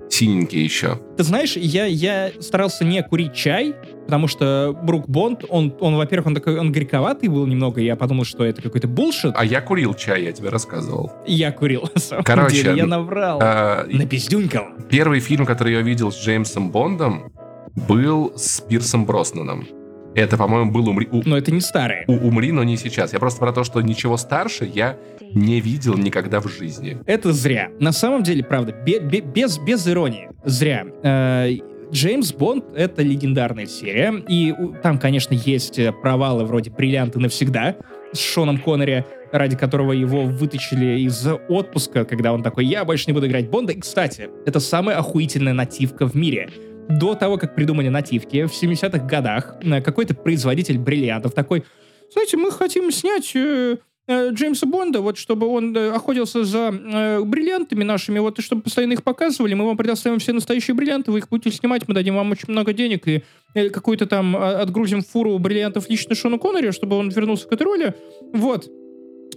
Синенькие 0.10 0.64
еще. 0.64 1.00
Ты 1.18 1.24
знаешь, 1.24 1.56
я, 1.56 1.86
я 1.86 2.32
старался 2.40 2.84
не 2.84 3.02
курить 3.04 3.34
чай, 3.34 3.76
потому 4.06 4.28
что 4.28 4.78
Брук 4.84 5.08
Бонд, 5.08 5.46
он, 5.48 5.76
он 5.80 5.96
во-первых, 5.96 6.28
он 6.28 6.36
такой, 6.36 6.60
он 6.60 6.72
горьковатый 6.72 7.30
был 7.30 7.46
немного, 7.46 7.80
я 7.80 7.96
подумал, 7.96 8.26
что 8.26 8.44
это 8.44 8.62
какой-то 8.62 8.88
булшит. 8.88 9.34
А 9.36 9.46
я 9.46 9.62
курил 9.62 9.94
чай, 9.94 10.24
я 10.24 10.32
тебе 10.32 10.50
рассказывал. 10.50 11.12
Я 11.28 11.52
курил, 11.52 11.90
на 11.96 12.02
самом 12.02 12.24
Короче, 12.24 12.64
деле, 12.64 12.78
я 12.78 12.86
наврал. 12.86 13.40
А, 13.42 13.86
и 13.88 13.98
Напиздюнькал. 13.98 14.66
Первый 14.90 15.20
фильм, 15.20 15.46
который 15.46 15.74
я 15.74 15.82
видел 15.82 16.12
с 16.12 16.20
Джеймсом 16.20 16.72
Бондом, 16.72 17.32
был 17.76 18.34
с 18.36 18.62
Пирсом 18.62 19.06
Броснаном. 19.06 19.68
Это, 20.16 20.38
по-моему, 20.38 20.72
был 20.72 20.90
«Умри, 20.90 21.08
у- 21.12 21.22
Но 21.26 21.38
это 21.38 21.52
не 21.52 21.62
старые. 21.62 22.06
у- 22.08 22.14
«Умри, 22.28 22.52
но 22.52 22.64
не 22.64 22.78
сейчас». 22.78 23.14
Я 23.14 23.20
просто 23.20 23.40
про 23.40 23.52
то, 23.54 23.64
что 23.64 23.82
ничего 23.82 24.18
старше 24.18 24.66
я 24.74 24.98
не 25.34 25.62
видел 25.62 25.96
никогда 25.98 26.40
в 26.40 26.48
жизни. 26.48 26.98
Это 27.06 27.32
зря. 27.34 27.70
На 27.80 27.92
самом 27.92 28.24
деле, 28.24 28.44
правда, 28.44 28.72
бе- 28.74 29.00
бе- 29.00 29.22
без, 29.22 29.60
без 29.60 29.88
иронии, 29.88 30.30
зря. 30.44 30.86
Э, 31.04 31.50
Джеймс 31.92 32.34
Бонд— 32.34 32.66
это 32.76 33.02
легендарная 33.04 33.66
серия, 33.66 34.14
и 34.28 34.54
там, 34.84 35.00
конечно, 35.00 35.34
есть 35.34 35.80
э, 35.80 35.92
провалы 35.92 36.46
вроде 36.46 36.70
«Бриллианты 36.72 37.20
навсегда» 37.20 37.76
с 38.14 38.20
Шоном 38.20 38.58
Коннери, 38.60 39.06
ради 39.32 39.56
которого 39.56 39.92
его 39.94 40.24
вытащили 40.24 41.00
из 41.02 41.28
отпуска, 41.48 42.04
когда 42.06 42.34
он 42.34 42.42
такой 42.42 42.66
«Я 42.66 42.84
больше 42.86 43.06
не 43.08 43.14
буду 43.14 43.28
играть 43.28 43.50
Бонда». 43.50 43.74
И, 43.74 43.80
кстати, 43.80 44.30
это 44.48 44.60
самая 44.60 44.98
охуительная 44.98 45.54
нативка 45.54 46.08
в 46.08 46.16
мире. 46.16 46.50
До 46.90 47.14
того, 47.14 47.38
как 47.38 47.54
придумали 47.54 47.88
нативки, 47.88 48.46
в 48.46 48.52
70-х 48.52 49.06
годах 49.06 49.58
э, 49.62 49.80
какой-то 49.80 50.16
производитель 50.16 50.80
бриллиантов 50.80 51.34
такой 51.34 51.64
«Знаете, 52.12 52.36
мы 52.38 52.52
хотим 52.52 52.92
снять 52.92 53.32
э, 53.36 53.78
э, 54.08 54.32
Джеймса 54.32 54.66
Бонда, 54.66 55.00
вот 55.02 55.20
чтобы 55.20 55.46
он 55.46 55.78
э, 55.78 55.92
охотился 55.92 56.44
за 56.44 56.74
э, 56.74 57.22
бриллиантами 57.24 57.84
нашими, 57.84 58.18
вот 58.18 58.40
и 58.40 58.42
чтобы 58.42 58.64
постоянно 58.64 58.94
их 58.94 59.04
показывали, 59.04 59.54
мы 59.54 59.66
вам 59.66 59.78
предоставим 59.78 60.18
все 60.18 60.34
настоящие 60.34 60.74
бриллианты, 60.74 61.12
вы 61.12 61.20
их 61.20 61.30
будете 61.30 61.52
снимать, 61.52 61.88
мы 61.88 61.94
дадим 61.94 62.16
вам 62.16 62.32
очень 62.32 62.52
много 62.52 62.74
денег 62.74 63.08
и 63.08 63.24
э, 63.54 63.70
какую-то 63.70 64.08
там 64.08 64.36
э, 64.36 64.40
отгрузим 64.40 65.04
фуру 65.04 65.38
бриллиантов 65.38 65.88
лично 65.92 66.16
Шону 66.16 66.40
Коннери, 66.40 66.72
чтобы 66.72 66.96
он 66.96 67.10
вернулся 67.10 67.48
к 67.48 67.52
этой 67.52 67.64
роли. 67.64 67.94
Вот. 68.34 68.68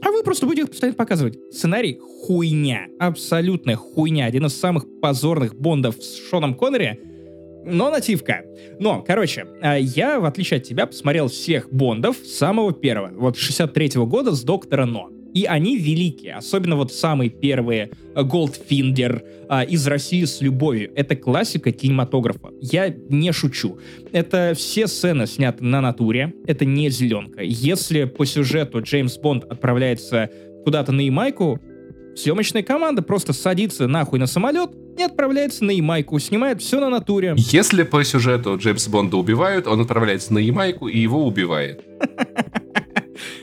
А 0.00 0.10
вы 0.10 0.22
просто 0.22 0.46
будете 0.46 0.62
их 0.62 0.70
постоянно 0.70 0.96
показывать. 0.96 1.38
Сценарий— 1.52 1.98
хуйня. 2.00 2.86
Абсолютная 2.98 3.76
хуйня. 3.76 4.24
Один 4.24 4.46
из 4.46 4.58
самых 4.58 4.86
позорных 5.02 5.54
Бондов 5.54 6.02
с 6.02 6.30
Шоном 6.30 6.54
Коннери— 6.54 6.98
но 7.64 7.90
нативка. 7.90 8.44
Но, 8.78 9.02
короче, 9.02 9.46
э, 9.62 9.80
я, 9.80 10.20
в 10.20 10.24
отличие 10.24 10.58
от 10.58 10.64
тебя, 10.64 10.86
посмотрел 10.86 11.28
всех 11.28 11.72
Бондов 11.72 12.16
самого 12.18 12.72
первого, 12.72 13.12
вот 13.14 13.36
63-го 13.36 14.06
года 14.06 14.32
с 14.32 14.42
Доктора 14.42 14.86
Но. 14.86 15.10
И 15.34 15.46
они 15.46 15.78
великие, 15.78 16.34
особенно 16.34 16.76
вот 16.76 16.92
самые 16.92 17.30
первые 17.30 17.90
э, 18.14 18.22
Голдфиндер 18.22 19.22
э, 19.48 19.66
из 19.66 19.86
России 19.86 20.24
с 20.24 20.40
любовью. 20.42 20.92
Это 20.94 21.16
классика 21.16 21.72
кинематографа. 21.72 22.50
Я 22.60 22.88
не 23.08 23.32
шучу. 23.32 23.78
Это 24.12 24.52
все 24.54 24.86
сцены 24.86 25.26
сняты 25.26 25.64
на 25.64 25.80
натуре, 25.80 26.34
это 26.46 26.64
не 26.64 26.90
зеленка. 26.90 27.42
Если 27.42 28.04
по 28.04 28.26
сюжету 28.26 28.82
Джеймс 28.82 29.16
Бонд 29.16 29.44
отправляется 29.44 30.28
куда-то 30.64 30.92
на 30.92 31.00
Ямайку, 31.00 31.60
съемочная 32.16 32.62
команда 32.62 33.02
просто 33.02 33.32
садится 33.32 33.86
нахуй 33.86 34.18
на 34.18 34.26
самолет 34.26 34.70
и 34.98 35.02
отправляется 35.02 35.64
на 35.64 35.70
Ямайку, 35.70 36.18
снимает 36.18 36.60
все 36.60 36.80
на 36.80 36.90
натуре. 36.90 37.34
Если 37.36 37.82
по 37.82 38.04
сюжету 38.04 38.56
Джеймса 38.56 38.90
Бонда 38.90 39.16
убивают, 39.16 39.66
он 39.66 39.80
отправляется 39.80 40.34
на 40.34 40.38
Ямайку 40.38 40.88
и 40.88 40.98
его 40.98 41.26
убивает. 41.26 41.84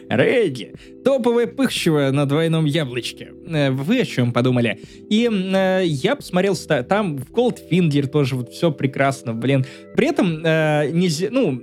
Регги, 0.09 0.73
топовое 1.03 1.45
пыхчево 1.45 2.09
на 2.11 2.25
двойном 2.25 2.65
яблочке. 2.65 3.31
Э, 3.47 3.69
Вы 3.69 4.01
о 4.01 4.05
чем 4.05 4.33
подумали? 4.33 4.79
И 5.09 5.29
э, 5.29 5.83
я 5.85 6.15
посмотрел, 6.15 6.55
там 6.87 7.17
в 7.17 7.31
Goldfinger 7.31 8.07
тоже 8.07 8.35
вот 8.35 8.51
все 8.51 8.71
прекрасно, 8.71 9.33
блин. 9.33 9.65
При 9.95 10.07
этом, 10.07 10.43
э, 10.43 10.89
нельзя, 10.91 11.27
ну, 11.29 11.61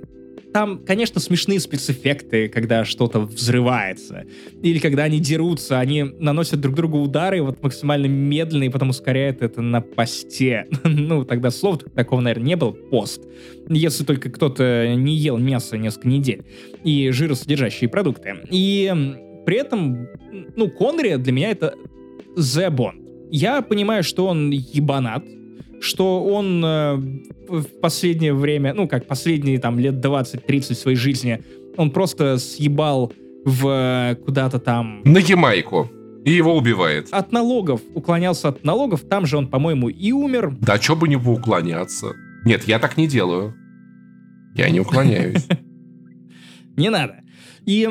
там, 0.57 0.83
конечно, 0.83 1.21
смешные 1.21 1.59
спецэффекты, 1.59 2.49
когда 2.49 2.83
что-то 2.83 3.19
взрывается. 3.19 4.25
Или 4.63 4.79
когда 4.79 5.03
они 5.03 5.19
дерутся, 5.19 5.77
они 5.77 6.01
наносят 6.01 6.59
друг 6.59 6.73
другу 6.73 6.97
удары 6.97 7.43
вот 7.43 7.61
максимально 7.61 8.07
медленно, 8.07 8.63
и 8.63 8.69
потом 8.69 8.89
ускоряют 8.89 9.43
это 9.43 9.61
на 9.61 9.81
посте. 9.81 10.65
ну, 10.83 11.25
тогда 11.25 11.51
слов 11.51 11.83
такого, 11.93 12.21
наверное, 12.21 12.47
не 12.47 12.55
было. 12.55 12.71
Пост. 12.71 13.21
Если 13.69 14.03
только 14.03 14.31
кто-то 14.31 14.95
не 14.95 15.13
ел 15.13 15.37
мясо 15.37 15.77
несколько 15.77 16.07
недель. 16.07 16.43
И 16.83 17.11
жиросодержащие 17.11 17.87
продукты. 17.87 18.37
И 18.49 18.91
при 19.45 19.57
этом, 19.57 20.07
ну, 20.55 20.71
Коннери 20.71 21.17
для 21.17 21.33
меня 21.33 21.51
это 21.51 21.75
The 22.35 22.75
Bond. 22.75 23.29
Я 23.29 23.61
понимаю, 23.61 24.01
что 24.01 24.25
он 24.25 24.49
ебанат, 24.49 25.23
что 25.81 26.23
он 26.23 26.63
э, 26.65 26.95
в 27.47 27.63
последнее 27.81 28.33
время, 28.33 28.73
ну, 28.73 28.87
как 28.87 29.05
последние 29.07 29.59
там 29.59 29.79
лет 29.79 29.95
20-30 29.95 30.73
своей 30.73 30.97
жизни, 30.97 31.43
он 31.77 31.91
просто 31.91 32.37
съебал 32.37 33.13
в 33.45 33.67
э, 33.67 34.15
куда-то 34.15 34.59
там 34.59 35.01
На 35.05 35.19
Ямайку. 35.19 35.89
И 36.25 36.31
его 36.31 36.57
убивает. 36.57 37.07
от 37.11 37.31
налогов, 37.31 37.79
уклонялся 37.93 38.49
от 38.49 38.63
налогов, 38.65 39.01
там 39.09 39.25
же 39.25 39.37
он, 39.37 39.47
по-моему, 39.47 39.87
и 39.87 40.11
умер. 40.11 40.57
Да 40.59 40.77
чё 40.77 40.95
бы 40.95 41.07
не 41.07 41.15
уклоняться? 41.15 42.13
Нет, 42.43 42.67
я 42.67 42.79
так 42.79 42.97
не 42.97 43.07
делаю. 43.07 43.53
Я 44.55 44.69
не 44.69 44.79
уклоняюсь. 44.81 45.47
Не 46.77 46.89
надо. 46.89 47.21
И, 47.67 47.85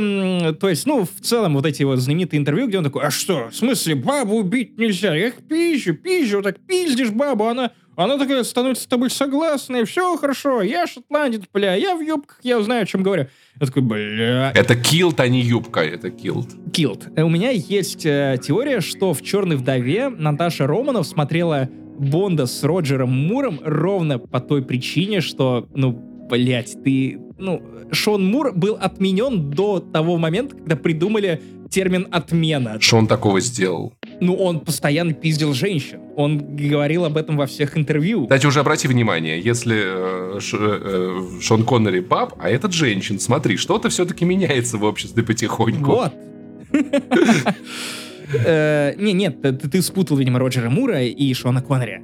то 0.59 0.70
есть, 0.70 0.86
ну, 0.86 1.05
в 1.05 1.20
целом, 1.20 1.53
вот 1.53 1.66
эти 1.66 1.82
вот 1.82 1.98
знаменитые 1.98 2.40
интервью, 2.40 2.66
где 2.66 2.78
он 2.78 2.85
такой, 2.85 3.05
а 3.05 3.11
что, 3.11 3.51
в 3.51 3.55
смысле, 3.55 3.94
бабу 3.94 4.36
убить 4.36 4.78
нельзя? 4.78 5.15
Я 5.15 5.27
их 5.27 5.35
пизжу, 5.47 5.93
пизжу, 5.93 6.36
вот 6.36 6.44
так 6.44 6.59
пиздишь 6.61 7.11
бабу, 7.11 7.44
она, 7.44 7.73
она 7.94 8.16
такая 8.16 8.43
становится 8.44 8.85
с 8.85 8.86
тобой 8.86 9.11
согласна, 9.11 9.77
и 9.77 9.85
все 9.85 10.16
хорошо, 10.16 10.62
я 10.62 10.86
шотландец, 10.86 11.43
бля, 11.53 11.74
я 11.74 11.94
в 11.94 12.01
юбках, 12.01 12.40
я 12.43 12.62
знаю, 12.62 12.85
о 12.85 12.86
чем 12.86 13.03
говорю. 13.03 13.27
Я 13.61 13.66
такой, 13.66 13.82
бля, 13.82 14.51
Это 14.53 14.77
килт, 14.77 15.20
а 15.20 15.28
не 15.28 15.43
юбка, 15.43 15.81
это 15.81 16.11
килт. 16.11 16.48
Килд. 16.73 17.09
У 17.15 17.28
меня 17.28 17.51
есть 17.51 18.07
э, 18.07 18.39
теория, 18.43 18.81
что 18.81 19.12
в 19.12 19.20
«Черной 19.20 19.57
вдове» 19.57 20.09
Наташа 20.09 20.66
Романов 20.66 21.07
смотрела 21.07 21.69
Бонда 21.98 22.47
с 22.47 22.65
Роджером 22.65 23.11
Муром 23.11 23.61
ровно 23.62 24.19
по 24.19 24.40
той 24.40 24.62
причине, 24.62 25.20
что, 25.20 25.69
ну, 25.74 26.15
блять, 26.28 26.77
ты... 26.85 27.19
Ну, 27.39 27.62
Шон 27.93 28.24
Мур 28.27 28.53
был 28.53 28.77
отменен 28.81 29.51
до 29.51 29.81
того 29.81 30.16
момента, 30.16 30.57
когда 30.57 30.77
придумали 30.77 31.40
термин 31.70 32.09
«отмена». 32.11 32.81
Что 32.81 32.97
он 32.97 33.07
такого 33.07 33.40
сделал? 33.40 33.93
Ну, 34.20 34.35
он 34.35 34.61
постоянно 34.61 35.12
пиздил 35.12 35.53
женщин. 35.53 36.01
Он 36.16 36.57
говорил 36.57 37.05
об 37.05 37.16
этом 37.16 37.36
во 37.36 37.47
всех 37.47 37.77
интервью. 37.77 38.24
Кстати, 38.24 38.47
уже 38.47 38.61
обрати 38.61 38.89
внимание, 38.89 39.40
если 39.40 40.36
э, 40.36 40.40
Ш, 40.40 40.57
э, 40.61 41.40
Шон 41.40 41.65
Коннери 41.65 42.01
баб, 42.01 42.35
а 42.39 42.48
этот 42.48 42.73
женщин, 42.73 43.19
смотри, 43.19 43.57
что-то 43.57 43.89
все-таки 43.90 44.24
меняется 44.24 44.78
в 44.78 44.85
обществе 44.85 45.23
потихоньку. 45.23 45.90
Вот. 45.90 46.12
Э, 48.44 48.94
не, 48.97 49.12
нет, 49.12 49.40
ты, 49.40 49.53
ты 49.53 49.81
спутал, 49.81 50.16
видимо, 50.16 50.40
Роджера 50.40 50.69
Мура 50.69 51.01
и 51.05 51.32
Шона 51.32 51.62
Коннери. 51.62 52.03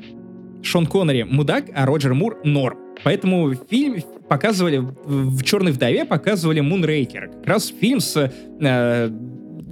Шон 0.63 0.87
Коннери 0.87 1.25
мудак, 1.25 1.65
а 1.75 1.85
Роджер 1.85 2.15
Мур 2.15 2.39
норм. 2.45 2.79
Поэтому 3.05 3.55
фильм 3.55 4.03
показывали, 4.29 4.79
в 4.79 5.43
«Черной 5.43 5.73
вдове» 5.73 6.05
показывали 6.05 6.61
Мунрейкер. 6.61 7.31
Как 7.39 7.47
раз 7.47 7.73
фильм 7.81 8.01
с 8.01 8.17
э, 8.61 9.11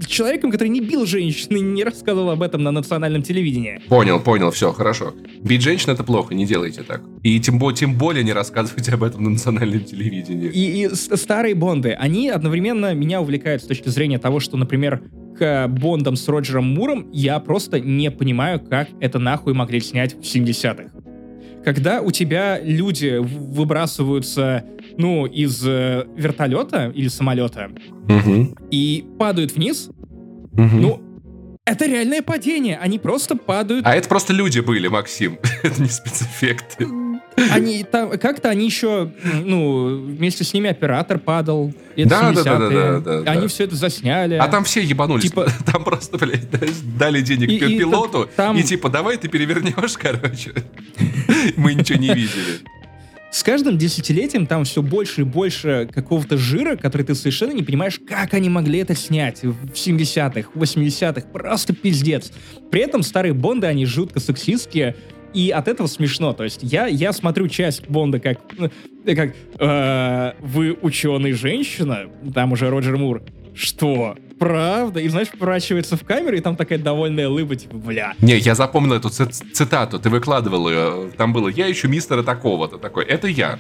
человеком, 0.07 0.51
который 0.51 0.69
не 0.69 0.81
бил 0.81 1.07
женщин 1.07 1.57
и 1.57 1.61
не 1.61 1.85
рассказывал 1.85 2.31
об 2.31 2.43
этом 2.43 2.63
на 2.63 2.71
национальном 2.71 3.23
телевидении. 3.23 3.81
Понял, 3.89 4.21
понял, 4.21 4.51
все, 4.51 4.73
хорошо. 4.73 5.15
Бить 5.43 5.63
женщин 5.63 5.91
это 5.91 6.05
плохо, 6.05 6.35
не 6.35 6.47
делайте 6.47 6.83
так. 6.83 7.03
И 7.23 7.39
тем, 7.41 7.61
тем 7.75 7.97
более 7.97 8.25
не 8.25 8.33
рассказывайте 8.33 8.93
об 8.93 9.03
этом 9.03 9.25
на 9.25 9.31
национальном 9.31 9.85
телевидении. 9.85 10.49
И, 10.49 10.85
и 10.85 10.95
старые 10.95 11.55
Бонды, 11.55 11.93
они 11.93 12.29
одновременно 12.29 12.95
меня 12.95 13.21
увлекают 13.21 13.63
с 13.63 13.67
точки 13.67 13.89
зрения 13.89 14.19
того, 14.19 14.41
что, 14.41 14.57
например, 14.57 15.03
к 15.39 15.69
Бондам 15.69 16.17
с 16.17 16.29
Роджером 16.29 16.67
Муром 16.75 17.11
я 17.13 17.39
просто 17.39 17.81
не 17.81 18.11
понимаю, 18.11 18.61
как 18.61 18.89
это 19.01 19.19
нахуй 19.19 19.55
могли 19.55 19.81
снять 19.81 20.15
в 20.15 20.23
70-х 20.23 20.91
когда 21.65 22.01
у 22.01 22.11
тебя 22.11 22.61
люди 22.61 23.19
выбрасываются, 23.19 24.65
ну, 24.97 25.27
из 25.27 25.67
э, 25.67 26.07
вертолета 26.17 26.93
или 26.95 27.09
самолета 27.09 27.71
угу. 28.09 28.57
и 28.71 29.05
падают 29.19 29.53
вниз, 29.53 29.91
угу. 30.53 30.63
ну, 30.63 31.03
это 31.65 31.87
реальное 31.87 32.23
падение, 32.23 32.79
они 32.79 32.99
просто 32.99 33.37
падают. 33.37 33.87
А 33.87 33.95
это 33.95 34.09
просто 34.09 34.33
люди 34.33 34.61
были, 34.61 34.89
Максим, 34.89 35.39
это 35.63 35.81
не 35.81 35.89
спецэффекты. 35.89 36.87
Они 37.51 37.85
там, 37.85 38.19
как-то 38.19 38.49
они 38.49 38.67
еще, 38.67 39.13
ну, 39.45 40.03
вместе 40.05 40.45
с 40.45 40.53
ними 40.53 40.71
оператор 40.71 41.19
падал. 41.19 41.73
Да, 41.97 42.33
да, 42.33 42.43
да, 42.43 42.59
да, 42.59 43.01
да, 43.01 43.21
да. 43.23 43.33
Они 43.33 43.47
все 43.49 43.65
это 43.65 43.77
засняли. 43.77 44.35
А 44.35 44.49
там 44.49 44.65
все 44.65 44.81
ебанулись. 44.81 45.25
Типа... 45.25 45.47
Там 45.67 45.85
просто, 45.85 46.19
блядь, 46.19 46.49
дали 46.97 47.21
денег 47.21 47.51
и, 47.51 47.59
пилоту, 47.59 48.25
и, 48.25 48.29
там... 48.35 48.57
и 48.57 48.63
типа, 48.63 48.89
давай 48.89 49.17
ты 49.17 49.29
перевернешь, 49.29 49.97
короче. 49.99 50.53
Мы 51.57 51.75
ничего 51.75 51.99
не 51.99 52.09
видели. 52.09 52.61
С 53.31 53.45
каждым 53.45 53.79
десятилетием 53.79 54.47
там 54.47 54.65
все 54.65 54.83
больше 54.83 55.21
и 55.21 55.25
больше 55.25 55.89
какого-то 55.93 56.37
жира, 56.37 56.75
который 56.77 57.03
ты 57.03 57.15
совершенно 57.15 57.53
не 57.53 57.63
понимаешь, 57.63 58.01
как 58.05 58.35
они 58.35 58.49
могли 58.49 58.81
это 58.81 58.97
снять 58.97 59.43
в 59.43 59.73
70-х, 59.73 60.51
80-х. 60.53 61.29
Просто 61.33 61.73
пиздец. 61.73 62.33
При 62.73 62.81
этом 62.81 63.05
старые 63.05 63.33
Бонды, 63.33 63.69
они 63.69 63.87
жутко 63.87 64.19
сексистские, 64.19 64.97
и 65.35 65.51
от 65.51 65.69
этого 65.69 65.87
смешно. 65.87 66.33
То 66.33 66.45
есть 66.45 66.61
я, 66.63 66.87
я 66.87 67.13
смотрю 67.13 67.49
часть 67.49 67.89
Бонда 67.89 68.21
как, 68.21 68.41
э, 69.07 69.15
как 69.15 69.35
э, 69.59 70.33
вы 70.41 70.77
ученый 70.81 71.33
женщина, 71.33 72.07
там 72.35 72.53
уже 72.53 72.71
Роджер 72.71 72.97
Мур. 72.97 73.23
Что? 73.55 74.17
Правда? 74.39 75.01
И, 75.01 75.09
знаешь, 75.09 75.29
поворачивается 75.29 75.97
в 75.97 76.05
камеру, 76.05 76.37
и 76.37 76.41
там 76.41 76.57
такая 76.57 76.79
довольная 76.79 77.29
улыбка, 77.29 77.57
типа, 77.57 77.77
бля. 77.77 78.15
Не, 78.21 78.39
я 78.39 78.55
запомнил 78.55 78.95
эту 78.95 79.11
цитату, 79.11 79.99
ты 79.99 80.09
выкладывал 80.09 80.69
ее. 80.71 81.11
Там 81.17 81.33
было 81.33 81.49
«Я 81.49 81.71
ищу 81.71 81.89
мистера 81.89 82.23
такого-то». 82.23 82.79
Такой, 82.79 83.05
это 83.05 83.29
я. 83.29 83.59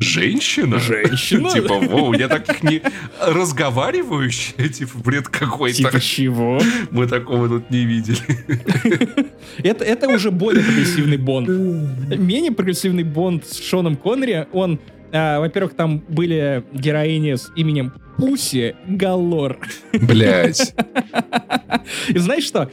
Женщина? 0.00 0.78
Женщина? 0.78 1.50
Типа, 1.50 1.78
воу, 1.78 2.12
я 2.12 2.28
таких 2.28 2.62
не 2.62 2.82
разговаривающая, 3.20 4.68
типа, 4.68 4.98
бред 4.98 5.28
какой-то. 5.28 5.76
Типа 5.76 6.00
чего? 6.00 6.60
Мы 6.90 7.06
такого 7.06 7.48
тут 7.48 7.70
не 7.70 7.84
видели. 7.84 8.18
Это, 9.62 9.84
это 9.84 10.08
уже 10.08 10.30
более 10.30 10.64
прогрессивный 10.64 11.16
Бонд. 11.16 11.48
Менее 11.48 12.52
прогрессивный 12.52 13.04
Бонд 13.04 13.46
с 13.46 13.62
Шоном 13.62 13.96
Коннери, 13.96 14.46
он, 14.52 14.78
а, 15.12 15.40
во-первых, 15.40 15.74
там 15.74 16.02
были 16.08 16.64
героини 16.72 17.34
с 17.34 17.50
именем 17.56 17.92
Пуси 18.16 18.76
Галор. 18.86 19.58
Блять. 19.92 20.74
И 22.08 22.18
знаешь 22.18 22.44
что? 22.44 22.70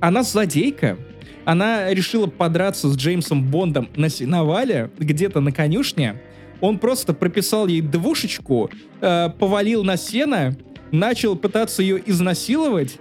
Она 0.00 0.22
злодейка, 0.22 0.96
она 1.44 1.92
решила 1.92 2.26
подраться 2.26 2.88
с 2.88 2.96
Джеймсом 2.96 3.42
Бондом 3.42 3.88
на 3.96 4.08
сеновале, 4.08 4.90
где-то 4.98 5.40
на 5.40 5.50
конюшне, 5.50 6.20
он 6.60 6.78
просто 6.78 7.14
прописал 7.14 7.66
ей 7.66 7.80
двушечку, 7.80 8.70
э, 9.00 9.30
повалил 9.38 9.84
на 9.84 9.96
сено, 9.96 10.56
начал 10.90 11.36
пытаться 11.36 11.82
ее 11.82 12.02
изнасиловать. 12.06 12.98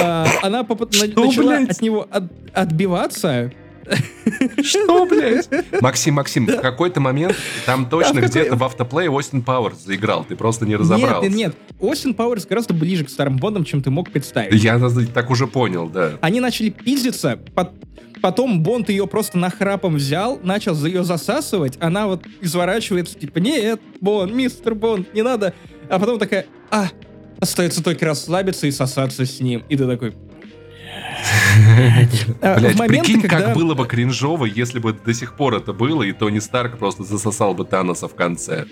Э, 0.00 0.26
она 0.42 0.64
поп- 0.64 0.92
Что, 0.92 1.24
начала 1.24 1.56
блядь? 1.58 1.70
от 1.70 1.80
него 1.82 2.06
от- 2.10 2.30
отбиваться. 2.52 3.52
Что, 4.62 5.04
блядь? 5.06 5.48
Максим, 5.82 6.14
Максим, 6.14 6.46
в 6.46 6.60
какой-то 6.60 7.00
момент 7.00 7.36
там 7.66 7.86
точно 7.88 8.20
да, 8.22 8.26
где-то 8.28 8.56
в 8.56 8.64
автоплее 8.64 9.10
Остин 9.10 9.42
Пауэрс 9.42 9.84
заиграл, 9.84 10.24
ты 10.24 10.36
просто 10.36 10.64
не 10.66 10.74
разобрался. 10.76 11.28
Нет, 11.28 11.36
нет, 11.36 11.54
нет. 11.70 11.76
Остин 11.80 12.14
Пауэрс 12.14 12.46
гораздо 12.46 12.72
ближе 12.72 13.04
к 13.04 13.10
старым 13.10 13.36
Бондам, 13.36 13.64
чем 13.64 13.82
ты 13.82 13.90
мог 13.90 14.10
представить. 14.10 14.62
Я 14.62 14.80
так 15.12 15.30
уже 15.30 15.46
понял, 15.46 15.88
да. 15.88 16.12
Они 16.22 16.40
начали 16.40 16.70
пиздиться, 16.70 17.38
под, 17.54 17.72
Потом 18.24 18.62
Бонд 18.62 18.88
ее 18.88 19.06
просто 19.06 19.36
нахрапом 19.36 19.96
взял, 19.96 20.40
начал 20.42 20.74
ее 20.86 21.04
засасывать, 21.04 21.76
она 21.78 22.06
вот 22.06 22.24
изворачивается, 22.40 23.18
типа, 23.18 23.36
нет, 23.38 23.82
Бонд, 24.00 24.32
мистер 24.32 24.74
Бонд, 24.74 25.12
не 25.12 25.20
надо. 25.20 25.52
А 25.90 25.98
потом 25.98 26.18
такая, 26.18 26.46
а, 26.70 26.88
остается 27.38 27.84
только 27.84 28.06
расслабиться 28.06 28.66
и 28.66 28.70
сосаться 28.70 29.26
с 29.26 29.40
ним. 29.40 29.62
И 29.68 29.76
ты 29.76 29.86
такой, 29.86 30.14
а, 32.40 32.58
Блять, 32.58 32.78
прикинь, 32.78 33.20
как 33.20 33.54
было 33.54 33.74
бы 33.74 33.86
кринжово, 33.86 34.46
если 34.46 34.78
бы 34.78 34.94
до 34.94 35.12
сих 35.12 35.36
пор 35.36 35.56
это 35.56 35.74
было, 35.74 36.02
и 36.02 36.12
Тони 36.12 36.38
Старк 36.38 36.78
просто 36.78 37.04
засосал 37.04 37.52
бы 37.52 37.66
Таноса 37.66 38.08
в 38.08 38.14
конце. 38.14 38.64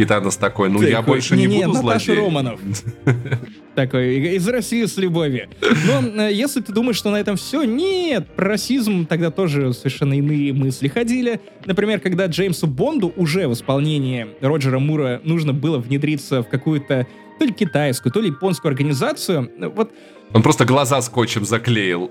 И 0.00 0.04
Танос 0.06 0.38
такой, 0.38 0.70
ну 0.70 0.80
я 0.80 1.02
больше 1.02 1.36
не, 1.36 1.46
буду 1.46 1.74
злодей. 1.74 2.16
Романов. 2.16 2.58
Такой, 3.74 4.34
из 4.34 4.48
России 4.48 4.86
с 4.86 4.96
любовью. 4.96 5.50
Но 5.60 6.22
э, 6.22 6.32
если 6.32 6.62
ты 6.62 6.72
думаешь, 6.72 6.96
что 6.96 7.10
на 7.10 7.20
этом 7.20 7.36
все, 7.36 7.64
нет, 7.64 8.26
про 8.34 8.48
расизм 8.48 9.04
тогда 9.04 9.30
тоже 9.30 9.74
совершенно 9.74 10.14
иные 10.14 10.54
мысли 10.54 10.88
ходили. 10.88 11.42
Например, 11.66 12.00
когда 12.00 12.26
Джеймсу 12.26 12.66
Бонду 12.66 13.12
уже 13.14 13.46
в 13.46 13.52
исполнении 13.52 14.26
Роджера 14.40 14.78
Мура 14.78 15.20
нужно 15.22 15.52
было 15.52 15.76
внедриться 15.76 16.42
в 16.42 16.48
какую-то 16.48 17.06
то 17.38 17.44
ли 17.44 17.52
китайскую, 17.52 18.10
то 18.10 18.22
ли 18.22 18.28
японскую 18.28 18.70
организацию, 18.70 19.50
вот... 19.74 19.92
Он 20.32 20.42
просто 20.42 20.64
глаза 20.64 21.02
скотчем 21.02 21.44
заклеил. 21.44 22.10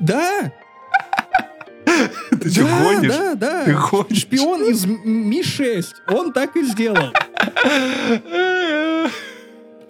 Да, 0.00 0.52
Ты 2.40 2.50
что, 2.50 2.62
гонишь? 2.62 3.12
Да, 3.12 3.34
да, 3.34 3.64
Ты 3.64 3.74
гонишь? 3.74 4.20
Шпион 4.20 4.64
из 4.64 4.84
Ми-6. 4.84 5.84
Он 6.08 6.32
так 6.32 6.56
и 6.56 6.62
сделал. 6.62 7.12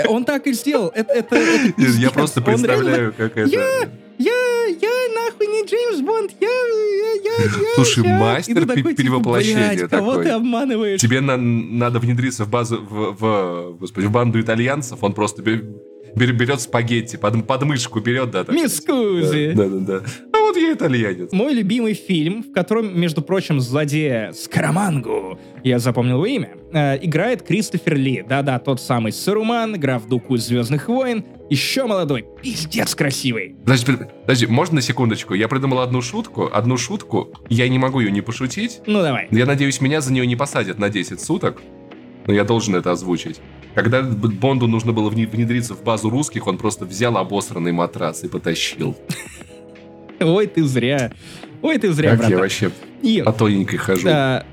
Он 0.08 0.24
так 0.24 0.46
и 0.46 0.52
сделал. 0.52 0.92
Это, 0.94 1.12
это, 1.12 1.36
это 1.36 1.82
Я 1.82 2.10
просто 2.10 2.42
представляю, 2.42 3.14
как 3.16 3.36
это... 3.36 3.48
Я, 3.48 3.88
я, 4.18 4.66
я 4.66 4.90
нахуй 5.14 5.46
не 5.46 5.66
Джеймс 5.66 6.00
Бонд, 6.00 6.32
я, 6.40 6.48
я, 6.48 7.44
я, 7.44 7.74
Слушай, 7.74 8.04
я, 8.04 8.18
мастер 8.18 8.66
такой, 8.66 8.76
типа, 8.76 8.94
перевоплощения 8.94 9.76
типа, 9.76 9.88
такой. 9.88 10.10
кого 10.10 10.22
ты 10.22 10.28
обманываешь? 10.30 11.00
Тебе 11.00 11.20
на, 11.20 11.36
надо 11.36 11.98
внедриться 11.98 12.44
в 12.44 12.50
базу, 12.50 12.78
в, 12.78 13.16
в, 13.18 13.76
господи, 13.78 14.06
в 14.06 14.10
банду 14.10 14.40
итальянцев, 14.40 15.02
он 15.02 15.12
просто 15.12 15.42
берет 16.16 16.60
спагетти, 16.60 17.16
под, 17.16 17.46
подмышку 17.46 18.00
берет, 18.00 18.30
да. 18.30 18.44
Мискузи. 18.48 19.52
Да, 19.54 19.68
да, 19.68 19.78
да. 19.78 20.00
А 20.32 20.38
вот 20.38 20.56
я 20.56 20.72
итальянец. 20.72 21.32
Мой 21.32 21.52
любимый 21.54 21.94
фильм, 21.94 22.42
в 22.42 22.52
котором, 22.52 22.98
между 22.98 23.22
прочим, 23.22 23.60
злодея 23.60 24.32
Скарамангу, 24.32 25.38
я 25.62 25.78
запомнил 25.78 26.16
его 26.16 26.26
имя, 26.26 26.50
э, 26.72 26.98
играет 27.04 27.42
Кристофер 27.42 27.96
Ли. 27.96 28.24
Да-да, 28.26 28.58
тот 28.58 28.80
самый 28.80 29.12
Саруман, 29.12 29.78
граф 29.78 30.06
Дуку 30.08 30.36
из 30.36 30.46
«Звездных 30.46 30.88
войн», 30.88 31.24
еще 31.50 31.86
молодой, 31.86 32.24
пиздец 32.42 32.94
красивый. 32.94 33.54
Подожди, 33.64 33.92
подожди, 34.22 34.46
можно 34.46 34.76
на 34.76 34.82
секундочку? 34.82 35.34
Я 35.34 35.48
придумал 35.48 35.80
одну 35.80 36.02
шутку, 36.02 36.50
одну 36.52 36.76
шутку, 36.76 37.32
я 37.48 37.68
не 37.68 37.78
могу 37.78 38.00
ее 38.00 38.10
не 38.10 38.20
пошутить. 38.20 38.80
Ну 38.86 39.02
давай. 39.02 39.28
Я 39.30 39.46
надеюсь, 39.46 39.80
меня 39.80 40.00
за 40.00 40.12
нее 40.12 40.26
не 40.26 40.34
посадят 40.34 40.78
на 40.78 40.88
10 40.88 41.20
суток, 41.20 41.62
но 42.26 42.32
я 42.32 42.44
должен 42.44 42.74
это 42.74 42.90
озвучить. 42.90 43.40
Когда 43.76 44.02
Бонду 44.02 44.66
нужно 44.66 44.94
было 44.94 45.10
внедриться 45.10 45.74
в 45.74 45.84
базу 45.84 46.08
русских, 46.08 46.46
он 46.46 46.56
просто 46.56 46.86
взял 46.86 47.14
обосранный 47.18 47.72
матрас 47.72 48.24
и 48.24 48.28
потащил. 48.28 48.96
Ой, 50.20 50.46
ты 50.46 50.64
зря. 50.64 51.12
Ой, 51.60 51.76
ты 51.76 51.92
зря, 51.92 52.12
Как 52.12 52.20
братан. 52.20 52.32
я 52.32 52.38
вообще 52.40 52.70
и, 53.02 53.20
по 53.22 53.34
тоненькой 53.34 53.78
хожу. 53.78 54.08
А, 54.10 54.46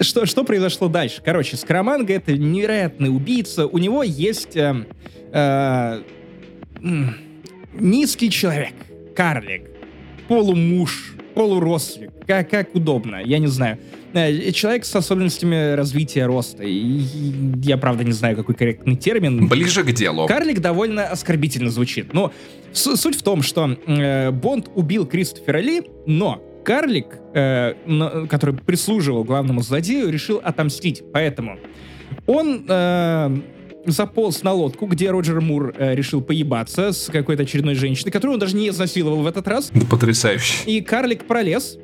что, 0.00 0.26
что 0.26 0.42
произошло 0.42 0.88
дальше? 0.88 1.22
Короче, 1.24 1.56
Скараманга— 1.56 2.12
это 2.14 2.36
невероятный 2.36 3.14
убийца. 3.14 3.68
У 3.68 3.78
него 3.78 4.02
есть 4.02 4.56
э, 4.56 4.84
э, 5.32 6.02
низкий 7.78 8.30
человек, 8.30 8.74
карлик, 9.14 9.70
полумуж, 10.26 11.14
полурослик, 11.34 12.10
как, 12.26 12.50
как 12.50 12.74
удобно, 12.74 13.22
я 13.24 13.38
не 13.38 13.46
знаю. 13.46 13.78
Э, 14.12 14.50
человек 14.52 14.84
с 14.84 14.94
особенностями 14.94 15.74
развития 15.74 16.26
роста. 16.26 16.64
И 16.64 17.02
я, 17.62 17.76
правда, 17.76 18.04
не 18.04 18.12
знаю, 18.12 18.36
какой 18.36 18.54
корректный 18.54 18.96
термин. 18.96 19.48
Ближе 19.48 19.84
к 19.84 19.92
делу. 19.92 20.26
Карлик 20.26 20.60
довольно 20.60 21.06
оскорбительно 21.06 21.70
звучит. 21.70 22.12
Но 22.12 22.32
суть 22.72 23.16
в 23.16 23.22
том, 23.22 23.42
что 23.42 23.76
э, 23.86 24.30
Бонд 24.30 24.70
убил 24.74 25.06
Кристофера 25.06 25.58
Ли, 25.58 25.82
но 26.06 26.42
карлик, 26.64 27.06
э, 27.34 27.74
на, 27.86 28.26
который 28.26 28.54
прислуживал 28.54 29.24
главному 29.24 29.62
злодею, 29.62 30.10
решил 30.10 30.40
отомстить. 30.42 31.02
Поэтому 31.12 31.58
он 32.26 32.64
э, 32.68 33.40
заполз 33.86 34.42
на 34.42 34.52
лодку, 34.52 34.86
где 34.86 35.10
Роджер 35.10 35.40
Мур 35.40 35.74
э, 35.76 35.94
решил 35.94 36.20
поебаться 36.20 36.92
с 36.92 37.10
какой-то 37.10 37.42
очередной 37.42 37.74
женщиной, 37.74 38.10
которую 38.10 38.34
он 38.34 38.40
даже 38.40 38.56
не 38.56 38.68
изнасиловал 38.68 39.22
в 39.22 39.26
этот 39.26 39.48
раз. 39.48 39.70
Потрясающе. 39.88 40.64
И 40.66 40.80
карлик 40.80 41.24
пролез 41.24 41.78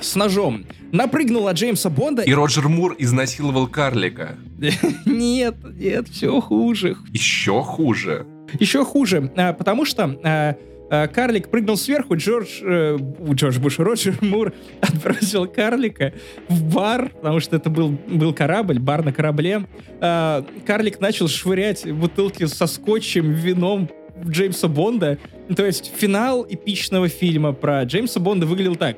с 0.00 0.14
ножом, 0.14 0.66
напрыгнул 0.92 1.48
от 1.48 1.56
Джеймса 1.56 1.90
Бонда. 1.90 2.22
И 2.22 2.32
Роджер 2.32 2.68
Мур 2.68 2.94
изнасиловал 2.98 3.66
карлика. 3.66 4.36
Нет, 5.06 5.56
нет, 5.78 6.08
все 6.08 6.40
хуже. 6.40 6.96
Еще 7.12 7.62
хуже. 7.62 8.26
Еще 8.58 8.84
хуже, 8.84 9.30
а, 9.36 9.52
потому 9.52 9.84
что 9.84 10.18
а, 10.22 10.56
карлик 10.88 11.48
прыгнул 11.48 11.76
сверху, 11.76 12.16
Джордж, 12.16 12.60
э, 12.62 12.96
Джордж 13.32 13.58
Буш, 13.58 13.78
Роджер 13.78 14.16
Мур 14.20 14.52
отбросил 14.80 15.46
карлика 15.46 16.12
в 16.48 16.74
бар, 16.74 17.10
потому 17.10 17.40
что 17.40 17.56
это 17.56 17.70
был, 17.70 17.90
был 17.90 18.32
корабль, 18.32 18.78
бар 18.78 19.04
на 19.04 19.12
корабле. 19.12 19.66
карлик 20.00 21.00
начал 21.00 21.28
швырять 21.28 21.90
бутылки 21.90 22.46
со 22.46 22.66
скотчем, 22.66 23.32
вином 23.32 23.90
Джеймса 24.24 24.68
Бонда. 24.68 25.18
То 25.54 25.64
есть 25.64 25.92
финал 25.96 26.46
эпичного 26.48 27.08
фильма 27.08 27.52
про 27.52 27.82
Джеймса 27.84 28.20
Бонда 28.20 28.46
выглядел 28.46 28.76
так 28.76 28.96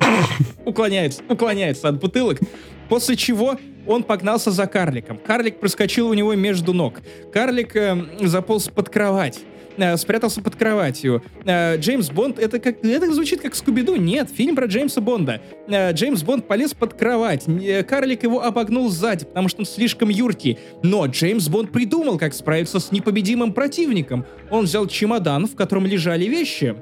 —уклоняется, 0.64 1.22
уклоняется 1.28 1.88
от 1.88 2.00
бутылок, 2.00 2.40
после 2.88 3.16
чего 3.16 3.58
он 3.86 4.02
погнался 4.02 4.50
за 4.50 4.66
карликом. 4.66 5.18
Карлик 5.18 5.60
проскочил 5.60 6.08
у 6.08 6.14
него 6.14 6.34
между 6.34 6.72
ног. 6.72 7.00
Карлик 7.32 7.76
э, 7.76 7.96
заполз 8.22 8.68
под 8.68 8.88
кровать 8.88 9.40
э, 9.76 9.96
спрятался 9.96 10.42
под 10.42 10.56
кроватью. 10.56 11.22
Э, 11.44 11.76
Джеймс 11.76 12.10
Бонд, 12.10 12.38
это 12.38 12.58
как 12.58 12.84
это 12.84 13.12
звучит 13.12 13.40
как 13.40 13.54
Скуби-Ду. 13.54 13.96
Нет, 13.96 14.28
фильм 14.30 14.56
про 14.56 14.66
Джеймса 14.66 15.00
Бонда. 15.00 15.40
Э, 15.68 15.92
Джеймс 15.92 16.22
Бонд 16.22 16.46
полез 16.46 16.74
под 16.74 16.94
кровать. 16.94 17.44
Э, 17.48 17.82
Карлик 17.82 18.22
его 18.22 18.42
обогнул 18.42 18.88
сзади, 18.88 19.24
потому 19.24 19.48
что 19.48 19.60
он 19.60 19.66
слишком 19.66 20.08
юркий. 20.08 20.58
Но 20.82 21.06
Джеймс 21.06 21.48
Бонд 21.48 21.72
придумал, 21.72 22.18
как 22.18 22.34
справиться 22.34 22.80
с 22.80 22.92
непобедимым 22.92 23.52
противником. 23.52 24.24
Он 24.50 24.64
взял 24.64 24.86
чемодан, 24.86 25.46
в 25.46 25.54
котором 25.56 25.86
лежали 25.86 26.24
вещи, 26.26 26.76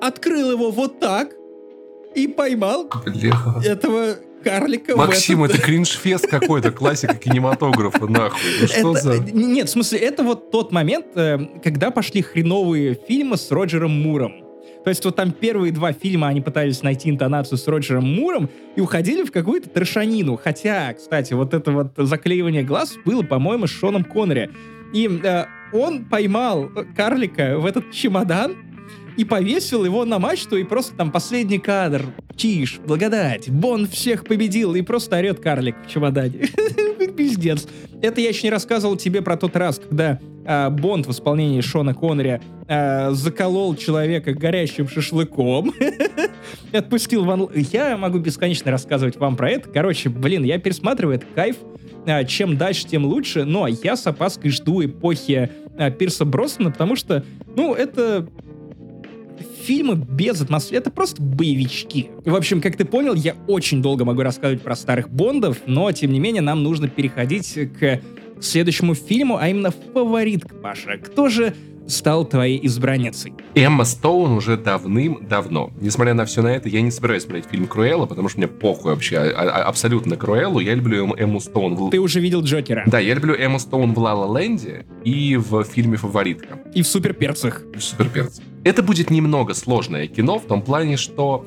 открыл 0.00 0.52
его 0.52 0.70
вот 0.70 1.00
так, 1.00 1.32
и 2.14 2.26
поймал 2.26 2.88
Бля. 3.04 3.36
этого 3.64 4.16
карлика. 4.42 4.96
Максим, 4.96 5.44
этот... 5.44 5.58
это 5.58 5.66
кринж-фест 5.66 6.26
какой-то, 6.26 6.70
классика 6.70 7.14
кинематографа, 7.14 8.06
нахуй. 8.06 8.40
Ну 8.60 8.66
что 8.66 8.92
это, 8.92 9.00
за... 9.00 9.18
Нет, 9.32 9.68
в 9.68 9.72
смысле, 9.72 9.98
это 9.98 10.22
вот 10.22 10.50
тот 10.50 10.72
момент, 10.72 11.06
э, 11.14 11.38
когда 11.62 11.90
пошли 11.90 12.22
хреновые 12.22 12.98
фильмы 13.08 13.36
с 13.36 13.50
Роджером 13.50 13.90
Муром. 13.90 14.44
То 14.84 14.90
есть 14.90 15.04
вот 15.04 15.16
там 15.16 15.32
первые 15.32 15.72
два 15.72 15.92
фильма 15.92 16.28
они 16.28 16.40
пытались 16.40 16.82
найти 16.82 17.10
интонацию 17.10 17.58
с 17.58 17.66
Роджером 17.66 18.04
Муром 18.04 18.48
и 18.76 18.80
уходили 18.80 19.22
в 19.22 19.32
какую-то 19.32 19.68
трешанину. 19.68 20.40
Хотя, 20.42 20.94
кстати, 20.94 21.34
вот 21.34 21.52
это 21.52 21.72
вот 21.72 21.92
заклеивание 21.96 22.62
глаз 22.62 22.96
было, 23.04 23.22
по-моему, 23.22 23.66
с 23.66 23.70
Шоном 23.70 24.04
Коннери. 24.04 24.50
И 24.94 25.08
э, 25.22 25.44
он 25.72 26.06
поймал 26.06 26.70
карлика 26.96 27.58
в 27.58 27.66
этот 27.66 27.90
чемодан, 27.92 28.56
и 29.18 29.24
повесил 29.24 29.84
его 29.84 30.04
на 30.04 30.20
мачту, 30.20 30.56
и 30.56 30.62
просто 30.62 30.94
там 30.94 31.10
последний 31.10 31.58
кадр. 31.58 32.06
Тишь, 32.36 32.78
благодать, 32.78 33.50
Бон 33.50 33.88
всех 33.88 34.24
победил, 34.24 34.76
и 34.76 34.82
просто 34.82 35.16
орет 35.16 35.40
карлик 35.40 35.74
в 35.84 35.90
чемодане. 35.90 36.48
Пиздец. 37.16 37.66
Это 38.00 38.20
я 38.20 38.28
еще 38.28 38.46
не 38.46 38.50
рассказывал 38.52 38.96
тебе 38.96 39.20
про 39.20 39.36
тот 39.36 39.56
раз, 39.56 39.80
когда 39.80 40.20
а, 40.46 40.70
Бонд 40.70 41.08
в 41.08 41.10
исполнении 41.10 41.60
Шона 41.60 41.94
Коннери 41.94 42.40
а, 42.68 43.10
заколол 43.10 43.74
человека 43.74 44.34
горящим 44.34 44.88
шашлыком. 44.88 45.74
Отпустил 46.72 47.24
Ван... 47.24 47.48
Я 47.72 47.96
могу 47.96 48.18
бесконечно 48.18 48.70
рассказывать 48.70 49.16
вам 49.16 49.34
про 49.34 49.50
это. 49.50 49.68
Короче, 49.68 50.10
блин, 50.10 50.44
я 50.44 50.58
пересматриваю, 50.58 51.16
это 51.16 51.26
кайф. 51.34 51.56
А, 52.06 52.22
чем 52.22 52.56
дальше, 52.56 52.86
тем 52.86 53.04
лучше. 53.04 53.44
Но 53.44 53.66
я 53.66 53.96
с 53.96 54.06
опаской 54.06 54.52
жду 54.52 54.84
эпохи 54.84 55.50
а, 55.76 55.90
Пирса 55.90 56.24
Броснана, 56.24 56.70
потому 56.70 56.94
что, 56.94 57.24
ну, 57.56 57.74
это 57.74 58.28
фильмы 59.58 59.94
без 59.96 60.40
атмосферы. 60.40 60.80
Это 60.80 60.90
просто 60.90 61.22
боевички. 61.22 62.10
В 62.24 62.34
общем, 62.34 62.60
как 62.60 62.76
ты 62.76 62.84
понял, 62.84 63.14
я 63.14 63.34
очень 63.46 63.82
долго 63.82 64.04
могу 64.04 64.22
рассказывать 64.22 64.62
про 64.62 64.76
старых 64.76 65.10
Бондов, 65.10 65.58
но, 65.66 65.90
тем 65.92 66.12
не 66.12 66.20
менее, 66.20 66.42
нам 66.42 66.62
нужно 66.62 66.88
переходить 66.88 67.58
к 67.78 68.00
следующему 68.40 68.94
фильму, 68.94 69.36
а 69.36 69.48
именно 69.48 69.70
фаворитка, 69.70 70.54
Паша. 70.54 70.98
Кто 70.98 71.28
же 71.28 71.54
стал 71.88 72.24
твоей 72.24 72.64
избранницей? 72.66 73.34
Эмма 73.54 73.84
Стоун 73.84 74.32
уже 74.32 74.56
давным-давно. 74.56 75.70
Несмотря 75.80 76.14
на 76.14 76.24
все 76.24 76.42
на 76.42 76.48
это, 76.48 76.68
я 76.68 76.80
не 76.80 76.90
собираюсь 76.90 77.24
смотреть 77.24 77.46
фильм 77.46 77.66
Круэлла, 77.66 78.06
потому 78.06 78.28
что 78.28 78.38
мне 78.38 78.48
похуй 78.48 78.92
вообще 78.92 79.18
а, 79.18 79.30
а, 79.30 79.62
абсолютно 79.64 80.16
Круэллу. 80.16 80.60
Я 80.60 80.74
люблю 80.74 81.04
Эмму, 81.04 81.14
Эмму 81.16 81.40
Стоун. 81.40 81.90
Ты 81.90 81.98
уже 81.98 82.20
видел 82.20 82.42
Джокера? 82.42 82.84
Да, 82.86 82.98
я 82.98 83.14
люблю 83.14 83.34
Эмму 83.34 83.58
Стоун 83.58 83.94
в 83.94 83.98
Ла 83.98 84.38
Ленде 84.38 84.86
и 85.04 85.36
в 85.36 85.64
фильме 85.64 85.96
«Фаворитка». 85.96 86.60
И 86.74 86.82
в 86.82 86.86
«Суперперцах». 86.86 87.62
И 87.74 87.78
в 87.78 87.84
«Суперперцах». 87.84 88.44
Это 88.64 88.82
будет 88.82 89.10
немного 89.10 89.54
сложное 89.54 90.06
кино 90.06 90.38
в 90.38 90.44
том 90.44 90.62
плане, 90.62 90.96
что... 90.96 91.46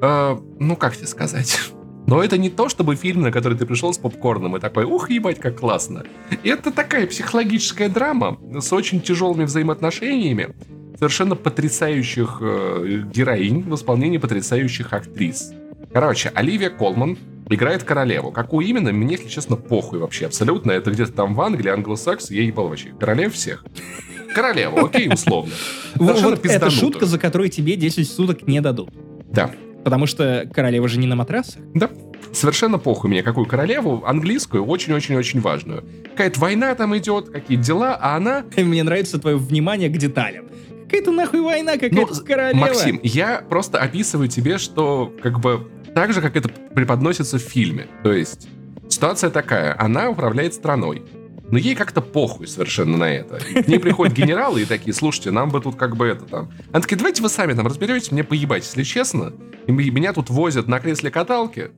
Э, 0.00 0.36
ну, 0.58 0.76
как 0.76 0.96
тебе 0.96 1.06
сказать... 1.06 1.58
Но 2.06 2.22
это 2.22 2.38
не 2.38 2.50
то, 2.50 2.68
чтобы 2.68 2.94
фильм, 2.94 3.22
на 3.22 3.32
который 3.32 3.58
ты 3.58 3.66
пришел 3.66 3.92
с 3.92 3.98
попкорном 3.98 4.56
и 4.56 4.60
такой, 4.60 4.84
ух, 4.84 5.10
ебать, 5.10 5.40
как 5.40 5.58
классно. 5.58 6.04
Это 6.44 6.70
такая 6.70 7.06
психологическая 7.06 7.88
драма 7.88 8.38
с 8.60 8.72
очень 8.72 9.00
тяжелыми 9.00 9.44
взаимоотношениями, 9.44 10.54
совершенно 10.98 11.34
потрясающих 11.34 12.38
э, 12.40 13.02
героинь 13.12 13.62
в 13.62 13.74
исполнении 13.74 14.18
потрясающих 14.18 14.92
актрис. 14.92 15.52
Короче, 15.92 16.30
Оливия 16.34 16.70
Колман 16.70 17.18
играет 17.48 17.82
королеву. 17.82 18.30
Какую 18.30 18.66
именно, 18.66 18.92
мне, 18.92 19.12
если 19.14 19.28
честно, 19.28 19.56
похуй 19.56 19.98
вообще 19.98 20.26
абсолютно. 20.26 20.72
Это 20.72 20.90
где-то 20.90 21.12
там 21.12 21.34
в 21.34 21.40
Англии, 21.40 21.70
англосакс, 21.70 22.30
я 22.30 22.42
ебал 22.42 22.68
вообще. 22.68 22.90
Королев 22.98 23.34
всех. 23.34 23.64
Королеву, 24.34 24.84
окей, 24.84 25.08
условно. 25.12 25.52
Вот 25.94 26.44
это 26.44 26.70
шутка, 26.70 27.06
за 27.06 27.18
которую 27.18 27.48
тебе 27.48 27.74
10 27.74 28.08
суток 28.08 28.46
не 28.46 28.60
дадут. 28.60 28.90
Да, 29.32 29.50
Потому 29.86 30.06
что 30.06 30.50
королева 30.52 30.88
же 30.88 30.98
не 30.98 31.06
на 31.06 31.14
матрасах. 31.14 31.62
Да. 31.72 31.88
Совершенно 32.32 32.76
похуй 32.76 33.08
мне, 33.08 33.22
какую 33.22 33.46
королеву, 33.46 34.02
английскую, 34.04 34.66
очень-очень-очень 34.66 35.40
важную. 35.40 35.84
Какая-то 36.10 36.40
война 36.40 36.74
там 36.74 36.96
идет, 36.96 37.30
какие 37.30 37.56
дела, 37.56 37.94
а 37.94 38.16
она... 38.16 38.44
Мне 38.56 38.82
нравится 38.82 39.20
твое 39.20 39.36
внимание 39.36 39.88
к 39.88 39.96
деталям. 39.96 40.48
Какая-то 40.86 41.12
нахуй 41.12 41.40
война, 41.40 41.74
какая-то 41.74 41.94
ну, 41.94 42.24
королева. 42.26 42.58
Максим, 42.58 42.98
я 43.04 43.44
просто 43.48 43.78
описываю 43.78 44.26
тебе, 44.26 44.58
что 44.58 45.14
как 45.22 45.38
бы 45.38 45.70
так 45.94 46.12
же, 46.12 46.20
как 46.20 46.34
это 46.34 46.48
преподносится 46.48 47.38
в 47.38 47.42
фильме. 47.42 47.86
То 48.02 48.12
есть 48.12 48.48
ситуация 48.88 49.30
такая, 49.30 49.76
она 49.78 50.10
управляет 50.10 50.52
страной. 50.52 51.04
Но 51.50 51.58
ей 51.58 51.74
как-то 51.74 52.00
похуй 52.00 52.48
совершенно 52.48 52.96
на 52.96 53.10
это. 53.10 53.38
К 53.38 53.68
ней 53.68 53.78
приходят 53.78 54.16
генералы 54.16 54.62
и 54.62 54.64
такие, 54.64 54.92
слушайте, 54.92 55.30
нам 55.30 55.50
бы 55.50 55.60
тут 55.60 55.76
как 55.76 55.96
бы 55.96 56.06
это 56.06 56.24
там... 56.24 56.52
Она 56.72 56.80
такая, 56.80 56.98
давайте 56.98 57.22
вы 57.22 57.28
сами 57.28 57.54
там 57.54 57.66
разберетесь, 57.66 58.10
мне 58.10 58.24
поебать, 58.24 58.64
если 58.64 58.82
честно. 58.82 59.32
И 59.66 59.72
меня 59.72 60.12
тут 60.12 60.28
возят 60.28 60.66
на 60.66 60.80
кресле 60.80 61.10
каталки, 61.10 61.70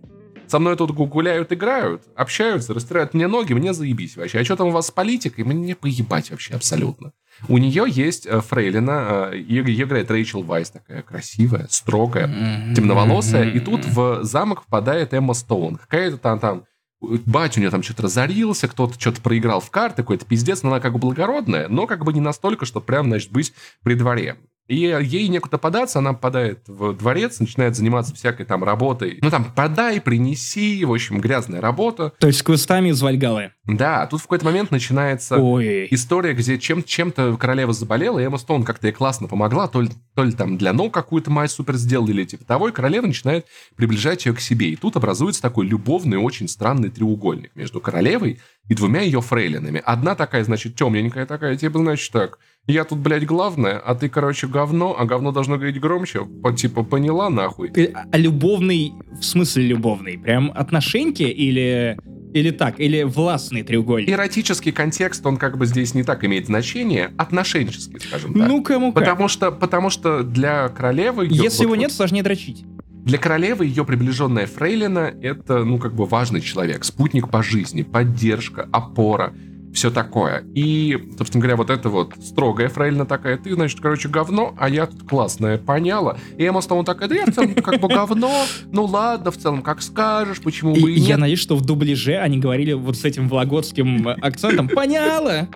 со 0.49 0.59
мной 0.59 0.77
тут 0.77 0.93
гуляют, 0.93 1.53
играют, 1.53 2.03
общаются, 2.16 2.73
растирают 2.73 3.12
мне 3.12 3.27
ноги, 3.27 3.53
мне 3.53 3.74
заебись 3.74 4.16
вообще. 4.16 4.40
А 4.40 4.45
что 4.45 4.57
там 4.57 4.69
у 4.69 4.70
вас 4.70 4.86
с 4.86 4.90
политикой? 4.90 5.45
Мне 5.45 5.74
поебать 5.74 6.31
вообще 6.31 6.55
абсолютно. 6.55 7.12
У 7.49 7.59
нее 7.59 7.85
есть 7.86 8.27
э, 8.27 8.40
Фрейлина, 8.40 9.31
э, 9.32 9.39
ее 9.39 9.62
играет 9.62 10.11
Рэйчел 10.11 10.43
Вайс, 10.43 10.70
такая 10.70 11.03
красивая, 11.03 11.66
строгая, 11.70 12.74
темноволосая. 12.74 13.51
И 13.51 13.61
тут 13.61 13.85
в 13.85 14.24
замок 14.24 14.62
впадает 14.62 15.12
Эмма 15.12 15.35
Стоун. 15.35 15.77
Какая-то 15.77 16.16
там, 16.16 16.39
там 16.40 16.65
батя 17.01 17.59
у 17.59 17.61
нее 17.61 17.70
там 17.70 17.83
что-то 17.83 18.05
разорился, 18.05 18.69
кто-то 18.69 18.99
что-то 18.99 19.20
проиграл 19.20 19.61
в 19.61 19.70
карты, 19.70 20.03
какой-то 20.03 20.27
пиздец, 20.27 20.62
но 20.62 20.70
она 20.70 20.81
как 20.81 20.93
бы 20.93 20.99
благородная, 20.99 21.69
но 21.69 21.87
как 21.87 22.05
бы 22.05 22.12
не 22.12 22.20
настолько, 22.20 22.66
чтобы 22.66 22.87
прям, 22.87 23.07
значит, 23.07 23.31
быть 23.31 23.53
при 23.83 23.95
дворе. 23.95 24.37
И 24.69 24.77
ей 24.77 25.28
некуда 25.28 25.57
податься, 25.57 25.99
она 25.99 26.12
попадает 26.12 26.61
в 26.66 26.93
дворец, 26.93 27.40
начинает 27.40 27.74
заниматься 27.74 28.15
всякой 28.15 28.45
там 28.45 28.62
работой. 28.62 29.19
Ну 29.23 29.31
там, 29.31 29.47
подай, 29.57 29.99
принеси, 29.99 30.85
в 30.85 30.93
общем, 30.93 31.20
грязная 31.20 31.62
работа. 31.62 32.12
То 32.19 32.27
есть 32.27 32.40
с 32.40 32.43
квестами 32.43 32.90
из 32.90 33.01
Вальгалы. 33.01 33.53
Да, 33.65 34.07
тут 34.07 34.20
в 34.20 34.24
какой-то 34.24 34.45
момент 34.45 34.70
начинается 34.70 35.39
Ой. 35.39 35.89
история, 35.90 36.35
где 36.35 36.59
чем- 36.59 36.82
чем-то 36.82 37.36
королева 37.39 37.73
заболела, 37.73 38.19
и 38.19 38.24
Эмма 38.24 38.36
Стоун 38.36 38.62
как-то 38.62 38.86
ей 38.89 38.93
классно 38.93 39.27
помогла, 39.27 39.69
то 39.69 39.81
ли, 39.81 39.89
то 40.15 40.23
ли 40.23 40.32
там 40.32 40.59
для 40.59 40.74
ног 40.74 40.93
какую-то 40.93 41.31
мазь 41.31 41.53
супер 41.53 41.77
сделал, 41.77 42.07
или 42.09 42.24
типа 42.24 42.45
того, 42.45 42.69
и 42.69 42.73
королева 42.73 43.07
начинает 43.07 43.47
приближать 43.74 44.27
ее 44.27 44.35
к 44.35 44.40
себе. 44.40 44.69
И 44.69 44.77
тут 44.77 44.97
образуется 44.97 45.40
такой 45.40 45.66
любовный, 45.66 46.19
очень 46.19 46.47
странный 46.47 46.90
треугольник 46.90 47.53
между 47.55 47.81
королевой 47.81 48.39
и 48.69 48.74
двумя 48.74 49.01
ее 49.01 49.23
фрейлинами. 49.23 49.82
Одна 49.85 50.15
такая, 50.15 50.45
значит, 50.45 50.77
темненькая 50.77 51.24
такая, 51.24 51.57
типа, 51.57 51.78
значит, 51.78 52.12
так, 52.12 52.39
я 52.69 52.85
тут, 52.85 52.99
блядь, 52.99 53.24
главная, 53.24 53.78
а 53.78 53.95
ты, 53.95 54.11
короче, 54.11 54.47
говно, 54.47 54.95
а 54.99 55.07
говно 55.07 55.32
должно 55.32 55.57
говорить 55.57 55.81
громче, 55.81 56.27
по, 56.43 56.53
типа, 56.53 56.82
поняла 56.82 57.31
нахуй. 57.31 57.70
А, 57.95 58.05
а 58.12 58.19
любовный, 58.19 58.93
в 59.19 59.24
смысле 59.24 59.69
любовный? 59.69 60.19
Прям 60.19 60.53
отношеньки 60.55 61.23
или 61.23 61.99
или 62.35 62.51
так, 62.51 62.78
или 62.78 63.05
властный 63.05 63.62
треугольник. 63.62 64.11
Эротический 64.11 64.70
контекст, 64.70 65.24
он 65.24 65.39
как 65.39 65.57
бы 65.57 65.65
здесь 65.65 65.95
не 65.95 66.03
так 66.03 66.24
имеет 66.27 66.45
значение, 66.45 67.11
отношенческий, 67.16 67.99
скажем 68.01 68.35
так. 68.35 68.47
Ну, 68.47 68.62
кому 68.62 68.93
как. 68.93 69.03
Потому 69.03 69.28
что, 69.28 69.51
потому 69.51 69.89
что 69.89 70.23
для 70.23 70.69
королевы... 70.69 71.27
Если 71.31 71.65
вот, 71.65 71.73
его 71.73 71.77
нет, 71.77 71.90
сложнее 71.90 72.23
дрочить. 72.23 72.66
Для 72.90 73.16
королевы 73.16 73.65
ее 73.65 73.82
приближенная 73.86 74.47
фрейлина— 74.47 75.11
это, 75.23 75.65
ну, 75.65 75.78
как 75.78 75.95
бы 75.95 76.05
важный 76.05 76.43
человек, 76.43 76.85
спутник 76.85 77.31
по 77.31 77.43
жизни, 77.43 77.81
поддержка, 77.81 78.69
опора— 78.70 79.32
все 79.73 79.90
такое. 79.90 80.45
И, 80.55 80.99
собственно 81.16 81.43
говоря, 81.43 81.57
вот 81.57 81.70
это 81.70 81.89
вот 81.89 82.15
строгая 82.23 82.69
фрейлина 82.69 83.07
такая, 83.07 83.36
ты, 83.36 83.55
значит, 83.55 83.81
короче, 83.81 84.09
говно, 84.09 84.55
а 84.59 84.69
я 84.69 84.86
тут 84.86 85.09
классная, 85.09 85.59
поняла. 85.59 86.16
И 86.36 86.45
Эмма 86.45 86.61
Стоун 86.61 86.85
такая, 86.85 87.09
да 87.09 87.15
я 87.15 87.27
в 87.27 87.35
целом 87.35 87.55
как 87.55 87.81
бы 87.81 87.89
говно, 87.89 88.32
ну 88.73 88.85
ладно, 88.85 89.31
в 89.31 89.36
целом, 89.36 89.62
как 89.62 89.82
скажешь, 89.82 90.40
почему 90.40 90.74
бы 90.74 90.93
и 90.93 91.01
нет. 91.01 91.09
Я 91.09 91.19
надеюсь, 91.19 91.40
что 91.40 91.57
в 91.57 91.65
дубляже 91.65 92.16
они 92.16 92.39
говорили 92.39 92.73
вот 92.73 92.97
с 92.97 93.05
этим 93.05 93.28
вологодским 93.28 94.09
акцентом, 94.09 94.69
поняла. 94.69 95.49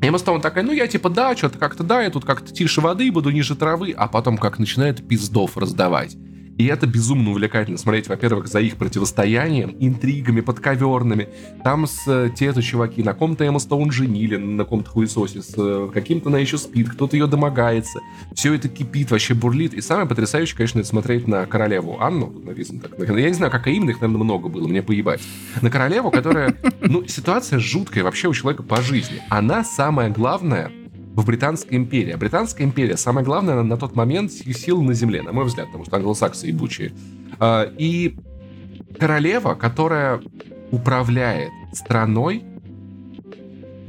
Эмма 0.00 0.18
Стоун 0.18 0.40
такая, 0.40 0.64
ну 0.64 0.72
я 0.72 0.86
типа, 0.86 1.08
да, 1.08 1.36
что-то 1.36 1.58
как-то, 1.58 1.82
да, 1.84 2.02
я 2.02 2.10
тут 2.10 2.24
как-то 2.24 2.52
тише 2.52 2.80
воды 2.80 3.10
буду, 3.12 3.30
ниже 3.30 3.54
травы, 3.54 3.94
а 3.96 4.08
потом 4.08 4.38
как 4.38 4.58
начинает 4.58 5.06
пиздов 5.06 5.56
раздавать. 5.56 6.16
И 6.58 6.66
это 6.66 6.86
безумно 6.86 7.30
увлекательно 7.30 7.76
смотреть, 7.76 8.08
во-первых, 8.08 8.46
за 8.46 8.60
их 8.60 8.76
противостоянием, 8.76 9.76
интригами 9.78 10.40
подковерными. 10.40 11.28
Там 11.62 11.86
с 11.86 12.04
э, 12.06 12.30
те-то 12.34 12.62
чуваки 12.62 13.02
на 13.02 13.12
ком-то 13.12 13.44
Эмма 13.44 13.58
Стоун 13.58 13.90
женили, 13.90 14.36
на 14.36 14.64
ком-то 14.64 14.90
хуесосе, 14.90 15.42
с 15.42 15.54
э, 15.56 15.90
каким-то 15.92 16.30
она 16.30 16.38
еще 16.38 16.56
спит, 16.56 16.88
кто-то 16.88 17.16
ее 17.16 17.26
домогается. 17.26 18.00
Все 18.34 18.54
это 18.54 18.68
кипит, 18.68 19.10
вообще 19.10 19.34
бурлит. 19.34 19.74
И 19.74 19.80
самое 19.82 20.08
потрясающее, 20.08 20.56
конечно, 20.56 20.78
это 20.78 20.88
смотреть 20.88 21.28
на 21.28 21.44
королеву 21.46 21.98
Анну, 22.00 22.32
написано 22.44 22.80
так. 22.80 22.98
Я 22.98 23.28
не 23.28 23.34
знаю, 23.34 23.52
как 23.52 23.66
именно, 23.66 23.90
их, 23.90 24.00
наверное, 24.00 24.24
много 24.24 24.48
было, 24.48 24.66
мне 24.66 24.82
поебать. 24.82 25.20
На 25.60 25.70
королеву, 25.70 26.10
которая, 26.10 26.56
ну, 26.80 27.06
ситуация 27.06 27.58
жуткая 27.58 28.04
вообще 28.04 28.28
у 28.28 28.34
человека 28.34 28.62
по 28.62 28.80
жизни. 28.80 29.20
Она 29.28 29.62
самая 29.62 30.10
главная 30.10 30.70
в 31.16 31.24
Британской 31.24 31.76
империи. 31.76 32.12
А 32.12 32.18
Британская 32.18 32.64
империя, 32.64 32.96
самое 32.96 33.24
главное, 33.24 33.62
на 33.62 33.76
тот 33.76 33.96
момент 33.96 34.30
сила 34.30 34.82
на 34.82 34.92
земле, 34.92 35.22
на 35.22 35.32
мой 35.32 35.46
взгляд, 35.46 35.66
потому 35.66 35.84
что 35.84 35.96
англосаксы 35.96 36.46
ебучие. 36.48 36.92
А, 37.38 37.64
и 37.78 38.16
королева, 39.00 39.54
которая 39.54 40.20
управляет 40.70 41.50
страной, 41.72 42.44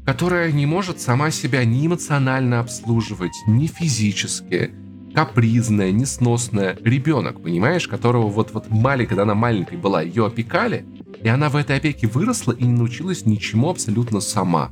которая 0.06 0.52
не 0.54 0.66
может 0.66 1.02
сама 1.02 1.32
себя 1.32 1.66
ни 1.66 1.86
эмоционально 1.86 2.62
обслуживать, 2.62 3.34
ни 3.46 3.68
физически, 3.68 4.72
капризная, 5.14 5.92
несносная 5.92 6.78
ребенок, 6.82 7.42
понимаешь, 7.42 7.90
которого 7.90 8.28
вот, 8.28 8.54
вот 8.54 8.70
маленькая, 8.70 9.10
когда 9.10 9.24
она 9.24 9.36
маленькой 9.36 9.78
была, 9.78 10.02
ее 10.02 10.28
опекали, 10.28 10.86
и 11.22 11.28
она 11.28 11.50
в 11.50 11.58
этой 11.58 11.76
опеке 11.76 12.08
выросла 12.08 12.54
и 12.54 12.64
не 12.64 12.78
научилась 12.78 13.26
ничему 13.26 13.70
абсолютно 13.70 14.22
сама. 14.22 14.70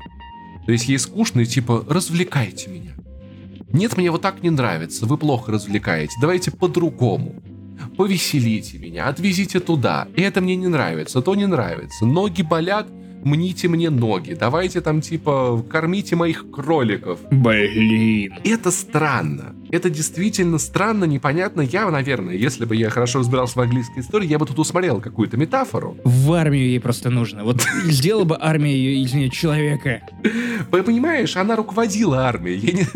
То 0.66 0.72
есть 0.72 0.88
ей 0.88 1.00
скучно 1.00 1.42
и 1.42 1.46
типа 1.46 1.86
«развлекайте 1.88 2.70
меня». 2.70 2.92
Нет, 3.72 3.98
мне 3.98 4.10
вот 4.10 4.22
так 4.22 4.42
не 4.42 4.50
нравится, 4.50 5.06
вы 5.06 5.18
плохо 5.18 5.52
развлекаете, 5.52 6.14
давайте 6.22 6.52
по-другому. 6.52 7.44
Повеселите 7.98 8.78
меня, 8.78 9.08
отвезите 9.08 9.60
туда. 9.60 10.08
И 10.16 10.22
это 10.22 10.42
мне 10.42 10.56
не 10.56 10.68
нравится, 10.68 11.22
то 11.22 11.36
не 11.36 11.46
нравится. 11.46 12.06
Ноги 12.06 12.42
болят, 12.42 12.88
мните 13.24 13.68
мне 13.68 13.90
ноги, 13.90 14.34
давайте 14.34 14.82
там 14.82 15.02
типа 15.02 15.64
кормите 15.70 16.16
моих 16.16 16.50
кроликов. 16.52 17.20
Блин. 17.32 18.34
Это 18.44 18.72
странно. 18.72 19.55
Это 19.72 19.90
действительно 19.90 20.58
странно, 20.58 21.06
непонятно. 21.06 21.62
Я, 21.62 21.90
наверное, 21.90 22.36
если 22.36 22.66
бы 22.66 22.76
я 22.76 22.90
хорошо 22.90 23.20
разбирался 23.20 23.60
в 23.60 23.62
английской 23.62 24.00
истории, 24.00 24.28
я 24.28 24.40
бы 24.40 24.46
тут 24.46 24.60
усмотрел 24.60 25.02
какую-то 25.02 25.38
метафору. 25.38 25.98
В 26.04 26.32
армию 26.34 26.68
ей 26.68 26.80
просто 26.80 27.10
нужно. 27.10 27.44
Вот 27.44 27.62
сделала 27.86 28.26
бы 28.26 28.38
армия 28.40 29.02
из 29.02 29.14
нее 29.14 29.30
человека. 29.30 30.02
Понимаешь, 30.72 31.36
она 31.36 31.56
руководила 31.56 32.28
армией. 32.28 32.88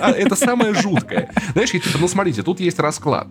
А, 0.00 0.10
это 0.10 0.36
самое 0.36 0.74
жуткое. 0.74 1.30
Знаешь, 1.52 1.72
я 1.74 1.80
типа, 1.80 1.98
ну 2.00 2.08
смотрите, 2.08 2.42
тут 2.42 2.60
есть 2.60 2.78
расклад. 2.78 3.28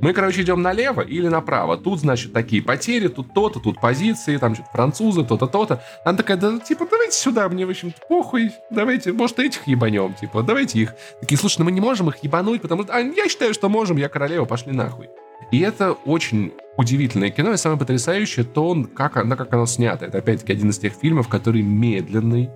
Мы, 0.00 0.12
короче, 0.12 0.42
идем 0.42 0.62
налево 0.62 1.00
или 1.00 1.28
направо. 1.28 1.76
Тут, 1.76 2.00
значит, 2.00 2.32
такие 2.32 2.62
потери, 2.62 3.08
тут 3.08 3.32
то-то, 3.34 3.60
тут 3.60 3.80
позиции, 3.80 4.36
там 4.36 4.54
что-то 4.54 4.70
французы, 4.70 5.24
то-то, 5.24 5.46
то-то. 5.46 5.82
Она 6.04 6.16
такая, 6.16 6.36
да, 6.36 6.58
типа, 6.58 6.86
давайте 6.90 7.16
сюда, 7.16 7.48
мне, 7.48 7.66
в 7.66 7.70
общем 7.70 7.92
похуй. 8.08 8.50
Давайте, 8.70 9.12
может, 9.12 9.38
этих 9.38 9.66
ебанем, 9.66 10.14
типа, 10.14 10.42
давайте 10.42 10.80
их. 10.80 10.94
Такие, 11.20 11.38
слушай, 11.38 11.58
ну 11.58 11.66
мы 11.66 11.72
не 11.72 11.80
можем 11.80 12.08
их 12.08 12.16
ебануть, 12.22 12.62
потому 12.62 12.82
что... 12.82 12.94
А, 12.94 13.00
я 13.00 13.28
считаю, 13.28 13.54
что 13.54 13.68
можем, 13.68 13.96
я 13.96 14.08
королева, 14.08 14.44
пошли 14.44 14.72
нахуй. 14.72 15.08
И 15.50 15.60
это 15.60 15.92
очень 15.92 16.52
удивительное 16.76 17.30
кино, 17.30 17.52
и 17.52 17.56
самое 17.56 17.78
потрясающее 17.78 18.44
то, 18.44 18.86
как, 18.94 19.16
оно, 19.18 19.36
как 19.36 19.52
оно 19.52 19.66
снято. 19.66 20.06
Это, 20.06 20.18
опять-таки, 20.18 20.52
один 20.52 20.70
из 20.70 20.78
тех 20.78 20.94
фильмов, 20.94 21.28
который 21.28 21.62
медленный, 21.62 22.50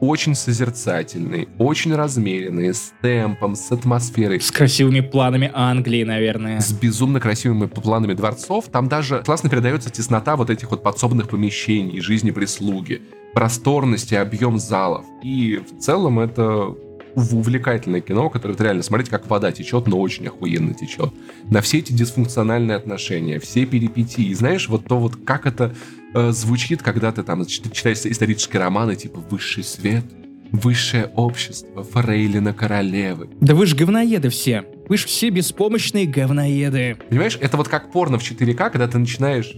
очень 0.00 0.34
созерцательный, 0.34 1.48
очень 1.58 1.94
размеренный, 1.94 2.74
с 2.74 2.92
темпом, 3.02 3.56
с 3.56 3.70
атмосферой. 3.72 4.40
С 4.40 4.50
красивыми 4.50 5.00
планами 5.00 5.50
Англии, 5.54 6.04
наверное. 6.04 6.60
С 6.60 6.72
безумно 6.72 7.20
красивыми 7.20 7.66
планами 7.66 8.14
дворцов. 8.14 8.66
Там 8.70 8.88
даже 8.88 9.22
классно 9.24 9.48
передается 9.48 9.90
теснота 9.90 10.36
вот 10.36 10.50
этих 10.50 10.70
вот 10.70 10.82
подсобных 10.82 11.28
помещений, 11.28 12.00
жизни 12.00 12.30
прислуги, 12.30 13.02
просторность 13.34 14.12
и 14.12 14.16
объем 14.16 14.58
залов. 14.58 15.04
И 15.22 15.58
в 15.58 15.80
целом 15.80 16.18
это 16.20 16.74
увлекательное 17.16 18.02
кино, 18.02 18.28
которое 18.28 18.52
вот 18.52 18.60
реально 18.60 18.82
смотреть, 18.82 19.08
как 19.08 19.28
вода 19.30 19.50
течет, 19.50 19.86
но 19.86 19.98
очень 19.98 20.26
охуенно 20.26 20.74
течет. 20.74 21.12
На 21.50 21.62
все 21.62 21.78
эти 21.78 21.92
дисфункциональные 21.92 22.76
отношения, 22.76 23.40
все 23.40 23.64
перипетии. 23.64 24.26
И 24.26 24.34
знаешь, 24.34 24.68
вот 24.68 24.84
то 24.84 24.98
вот, 24.98 25.16
как 25.24 25.46
это 25.46 25.74
э, 26.14 26.30
звучит, 26.32 26.82
когда 26.82 27.12
ты 27.12 27.22
там 27.22 27.44
читаешь 27.46 27.98
исторические 28.04 28.60
романы, 28.60 28.96
типа 28.96 29.20
«Высший 29.30 29.64
свет», 29.64 30.04
«Высшее 30.52 31.06
общество», 31.14 31.82
«Фрейлина 31.82 32.54
королевы». 32.54 33.28
Да 33.40 33.54
вы 33.54 33.66
же 33.66 33.76
говноеды 33.76 34.28
все. 34.28 34.64
Вы 34.88 34.96
же 34.96 35.06
все 35.06 35.30
беспомощные 35.30 36.06
говноеды. 36.06 36.96
Понимаешь, 37.08 37.38
это 37.40 37.56
вот 37.56 37.68
как 37.68 37.90
порно 37.90 38.18
в 38.18 38.22
4К, 38.22 38.70
когда 38.70 38.86
ты 38.86 38.98
начинаешь 38.98 39.52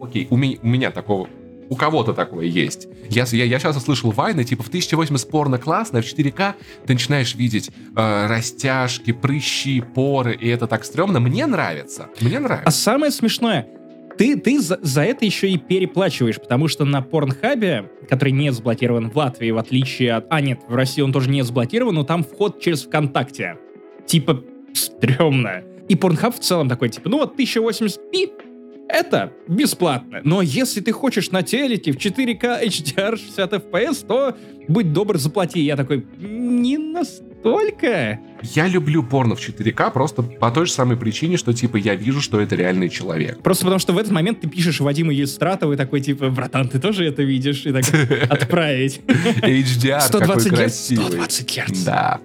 окей, 0.00 0.26
у 0.30 0.36
меня, 0.36 0.58
у 0.62 0.66
меня 0.66 0.90
такого 0.90 1.28
у 1.72 1.74
кого-то 1.74 2.12
такое 2.12 2.44
есть. 2.44 2.86
Я, 3.08 3.24
я, 3.30 3.44
я 3.44 3.58
сейчас 3.58 3.74
услышал 3.78 4.10
вайны, 4.10 4.44
типа 4.44 4.62
в 4.62 4.68
1080 4.68 5.30
порно 5.30 5.56
классно, 5.56 6.02
в 6.02 6.04
4К 6.04 6.54
ты 6.86 6.92
начинаешь 6.92 7.34
видеть 7.34 7.70
э, 7.96 8.26
растяжки, 8.26 9.12
прыщи, 9.12 9.80
поры, 9.80 10.34
и 10.34 10.48
это 10.48 10.66
так 10.66 10.84
стрёмно. 10.84 11.18
Мне 11.18 11.46
нравится. 11.46 12.08
Мне 12.20 12.40
нравится. 12.40 12.68
А 12.68 12.70
самое 12.70 13.10
смешное, 13.10 13.68
ты, 14.16 14.38
ты 14.38 14.60
за, 14.60 14.78
за 14.82 15.02
это 15.02 15.24
еще 15.24 15.50
и 15.50 15.58
переплачиваешь, 15.58 16.40
потому 16.40 16.68
что 16.68 16.84
на 16.84 17.02
Порнхабе, 17.02 17.90
который 18.08 18.32
не 18.32 18.52
заблокирован 18.52 19.10
в 19.10 19.16
Латвии, 19.16 19.50
в 19.50 19.58
отличие 19.58 20.14
от... 20.14 20.26
А, 20.30 20.40
нет, 20.40 20.60
в 20.68 20.74
России 20.74 21.02
он 21.02 21.12
тоже 21.12 21.30
не 21.30 21.42
заблокирован, 21.42 21.94
но 21.94 22.04
там 22.04 22.24
вход 22.24 22.60
через 22.60 22.84
ВКонтакте. 22.84 23.58
Типа, 24.06 24.42
стрёмно. 24.72 25.62
И 25.88 25.96
Порнхаб 25.96 26.34
в 26.34 26.38
целом 26.38 26.68
такой, 26.68 26.88
типа, 26.88 27.08
ну 27.08 27.18
вот 27.18 27.38
1080p, 27.38 28.51
это 28.92 29.32
бесплатно. 29.48 30.20
Но 30.24 30.42
если 30.42 30.80
ты 30.80 30.92
хочешь 30.92 31.30
на 31.30 31.42
телеке 31.42 31.92
в 31.92 31.96
4К 31.96 32.62
HDR 32.64 33.16
60 33.16 33.52
FPS, 33.52 34.06
то 34.06 34.36
будь 34.68 34.92
добр, 34.92 35.18
заплати. 35.18 35.60
Я 35.60 35.76
такой, 35.76 36.06
не 36.20 36.78
настолько. 36.78 38.20
Я 38.42 38.68
люблю 38.68 39.02
порно 39.02 39.34
в 39.34 39.40
4К 39.40 39.92
просто 39.92 40.22
по 40.22 40.50
той 40.50 40.66
же 40.66 40.72
самой 40.72 40.96
причине, 40.96 41.36
что, 41.36 41.52
типа, 41.52 41.76
я 41.76 41.94
вижу, 41.94 42.20
что 42.20 42.40
это 42.40 42.54
реальный 42.54 42.88
человек. 42.88 43.42
Просто 43.42 43.64
потому, 43.64 43.80
что 43.80 43.92
в 43.92 43.98
этот 43.98 44.12
момент 44.12 44.40
ты 44.40 44.48
пишешь 44.48 44.80
Вадиму 44.80 45.10
Естратову 45.10 45.72
и 45.72 45.76
такой, 45.76 46.00
типа, 46.00 46.28
братан, 46.30 46.68
ты 46.68 46.78
тоже 46.78 47.04
это 47.06 47.22
видишь? 47.22 47.64
И 47.66 47.72
так 47.72 47.84
отправить. 48.30 49.00
HDR 49.06 50.00
120 50.00 50.10
какой 50.10 50.58
красивый. 50.58 51.06
120 51.06 51.46
Гц. 51.46 51.84
Да. 51.84 52.20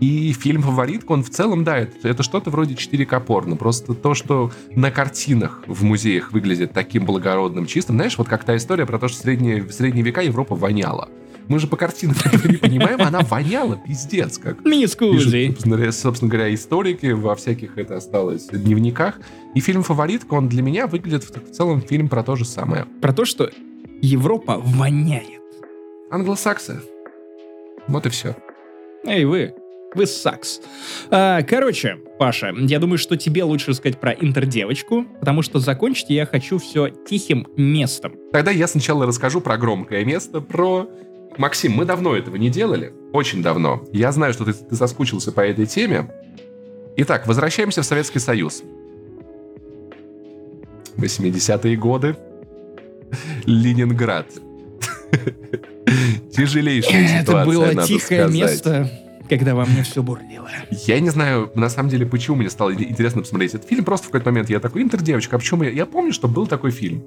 И 0.00 0.32
фильм 0.32 0.62
«Фаворитка», 0.62 1.12
он 1.12 1.22
в 1.22 1.30
целом, 1.30 1.64
да, 1.64 1.78
это, 1.78 2.08
это 2.08 2.22
что-то 2.22 2.50
вроде 2.50 2.74
4К 2.74 3.20
порно. 3.24 3.56
Просто 3.56 3.94
то, 3.94 4.14
что 4.14 4.50
на 4.70 4.90
картинах 4.90 5.62
в 5.66 5.84
музеях 5.84 6.32
выглядит 6.32 6.72
таким 6.72 7.06
благородным, 7.06 7.66
чистым. 7.66 7.96
Знаешь, 7.96 8.18
вот 8.18 8.28
как 8.28 8.44
та 8.44 8.56
история 8.56 8.86
про 8.86 8.98
то, 8.98 9.08
что 9.08 9.18
в 9.18 9.22
средние, 9.22 9.62
в 9.62 9.72
средние 9.72 10.04
века 10.04 10.20
Европа 10.20 10.54
воняла. 10.54 11.08
Мы 11.48 11.60
же 11.60 11.66
по 11.68 11.76
картинам 11.76 12.16
не 12.44 12.56
понимаем, 12.56 13.00
она 13.02 13.20
воняла, 13.20 13.76
пиздец 13.76 14.38
как. 14.38 14.64
Мискузи. 14.64 15.48
Собственно, 15.48 15.92
собственно 15.92 16.30
говоря, 16.30 16.52
историки 16.52 17.06
во 17.06 17.34
всяких 17.36 17.78
это 17.78 17.96
осталось 17.96 18.48
дневниках. 18.48 19.20
И 19.54 19.60
фильм 19.60 19.82
«Фаворитка», 19.82 20.34
он 20.34 20.48
для 20.48 20.62
меня 20.62 20.86
выглядит 20.86 21.24
в 21.24 21.50
целом 21.52 21.80
фильм 21.80 22.08
про 22.08 22.22
то 22.22 22.36
же 22.36 22.44
самое. 22.44 22.86
Про 23.00 23.12
то, 23.12 23.24
что 23.24 23.50
Европа 24.02 24.60
воняет. 24.62 25.40
Англосаксы. 26.10 26.80
Вот 27.88 28.06
и 28.06 28.08
все. 28.08 28.36
Эй, 29.04 29.24
вы, 29.24 29.54
Вы 29.96 30.06
сакс. 30.06 30.60
А, 31.10 31.40
короче, 31.40 31.96
Паша, 32.18 32.52
я 32.54 32.78
думаю, 32.78 32.98
что 32.98 33.16
тебе 33.16 33.44
лучше 33.44 33.70
рассказать 33.70 33.98
про 33.98 34.12
интердевочку, 34.12 35.06
потому 35.20 35.40
что 35.40 35.58
закончить 35.58 36.10
я 36.10 36.26
хочу 36.26 36.58
все 36.58 36.90
тихим 36.90 37.46
местом. 37.56 38.14
Тогда 38.30 38.50
я 38.50 38.66
сначала 38.66 39.06
расскажу 39.06 39.40
про 39.40 39.56
громкое 39.56 40.04
место, 40.04 40.42
про... 40.42 40.86
Максим, 41.38 41.72
мы 41.72 41.86
давно 41.86 42.14
этого 42.14 42.36
не 42.36 42.50
делали, 42.50 42.92
очень 43.14 43.42
давно. 43.42 43.84
Я 43.90 44.12
знаю, 44.12 44.34
что 44.34 44.44
ты, 44.44 44.52
ты 44.52 44.76
соскучился 44.76 45.32
по 45.32 45.40
этой 45.40 45.64
теме. 45.64 46.10
Итак, 46.96 47.26
возвращаемся 47.26 47.80
в 47.80 47.86
Советский 47.86 48.18
Союз. 48.18 48.62
80-е 50.98 51.76
годы. 51.76 52.16
Ленинград. 53.46 54.26
Тяжелейшая 56.32 57.22
Это 57.22 57.44
было 57.46 57.74
тихое 57.86 58.28
место, 58.28 58.90
когда 59.28 59.54
во 59.54 59.64
мне 59.64 59.82
все 59.82 60.02
бурлило. 60.02 60.48
Я 60.86 61.00
не 61.00 61.10
знаю, 61.10 61.50
на 61.54 61.68
самом 61.68 61.90
деле, 61.90 62.06
почему 62.06 62.36
мне 62.36 62.50
стало 62.50 62.74
интересно 62.74 63.22
посмотреть 63.22 63.54
этот 63.54 63.68
фильм. 63.68 63.84
Просто 63.84 64.06
в 64.06 64.10
какой-то 64.10 64.30
момент 64.30 64.50
я 64.50 64.60
такой, 64.60 64.82
интердевочка, 64.82 65.36
а 65.36 65.38
почему 65.38 65.64
я... 65.64 65.70
Я 65.70 65.86
помню, 65.86 66.12
что 66.12 66.28
был 66.28 66.46
такой 66.46 66.70
фильм. 66.70 67.04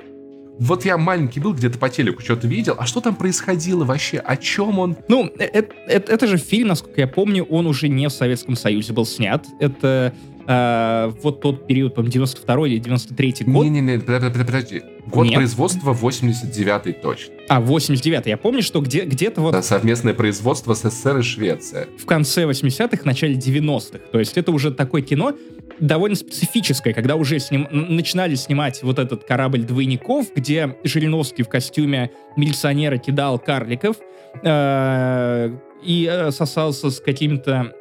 Вот 0.60 0.84
я 0.84 0.98
маленький 0.98 1.40
был, 1.40 1.54
где-то 1.54 1.80
по 1.80 1.88
телеку 1.90 2.22
что-то 2.22 2.46
видел, 2.46 2.76
а 2.78 2.86
что 2.86 3.00
там 3.00 3.16
происходило 3.16 3.86
вообще, 3.86 4.18
о 4.18 4.36
чем 4.36 4.80
он? 4.80 4.98
Ну, 5.08 5.32
это, 5.38 5.74
это, 5.88 6.12
это 6.12 6.28
же 6.28 6.38
фильм, 6.38 6.68
насколько 6.68 7.00
я 7.00 7.08
помню, 7.08 7.46
он 7.46 7.66
уже 7.66 7.88
не 7.88 8.10
в 8.10 8.12
Советском 8.12 8.58
Союзе 8.58 8.92
был 8.92 9.06
снят. 9.06 9.46
Это 9.62 10.14
э, 10.50 11.12
вот 11.22 11.42
тот 11.42 11.68
период, 11.68 11.94
по 11.96 12.02
92 12.02 12.68
или 12.68 12.80
93 12.80 13.36
год. 13.46 13.66
Не-не-не, 13.66 14.00
подожди, 14.00 14.44
подожди. 14.44 14.82
Год 15.06 15.26
Нет. 15.26 15.36
производства 15.36 15.94
89-й 15.94 16.94
точно. 16.94 17.34
А, 17.48 17.62
89-й. 17.62 18.30
Я 18.30 18.38
помню, 18.38 18.62
что 18.62 18.82
где, 18.82 19.06
где-то 19.06 19.42
вот... 19.42 19.52
Да, 19.54 19.62
совместное 19.62 20.14
производство 20.14 20.74
СССР 20.74 21.20
и 21.20 21.22
Швеция. 21.22 21.88
В 21.98 22.06
конце 22.06 22.44
80-х, 22.44 23.04
начале 23.06 23.36
90-х. 23.36 24.00
То 24.12 24.20
есть 24.20 24.38
это 24.38 24.52
уже 24.52 24.72
такое 24.72 25.02
кино 25.02 25.34
довольно 25.80 26.16
специфическое, 26.16 26.94
когда 26.94 27.16
уже 27.16 27.40
сним... 27.40 27.68
начинали 27.72 28.36
снимать 28.36 28.84
вот 28.84 29.00
этот 29.00 29.24
корабль 29.24 29.64
двойников, 29.64 30.28
где 30.36 30.76
Жириновский 30.84 31.44
в 31.44 31.50
костюме 31.50 32.12
милиционера 32.36 32.98
кидал 32.98 33.40
карликов 33.40 33.96
э, 34.44 35.52
и 35.84 36.10
э, 36.12 36.32
сосался 36.32 36.90
с 36.90 37.00
какими-то 37.00 37.74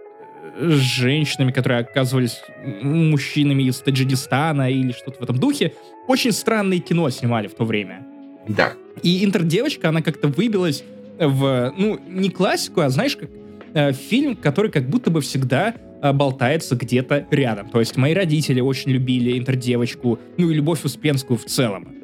женщинами, 0.59 1.53
которые 1.53 1.81
оказывались 1.81 2.41
мужчинами 2.83 3.65
из 3.65 3.79
Таджикистана 3.79 4.71
или 4.71 4.93
что-то 4.93 5.19
в 5.19 5.23
этом 5.23 5.39
духе. 5.39 5.75
Очень 6.07 6.33
странное 6.33 6.79
кино 6.79 7.09
снимали 7.11 7.47
в 7.49 7.55
то 7.55 7.65
время. 7.65 8.07
Да. 8.49 8.73
И 9.03 9.25
интердевочка, 9.25 9.91
она 9.91 10.03
как-то 10.03 10.29
выбилась 10.29 10.83
в, 11.19 11.73
ну, 11.77 11.99
не 12.09 12.31
классику, 12.31 12.81
а 12.81 12.91
знаешь, 12.91 13.17
как 13.17 13.31
э, 13.75 13.93
фильм, 13.93 14.37
который 14.37 14.71
как 14.71 14.89
будто 14.89 15.11
бы 15.11 15.21
всегда 15.21 15.75
э, 16.03 16.13
болтается 16.13 16.77
где-то 16.77 17.27
рядом. 17.31 17.69
То 17.71 17.81
есть 17.81 17.97
мои 17.97 18.15
родители 18.15 18.61
очень 18.61 18.91
любили 18.93 19.39
интердевочку, 19.39 20.19
ну 20.37 20.51
и 20.51 20.55
Любовь 20.55 20.85
Успенскую 20.85 21.39
в 21.39 21.45
целом. 21.45 21.98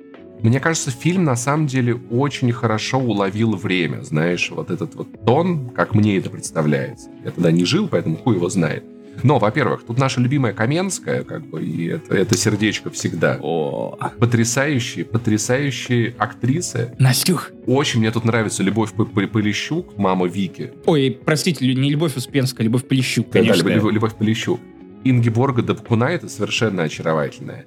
Мне 0.45 0.61
кажется, 0.61 0.91
фильм 0.91 1.25
на 1.25 1.37
самом 1.37 1.67
деле 1.67 1.95
очень 2.11 2.53
хорошо 2.53 2.99
уловил 2.99 3.57
время, 3.57 4.03
знаешь, 4.03 4.51
вот 4.51 4.71
этот 4.71 4.95
вот 4.95 5.09
тон, 5.25 5.71
как 5.71 5.95
мне 5.95 6.19
это 6.19 6.29
представляется. 6.29 7.09
Я 7.25 7.31
тогда 7.31 7.51
не 7.51 7.65
жил, 7.65 7.89
поэтому 7.89 8.19
хуй 8.19 8.35
его 8.35 8.51
знает. 8.51 8.85
Но, 9.23 9.39
во-первых, 9.39 9.85
тут 9.87 9.97
наша 9.97 10.21
любимая 10.21 10.53
Каменская, 10.53 11.25
как 11.25 11.47
бы, 11.47 11.65
и 11.65 11.87
это, 11.87 12.15
это 12.15 12.37
сердечко 12.37 12.91
всегда. 12.91 13.39
О. 13.41 13.97
Потрясающие, 14.19 15.07
потрясающие 15.07 16.15
актрисы. 16.19 16.95
Настюх. 16.99 17.51
Очень 17.67 18.01
мне 18.01 18.11
тут 18.11 18.27
нравится 18.27 18.63
Любовь 18.63 18.93
Полищук, 18.93 19.97
мама 19.97 20.27
Вики. 20.27 20.73
Ой, 20.85 21.19
простите, 21.25 21.65
не 21.65 21.91
Любовь 21.91 22.17
Успенская, 22.17 22.65
Любовь 22.65 22.87
Полищук, 22.87 23.31
конечно. 23.31 23.65
Да, 23.65 23.81
да 23.81 23.91
Любовь, 23.91 24.15
Полищук. 24.15 24.61
Ингеборга 25.05 25.63
Dabкуна 25.63 26.11
это 26.11 26.29
совершенно 26.29 26.83
очаровательная. 26.83 27.65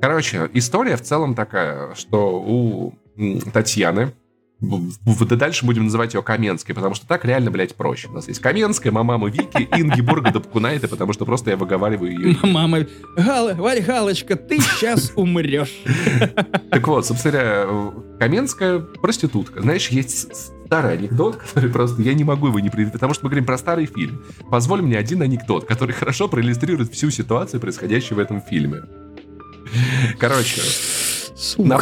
Короче, 0.00 0.48
история 0.54 0.96
в 0.96 1.02
целом 1.02 1.34
такая, 1.34 1.94
что 1.94 2.40
у 2.40 2.94
Татьяны, 3.52 4.12
да 4.60 5.36
дальше 5.36 5.64
будем 5.66 5.84
называть 5.84 6.14
ее 6.14 6.22
Каменской, 6.22 6.74
потому 6.74 6.94
что 6.94 7.06
так 7.06 7.24
реально, 7.24 7.50
блядь, 7.50 7.74
проще. 7.74 8.08
У 8.08 8.12
нас 8.12 8.26
есть 8.28 8.40
Каменская, 8.40 8.92
мама 8.92 9.28
Вики, 9.28 9.68
Ингеборга 9.76 10.32
Дапкунайта, 10.32 10.88
потому 10.88 11.12
что 11.12 11.24
просто 11.24 11.50
я 11.50 11.56
выговариваю 11.56 12.12
ее. 12.12 12.36
Мама, 12.42 12.86
Гала, 13.16 13.54
Валь 13.54 13.80
Галочка, 13.82 14.36
ты 14.36 14.60
сейчас 14.60 15.12
умрешь. 15.16 15.76
Так 16.70 16.86
вот, 16.88 17.06
собственно 17.06 17.92
Каменская 18.18 18.80
проститутка. 18.80 19.62
Знаешь, 19.62 19.88
есть 19.88 20.52
старый 20.66 20.94
анекдот, 20.94 21.36
который 21.36 21.70
просто 21.70 22.02
я 22.02 22.14
не 22.14 22.24
могу 22.24 22.48
его 22.48 22.60
не 22.60 22.68
привести, 22.68 22.92
потому 22.92 23.14
что 23.14 23.24
мы 23.24 23.30
говорим 23.30 23.46
про 23.46 23.58
старый 23.58 23.86
фильм. 23.86 24.24
Позволь 24.50 24.82
мне 24.82 24.98
один 24.98 25.22
анекдот, 25.22 25.66
который 25.66 25.92
хорошо 25.92 26.28
проиллюстрирует 26.28 26.92
всю 26.92 27.10
ситуацию, 27.10 27.60
происходящую 27.60 28.18
в 28.18 28.20
этом 28.20 28.42
фильме. 28.42 28.82
Короче, 30.18 30.60
Сука. 31.38 31.68
На, 31.68 31.80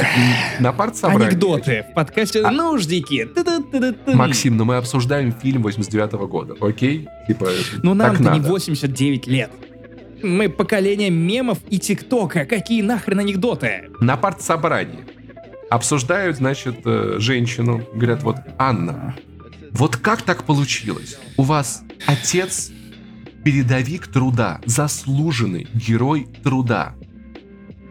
на 0.60 0.72
партсобрании. 0.72 1.28
Анекдоты 1.28 1.86
в 1.90 1.94
подкасте 1.94 2.42
а... 2.42 2.50
«Нуждики». 2.50 3.26
Максим, 4.14 4.58
ну 4.58 4.66
мы 4.66 4.76
обсуждаем 4.76 5.32
фильм 5.32 5.62
89 5.62 6.12
-го 6.12 6.28
года, 6.28 6.54
окей? 6.60 7.08
Типа, 7.26 7.48
Ну 7.82 7.94
нам-то 7.94 8.32
не 8.32 8.40
89 8.40 9.26
лет. 9.26 9.50
Мы 10.22 10.50
поколение 10.50 11.08
мемов 11.08 11.58
и 11.70 11.78
тиктока. 11.78 12.44
Какие 12.44 12.82
нахрен 12.82 13.20
анекдоты? 13.20 13.88
На 14.00 14.16
партсобрании 14.16 15.04
обсуждают, 15.70 16.36
значит, 16.36 16.80
э, 16.84 17.16
женщину. 17.18 17.82
Говорят, 17.94 18.22
вот, 18.22 18.36
Анна, 18.58 19.14
вот 19.72 19.96
как 19.96 20.22
так 20.22 20.44
получилось? 20.44 21.18
У 21.36 21.42
вас 21.42 21.82
отец 22.06 22.72
передовик 23.42 24.08
труда, 24.08 24.60
заслуженный 24.66 25.68
герой 25.72 26.26
труда. 26.42 26.95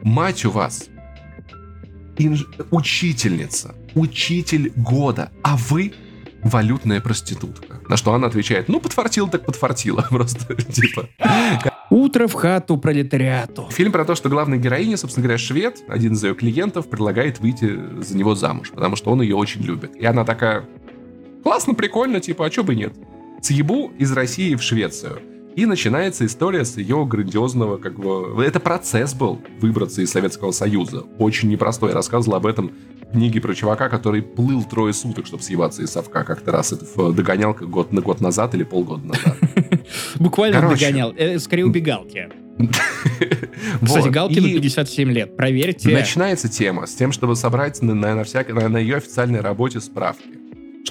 Мать 0.06 0.46
у 0.46 0.52
вас 0.52 0.88
инж... 2.20 2.46
учительница, 2.70 3.74
учитель 3.96 4.72
года, 4.76 5.32
а 5.42 5.58
вы 5.58 5.94
валютная 6.44 7.02
проститутка. 7.02 7.80
На 7.90 7.98
что 7.98 8.14
она 8.14 8.28
отвечает, 8.28 8.68
ну, 8.70 8.80
подфартил 8.80 9.28
так 9.28 9.48
подфартила. 9.48 10.06
Просто, 10.12 10.62
типа... 10.62 11.10
Утро 11.90 12.28
в 12.28 12.34
хату 12.34 12.78
пролетариату. 12.78 13.68
Фильм 13.72 13.92
про 13.92 14.06
то, 14.06 14.14
что 14.14 14.30
главная 14.30 14.60
героиня, 14.60 14.96
собственно 14.96 15.24
говоря, 15.24 15.40
швед, 15.40 15.80
один 15.88 16.14
из 16.14 16.24
ее 16.24 16.36
клиентов, 16.36 16.88
предлагает 16.88 17.40
выйти 17.40 17.76
за 18.04 18.16
него 18.16 18.36
замуж, 18.36 18.70
потому 18.70 18.96
что 18.96 19.10
он 19.10 19.24
ее 19.24 19.36
очень 19.36 19.62
любит. 19.62 19.96
И 19.96 20.06
она 20.06 20.24
такая, 20.24 20.66
классно, 21.42 21.74
прикольно, 21.74 22.20
типа, 22.20 22.46
а 22.46 22.52
чё 22.52 22.64
бы 22.64 22.76
нет? 22.76 22.94
Съебу 23.42 23.92
из 23.98 24.12
России 24.12 24.54
в 24.54 24.62
Швецию. 24.62 25.20
И 25.56 25.66
начинается 25.66 26.26
история 26.26 26.66
с 26.66 26.76
ее 26.76 27.06
грандиозного, 27.06 27.78
как 27.78 27.98
бы... 27.98 28.44
Это 28.44 28.60
процесс 28.60 29.14
был 29.14 29.42
выбраться 29.62 30.02
из 30.02 30.12
Советского 30.12 30.52
Союза. 30.52 31.04
Очень 31.18 31.50
непростой. 31.50 31.90
Я 31.90 31.96
рассказывал 31.96 32.36
об 32.36 32.46
этом 32.46 32.74
в 33.02 33.14
книге 33.14 33.40
про 33.40 33.56
чувака, 33.56 33.88
который 33.88 34.22
плыл 34.22 34.64
трое 34.64 34.94
суток, 34.94 35.26
чтобы 35.26 35.44
съебаться 35.44 35.82
из 35.82 35.92
совка. 35.92 36.26
Как-то 36.26 36.52
раз 36.52 36.74
это 36.74 37.12
догонялка 37.14 37.66
год 37.66 37.94
на 37.94 38.02
год 38.02 38.20
назад 38.20 38.54
или 38.54 38.64
полгода 38.64 39.08
назад. 39.08 39.38
Буквально 40.20 40.70
догонял. 40.70 41.14
Э, 41.16 41.40
скорее 41.40 41.66
убегалки. 41.66 42.28
Кстати, 43.82 44.10
Галкину 44.10 44.48
57 44.48 45.12
лет, 45.12 45.38
проверьте. 45.38 45.90
Начинается 45.90 46.50
тема 46.50 46.86
с 46.86 46.96
тем, 46.96 47.12
чтобы 47.14 47.36
собрать 47.36 47.82
на, 47.82 47.94
на, 47.94 48.16
на, 48.16 48.70
на 48.70 48.78
ее 48.78 48.98
официальной 48.98 49.42
работе 49.42 49.80
справки 49.80 50.45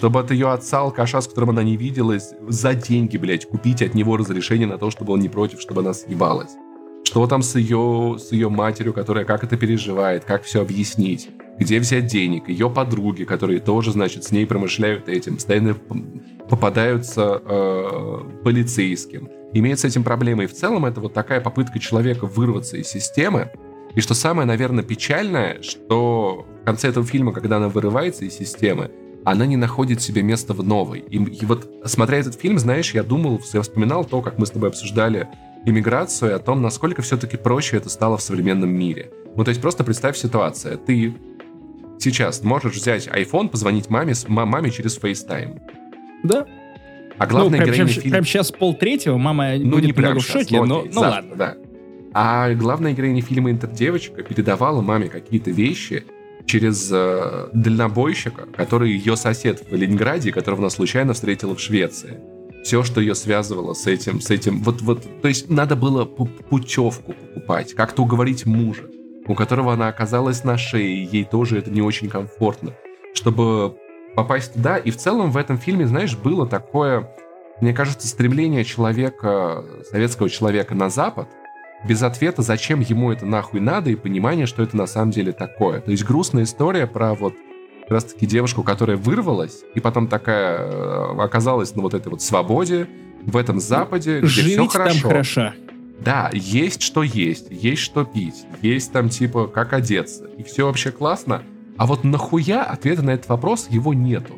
чтобы 0.05 0.20
от 0.20 0.31
ее 0.31 0.52
отца, 0.52 0.81
алкаша, 0.81 1.22
с 1.22 1.28
которым 1.28 1.48
она 1.48 1.62
не 1.62 1.78
виделась, 1.78 2.35
за 2.47 2.74
деньги, 2.74 3.16
блядь, 3.16 3.47
купить 3.47 3.81
от 3.81 3.94
него 3.94 4.18
разрешение 4.18 4.66
на 4.66 4.76
то, 4.76 4.90
чтобы 4.90 5.14
он 5.14 5.20
не 5.20 5.31
против, 5.31 5.62
чтобы 5.62 5.81
она 5.81 5.94
съебалась. 5.94 6.51
Что 7.05 7.26
там 7.26 7.40
с 7.40 7.55
ее, 7.55 8.18
с 8.18 8.31
ее 8.31 8.51
матерью, 8.51 8.93
которая 8.93 9.24
как 9.24 9.44
это 9.44 9.56
переживает, 9.56 10.26
как 10.26 10.43
все 10.43 10.60
объяснить, 10.60 11.31
где 11.59 11.81
взять 11.81 12.05
денег, 12.05 12.51
ее 12.51 12.68
подруги, 12.68 13.24
которые 13.24 13.60
тоже, 13.60 13.93
значит, 13.93 14.24
с 14.24 14.31
ней 14.31 14.47
промышляют 14.47 15.09
этим, 15.09 15.36
постоянно 15.36 15.74
попадаются 16.51 17.40
э, 17.43 18.20
полицейским, 18.44 19.31
имеют 19.55 19.81
с 19.81 19.86
этим 19.86 20.05
проблемы. 20.05 20.44
И 20.44 20.48
в 20.48 20.52
целом 20.52 20.85
это 20.85 21.01
вот 21.01 21.14
такая 21.14 21.40
попытка 21.40 21.78
человека 21.78 22.26
вырваться 22.26 22.76
из 22.76 22.89
системы. 22.89 23.52
И 23.94 24.02
что 24.02 24.12
самое, 24.12 24.47
наверное, 24.47 24.85
печальное, 24.85 25.62
что 25.62 26.44
в 26.60 26.66
конце 26.66 26.89
этого 26.89 27.06
фильма, 27.06 27.32
когда 27.32 27.56
она 27.56 27.70
вырывается 27.70 28.26
из 28.26 28.35
системы, 28.35 28.90
она 29.24 29.46
не 29.46 29.56
находит 29.56 30.02
себе 30.02 30.22
места 30.22 30.52
в 30.52 30.62
новой. 30.62 31.01
И, 31.01 31.16
и 31.16 31.46
вот, 31.46 31.70
смотря 31.84 32.18
этот 32.18 32.34
фильм, 32.34 32.59
знаешь, 32.59 32.92
я 32.94 33.02
думал, 33.02 33.40
я 33.52 33.62
вспоминал 33.62 34.05
то, 34.05 34.20
как 34.20 34.38
мы 34.38 34.46
с 34.46 34.51
тобой 34.51 34.68
обсуждали 34.68 35.28
иммиграцию, 35.64 36.32
и 36.32 36.34
о 36.34 36.38
том, 36.38 36.60
насколько 36.60 37.01
все-таки 37.02 37.36
проще 37.36 37.78
это 37.78 37.88
стало 37.88 38.18
в 38.18 38.22
современном 38.22 38.70
мире. 38.70 39.10
Ну, 39.34 39.44
то 39.44 39.48
есть 39.48 39.60
просто 39.60 39.82
представь 39.82 40.16
ситуацию. 40.16 40.78
Ты 40.78 41.14
сейчас 41.98 42.42
можешь 42.42 42.74
взять 42.74 43.06
iPhone, 43.09 43.48
позвонить 43.48 43.88
маме, 43.88 44.14
с 44.14 44.28
маме 44.28 44.70
через 44.70 44.98
FaceTime. 44.98 45.60
Да. 46.22 46.46
А 47.16 47.26
главная 47.26 47.60
ну, 47.60 47.66
героиня 47.66 47.84
прям, 47.84 47.88
фильма... 47.88 48.10
Прям 48.10 48.24
сейчас 48.24 48.52
полтретьего, 48.52 49.16
мама 49.16 49.56
ну, 49.56 49.70
будет 49.70 49.86
не 49.86 49.92
прям 49.92 50.18
в 50.18 50.22
шоке, 50.22 50.60
но, 50.60 50.66
но, 50.66 50.84
ну 50.84 50.92
завтра, 50.92 51.10
ладно. 51.10 51.36
Да. 51.36 51.56
А 52.12 52.52
главная 52.55 52.92
героиня 52.92 53.22
фильма 53.22 53.51
«Интердевочка» 53.51 54.22
передавала 54.22 54.80
маме 54.82 55.09
какие-то 55.09 55.51
вещи, 55.51 56.05
через 56.46 56.90
э, 56.92 57.48
дальнобойщика, 57.52 58.46
который 58.56 58.92
ее 58.92 59.16
сосед 59.16 59.64
в 59.70 59.74
Ленинграде, 59.74 60.32
которого 60.32 60.62
она 60.62 60.70
случайно 60.70 61.14
встретила 61.14 61.54
в 61.54 61.60
Швеции. 61.60 62.20
все, 62.64 62.82
что 62.82 63.00
ее 63.00 63.14
связывало 63.14 63.74
с 63.74 63.86
этим, 63.86 64.20
с 64.20 64.30
этим, 64.30 64.62
вот, 64.62 64.80
вот, 64.82 65.22
то 65.22 65.28
есть 65.28 65.50
надо 65.50 65.76
было 65.76 66.04
путевку 66.04 67.12
покупать, 67.12 67.74
как-то 67.74 68.02
уговорить 68.02 68.46
мужа, 68.46 68.84
у 69.26 69.34
которого 69.34 69.72
она 69.72 69.88
оказалась 69.88 70.44
на 70.44 70.56
шее, 70.56 71.04
ей 71.04 71.24
тоже 71.24 71.58
это 71.58 71.70
не 71.70 71.82
очень 71.82 72.08
комфортно, 72.08 72.74
чтобы 73.14 73.76
попасть 74.14 74.54
туда. 74.54 74.76
И 74.76 74.90
в 74.90 74.96
целом 74.96 75.30
в 75.30 75.36
этом 75.36 75.58
фильме, 75.58 75.86
знаешь, 75.86 76.16
было 76.16 76.46
такое, 76.46 77.10
мне 77.60 77.72
кажется, 77.72 78.06
стремление 78.06 78.64
человека, 78.64 79.64
советского 79.90 80.30
человека 80.30 80.74
на 80.74 80.88
Запад, 80.90 81.28
без 81.86 82.02
ответа, 82.02 82.43
зачем 82.43 82.81
ему 82.81 83.12
это 83.12 83.27
нахуй 83.27 83.61
надо, 83.61 83.90
и 83.90 83.94
понимание, 83.94 84.47
что 84.47 84.62
это 84.62 84.77
на 84.77 84.86
самом 84.86 85.11
деле 85.11 85.32
такое. 85.32 85.81
То 85.81 85.90
есть 85.90 86.05
грустная 86.05 86.44
история 86.44 86.86
про 86.86 87.15
вот 87.15 87.35
как 87.82 87.90
раз 87.90 88.05
таки 88.05 88.27
девушку, 88.27 88.62
которая 88.62 88.97
вырвалась, 88.97 89.62
и 89.74 89.81
потом 89.81 90.09
такая 90.09 90.59
э, 90.59 91.23
оказалась 91.23 91.74
на 91.74 91.82
вот 91.82 91.94
этой 91.94 92.09
вот 92.09 92.23
свободе, 92.23 92.89
в 93.27 93.36
этом 93.36 93.61
Западе, 93.61 94.19
где 94.20 94.28
Жить 94.28 94.52
все 94.52 94.66
хорошо. 94.66 95.01
там 95.01 95.11
хорошо. 95.11 95.52
Да, 96.01 96.31
есть 96.32 96.82
что 96.82 97.02
есть, 97.02 97.47
есть 97.51 97.82
что 97.82 98.05
пить, 98.05 98.44
есть 98.61 98.93
там 98.93 99.09
типа 99.09 99.47
как 99.47 99.73
одеться, 99.73 100.27
и 100.36 100.43
все 100.43 100.66
вообще 100.66 100.90
классно. 100.90 101.43
А 101.77 101.86
вот 101.86 102.05
нахуя 102.05 102.62
ответа 102.62 103.02
на 103.02 103.11
этот 103.11 103.28
вопрос 103.28 103.69
его 103.70 103.94
нету. 103.94 104.35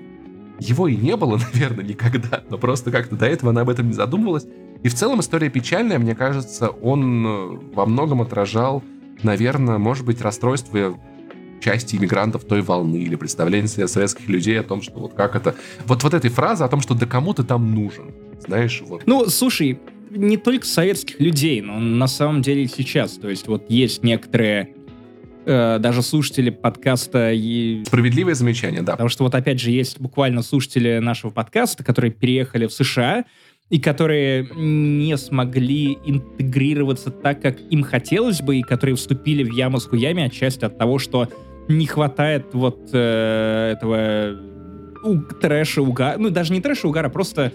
Его 0.58 0.88
и 0.88 0.96
не 0.96 1.16
было, 1.16 1.38
наверное, 1.52 1.84
никогда, 1.84 2.42
но 2.48 2.58
просто 2.58 2.90
как-то 2.90 3.16
до 3.16 3.26
этого 3.26 3.50
она 3.50 3.62
об 3.62 3.70
этом 3.70 3.88
не 3.88 3.94
задумывалась. 3.94 4.46
И 4.82 4.88
в 4.88 4.94
целом 4.94 5.20
история 5.20 5.48
печальная, 5.48 5.98
мне 5.98 6.14
кажется, 6.14 6.68
он 6.68 7.26
э, 7.26 7.58
во 7.74 7.86
многом 7.86 8.22
отражал, 8.22 8.82
наверное, 9.22 9.78
может 9.78 10.04
быть, 10.04 10.20
расстройство 10.20 10.98
части 11.60 11.96
иммигрантов 11.96 12.44
той 12.44 12.62
волны 12.62 12.96
или 12.96 13.16
представление 13.16 13.68
советских 13.88 14.28
людей 14.28 14.60
о 14.60 14.62
том, 14.62 14.82
что 14.82 15.00
вот 15.00 15.14
как 15.14 15.34
это... 15.36 15.54
Вот, 15.86 16.02
вот 16.02 16.14
этой 16.14 16.30
фразы 16.30 16.64
о 16.64 16.68
том, 16.68 16.80
что 16.80 16.94
да 16.94 17.06
кому 17.06 17.34
ты 17.34 17.42
там 17.44 17.74
нужен, 17.74 18.14
знаешь, 18.46 18.82
вот. 18.86 19.02
Ну, 19.06 19.26
слушай, 19.26 19.80
не 20.10 20.36
только 20.36 20.66
советских 20.66 21.20
людей, 21.20 21.60
но 21.60 21.78
на 21.78 22.06
самом 22.06 22.42
деле 22.42 22.68
сейчас. 22.68 23.12
То 23.12 23.28
есть 23.28 23.48
вот 23.48 23.68
есть 23.68 24.02
некоторые 24.02 24.74
э, 25.44 25.78
даже 25.80 26.02
слушатели 26.02 26.50
подкаста... 26.50 27.32
И... 27.32 27.82
Справедливое 27.86 28.34
замечание, 28.34 28.82
да. 28.82 28.92
Потому 28.92 29.08
что 29.08 29.24
вот 29.24 29.34
опять 29.34 29.60
же 29.60 29.70
есть 29.70 30.00
буквально 30.00 30.42
слушатели 30.42 30.98
нашего 30.98 31.30
подкаста, 31.30 31.84
которые 31.84 32.12
переехали 32.12 32.66
в 32.66 32.72
США, 32.72 33.24
и 33.68 33.80
которые 33.80 34.48
не 34.54 35.16
смогли 35.16 35.98
интегрироваться 36.04 37.10
так, 37.10 37.42
как 37.42 37.60
им 37.70 37.82
хотелось 37.82 38.40
бы, 38.40 38.56
и 38.56 38.62
которые 38.62 38.94
вступили 38.94 39.42
в 39.42 39.52
яму 39.52 39.80
с 39.80 39.86
хуями 39.86 40.22
отчасти 40.22 40.64
от 40.64 40.78
того, 40.78 40.98
что 40.98 41.28
не 41.68 41.86
хватает 41.86 42.46
вот 42.52 42.90
э, 42.92 43.72
этого 43.76 44.40
у, 45.02 45.18
трэша, 45.18 45.82
угара, 45.82 46.16
ну 46.18 46.30
даже 46.30 46.52
не 46.52 46.60
трэша, 46.60 46.86
угара, 46.86 47.08
просто 47.08 47.52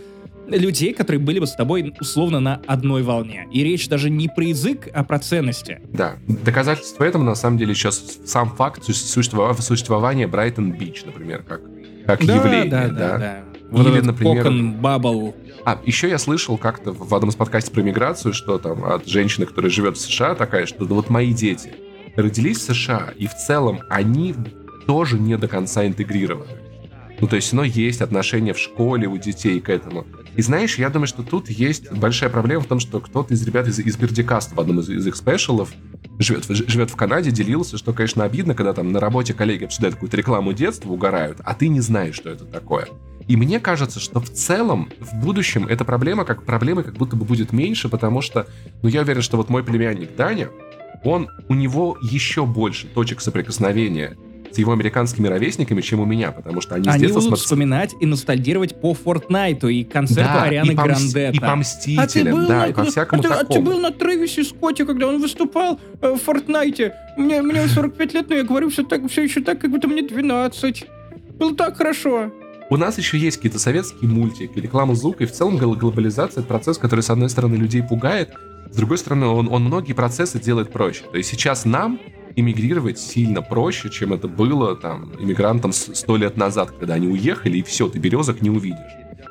людей, 0.47 0.93
которые 0.93 1.21
были 1.21 1.39
бы 1.39 1.47
с 1.47 1.53
тобой 1.53 1.93
условно 2.01 2.41
на 2.41 2.61
одной 2.67 3.03
волне. 3.03 3.47
И 3.53 3.63
речь 3.63 3.87
даже 3.87 4.09
не 4.09 4.27
про 4.27 4.43
язык, 4.43 4.89
а 4.93 5.05
про 5.05 5.19
ценности. 5.19 5.79
Да. 5.93 6.17
Доказательство 6.27 7.05
этому, 7.05 7.23
на 7.23 7.35
самом 7.35 7.57
деле, 7.57 7.73
сейчас 7.73 8.19
сам 8.25 8.49
факт 8.49 8.83
существования 8.83 10.27
Брайтон-Бич, 10.27 11.05
например, 11.05 11.43
как, 11.43 11.61
как 12.05 12.25
да, 12.25 12.35
явление. 12.35 12.69
Да, 12.69 12.87
да, 12.87 12.95
да. 12.95 13.17
да. 13.17 13.50
Вот 13.71 13.87
Или, 13.87 14.01
например... 14.01 14.43
Кокон, 14.43 14.73
бабл. 14.73 15.33
А, 15.63 15.79
еще 15.85 16.09
я 16.09 16.17
слышал 16.17 16.57
как-то 16.57 16.91
в 16.91 17.13
одном 17.15 17.29
из 17.29 17.35
подкастов 17.35 17.73
про 17.73 17.81
миграцию, 17.81 18.33
что 18.33 18.57
там 18.57 18.83
от 18.83 19.07
женщины, 19.07 19.45
которая 19.45 19.71
живет 19.71 19.97
в 19.97 20.01
США, 20.01 20.35
такая, 20.35 20.65
что 20.65 20.85
вот 20.85 21.09
мои 21.09 21.33
дети 21.33 21.73
родились 22.17 22.57
в 22.57 22.73
США, 22.73 23.13
и 23.17 23.27
в 23.27 23.35
целом 23.35 23.79
они 23.89 24.35
тоже 24.85 25.17
не 25.17 25.37
до 25.37 25.47
конца 25.47 25.85
интегрированы. 25.87 26.51
Ну, 27.21 27.27
то 27.27 27.35
есть, 27.35 27.53
но 27.53 27.63
есть 27.63 28.01
отношения 28.01 28.53
в 28.53 28.59
школе 28.59 29.07
у 29.07 29.15
детей 29.17 29.59
к 29.61 29.69
этому. 29.69 30.05
И 30.35 30.41
знаешь, 30.41 30.77
я 30.77 30.89
думаю, 30.89 31.07
что 31.07 31.23
тут 31.23 31.49
есть 31.49 31.91
большая 31.91 32.29
проблема 32.29 32.63
в 32.63 32.65
том, 32.65 32.79
что 32.79 32.99
кто-то 32.99 33.33
из 33.33 33.45
ребят 33.45 33.67
из, 33.67 33.79
из 33.79 33.95
Бердикаста 33.95 34.55
в 34.55 34.59
одном 34.59 34.79
из, 34.79 34.89
из 34.89 35.05
их 35.05 35.15
спешалов 35.15 35.71
живет, 36.19 36.45
живет 36.47 36.89
в 36.89 36.95
Канаде, 36.95 37.31
делился, 37.31 37.77
что, 37.77 37.93
конечно, 37.93 38.23
обидно, 38.23 38.55
когда 38.55 38.73
там 38.73 38.91
на 38.91 38.99
работе 38.99 39.33
коллеги 39.33 39.65
обсуждают 39.65 39.95
какую-то 39.95 40.17
рекламу 40.17 40.51
детства, 40.53 40.89
угорают, 40.89 41.37
а 41.43 41.53
ты 41.53 41.67
не 41.67 41.79
знаешь, 41.79 42.15
что 42.15 42.29
это 42.29 42.45
такое. 42.45 42.87
И 43.31 43.37
мне 43.37 43.61
кажется, 43.61 44.01
что 44.01 44.19
в 44.19 44.29
целом 44.29 44.89
в 44.99 45.15
будущем 45.23 45.65
эта 45.65 45.85
проблема 45.85 46.25
как 46.25 46.43
проблемы 46.43 46.83
как 46.83 46.95
будто 46.95 47.15
бы 47.15 47.23
будет 47.23 47.53
меньше, 47.53 47.87
потому 47.87 48.19
что, 48.21 48.45
ну, 48.81 48.89
я 48.89 49.03
уверен, 49.03 49.21
что 49.21 49.37
вот 49.37 49.47
мой 49.47 49.63
племянник 49.63 50.17
Даня, 50.17 50.49
он, 51.05 51.29
у 51.47 51.53
него 51.53 51.97
еще 52.01 52.45
больше 52.45 52.87
точек 52.87 53.21
соприкосновения 53.21 54.17
с 54.51 54.57
его 54.57 54.73
американскими 54.73 55.29
ровесниками, 55.29 55.79
чем 55.79 56.01
у 56.01 56.05
меня, 56.05 56.33
потому 56.33 56.59
что 56.59 56.75
они, 56.75 56.89
они 56.89 57.07
с 57.07 57.13
будут 57.13 57.39
вспоминать 57.39 57.95
и 58.01 58.05
ностальгировать 58.05 58.81
по 58.81 58.93
Фортнайту 58.93 59.69
и 59.69 59.85
концерту 59.85 60.33
да, 60.33 60.43
Арианы 60.43 60.73
и 60.73 60.75
по 60.75 60.83
Грандетта. 60.83 61.37
И 61.37 61.39
по 61.39 61.55
Мстителям, 61.55 62.35
а 62.35 62.47
да, 62.47 62.59
на, 62.59 62.67
и 62.67 62.73
по 62.73 62.83
всякому 62.83 63.21
а 63.21 63.23
ты, 63.23 63.29
такому. 63.29 63.47
А 63.49 63.53
ты 63.53 63.61
был 63.61 63.79
на 63.79 63.91
Трэвисе 63.91 64.43
Скотте, 64.43 64.83
когда 64.83 65.07
он 65.07 65.21
выступал 65.21 65.79
э, 66.01 66.15
в 66.15 66.17
Фортнайте? 66.17 66.95
Мне, 67.15 67.41
мне 67.41 67.65
45 67.65 68.13
лет, 68.13 68.27
но 68.27 68.35
я 68.35 68.43
говорю 68.43 68.69
все, 68.69 68.83
так, 68.83 69.09
все 69.09 69.23
еще 69.23 69.39
так, 69.39 69.61
как 69.61 69.71
будто 69.71 69.87
мне 69.87 70.01
12. 70.01 70.85
Было 71.39 71.55
так 71.55 71.77
хорошо. 71.77 72.29
У 72.71 72.77
нас 72.77 72.97
еще 72.97 73.17
есть 73.17 73.35
какие-то 73.35 73.59
советские 73.59 74.09
мультики, 74.09 74.57
реклама 74.57 74.95
звука, 74.95 75.25
и 75.25 75.27
в 75.27 75.33
целом 75.33 75.57
глобализация— 75.57 76.39
это 76.41 76.47
процесс, 76.47 76.77
который, 76.77 77.01
с 77.01 77.09
одной 77.09 77.29
стороны, 77.29 77.55
людей 77.55 77.83
пугает, 77.83 78.33
с 78.71 78.77
другой 78.77 78.97
стороны, 78.97 79.25
он, 79.25 79.49
он 79.51 79.65
многие 79.65 79.91
процессы 79.91 80.39
делает 80.39 80.71
проще. 80.71 81.03
То 81.11 81.17
есть 81.17 81.29
сейчас 81.29 81.65
нам 81.65 81.99
иммигрировать 82.37 82.97
сильно 82.97 83.41
проще, 83.41 83.89
чем 83.89 84.13
это 84.13 84.29
было 84.29 84.77
там 84.77 85.11
иммигрантам 85.19 85.73
сто 85.73 86.15
лет 86.15 86.37
назад, 86.37 86.71
когда 86.71 86.93
они 86.93 87.09
уехали, 87.09 87.57
и 87.57 87.61
все, 87.61 87.89
ты 87.89 87.99
березок 87.99 88.41
не 88.41 88.49
увидишь. 88.49 88.79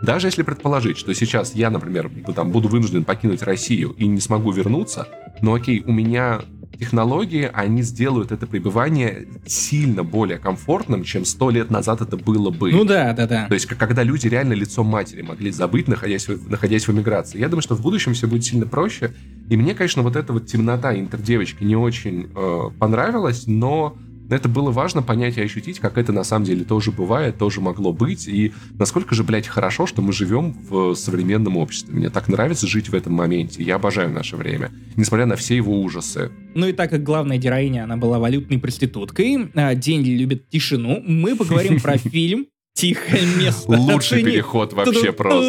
Даже 0.02 0.26
если 0.26 0.42
предположить, 0.42 0.98
что 0.98 1.14
сейчас 1.14 1.54
я, 1.54 1.70
например, 1.70 2.10
там, 2.36 2.50
буду 2.50 2.68
вынужден 2.68 3.04
покинуть 3.04 3.40
Россию 3.40 3.94
и 3.96 4.06
не 4.06 4.20
смогу 4.20 4.50
вернуться, 4.50 5.08
но 5.40 5.54
окей, 5.54 5.82
у 5.86 5.92
меня 5.92 6.42
технологии, 6.78 7.50
они 7.52 7.82
сделают 7.82 8.32
это 8.32 8.46
пребывание 8.46 9.26
сильно 9.46 10.02
более 10.04 10.38
комфортным, 10.38 11.04
чем 11.04 11.24
сто 11.24 11.50
лет 11.50 11.70
назад 11.70 12.00
это 12.00 12.16
было 12.16 12.50
бы. 12.50 12.70
Ну 12.70 12.84
да, 12.84 13.12
да, 13.12 13.26
да. 13.26 13.46
То 13.48 13.54
есть, 13.54 13.66
когда 13.66 14.02
люди 14.02 14.28
реально 14.28 14.54
лицо 14.54 14.82
матери 14.82 15.22
могли 15.22 15.50
забыть, 15.50 15.88
находясь 15.88 16.28
в, 16.28 16.50
находясь 16.50 16.86
в 16.86 16.92
эмиграции. 16.92 17.38
Я 17.38 17.48
думаю, 17.48 17.62
что 17.62 17.74
в 17.74 17.82
будущем 17.82 18.14
все 18.14 18.26
будет 18.26 18.44
сильно 18.44 18.66
проще. 18.66 19.12
И 19.48 19.56
мне, 19.56 19.74
конечно, 19.74 20.02
вот 20.02 20.16
эта 20.16 20.32
вот 20.32 20.46
темнота 20.46 20.94
интердевочки 20.96 21.64
не 21.64 21.76
очень 21.76 22.30
э, 22.34 22.60
понравилась, 22.78 23.46
но 23.46 23.96
это 24.30 24.48
было 24.48 24.70
важно 24.70 25.02
понять 25.02 25.36
и 25.38 25.42
ощутить, 25.42 25.78
как 25.78 25.98
это 25.98 26.12
на 26.12 26.24
самом 26.24 26.44
деле 26.44 26.64
тоже 26.64 26.92
бывает, 26.92 27.38
тоже 27.38 27.60
могло 27.60 27.92
быть, 27.92 28.28
и 28.28 28.52
насколько 28.78 29.14
же, 29.14 29.24
блядь, 29.24 29.46
хорошо, 29.46 29.86
что 29.86 30.02
мы 30.02 30.12
живем 30.12 30.56
в 30.68 30.94
современном 30.94 31.56
обществе. 31.56 31.94
Мне 31.94 32.10
так 32.10 32.28
нравится 32.28 32.66
жить 32.66 32.88
в 32.88 32.94
этом 32.94 33.12
моменте. 33.12 33.62
Я 33.62 33.76
обожаю 33.76 34.10
наше 34.10 34.36
время, 34.36 34.70
несмотря 34.96 35.26
на 35.26 35.36
все 35.36 35.56
его 35.56 35.80
ужасы. 35.80 36.30
Ну 36.54 36.66
и 36.66 36.72
так 36.72 36.90
как 36.90 37.02
главная 37.02 37.38
героиня, 37.38 37.84
она 37.84 37.96
была 37.96 38.18
валютной 38.18 38.58
проституткой, 38.58 39.50
а 39.54 39.74
деньги 39.74 40.10
любят 40.10 40.48
тишину, 40.48 41.02
мы 41.06 41.36
поговорим 41.36 41.80
про 41.80 41.96
фильм 41.98 42.46
Тихое 42.72 43.22
место. 43.38 43.70
Лучший 43.72 44.22
переход 44.22 44.72
вообще 44.72 45.12
просто. 45.12 45.42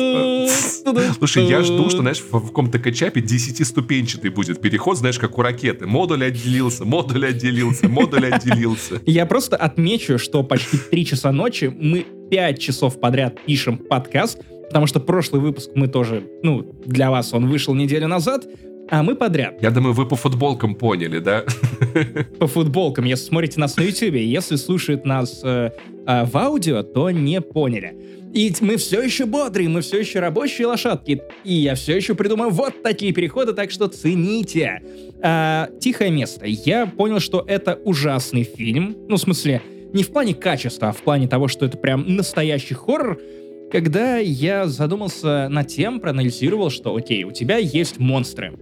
Слушай, 1.18 1.46
я 1.46 1.64
жду, 1.64 1.90
что, 1.90 2.02
знаешь, 2.02 2.22
в 2.22 2.48
каком-то 2.48 2.80
качапе 2.80 3.22
10-ступенчатый 3.22 4.30
будет 4.30 4.62
переход, 4.62 4.98
знаешь, 4.98 5.20
как 5.20 5.38
у 5.38 5.42
ракеты. 5.42 5.88
Модуль 5.88 6.26
отделился, 6.26 6.86
модуль 6.86 7.26
отделился, 7.26 7.88
модуль 7.88 8.26
отделился. 8.28 9.02
Я 9.06 9.26
просто 9.26 9.56
отмечу, 9.56 10.18
что 10.18 10.44
почти 10.44 10.78
3 10.78 11.06
часа 11.06 11.32
ночи 11.32 11.74
мы 11.76 12.06
5 12.30 12.60
часов 12.60 13.00
подряд 13.00 13.38
пишем 13.46 13.78
подкаст, 13.78 14.40
потому 14.68 14.88
что 14.88 15.00
прошлый 15.00 15.42
выпуск 15.42 15.72
мы 15.76 15.88
тоже, 15.88 16.24
ну, 16.44 16.62
для 16.86 17.12
вас 17.12 17.34
он 17.34 17.48
вышел 17.48 17.74
неделю 17.74 18.08
назад, 18.08 18.46
а 18.90 19.04
мы 19.04 19.16
подряд. 19.16 19.62
Я 19.62 19.72
думаю, 19.72 19.94
вы 19.94 20.06
по 20.06 20.18
футболкам 20.18 20.76
поняли, 20.76 21.20
да? 21.20 21.46
По 22.40 22.48
футболкам, 22.48 23.06
если 23.06 23.26
смотрите 23.26 23.60
нас 23.60 23.78
на 23.78 23.84
YouTube. 23.84 24.16
Если 24.16 24.58
слушают 24.58 25.06
нас 25.06 25.42
э, 25.44 25.72
э, 26.06 26.26
в 26.26 26.38
аудио, 26.38 26.84
то 26.84 27.10
не 27.10 27.40
поняли. 27.40 27.96
И 28.34 28.54
мы 28.62 28.78
все 28.78 29.02
еще 29.02 29.26
бодрые, 29.26 29.68
мы 29.68 29.82
все 29.82 30.00
еще 30.00 30.20
рабочие 30.20 30.68
лошадки. 30.68 31.22
И 31.44 31.54
я 31.54 31.76
все 31.76 31.96
еще 31.96 32.16
придумаю 32.16 32.50
вот 32.50 32.82
такие 32.82 33.12
переходы, 33.12 33.54
так 33.54 33.72
что 33.72 33.88
цените. 33.88 34.82
А, 35.22 35.70
«Тихое 35.80 36.12
место». 36.12 36.46
Я 36.46 36.86
понял, 36.86 37.20
что 37.20 37.44
это 37.46 37.80
ужасный 37.84 38.44
фильм. 38.44 38.96
Ну, 39.10 39.18
в 39.18 39.20
смысле, 39.20 39.62
не 39.94 40.04
в 40.04 40.12
плане 40.12 40.34
качества, 40.34 40.90
а 40.90 40.92
в 40.94 41.02
плане 41.02 41.28
того, 41.28 41.48
что 41.48 41.66
это 41.66 41.78
прям 41.78 42.16
настоящий 42.16 42.74
хоррор. 42.74 43.20
Когда 43.72 44.18
я 44.18 44.68
задумался 44.68 45.48
над 45.50 45.68
тем, 45.68 46.00
проанализировал, 46.00 46.70
что, 46.70 46.96
окей, 46.96 47.24
у 47.24 47.32
тебя 47.32 47.58
есть 47.58 48.00
монстры 48.00 48.54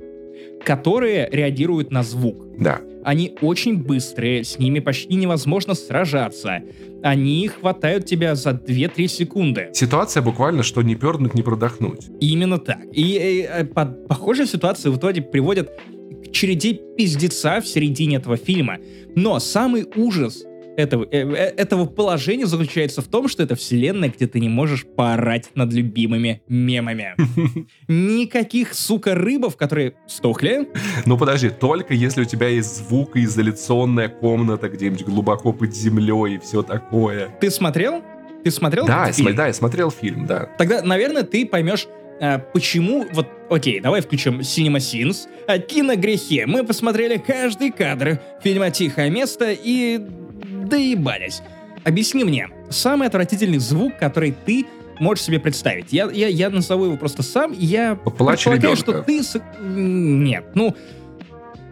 которые 0.64 1.30
реагируют 1.32 1.92
на 1.92 2.04
звук. 2.04 2.46
Да. 2.58 2.82
Они 3.04 3.36
очень 3.42 3.78
быстрые, 3.78 4.44
с 4.44 4.60
ними 4.60 4.80
почти 4.80 5.16
невозможно 5.16 5.74
сражаться. 5.74 6.62
Они 7.02 7.48
хватают 7.48 8.06
тебя 8.06 8.36
за 8.36 8.52
2-3 8.52 9.08
секунды. 9.08 9.70
Ситуация 9.74 10.22
буквально, 10.22 10.64
что 10.64 10.82
не 10.82 10.96
пернуть, 10.96 11.34
не 11.34 11.42
продохнуть. 11.42 12.08
Именно 12.20 12.58
так. 12.58 12.80
И, 12.92 13.02
и 13.02 13.48
э, 13.50 13.64
по, 13.66 13.86
похожая 13.86 14.48
ситуация 14.48 14.92
в 14.92 14.98
итоге 14.98 15.22
приводит 15.22 15.70
к 15.70 16.32
череде 16.32 16.74
пиздеца 16.74 17.62
в 17.62 17.68
середине 17.68 18.18
этого 18.18 18.36
фильма. 18.36 18.78
Но 19.16 19.40
самый 19.40 19.88
ужас 19.96 20.44
этого, 20.80 21.06
э, 21.12 21.30
э, 21.30 21.54
этого 21.58 21.86
положения 21.86 22.46
заключается 22.46 23.02
в 23.02 23.08
том, 23.08 23.28
что 23.28 23.44
это 23.44 23.56
вселенная, 23.56 24.10
где 24.10 24.28
ты 24.28 24.40
не 24.40 24.48
можешь 24.48 24.86
поорать 24.86 25.50
над 25.56 25.74
любимыми 25.74 26.42
мемами. 26.48 27.16
Никаких, 27.88 28.74
сука, 28.74 29.14
рыбов, 29.14 29.58
которые 29.58 29.96
стухли. 30.08 30.70
Ну 31.06 31.18
подожди, 31.18 31.50
только 31.50 31.94
если 31.94 32.22
у 32.22 32.26
тебя 32.26 32.48
есть 32.48 32.78
звукоизоляционная 32.88 34.08
комната 34.08 34.70
где-нибудь 34.70 35.04
глубоко 35.04 35.52
под 35.52 35.76
землей 35.76 36.36
и 36.36 36.40
все 36.40 36.64
такое. 36.64 37.30
Ты 37.42 37.52
смотрел? 37.52 38.02
Ты 38.44 38.52
смотрел 38.52 38.86
Да, 38.88 39.04
этот 39.04 39.18
фильм? 39.18 39.36
да, 39.36 39.48
я 39.48 39.54
смотрел 39.54 39.92
фильм, 39.92 40.26
да. 40.26 40.50
Тогда, 40.58 40.82
наверное, 40.82 41.24
ты 41.24 41.46
поймешь, 41.46 41.88
а, 42.22 42.40
почему... 42.40 43.06
Вот, 43.12 43.28
окей, 43.50 43.82
давай 43.82 44.02
включим 44.02 44.40
Cinema 44.40 44.78
Sins. 44.78 45.28
А, 45.46 45.60
Киногрехи. 45.60 46.46
Мы 46.46 46.64
посмотрели 46.64 47.18
каждый 47.18 47.72
кадр 47.72 48.22
фильма 48.42 48.72
«Тихое 48.72 49.10
место» 49.10 49.52
и 49.52 50.00
доебались. 50.44 51.42
Объясни 51.84 52.24
мне, 52.24 52.50
самый 52.70 53.08
отвратительный 53.08 53.60
звук, 53.60 53.98
который 53.98 54.34
ты 54.46 54.66
можешь 55.00 55.24
себе 55.26 55.40
представить. 55.40 55.94
Я, 55.94 56.10
я, 56.12 56.28
я 56.28 56.50
назову 56.50 56.86
его 56.86 56.98
просто 56.98 57.24
сам, 57.24 57.54
и 57.54 57.66
я 57.66 57.96
Плач 57.96 58.44
предполагаю, 58.44 58.58
ребенка. 58.76 58.76
что 58.78 59.02
ты... 59.04 59.24
с- 59.24 59.42
Нет, 59.62 60.46
ну... 60.56 60.76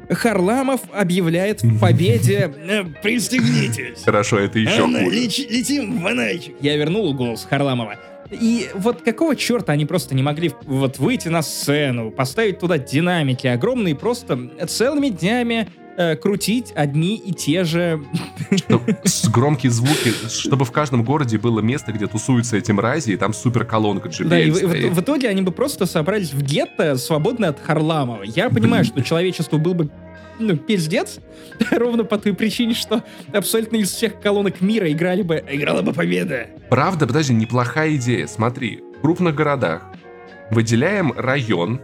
Харламов 0.10 0.80
объявляет 0.94 1.62
в 1.64 1.80
победе 1.82 2.54
э, 2.70 2.86
«Пристегнитесь!» 3.04 4.04
Хорошо, 4.06 4.40
это 4.40 4.58
еще 4.58 4.84
Анна, 4.86 5.00
хуже. 5.04 5.18
леч- 5.18 5.48
летим 5.50 6.00
в 6.00 6.08
Анайчик. 6.08 6.56
Я 6.62 6.78
вернул 6.78 7.14
голос 7.14 7.46
Харламова. 7.50 7.96
И 8.32 8.70
вот 8.74 9.02
какого 9.02 9.36
черта 9.36 9.74
они 9.74 9.86
просто 9.86 10.16
не 10.16 10.24
могли 10.24 10.52
вот 10.64 10.98
выйти 11.00 11.28
на 11.28 11.42
сцену, 11.42 12.10
поставить 12.12 12.60
туда 12.60 12.78
динамики 12.78 13.48
огромные, 13.48 13.96
просто 13.96 14.40
целыми 14.68 15.10
днями 15.10 15.68
э, 15.98 16.16
крутить 16.16 16.72
одни 16.76 17.18
и 17.18 17.34
те 17.34 17.64
же... 17.64 18.02
Чтоб 18.56 18.82
громкие 19.34 19.72
звуки, 19.72 20.12
чтобы 20.30 20.64
в 20.64 20.72
каждом 20.72 21.04
городе 21.04 21.38
было 21.38 21.60
место, 21.60 21.92
где 21.92 22.08
тусуются 22.08 22.56
эти 22.56 22.72
мрази, 22.72 23.12
и 23.12 23.18
там 23.18 23.34
супер 23.34 23.66
колонка 23.66 24.08
JBL 24.10 24.28
Да, 24.30 24.40
и 24.40 24.52
в- 24.52 24.94
в 24.96 25.02
итоге 25.02 25.28
они 25.28 25.42
бы 25.42 25.52
просто 25.52 25.86
собрались 25.86 26.34
в 26.34 26.42
гетто, 26.42 26.96
свободно 26.96 27.50
от 27.50 27.60
Харламова. 27.60 28.24
Я 28.24 28.50
понимаю, 28.50 28.86
что 28.86 29.02
человечеству 29.02 29.58
был 29.58 29.74
бы 29.74 29.90
ну, 30.40 30.56
пиздец, 30.56 31.20
ровно 31.72 32.04
по 32.04 32.18
той 32.18 32.34
причине, 32.34 32.76
что 32.76 33.04
абсолютно 33.34 33.78
из 33.78 33.92
всех 33.92 34.20
колонок 34.20 34.62
мира 34.62 34.92
играли 34.92 35.24
бы, 35.24 35.44
играла 35.50 35.82
бы 35.82 35.94
победа. 35.94 36.48
Правда, 36.70 37.08
подожди, 37.08 37.34
неплохая 37.34 37.96
идея. 37.96 38.28
Смотри, 38.28 38.82
в 38.98 39.02
крупных 39.02 39.34
городах 39.36 39.84
выделяем 40.52 41.12
район, 41.18 41.82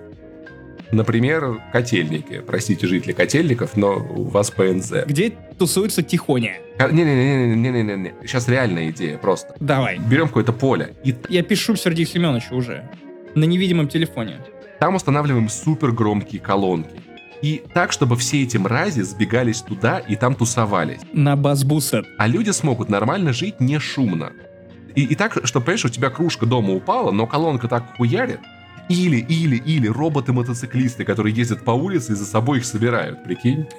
например, 0.94 1.61
Котельники. 1.72 2.41
Простите, 2.45 2.88
жители 2.88 3.11
Котельников, 3.11 3.76
но 3.76 3.95
у 3.98 4.24
вас 4.24 4.52
ПНЗ. 4.52 5.06
Где 5.06 5.32
тусуются 5.57 6.02
тихоня. 6.03 6.53
Не-не-не-не-не-не-не. 6.80 8.14
Сейчас 8.22 8.48
реальная 8.48 8.90
идея 8.90 9.18
просто. 9.18 9.56
Давай. 9.60 9.99
Берем 9.99 10.28
какое-то 10.28 10.53
поле, 10.53 10.95
и 11.03 11.15
Я 11.30 11.44
пишу 11.44 11.76
Сергею 11.76 12.07
Семеновичу 12.07 12.56
уже. 12.56 12.90
На 13.36 13.45
невидимом 13.45 13.88
телефоне. 13.88 14.38
там 14.80 14.95
устанавливаем 14.95 15.49
супер 15.49 15.91
громкие 15.91 16.41
колонки. 16.41 17.02
И 17.41 17.61
так, 17.74 17.91
чтобы 17.91 18.15
все 18.15 18.44
эти 18.44 18.56
мрази 18.57 19.02
сбегались 19.02 19.61
туда 19.61 19.99
и 19.99 20.15
там 20.15 20.34
тусовались. 20.34 21.02
На 21.11 21.36
бас-бустер. 21.36 22.06
А 22.18 22.28
люди 22.28 22.52
смогут 22.52 22.90
нормально 22.90 23.34
жить 23.34 23.60
не 23.60 23.80
шумно. 23.80 24.32
И, 24.95 25.03
и 25.03 25.15
так, 25.15 25.40
что, 25.45 25.60
понимаешь, 25.60 25.84
у 25.86 25.90
тебя 25.90 26.10
кружка 26.10 26.45
дома 26.45 26.74
упала, 26.74 27.11
но 27.11 27.28
колонка 27.28 27.68
так 27.68 27.98
хуярит. 27.98 28.40
Или, 28.89 29.18
или, 29.18 29.55
или 29.55 29.88
роботы-мотоциклисты, 29.88 31.05
которые 31.05 31.34
ездят 31.34 31.64
по 31.64 31.72
улице 31.72 32.11
и 32.14 32.15
за 32.15 32.26
собой 32.26 32.60
их 32.60 32.65
собирают, 32.65 33.23
прикинь? 33.23 33.68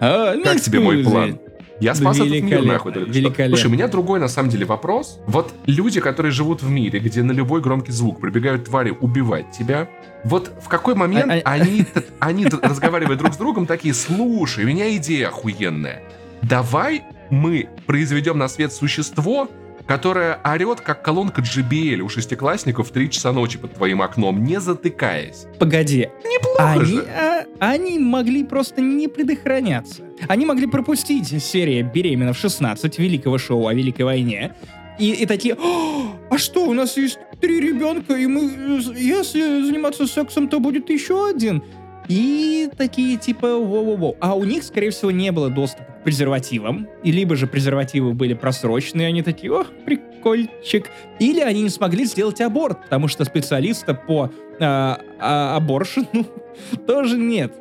А, 0.00 0.34
ну, 0.36 0.44
Как 0.44 0.60
тебе 0.60 0.78
мой 0.80 1.02
план? 1.02 1.40
Я 1.80 1.94
спас 1.94 2.18
этот 2.18 2.40
мир, 2.42 2.64
нахуй, 2.64 2.92
только 2.92 3.10
что. 3.10 3.18
великолепно. 3.20 3.56
Слушай, 3.56 3.66
у 3.68 3.70
меня 3.74 3.88
другой, 3.88 4.18
на 4.20 4.28
самом 4.28 4.48
деле, 4.50 4.64
вопрос. 4.64 5.20
Вот 5.26 5.52
люди, 5.66 6.00
которые 6.00 6.32
живут 6.32 6.62
в 6.62 6.68
мире, 6.70 6.98
где 6.98 7.22
на 7.22 7.30
любой 7.32 7.60
громкий 7.60 7.92
звук 7.92 8.20
прибегают 8.20 8.64
твари 8.64 8.90
убивать 8.90 9.50
тебя, 9.56 9.88
вот 10.24 10.52
в 10.60 10.68
какой 10.68 10.94
момент 10.96 11.30
А- 11.30 11.34
а- 11.44 11.52
они, 11.52 11.84
они 12.20 12.44
т- 12.46 12.58
разговаривая 12.62 13.16
друг 13.16 13.32
с 13.34 13.36
другом, 13.36 13.66
такие, 13.66 13.94
слушай, 13.94 14.64
у 14.64 14.68
меня 14.68 14.94
идея 14.96 15.28
охуенная. 15.28 16.02
Давай 16.42 17.02
мы 17.30 17.68
произведем 17.86 18.38
на 18.38 18.48
свет 18.48 18.72
существо, 18.72 19.48
которое 19.88 20.38
орет, 20.44 20.82
как 20.82 21.02
колонка 21.02 21.40
JBL 21.40 22.00
у 22.00 22.08
шестиклассников 22.08 22.90
в 22.90 22.92
3 22.92 23.10
часа 23.10 23.32
ночи 23.32 23.58
под 23.58 23.74
твоим 23.74 24.02
окном, 24.02 24.44
не 24.44 24.60
затыкаясь. 24.60 25.46
Погоди. 25.58 26.10
Неплохо 26.24 26.70
Они, 26.72 26.84
же. 26.84 27.08
а, 27.08 27.44
они 27.58 27.98
могли 27.98 28.44
просто 28.44 28.82
не 28.82 29.08
предохраняться. 29.08 30.02
Они 30.28 30.44
могли 30.44 30.66
пропустить 30.66 31.42
серия 31.42 31.82
«Беременна 31.82 32.34
в 32.34 32.44
16» 32.44 33.00
великого 33.00 33.38
шоу 33.38 33.66
о 33.66 33.74
Великой 33.74 34.02
войне. 34.02 34.54
И, 34.98 35.12
и 35.12 35.26
такие, 35.26 35.54
«О, 35.54 36.12
а 36.30 36.38
что, 36.38 36.66
у 36.66 36.74
нас 36.74 36.96
есть 36.98 37.18
три 37.40 37.60
ребенка, 37.60 38.14
и 38.14 38.26
мы, 38.26 38.44
э, 38.44 38.80
если 38.94 39.62
заниматься 39.62 40.06
сексом, 40.06 40.48
то 40.48 40.60
будет 40.60 40.90
еще 40.90 41.28
один. 41.30 41.62
И 42.08 42.70
такие 42.76 43.16
типа 43.18 43.46
воу-воу-воу. 43.46 44.16
А 44.20 44.34
у 44.34 44.44
них, 44.44 44.64
скорее 44.64 44.90
всего, 44.90 45.10
не 45.10 45.30
было 45.30 45.50
доступа 45.50 45.92
к 45.92 46.04
презервативам. 46.04 46.88
И 47.04 47.12
либо 47.12 47.36
же 47.36 47.46
презервативы 47.46 48.14
были 48.14 48.34
просрочены, 48.34 49.02
и 49.02 49.04
они 49.04 49.22
такие, 49.22 49.52
о, 49.52 49.64
прикольчик. 49.84 50.88
Или 51.18 51.40
они 51.40 51.62
не 51.62 51.68
смогли 51.68 52.04
сделать 52.06 52.40
аборт, 52.40 52.82
потому 52.84 53.08
что 53.08 53.24
специалиста 53.24 53.92
по 53.94 54.30
а, 54.58 55.00
а, 55.20 55.56
аборшину 55.56 56.26
тоже 56.86 57.18
нет. 57.18 57.52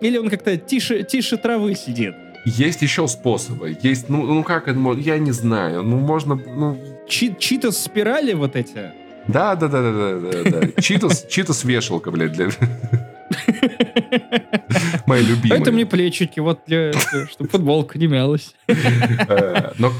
Или 0.00 0.18
он 0.18 0.28
как-то 0.30 0.56
тише, 0.56 1.04
тише 1.04 1.36
травы 1.36 1.74
сидит. 1.74 2.14
Есть 2.44 2.82
еще 2.82 3.08
способы. 3.08 3.76
Есть, 3.82 4.08
ну, 4.08 4.24
ну 4.24 4.42
как 4.44 4.68
это, 4.68 4.78
мо- 4.78 4.94
я 4.94 5.18
не 5.18 5.32
знаю. 5.32 5.82
Ну, 5.82 5.98
можно, 5.98 6.34
ну, 6.34 6.78
Чи- 7.08 7.34
чьи-то 7.38 7.72
спирали 7.72 8.34
вот 8.34 8.56
эти. 8.56 8.92
Да, 9.26 9.54
да, 9.56 9.68
да, 9.68 9.82
да, 9.82 10.18
да, 10.20 10.50
да. 10.50 10.82
Читос, 10.82 11.26
читос 11.28 11.64
вешалка, 11.64 12.10
блядь, 12.10 12.32
для... 12.32 12.48
Мои 15.06 15.22
любимые. 15.24 15.60
Это 15.60 15.72
мне 15.72 15.86
плечики, 15.86 16.40
вот 16.40 16.60
для, 16.66 16.92
чтобы 17.30 17.48
футболка 17.50 17.98
не 17.98 18.06
мялась. 18.06 18.54
Э, 18.68 19.72
Но 19.78 19.90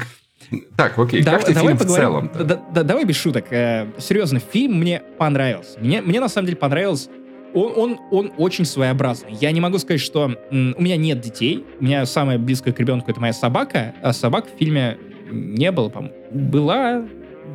так, 0.77 0.97
окей, 0.97 1.23
Да- 1.23 1.31
как 1.33 1.43
тебе 1.45 1.55
давай 1.55 1.75
фильм 1.75 1.77
в 1.77 1.81
поговорим. 1.81 2.31
целом? 2.33 2.47
Да- 2.47 2.61
да- 2.73 2.83
давай 2.83 3.03
без 3.05 3.15
шуток. 3.17 3.45
Э, 3.51 3.87
серьезно, 3.97 4.39
фильм 4.39 4.79
мне 4.79 5.01
понравился. 5.17 5.77
Мне, 5.79 6.01
мне 6.01 6.19
на 6.19 6.29
самом 6.29 6.45
деле 6.45 6.57
понравился. 6.57 7.09
Он, 7.53 7.73
он, 7.75 7.99
он 8.11 8.31
очень 8.37 8.65
своеобразный. 8.65 9.33
Я 9.41 9.51
не 9.51 9.59
могу 9.59 9.77
сказать, 9.79 10.01
что 10.01 10.31
у 10.51 10.55
меня 10.55 10.95
нет 10.97 11.19
детей. 11.21 11.65
У 11.79 11.83
меня 11.83 12.05
самое 12.05 12.37
близкое 12.37 12.71
к 12.71 12.79
ребенку 12.79 13.09
это 13.11 13.19
моя 13.19 13.33
собака, 13.33 13.93
а 14.01 14.13
собак 14.13 14.45
в 14.53 14.57
фильме 14.57 14.97
не 15.31 15.71
было, 15.71 15.89
по-моему. 15.89 16.15
Была, 16.31 17.03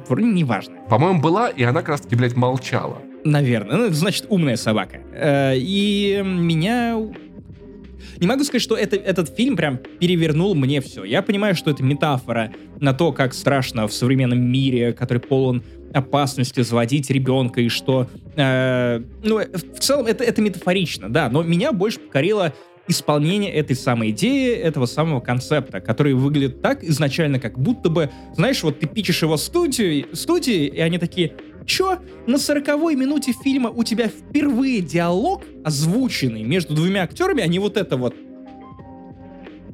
вроде 0.08 0.26
неважно. 0.26 0.74
По-моему, 0.90 1.20
была, 1.20 1.48
и 1.50 1.62
она 1.62 1.80
как 1.80 1.90
раз-таки, 1.90 2.16
блядь, 2.16 2.36
молчала. 2.36 2.98
Наверное. 3.24 3.76
Ну, 3.76 3.88
значит, 3.90 4.26
умная 4.28 4.56
собака. 4.56 5.00
Э, 5.12 5.56
И 5.56 6.22
меня... 6.24 6.98
Не 8.18 8.26
могу 8.26 8.44
сказать, 8.44 8.62
что 8.62 8.76
это, 8.76 8.96
этот 8.96 9.34
фильм 9.34 9.56
прям 9.56 9.78
перевернул 9.78 10.54
мне 10.54 10.80
все. 10.80 11.02
Я 11.04 11.22
понимаю, 11.22 11.54
что 11.54 11.70
это 11.70 11.82
метафора 11.82 12.52
на 12.78 12.92
то, 12.92 13.12
как 13.12 13.34
страшно 13.34 13.88
в 13.88 13.92
современном 13.92 14.40
мире, 14.40 14.92
который 14.92 15.18
полон 15.18 15.62
опасности 15.92 16.60
заводить 16.60 17.10
ребенка, 17.10 17.60
и 17.60 17.68
что... 17.68 18.08
э, 18.36 19.02
ну, 19.22 19.38
в 19.38 19.78
целом, 19.80 20.06
это, 20.06 20.24
это 20.24 20.40
метафорично, 20.40 21.12
да, 21.12 21.28
но 21.28 21.42
меня 21.42 21.72
больше 21.72 21.98
покорило 21.98 22.54
исполнение 22.88 23.52
этой 23.52 23.76
самой 23.76 24.10
идеи, 24.10 24.54
этого 24.54 24.86
самого 24.86 25.20
концепта, 25.20 25.80
который 25.80 26.14
выглядит 26.14 26.62
так 26.62 26.82
изначально, 26.82 27.38
как 27.38 27.58
будто 27.58 27.88
бы, 27.88 28.10
знаешь, 28.34 28.62
вот 28.62 28.80
ты 28.80 28.86
пичешь 28.86 29.22
его 29.22 29.36
студию, 29.36 30.06
студии, 30.12 30.66
и 30.66 30.80
они 30.80 30.98
такие, 30.98 31.34
чё, 31.66 31.98
на 32.26 32.38
сороковой 32.38 32.94
минуте 32.94 33.32
фильма 33.32 33.70
у 33.70 33.84
тебя 33.84 34.08
впервые 34.08 34.80
диалог 34.80 35.42
озвученный 35.64 36.42
между 36.42 36.74
двумя 36.74 37.02
актерами, 37.02 37.42
а 37.42 37.46
не 37.46 37.58
вот 37.58 37.76
это 37.76 37.96
вот. 37.96 38.14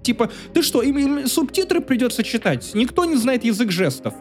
Типа, 0.03 0.31
ты 0.55 0.63
что, 0.63 0.83
им, 0.83 0.99
им 0.99 1.27
субтитры 1.27 1.81
придется 1.81 2.23
читать? 2.23 2.71
Никто 2.75 3.05
не 3.05 3.17
знает 3.17 3.45
язык 3.45 3.71
жестов. 3.71 4.15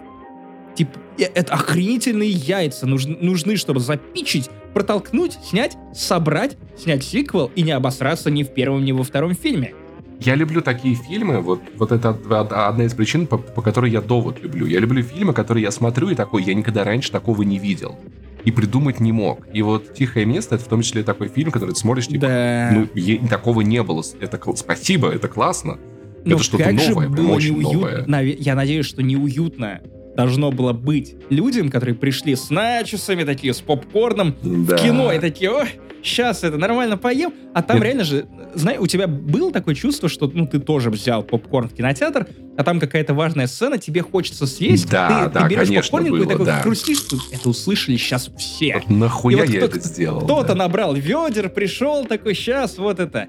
Типа, 0.75 0.99
это 1.17 1.53
охренительные 1.53 2.29
яйца 2.29 2.85
нужны, 2.85 3.17
нужны, 3.19 3.55
чтобы 3.55 3.79
запичить, 3.79 4.49
протолкнуть, 4.73 5.37
снять, 5.43 5.77
собрать, 5.93 6.57
снять 6.77 7.03
сиквел 7.03 7.51
и 7.55 7.63
не 7.63 7.71
обосраться 7.71 8.29
ни 8.29 8.43
в 8.43 8.53
первом, 8.53 8.85
ни 8.85 8.91
во 8.91 9.03
втором 9.03 9.33
фильме. 9.33 9.73
Я 10.19 10.35
люблю 10.35 10.61
такие 10.61 10.95
фильмы, 10.95 11.39
вот, 11.41 11.61
вот 11.77 11.91
это 11.91 12.09
од- 12.11 12.51
одна 12.51 12.85
из 12.85 12.93
причин, 12.93 13.27
по, 13.27 13.37
по 13.37 13.61
которой 13.61 13.91
я 13.91 14.01
довод 14.01 14.41
люблю. 14.41 14.65
Я 14.65 14.79
люблю 14.79 15.03
фильмы, 15.03 15.33
которые 15.33 15.63
я 15.63 15.71
смотрю 15.71 16.09
и 16.09 16.15
такой, 16.15 16.43
я 16.43 16.53
никогда 16.55 16.83
раньше 16.83 17.11
такого 17.11 17.43
не 17.43 17.59
видел. 17.59 17.95
И 18.43 18.51
придумать 18.51 18.99
не 18.99 19.11
мог. 19.11 19.45
И 19.53 19.61
вот 19.61 19.93
«Тихое 19.93 20.25
место»— 20.25 20.55
это 20.57 20.63
в 20.65 20.67
том 20.67 20.81
числе 20.81 21.03
такой 21.03 21.27
фильм, 21.27 21.51
который 21.51 21.71
ты 21.71 21.75
смотришь, 21.79 22.07
типа, 22.07 22.21
Да. 22.27 22.69
ну, 22.73 22.87
е- 22.95 23.19
такого 23.27 23.61
не 23.61 23.83
было. 23.83 24.03
Это 24.19 24.39
спасибо, 24.55 25.09
это 25.09 25.27
классно. 25.27 25.77
Ну, 26.25 26.35
это 26.35 26.43
что-то 26.43 26.71
новое, 26.71 27.09
прям 27.09 27.29
очень 27.31 27.59
неуютно. 27.59 28.05
новое. 28.07 28.35
Я 28.39 28.55
надеюсь, 28.55 28.85
что 28.85 29.03
неуютно 29.03 29.81
должно 30.15 30.51
было 30.51 30.73
быть 30.73 31.15
людям, 31.29 31.69
которые 31.69 31.93
пришли 31.95 32.35
с 32.35 32.49
начесами, 32.49 33.23
такие, 33.23 33.53
с 33.53 33.61
попкорном, 33.61 34.33
Да. 34.41 34.75
в 34.77 34.81
кино, 34.81 35.13
и 35.13 35.19
такие, 35.19 35.51
о, 35.51 35.65
сейчас 36.03 36.43
это 36.43 36.57
нормально 36.57 36.97
поем, 36.97 37.33
а 37.53 37.61
там 37.61 37.77
Нет. 37.77 37.85
реально 37.85 38.03
же 38.03 38.27
знаешь, 38.55 38.79
у 38.79 38.87
тебя 38.87 39.07
было 39.07 39.51
такое 39.51 39.75
чувство, 39.75 40.09
что 40.09 40.29
ну, 40.33 40.47
ты 40.47 40.59
тоже 40.59 40.89
взял 40.89 41.23
попкорн 41.23 41.69
в 41.69 41.73
кинотеатр, 41.73 42.27
а 42.57 42.63
там 42.63 42.79
какая-то 42.79 43.13
важная 43.13 43.47
сцена, 43.47 43.77
тебе 43.77 44.01
хочется 44.01 44.47
съесть, 44.47 44.89
да, 44.89 45.25
ты, 45.25 45.33
да, 45.33 45.41
ты 45.43 45.49
берешь 45.49 45.67
конечно, 45.67 45.81
попкорненьку 45.83 46.17
было, 46.17 46.23
и 46.23 46.27
такой 46.27 46.45
да. 46.45 46.61
хрустишь, 46.61 47.05
это 47.31 47.49
услышали 47.49 47.97
сейчас 47.97 48.31
все. 48.37 48.73
Вот 48.75 48.89
нахуя 48.89 49.37
И 49.37 49.39
вот 49.41 49.49
я 49.49 49.59
кто- 49.59 49.77
это 49.77 49.79
сделал? 49.87 50.21
Кто-то 50.21 50.49
да. 50.49 50.55
набрал 50.55 50.95
ведер, 50.95 51.49
пришел 51.49 52.05
такой, 52.05 52.33
сейчас 52.33 52.77
вот 52.77 52.99
это, 52.99 53.27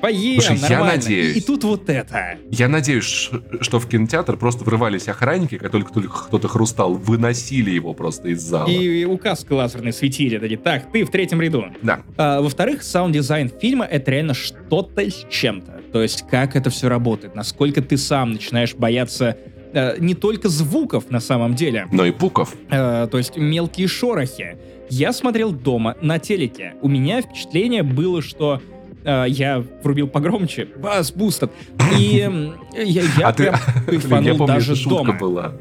поем, 0.00 0.40
Слушай, 0.40 0.56
я 0.62 0.68
нормально. 0.70 0.96
надеюсь. 0.96 1.36
И, 1.36 1.38
и 1.38 1.42
тут 1.42 1.64
вот 1.64 1.88
это. 1.88 2.38
Я 2.50 2.68
надеюсь, 2.68 3.30
что 3.60 3.78
в 3.80 3.88
кинотеатр 3.88 4.36
просто 4.36 4.64
врывались 4.64 5.08
охранники, 5.08 5.58
как 5.58 5.70
только, 5.70 5.92
только 5.92 6.08
кто-то 6.26 6.48
хрустал, 6.48 6.94
выносили 6.94 7.70
его 7.70 7.94
просто 7.94 8.28
из 8.28 8.40
зала. 8.40 8.68
И 8.68 9.04
указка 9.04 9.52
лазерной 9.52 9.92
светили. 9.92 10.38
Такие, 10.38 10.58
так, 10.58 10.90
ты 10.92 11.04
в 11.04 11.10
третьем 11.10 11.40
ряду. 11.40 11.66
Да. 11.82 12.00
А, 12.16 12.40
во-вторых, 12.40 12.82
саунд-дизайн 12.82 13.50
фильма— 13.60 13.84
это 13.90 14.10
реально 14.10 14.34
что-то 14.34 15.02
с 15.02 15.26
чем-то. 15.30 15.80
То 15.92 16.02
есть, 16.02 16.24
как 16.30 16.56
это 16.56 16.70
все 16.70 16.88
работает, 16.88 17.34
насколько 17.34 17.82
ты 17.82 17.96
сам 17.96 18.32
начинаешь 18.32 18.74
бояться 18.74 19.36
э, 19.72 19.96
не 19.98 20.14
только 20.14 20.48
звуков 20.48 21.10
на 21.10 21.20
самом 21.20 21.54
деле, 21.54 21.86
Но 21.92 22.04
и 22.06 22.10
Пуков. 22.12 22.54
э, 22.70 23.08
то 23.10 23.18
есть 23.18 23.36
мелкие 23.36 23.88
шорохи. 23.88 24.56
Я 24.88 25.12
смотрел 25.12 25.52
дома 25.52 25.96
на 26.00 26.18
телеке. 26.18 26.74
У 26.82 26.88
меня 26.88 27.22
впечатление 27.22 27.82
было, 27.84 28.22
что 28.22 28.60
э, 29.04 29.24
я 29.28 29.64
врубил 29.82 30.08
погромче, 30.08 30.68
bass 30.76 31.12
booster, 31.12 31.50
и 31.98 32.30
я, 32.76 33.02
я 33.18 33.28
а 33.28 33.32
ты, 33.32 33.44
прям 33.44 33.54
Блин, 33.86 34.00
кайфанул 34.00 34.24
я 34.24 34.34
помню, 34.34 34.54
даже 34.54 34.76
шутка 34.76 35.04
дома. 35.06 35.18
была. 35.18 35.52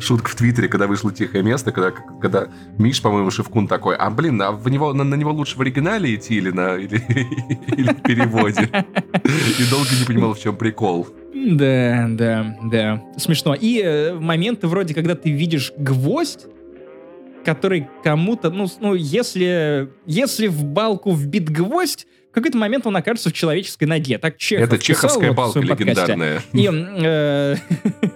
Шутка 0.00 0.30
в 0.30 0.34
Твиттере, 0.34 0.68
когда 0.68 0.86
вышло 0.86 1.12
«Тихое 1.12 1.42
место», 1.42 1.72
когда, 1.72 1.90
когда 2.20 2.48
Миш, 2.78 3.00
по-моему, 3.00 3.30
Шевкун 3.30 3.68
такой, 3.68 3.96
а, 3.96 4.10
блин, 4.10 4.40
а 4.42 4.52
в 4.52 4.68
него, 4.68 4.92
на, 4.92 5.04
на 5.04 5.14
него 5.14 5.32
лучше 5.32 5.56
в 5.56 5.60
оригинале 5.60 6.14
идти 6.14 6.34
или, 6.36 6.50
на, 6.50 6.76
или, 6.76 6.96
или 7.76 7.92
в 7.92 8.02
переводе? 8.02 8.68
И 9.58 9.70
долго 9.70 9.90
не 9.98 10.04
понимал, 10.06 10.34
в 10.34 10.40
чем 10.40 10.56
прикол. 10.56 11.08
Да, 11.34 12.06
да, 12.10 12.56
да. 12.64 13.02
Смешно. 13.16 13.54
И 13.54 13.80
э, 13.82 14.14
моменты 14.14 14.66
вроде, 14.66 14.94
когда 14.94 15.14
ты 15.14 15.30
видишь 15.30 15.72
гвоздь, 15.76 16.46
который 17.44 17.88
кому-то, 18.02 18.50
ну, 18.50 18.66
ну 18.80 18.94
если, 18.94 19.90
если 20.04 20.48
в 20.48 20.64
балку 20.64 21.12
вбит 21.12 21.48
гвоздь, 21.48 22.06
в 22.30 22.34
какой-то 22.34 22.58
момент 22.58 22.86
он 22.86 22.96
окажется 22.96 23.30
в 23.30 23.32
человеческой 23.32 23.84
ноге. 23.84 24.18
Так 24.18 24.36
Чехов 24.36 24.66
Это 24.66 24.78
писал 24.78 24.94
чеховская 24.94 25.32
в 25.32 25.34
балка 25.34 25.60
легендарная. 25.60 26.42
И, 26.52 26.68
э, 26.70 27.56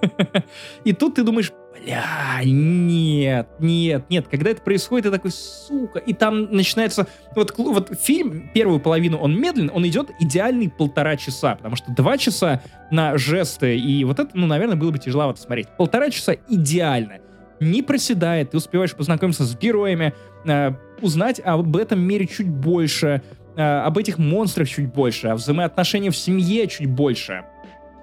и 0.84 0.92
тут 0.92 1.14
ты 1.14 1.22
думаешь, 1.22 1.50
бля, 1.82 2.40
нет, 2.44 3.48
нет, 3.58 4.04
нет. 4.10 4.26
Когда 4.30 4.50
это 4.50 4.62
происходит, 4.62 5.06
ты 5.06 5.10
такой, 5.10 5.30
сука. 5.30 5.98
И 5.98 6.12
там 6.12 6.54
начинается... 6.54 7.06
Вот, 7.34 7.54
вот 7.56 7.98
фильм, 8.00 8.50
первую 8.52 8.80
половину, 8.80 9.18
он 9.18 9.38
медленно, 9.38 9.72
он 9.72 9.86
идет 9.86 10.10
идеальный 10.20 10.68
полтора 10.68 11.16
часа, 11.16 11.56
потому 11.56 11.76
что 11.76 11.92
два 11.92 12.18
часа 12.18 12.62
на 12.90 13.16
жесты, 13.16 13.78
и 13.78 14.04
вот 14.04 14.18
это, 14.18 14.30
ну, 14.34 14.46
наверное, 14.46 14.76
было 14.76 14.90
бы 14.90 14.98
тяжеловато 14.98 15.40
смотреть. 15.40 15.68
Полтора 15.78 16.10
часа 16.10 16.36
идеально. 16.48 17.18
Не 17.60 17.82
проседает, 17.82 18.50
ты 18.50 18.56
успеваешь 18.56 18.94
познакомиться 18.94 19.44
с 19.44 19.56
героями, 19.56 20.12
э, 20.44 20.72
узнать 21.00 21.40
об 21.40 21.76
этом 21.76 22.00
мире 22.00 22.26
чуть 22.26 22.48
больше, 22.48 23.22
э, 23.56 23.62
об 23.62 23.98
этих 23.98 24.18
монстрах 24.18 24.68
чуть 24.68 24.92
больше, 24.92 25.28
о 25.28 25.34
взаимоотношениях 25.34 26.14
в 26.14 26.16
семье 26.16 26.66
чуть 26.66 26.88
больше 26.88 27.44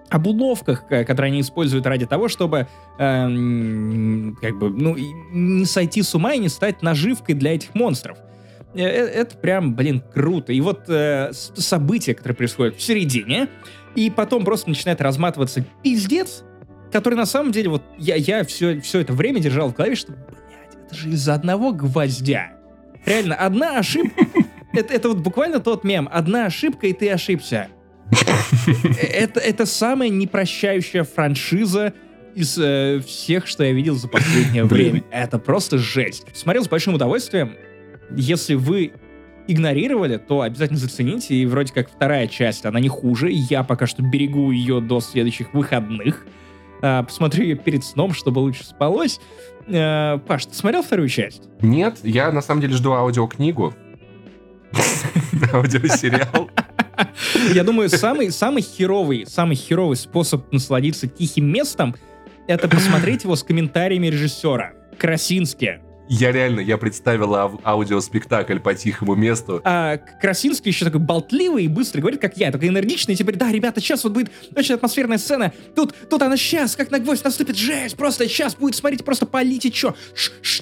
об 0.09 0.27
уловках, 0.27 0.85
э, 0.89 1.03
которые 1.05 1.31
они 1.31 1.41
используют 1.41 1.85
ради 1.85 2.05
того, 2.05 2.27
чтобы 2.27 2.67
эм, 2.97 4.37
как 4.41 4.57
бы, 4.57 4.69
ну, 4.69 4.95
не 5.31 5.65
сойти 5.65 6.01
с 6.01 6.13
ума 6.15 6.33
и 6.33 6.39
не 6.39 6.49
стать 6.49 6.81
наживкой 6.81 7.35
для 7.35 7.55
этих 7.55 7.75
монстров. 7.75 8.17
Э, 8.73 8.81
э, 8.81 9.05
Это 9.07 9.37
прям, 9.37 9.75
блин, 9.75 10.03
круто. 10.13 10.51
И 10.53 10.61
вот 10.61 10.89
э, 10.89 11.31
события, 11.33 12.13
которые 12.13 12.35
происходят 12.35 12.75
в 12.75 12.81
середине, 12.81 13.49
и 13.95 14.09
потом 14.09 14.45
просто 14.45 14.69
начинает 14.69 15.01
разматываться 15.01 15.63
пиздец, 15.83 16.43
который 16.91 17.15
на 17.15 17.25
самом 17.25 17.51
деле, 17.51 17.69
вот 17.69 17.83
я, 17.97 18.15
я 18.15 18.43
все, 18.43 18.79
все 18.81 18.99
это 19.01 19.13
время 19.13 19.39
держал 19.39 19.69
в 19.69 19.75
голове, 19.75 19.95
что, 19.95 20.11
блядь, 20.11 20.75
это 20.85 20.95
же 20.95 21.09
из-за 21.09 21.35
одного 21.35 21.71
гвоздя. 21.71 22.53
Реально, 23.05 23.35
одна 23.35 23.77
ошибка, 23.77 24.25
это, 24.73 24.93
это 24.93 25.09
вот 25.09 25.19
буквально 25.19 25.59
тот 25.59 25.83
мем, 25.83 26.09
одна 26.11 26.45
ошибка, 26.45 26.87
и 26.87 26.93
ты 26.93 27.09
ошибся. 27.09 27.69
Это, 29.13 29.39
это 29.39 29.65
самая 29.67 30.09
непрощающая 30.09 31.03
франшиза 31.03 31.93
из 32.33 32.57
э, 32.57 32.99
всех, 33.05 33.45
что 33.45 33.63
я 33.63 33.71
видел 33.71 33.95
за 33.95 34.07
последнее 34.07 34.63
время. 34.63 35.03
Это 35.11 35.37
просто 35.37 35.77
жесть. 35.77 36.25
Смотрел 36.33 36.63
с 36.63 36.67
большим 36.67 36.95
удовольствием. 36.95 37.53
Если 38.15 38.55
вы 38.55 38.93
игнорировали, 39.47 40.17
то 40.17 40.41
обязательно 40.41 40.79
зацените. 40.79 41.35
И 41.35 41.45
вроде 41.45 41.73
как 41.73 41.89
вторая 41.89 42.27
часть, 42.27 42.65
она 42.65 42.79
не 42.79 42.89
хуже. 42.89 43.29
Я 43.31 43.63
пока 43.63 43.87
что 43.87 44.01
берегу 44.01 44.51
ее 44.51 44.79
до 44.79 44.99
следующих 45.01 45.53
выходных. 45.53 46.25
А, 46.81 47.03
посмотрю 47.03 47.43
ее 47.43 47.55
перед 47.55 47.83
сном, 47.83 48.13
чтобы 48.13 48.39
лучше 48.39 48.63
спалось. 48.63 49.19
А, 49.67 50.19
Паш, 50.19 50.45
ты 50.45 50.55
смотрел 50.55 50.83
вторую 50.83 51.09
часть? 51.09 51.43
Нет, 51.61 51.99
я 52.03 52.31
на 52.31 52.41
самом 52.41 52.61
деле 52.61 52.75
жду 52.75 52.93
аудиокнигу. 52.93 53.73
Аудиосериал. 55.53 56.49
Я 57.53 57.63
думаю, 57.63 57.89
самый, 57.89 58.31
самый 58.31 58.61
херовый, 58.61 59.25
самый 59.25 59.55
херовый 59.55 59.97
способ 59.97 60.51
насладиться 60.51 61.07
тихим 61.07 61.51
местом 61.51 61.95
это 62.47 62.67
посмотреть 62.67 63.23
его 63.23 63.35
с 63.35 63.43
комментариями 63.43 64.07
режиссера. 64.07 64.73
Красински. 64.97 65.81
Я 66.11 66.31
реально, 66.31 66.59
я 66.61 66.79
представил 66.79 67.35
ау- 67.35 67.61
аудиоспектакль 67.63 68.57
по 68.57 68.73
тихому 68.73 69.13
месту. 69.13 69.61
А 69.63 69.97
Красинский 69.97 70.71
еще 70.71 70.83
такой 70.85 70.99
болтливый 71.01 71.65
и 71.65 71.67
быстрый, 71.67 72.01
говорит, 72.01 72.19
как 72.19 72.35
я, 72.35 72.51
только 72.51 72.67
энергичный. 72.67 73.15
Теперь, 73.15 73.35
да, 73.35 73.51
ребята, 73.51 73.79
сейчас 73.79 74.03
вот 74.03 74.13
будет 74.13 74.31
очень 74.55 74.73
атмосферная 74.73 75.19
сцена. 75.19 75.53
Тут, 75.75 75.93
тут 76.09 76.21
она 76.23 76.35
сейчас, 76.35 76.75
как 76.75 76.89
на 76.89 76.97
гвоздь 76.97 77.23
наступит, 77.23 77.55
жесть, 77.55 77.95
просто 77.95 78.27
сейчас 78.27 78.55
будет, 78.55 78.75
смотрите, 78.75 79.03
просто 79.03 79.27
полите, 79.27 79.71
ш, 79.71 79.93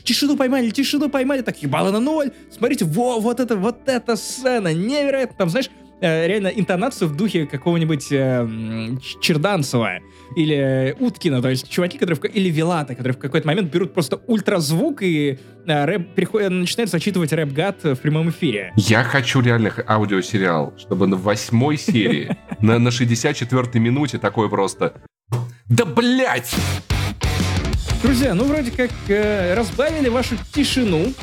тишину 0.04 0.36
поймали, 0.36 0.70
тишину 0.70 1.10
поймали, 1.10 1.42
так 1.42 1.62
ебало 1.64 1.92
на 1.92 2.02
ноль. 2.02 2.32
Смотрите, 2.52 2.84
во, 2.84 3.20
вот 3.22 3.40
это, 3.40 3.56
вот 3.56 3.88
эта 3.88 4.18
сцена, 4.18 4.74
невероятно. 4.74 5.38
Там, 5.38 5.50
знаешь, 5.50 5.70
э, 6.02 6.28
реально 6.28 6.48
интонацию 6.48 7.08
в 7.08 7.16
духе 7.16 7.46
какого-нибудь 7.46 8.12
э, 8.12 8.46
Черданцева 9.22 10.00
или 10.36 10.56
э, 10.56 10.94
Уткина, 11.00 11.42
то 11.42 11.50
есть 11.50 11.70
чуваки, 11.70 11.98
которые 11.98 12.18
в, 12.18 12.24
или 12.26 12.50
Вилата, 12.50 12.96
которые 12.96 13.14
в 13.14 13.20
какой-то 13.20 13.48
момент 13.48 13.72
берут 13.72 13.94
просто 13.94 14.20
ультразвук 14.28 15.02
и 15.02 15.40
э, 15.66 15.86
рэп 15.86 16.16
переходит, 16.16 16.52
начинает 16.52 16.90
зачитывать 16.90 17.34
рэп-гад 17.34 17.84
в 17.84 17.96
прямом 17.96 18.30
эфире. 18.30 18.74
Я 18.76 19.04
хочу 19.04 19.42
реально 19.42 19.72
аудиосериал, 19.88 20.74
чтобы 20.78 21.08
на 21.08 21.16
восьмой 21.16 21.78
серии, 21.78 22.38
на, 22.62 22.80
на 22.80 22.90
64-й 22.90 23.80
минуте 23.80 24.18
такое 24.18 24.50
просто... 24.50 24.94
Да 25.68 25.86
блять! 25.86 26.56
Друзья, 28.04 28.34
ну 28.36 28.46
вроде 28.46 28.72
как 28.72 28.92
э, 29.08 29.54
разбавили 29.56 30.08
вашу 30.10 30.36
тишину 30.54 31.14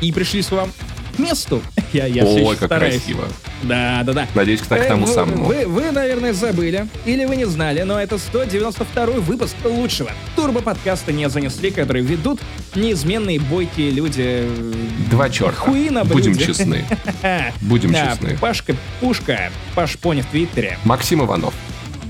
и 0.00 0.10
пришли 0.10 0.42
к 0.42 0.50
вам 0.50 0.70
к 0.70 0.93
месту. 1.18 1.62
Я, 1.92 2.06
я 2.06 2.22
ещё 2.24 2.48
как 2.56 2.66
стараюсь. 2.66 2.94
красиво. 2.96 3.24
Да, 3.62 4.02
да, 4.04 4.12
да. 4.12 4.28
Надеюсь, 4.34 4.60
кстати, 4.60 4.82
к 4.82 4.84
Э, 4.84 4.88
тому 4.88 5.06
вы, 5.06 5.12
самому. 5.14 5.44
Вы, 5.44 5.66
вы, 5.66 5.90
наверное, 5.92 6.32
забыли, 6.32 6.88
или 7.06 7.24
вы 7.24 7.36
не 7.36 7.44
знали, 7.44 7.82
но 7.82 8.00
это 8.00 8.18
192 8.18 9.06
выпуск 9.20 9.54
лучшего 9.64 10.10
турбо-подкаста 10.34 11.12
«Не 11.12 11.28
занесли», 11.30 11.70
который 11.70 12.02
ведут 12.02 12.40
неизменные 12.74 13.38
бойкие 13.40 13.90
люди. 13.92 14.22
э, 14.24 14.72
Два 15.10 15.30
черта. 15.30 15.52
Хуи 15.56 15.88
на 15.90 16.04
Будем 16.04 16.36
честны. 16.36 16.84
Будем 17.60 17.92
Да, 17.92 18.08
честны. 18.10 18.36
Пашка 18.38 18.74
Пушка, 19.00 19.50
Паш 19.76 19.96
Пони 19.98 20.22
в 20.22 20.26
Твиттере. 20.26 20.78
Максим 20.84 21.24
Иванов. 21.24 21.54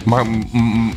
Ма- 0.06 0.20
м- 0.22 0.94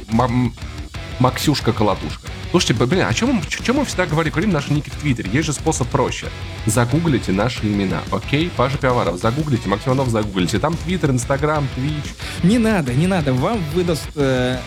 м- 1.19 1.19
м- 1.19 1.23
Максюшка 1.23 1.71
Колотушка. 1.73 2.27
Слушайте, 2.51 2.85
блин, 2.85 3.05
о 3.07 3.13
чем, 3.13 3.33
мы- 3.33 3.41
ч- 3.47 3.63
чем 3.63 3.77
мы 3.77 3.85
всегда 3.85 4.05
говорим, 4.05 4.31
говорим 4.31 4.51
наши 4.51 4.71
ники 4.73 4.89
в 4.89 4.95
Твиттере? 4.95 5.29
Есть 5.33 5.45
же 5.47 5.53
способ 5.53 5.87
проще. 5.89 6.27
Загуглите 6.65 7.31
наши 7.31 7.65
имена, 7.65 8.01
окей? 8.11 8.49
Паша 8.55 8.77
Пивоваров, 8.77 9.19
загуглите, 9.19 9.67
Максим 9.69 9.89
Иванов 9.93 10.09
загуглите. 10.09 10.59
Там 10.59 10.75
Твиттер, 10.75 11.11
Инстаграм, 11.11 11.67
Твич. 11.75 12.13
Не 12.43 12.57
надо, 12.57 12.93
не 12.93 13.07
надо, 13.07 13.33
вам 13.33 13.59
выдаст 13.73 14.07
э, 14.15 14.59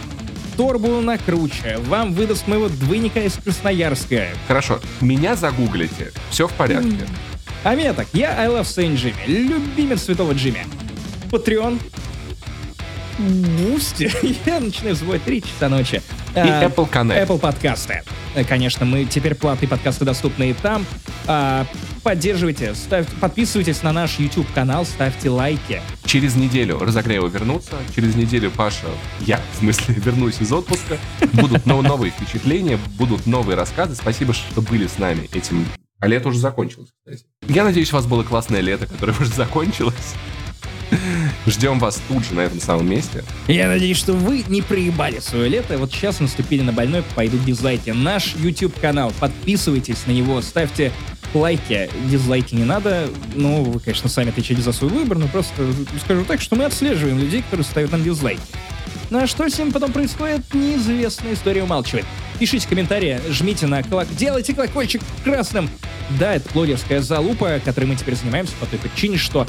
торбу 0.57 1.01
на 1.01 1.17
круче, 1.19 1.79
вам 1.87 2.13
выдаст 2.13 2.47
моего 2.49 2.69
двойника 2.69 3.21
из 3.21 3.35
Красноярска. 3.35 4.29
Хорошо, 4.47 4.81
меня 5.01 5.37
загуглите. 5.37 6.13
Все 6.31 6.47
в 6.49 6.53
порядке. 6.53 7.07
А 7.65 7.75
меня 7.75 7.93
так, 7.93 8.07
я 8.13 8.39
I 8.39 8.49
Love 8.49 8.63
Saint 8.63 8.95
Jimmy, 8.97 9.27
любимец 9.27 10.03
святого 10.05 10.33
Джимми. 10.33 10.67
Patreon, 11.31 11.79
Boosty, 13.21 14.11
я 14.47 14.61
начинаю 14.61 14.95
забывать 14.97 15.23
3 15.25 15.43
часа 15.43 15.69
ночи. 15.69 16.03
И 16.35 16.39
А, 16.39 16.65
Apple 16.65 16.91
Connect. 16.91 17.27
Apple 17.27 17.39
подкасты. 17.39 18.03
Э, 18.35 18.45
Конечно, 18.45 18.87
мы 18.87 19.05
теперь 19.05 19.35
платные 19.35 19.69
подкасты 19.69 20.05
доступны 20.07 20.51
и 20.51 20.55
там. 20.55 20.87
А, 21.27 21.67
поддерживайте, 22.03 22.75
ставьте, 22.75 23.13
подписывайтесь 23.21 23.83
на 23.83 23.93
наш 23.93 24.19
YouTube 24.19 24.47
канал, 24.55 24.87
ставьте 24.87 25.29
лайки. 25.29 25.83
Через 26.07 26.35
неделю 26.35 26.79
разогревы 26.79 27.29
вернутся. 27.29 27.73
Через 27.95 28.15
неделю 28.15 28.51
Паша, 28.51 28.87
я, 29.21 29.39
в 29.55 29.59
смысле, 29.59 29.95
вернусь 29.99 30.41
из 30.41 30.51
отпуска. 30.53 30.97
Будут 31.35 31.67
но- 31.67 31.83
новые 31.83 32.13
впечатления, 32.13 32.79
будут 32.97 33.27
новые 33.27 33.57
рассказы. 33.57 33.97
Спасибо, 33.97 34.33
что 34.33 34.63
были 34.63 34.87
с 34.87 34.97
нами 34.99 35.29
этим. 35.35 35.67
А 35.99 36.07
лето 36.07 36.29
уже 36.31 36.39
закончилось, 36.39 36.89
кстати. 37.05 37.25
Я 37.47 37.65
надеюсь, 37.65 37.93
у 37.93 37.97
вас 37.97 38.07
было 38.07 38.23
классное 38.23 38.63
лето, 38.63 38.87
которое 38.87 39.13
уже 39.13 39.27
закончилось. 39.27 40.15
Ждем 41.47 41.79
вас 41.79 42.01
тут 42.09 42.25
же 42.25 42.35
на 42.35 42.41
этом 42.41 42.61
самом 42.61 42.89
месте. 42.89 43.25
Я 43.49 43.69
надеюсь, 43.69 43.97
что 43.97 44.13
вы 44.13 44.45
не 44.49 44.63
проебали 44.63 45.19
свое 45.21 45.49
лето. 45.49 45.79
Вот 45.79 45.93
сейчас 45.93 46.21
наступили 46.21 46.63
на 46.63 46.73
больной, 46.73 47.03
пойдут 47.15 47.45
дизлайки. 47.45 47.91
Наш 47.91 48.35
YouTube-канал, 48.37 49.13
подписывайтесь 49.19 50.07
на 50.07 50.13
него, 50.13 50.41
ставьте 50.43 50.93
лайки, 51.35 51.91
дизлайки 52.11 52.55
не 52.55 52.65
надо. 52.65 53.09
Ну, 53.35 53.65
вы, 53.65 53.81
конечно, 53.81 54.09
сами 54.09 54.31
отвечаете 54.31 54.63
за 54.63 54.73
свой 54.73 54.91
выбор, 54.91 55.19
но 55.19 55.29
просто 55.29 55.73
скажу 56.05 56.25
так, 56.25 56.41
что 56.41 56.57
мы 56.57 56.65
отслеживаем 56.65 57.19
людей, 57.19 57.43
которые 57.43 57.65
ставят 57.65 57.93
нам 57.93 58.03
дизлайки. 58.03 58.43
Ну 59.11 59.19
а 59.19 59.27
что 59.27 59.49
с 59.49 59.59
ним 59.59 59.73
потом 59.73 59.93
происходит, 59.93 60.55
неизвестная 60.55 61.35
история 61.35 61.65
умалчивает. 61.65 62.07
Пишите 62.39 62.69
комментарии, 62.69 63.21
жмите 63.29 63.67
на 63.67 63.83
колокольчик, 63.83 64.17
делайте 64.17 64.55
колокольчик 64.55 65.03
красным. 65.25 65.69
Да, 66.19 66.35
это 66.35 66.49
блогерская 66.53 67.03
залупа, 67.03 67.61
которой 67.65 67.87
мы 67.87 67.97
теперь 67.97 68.15
занимаемся 68.15 68.55
по 68.61 68.67
той 68.67 68.79
причине, 68.79 69.17
что 69.19 69.47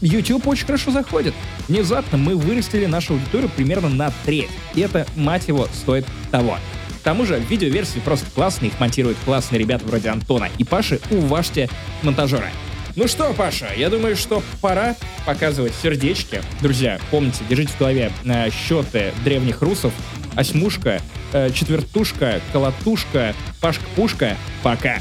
YouTube 0.00 0.46
очень 0.46 0.66
хорошо 0.66 0.90
заходит. 0.90 1.34
Внезапно 1.68 2.18
мы 2.18 2.36
вырастили 2.36 2.86
нашу 2.86 3.14
аудиторию 3.14 3.50
примерно 3.54 3.88
на 3.88 4.12
треть. 4.24 4.50
И 4.74 4.80
это, 4.80 5.06
мать 5.16 5.48
его, 5.48 5.68
стоит 5.72 6.06
того. 6.30 6.58
К 7.00 7.02
тому 7.02 7.24
же 7.24 7.38
видеоверсии 7.38 8.00
просто 8.00 8.26
классные, 8.34 8.70
их 8.70 8.80
монтируют 8.80 9.16
классные 9.24 9.60
ребята 9.60 9.86
вроде 9.86 10.08
Антона 10.08 10.48
и 10.58 10.64
Паши, 10.64 11.00
уважьте 11.10 11.68
монтажера. 12.02 12.50
Ну 12.96 13.06
что, 13.08 13.34
Паша, 13.34 13.68
я 13.76 13.90
думаю, 13.90 14.16
что 14.16 14.42
пора 14.62 14.96
показывать 15.26 15.74
сердечки. 15.82 16.42
Друзья, 16.62 16.98
помните, 17.10 17.44
держите 17.46 17.72
в 17.74 17.78
голове 17.78 18.10
э, 18.24 18.50
счеты 18.50 19.12
древних 19.22 19.60
русов. 19.60 19.92
Осьмушка, 20.34 21.02
э, 21.34 21.50
четвертушка, 21.50 22.40
колотушка, 22.52 23.34
Пашка-пушка. 23.60 24.36
Пока. 24.62 24.98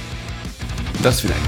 До 1.02 1.12
свидания. 1.12 1.42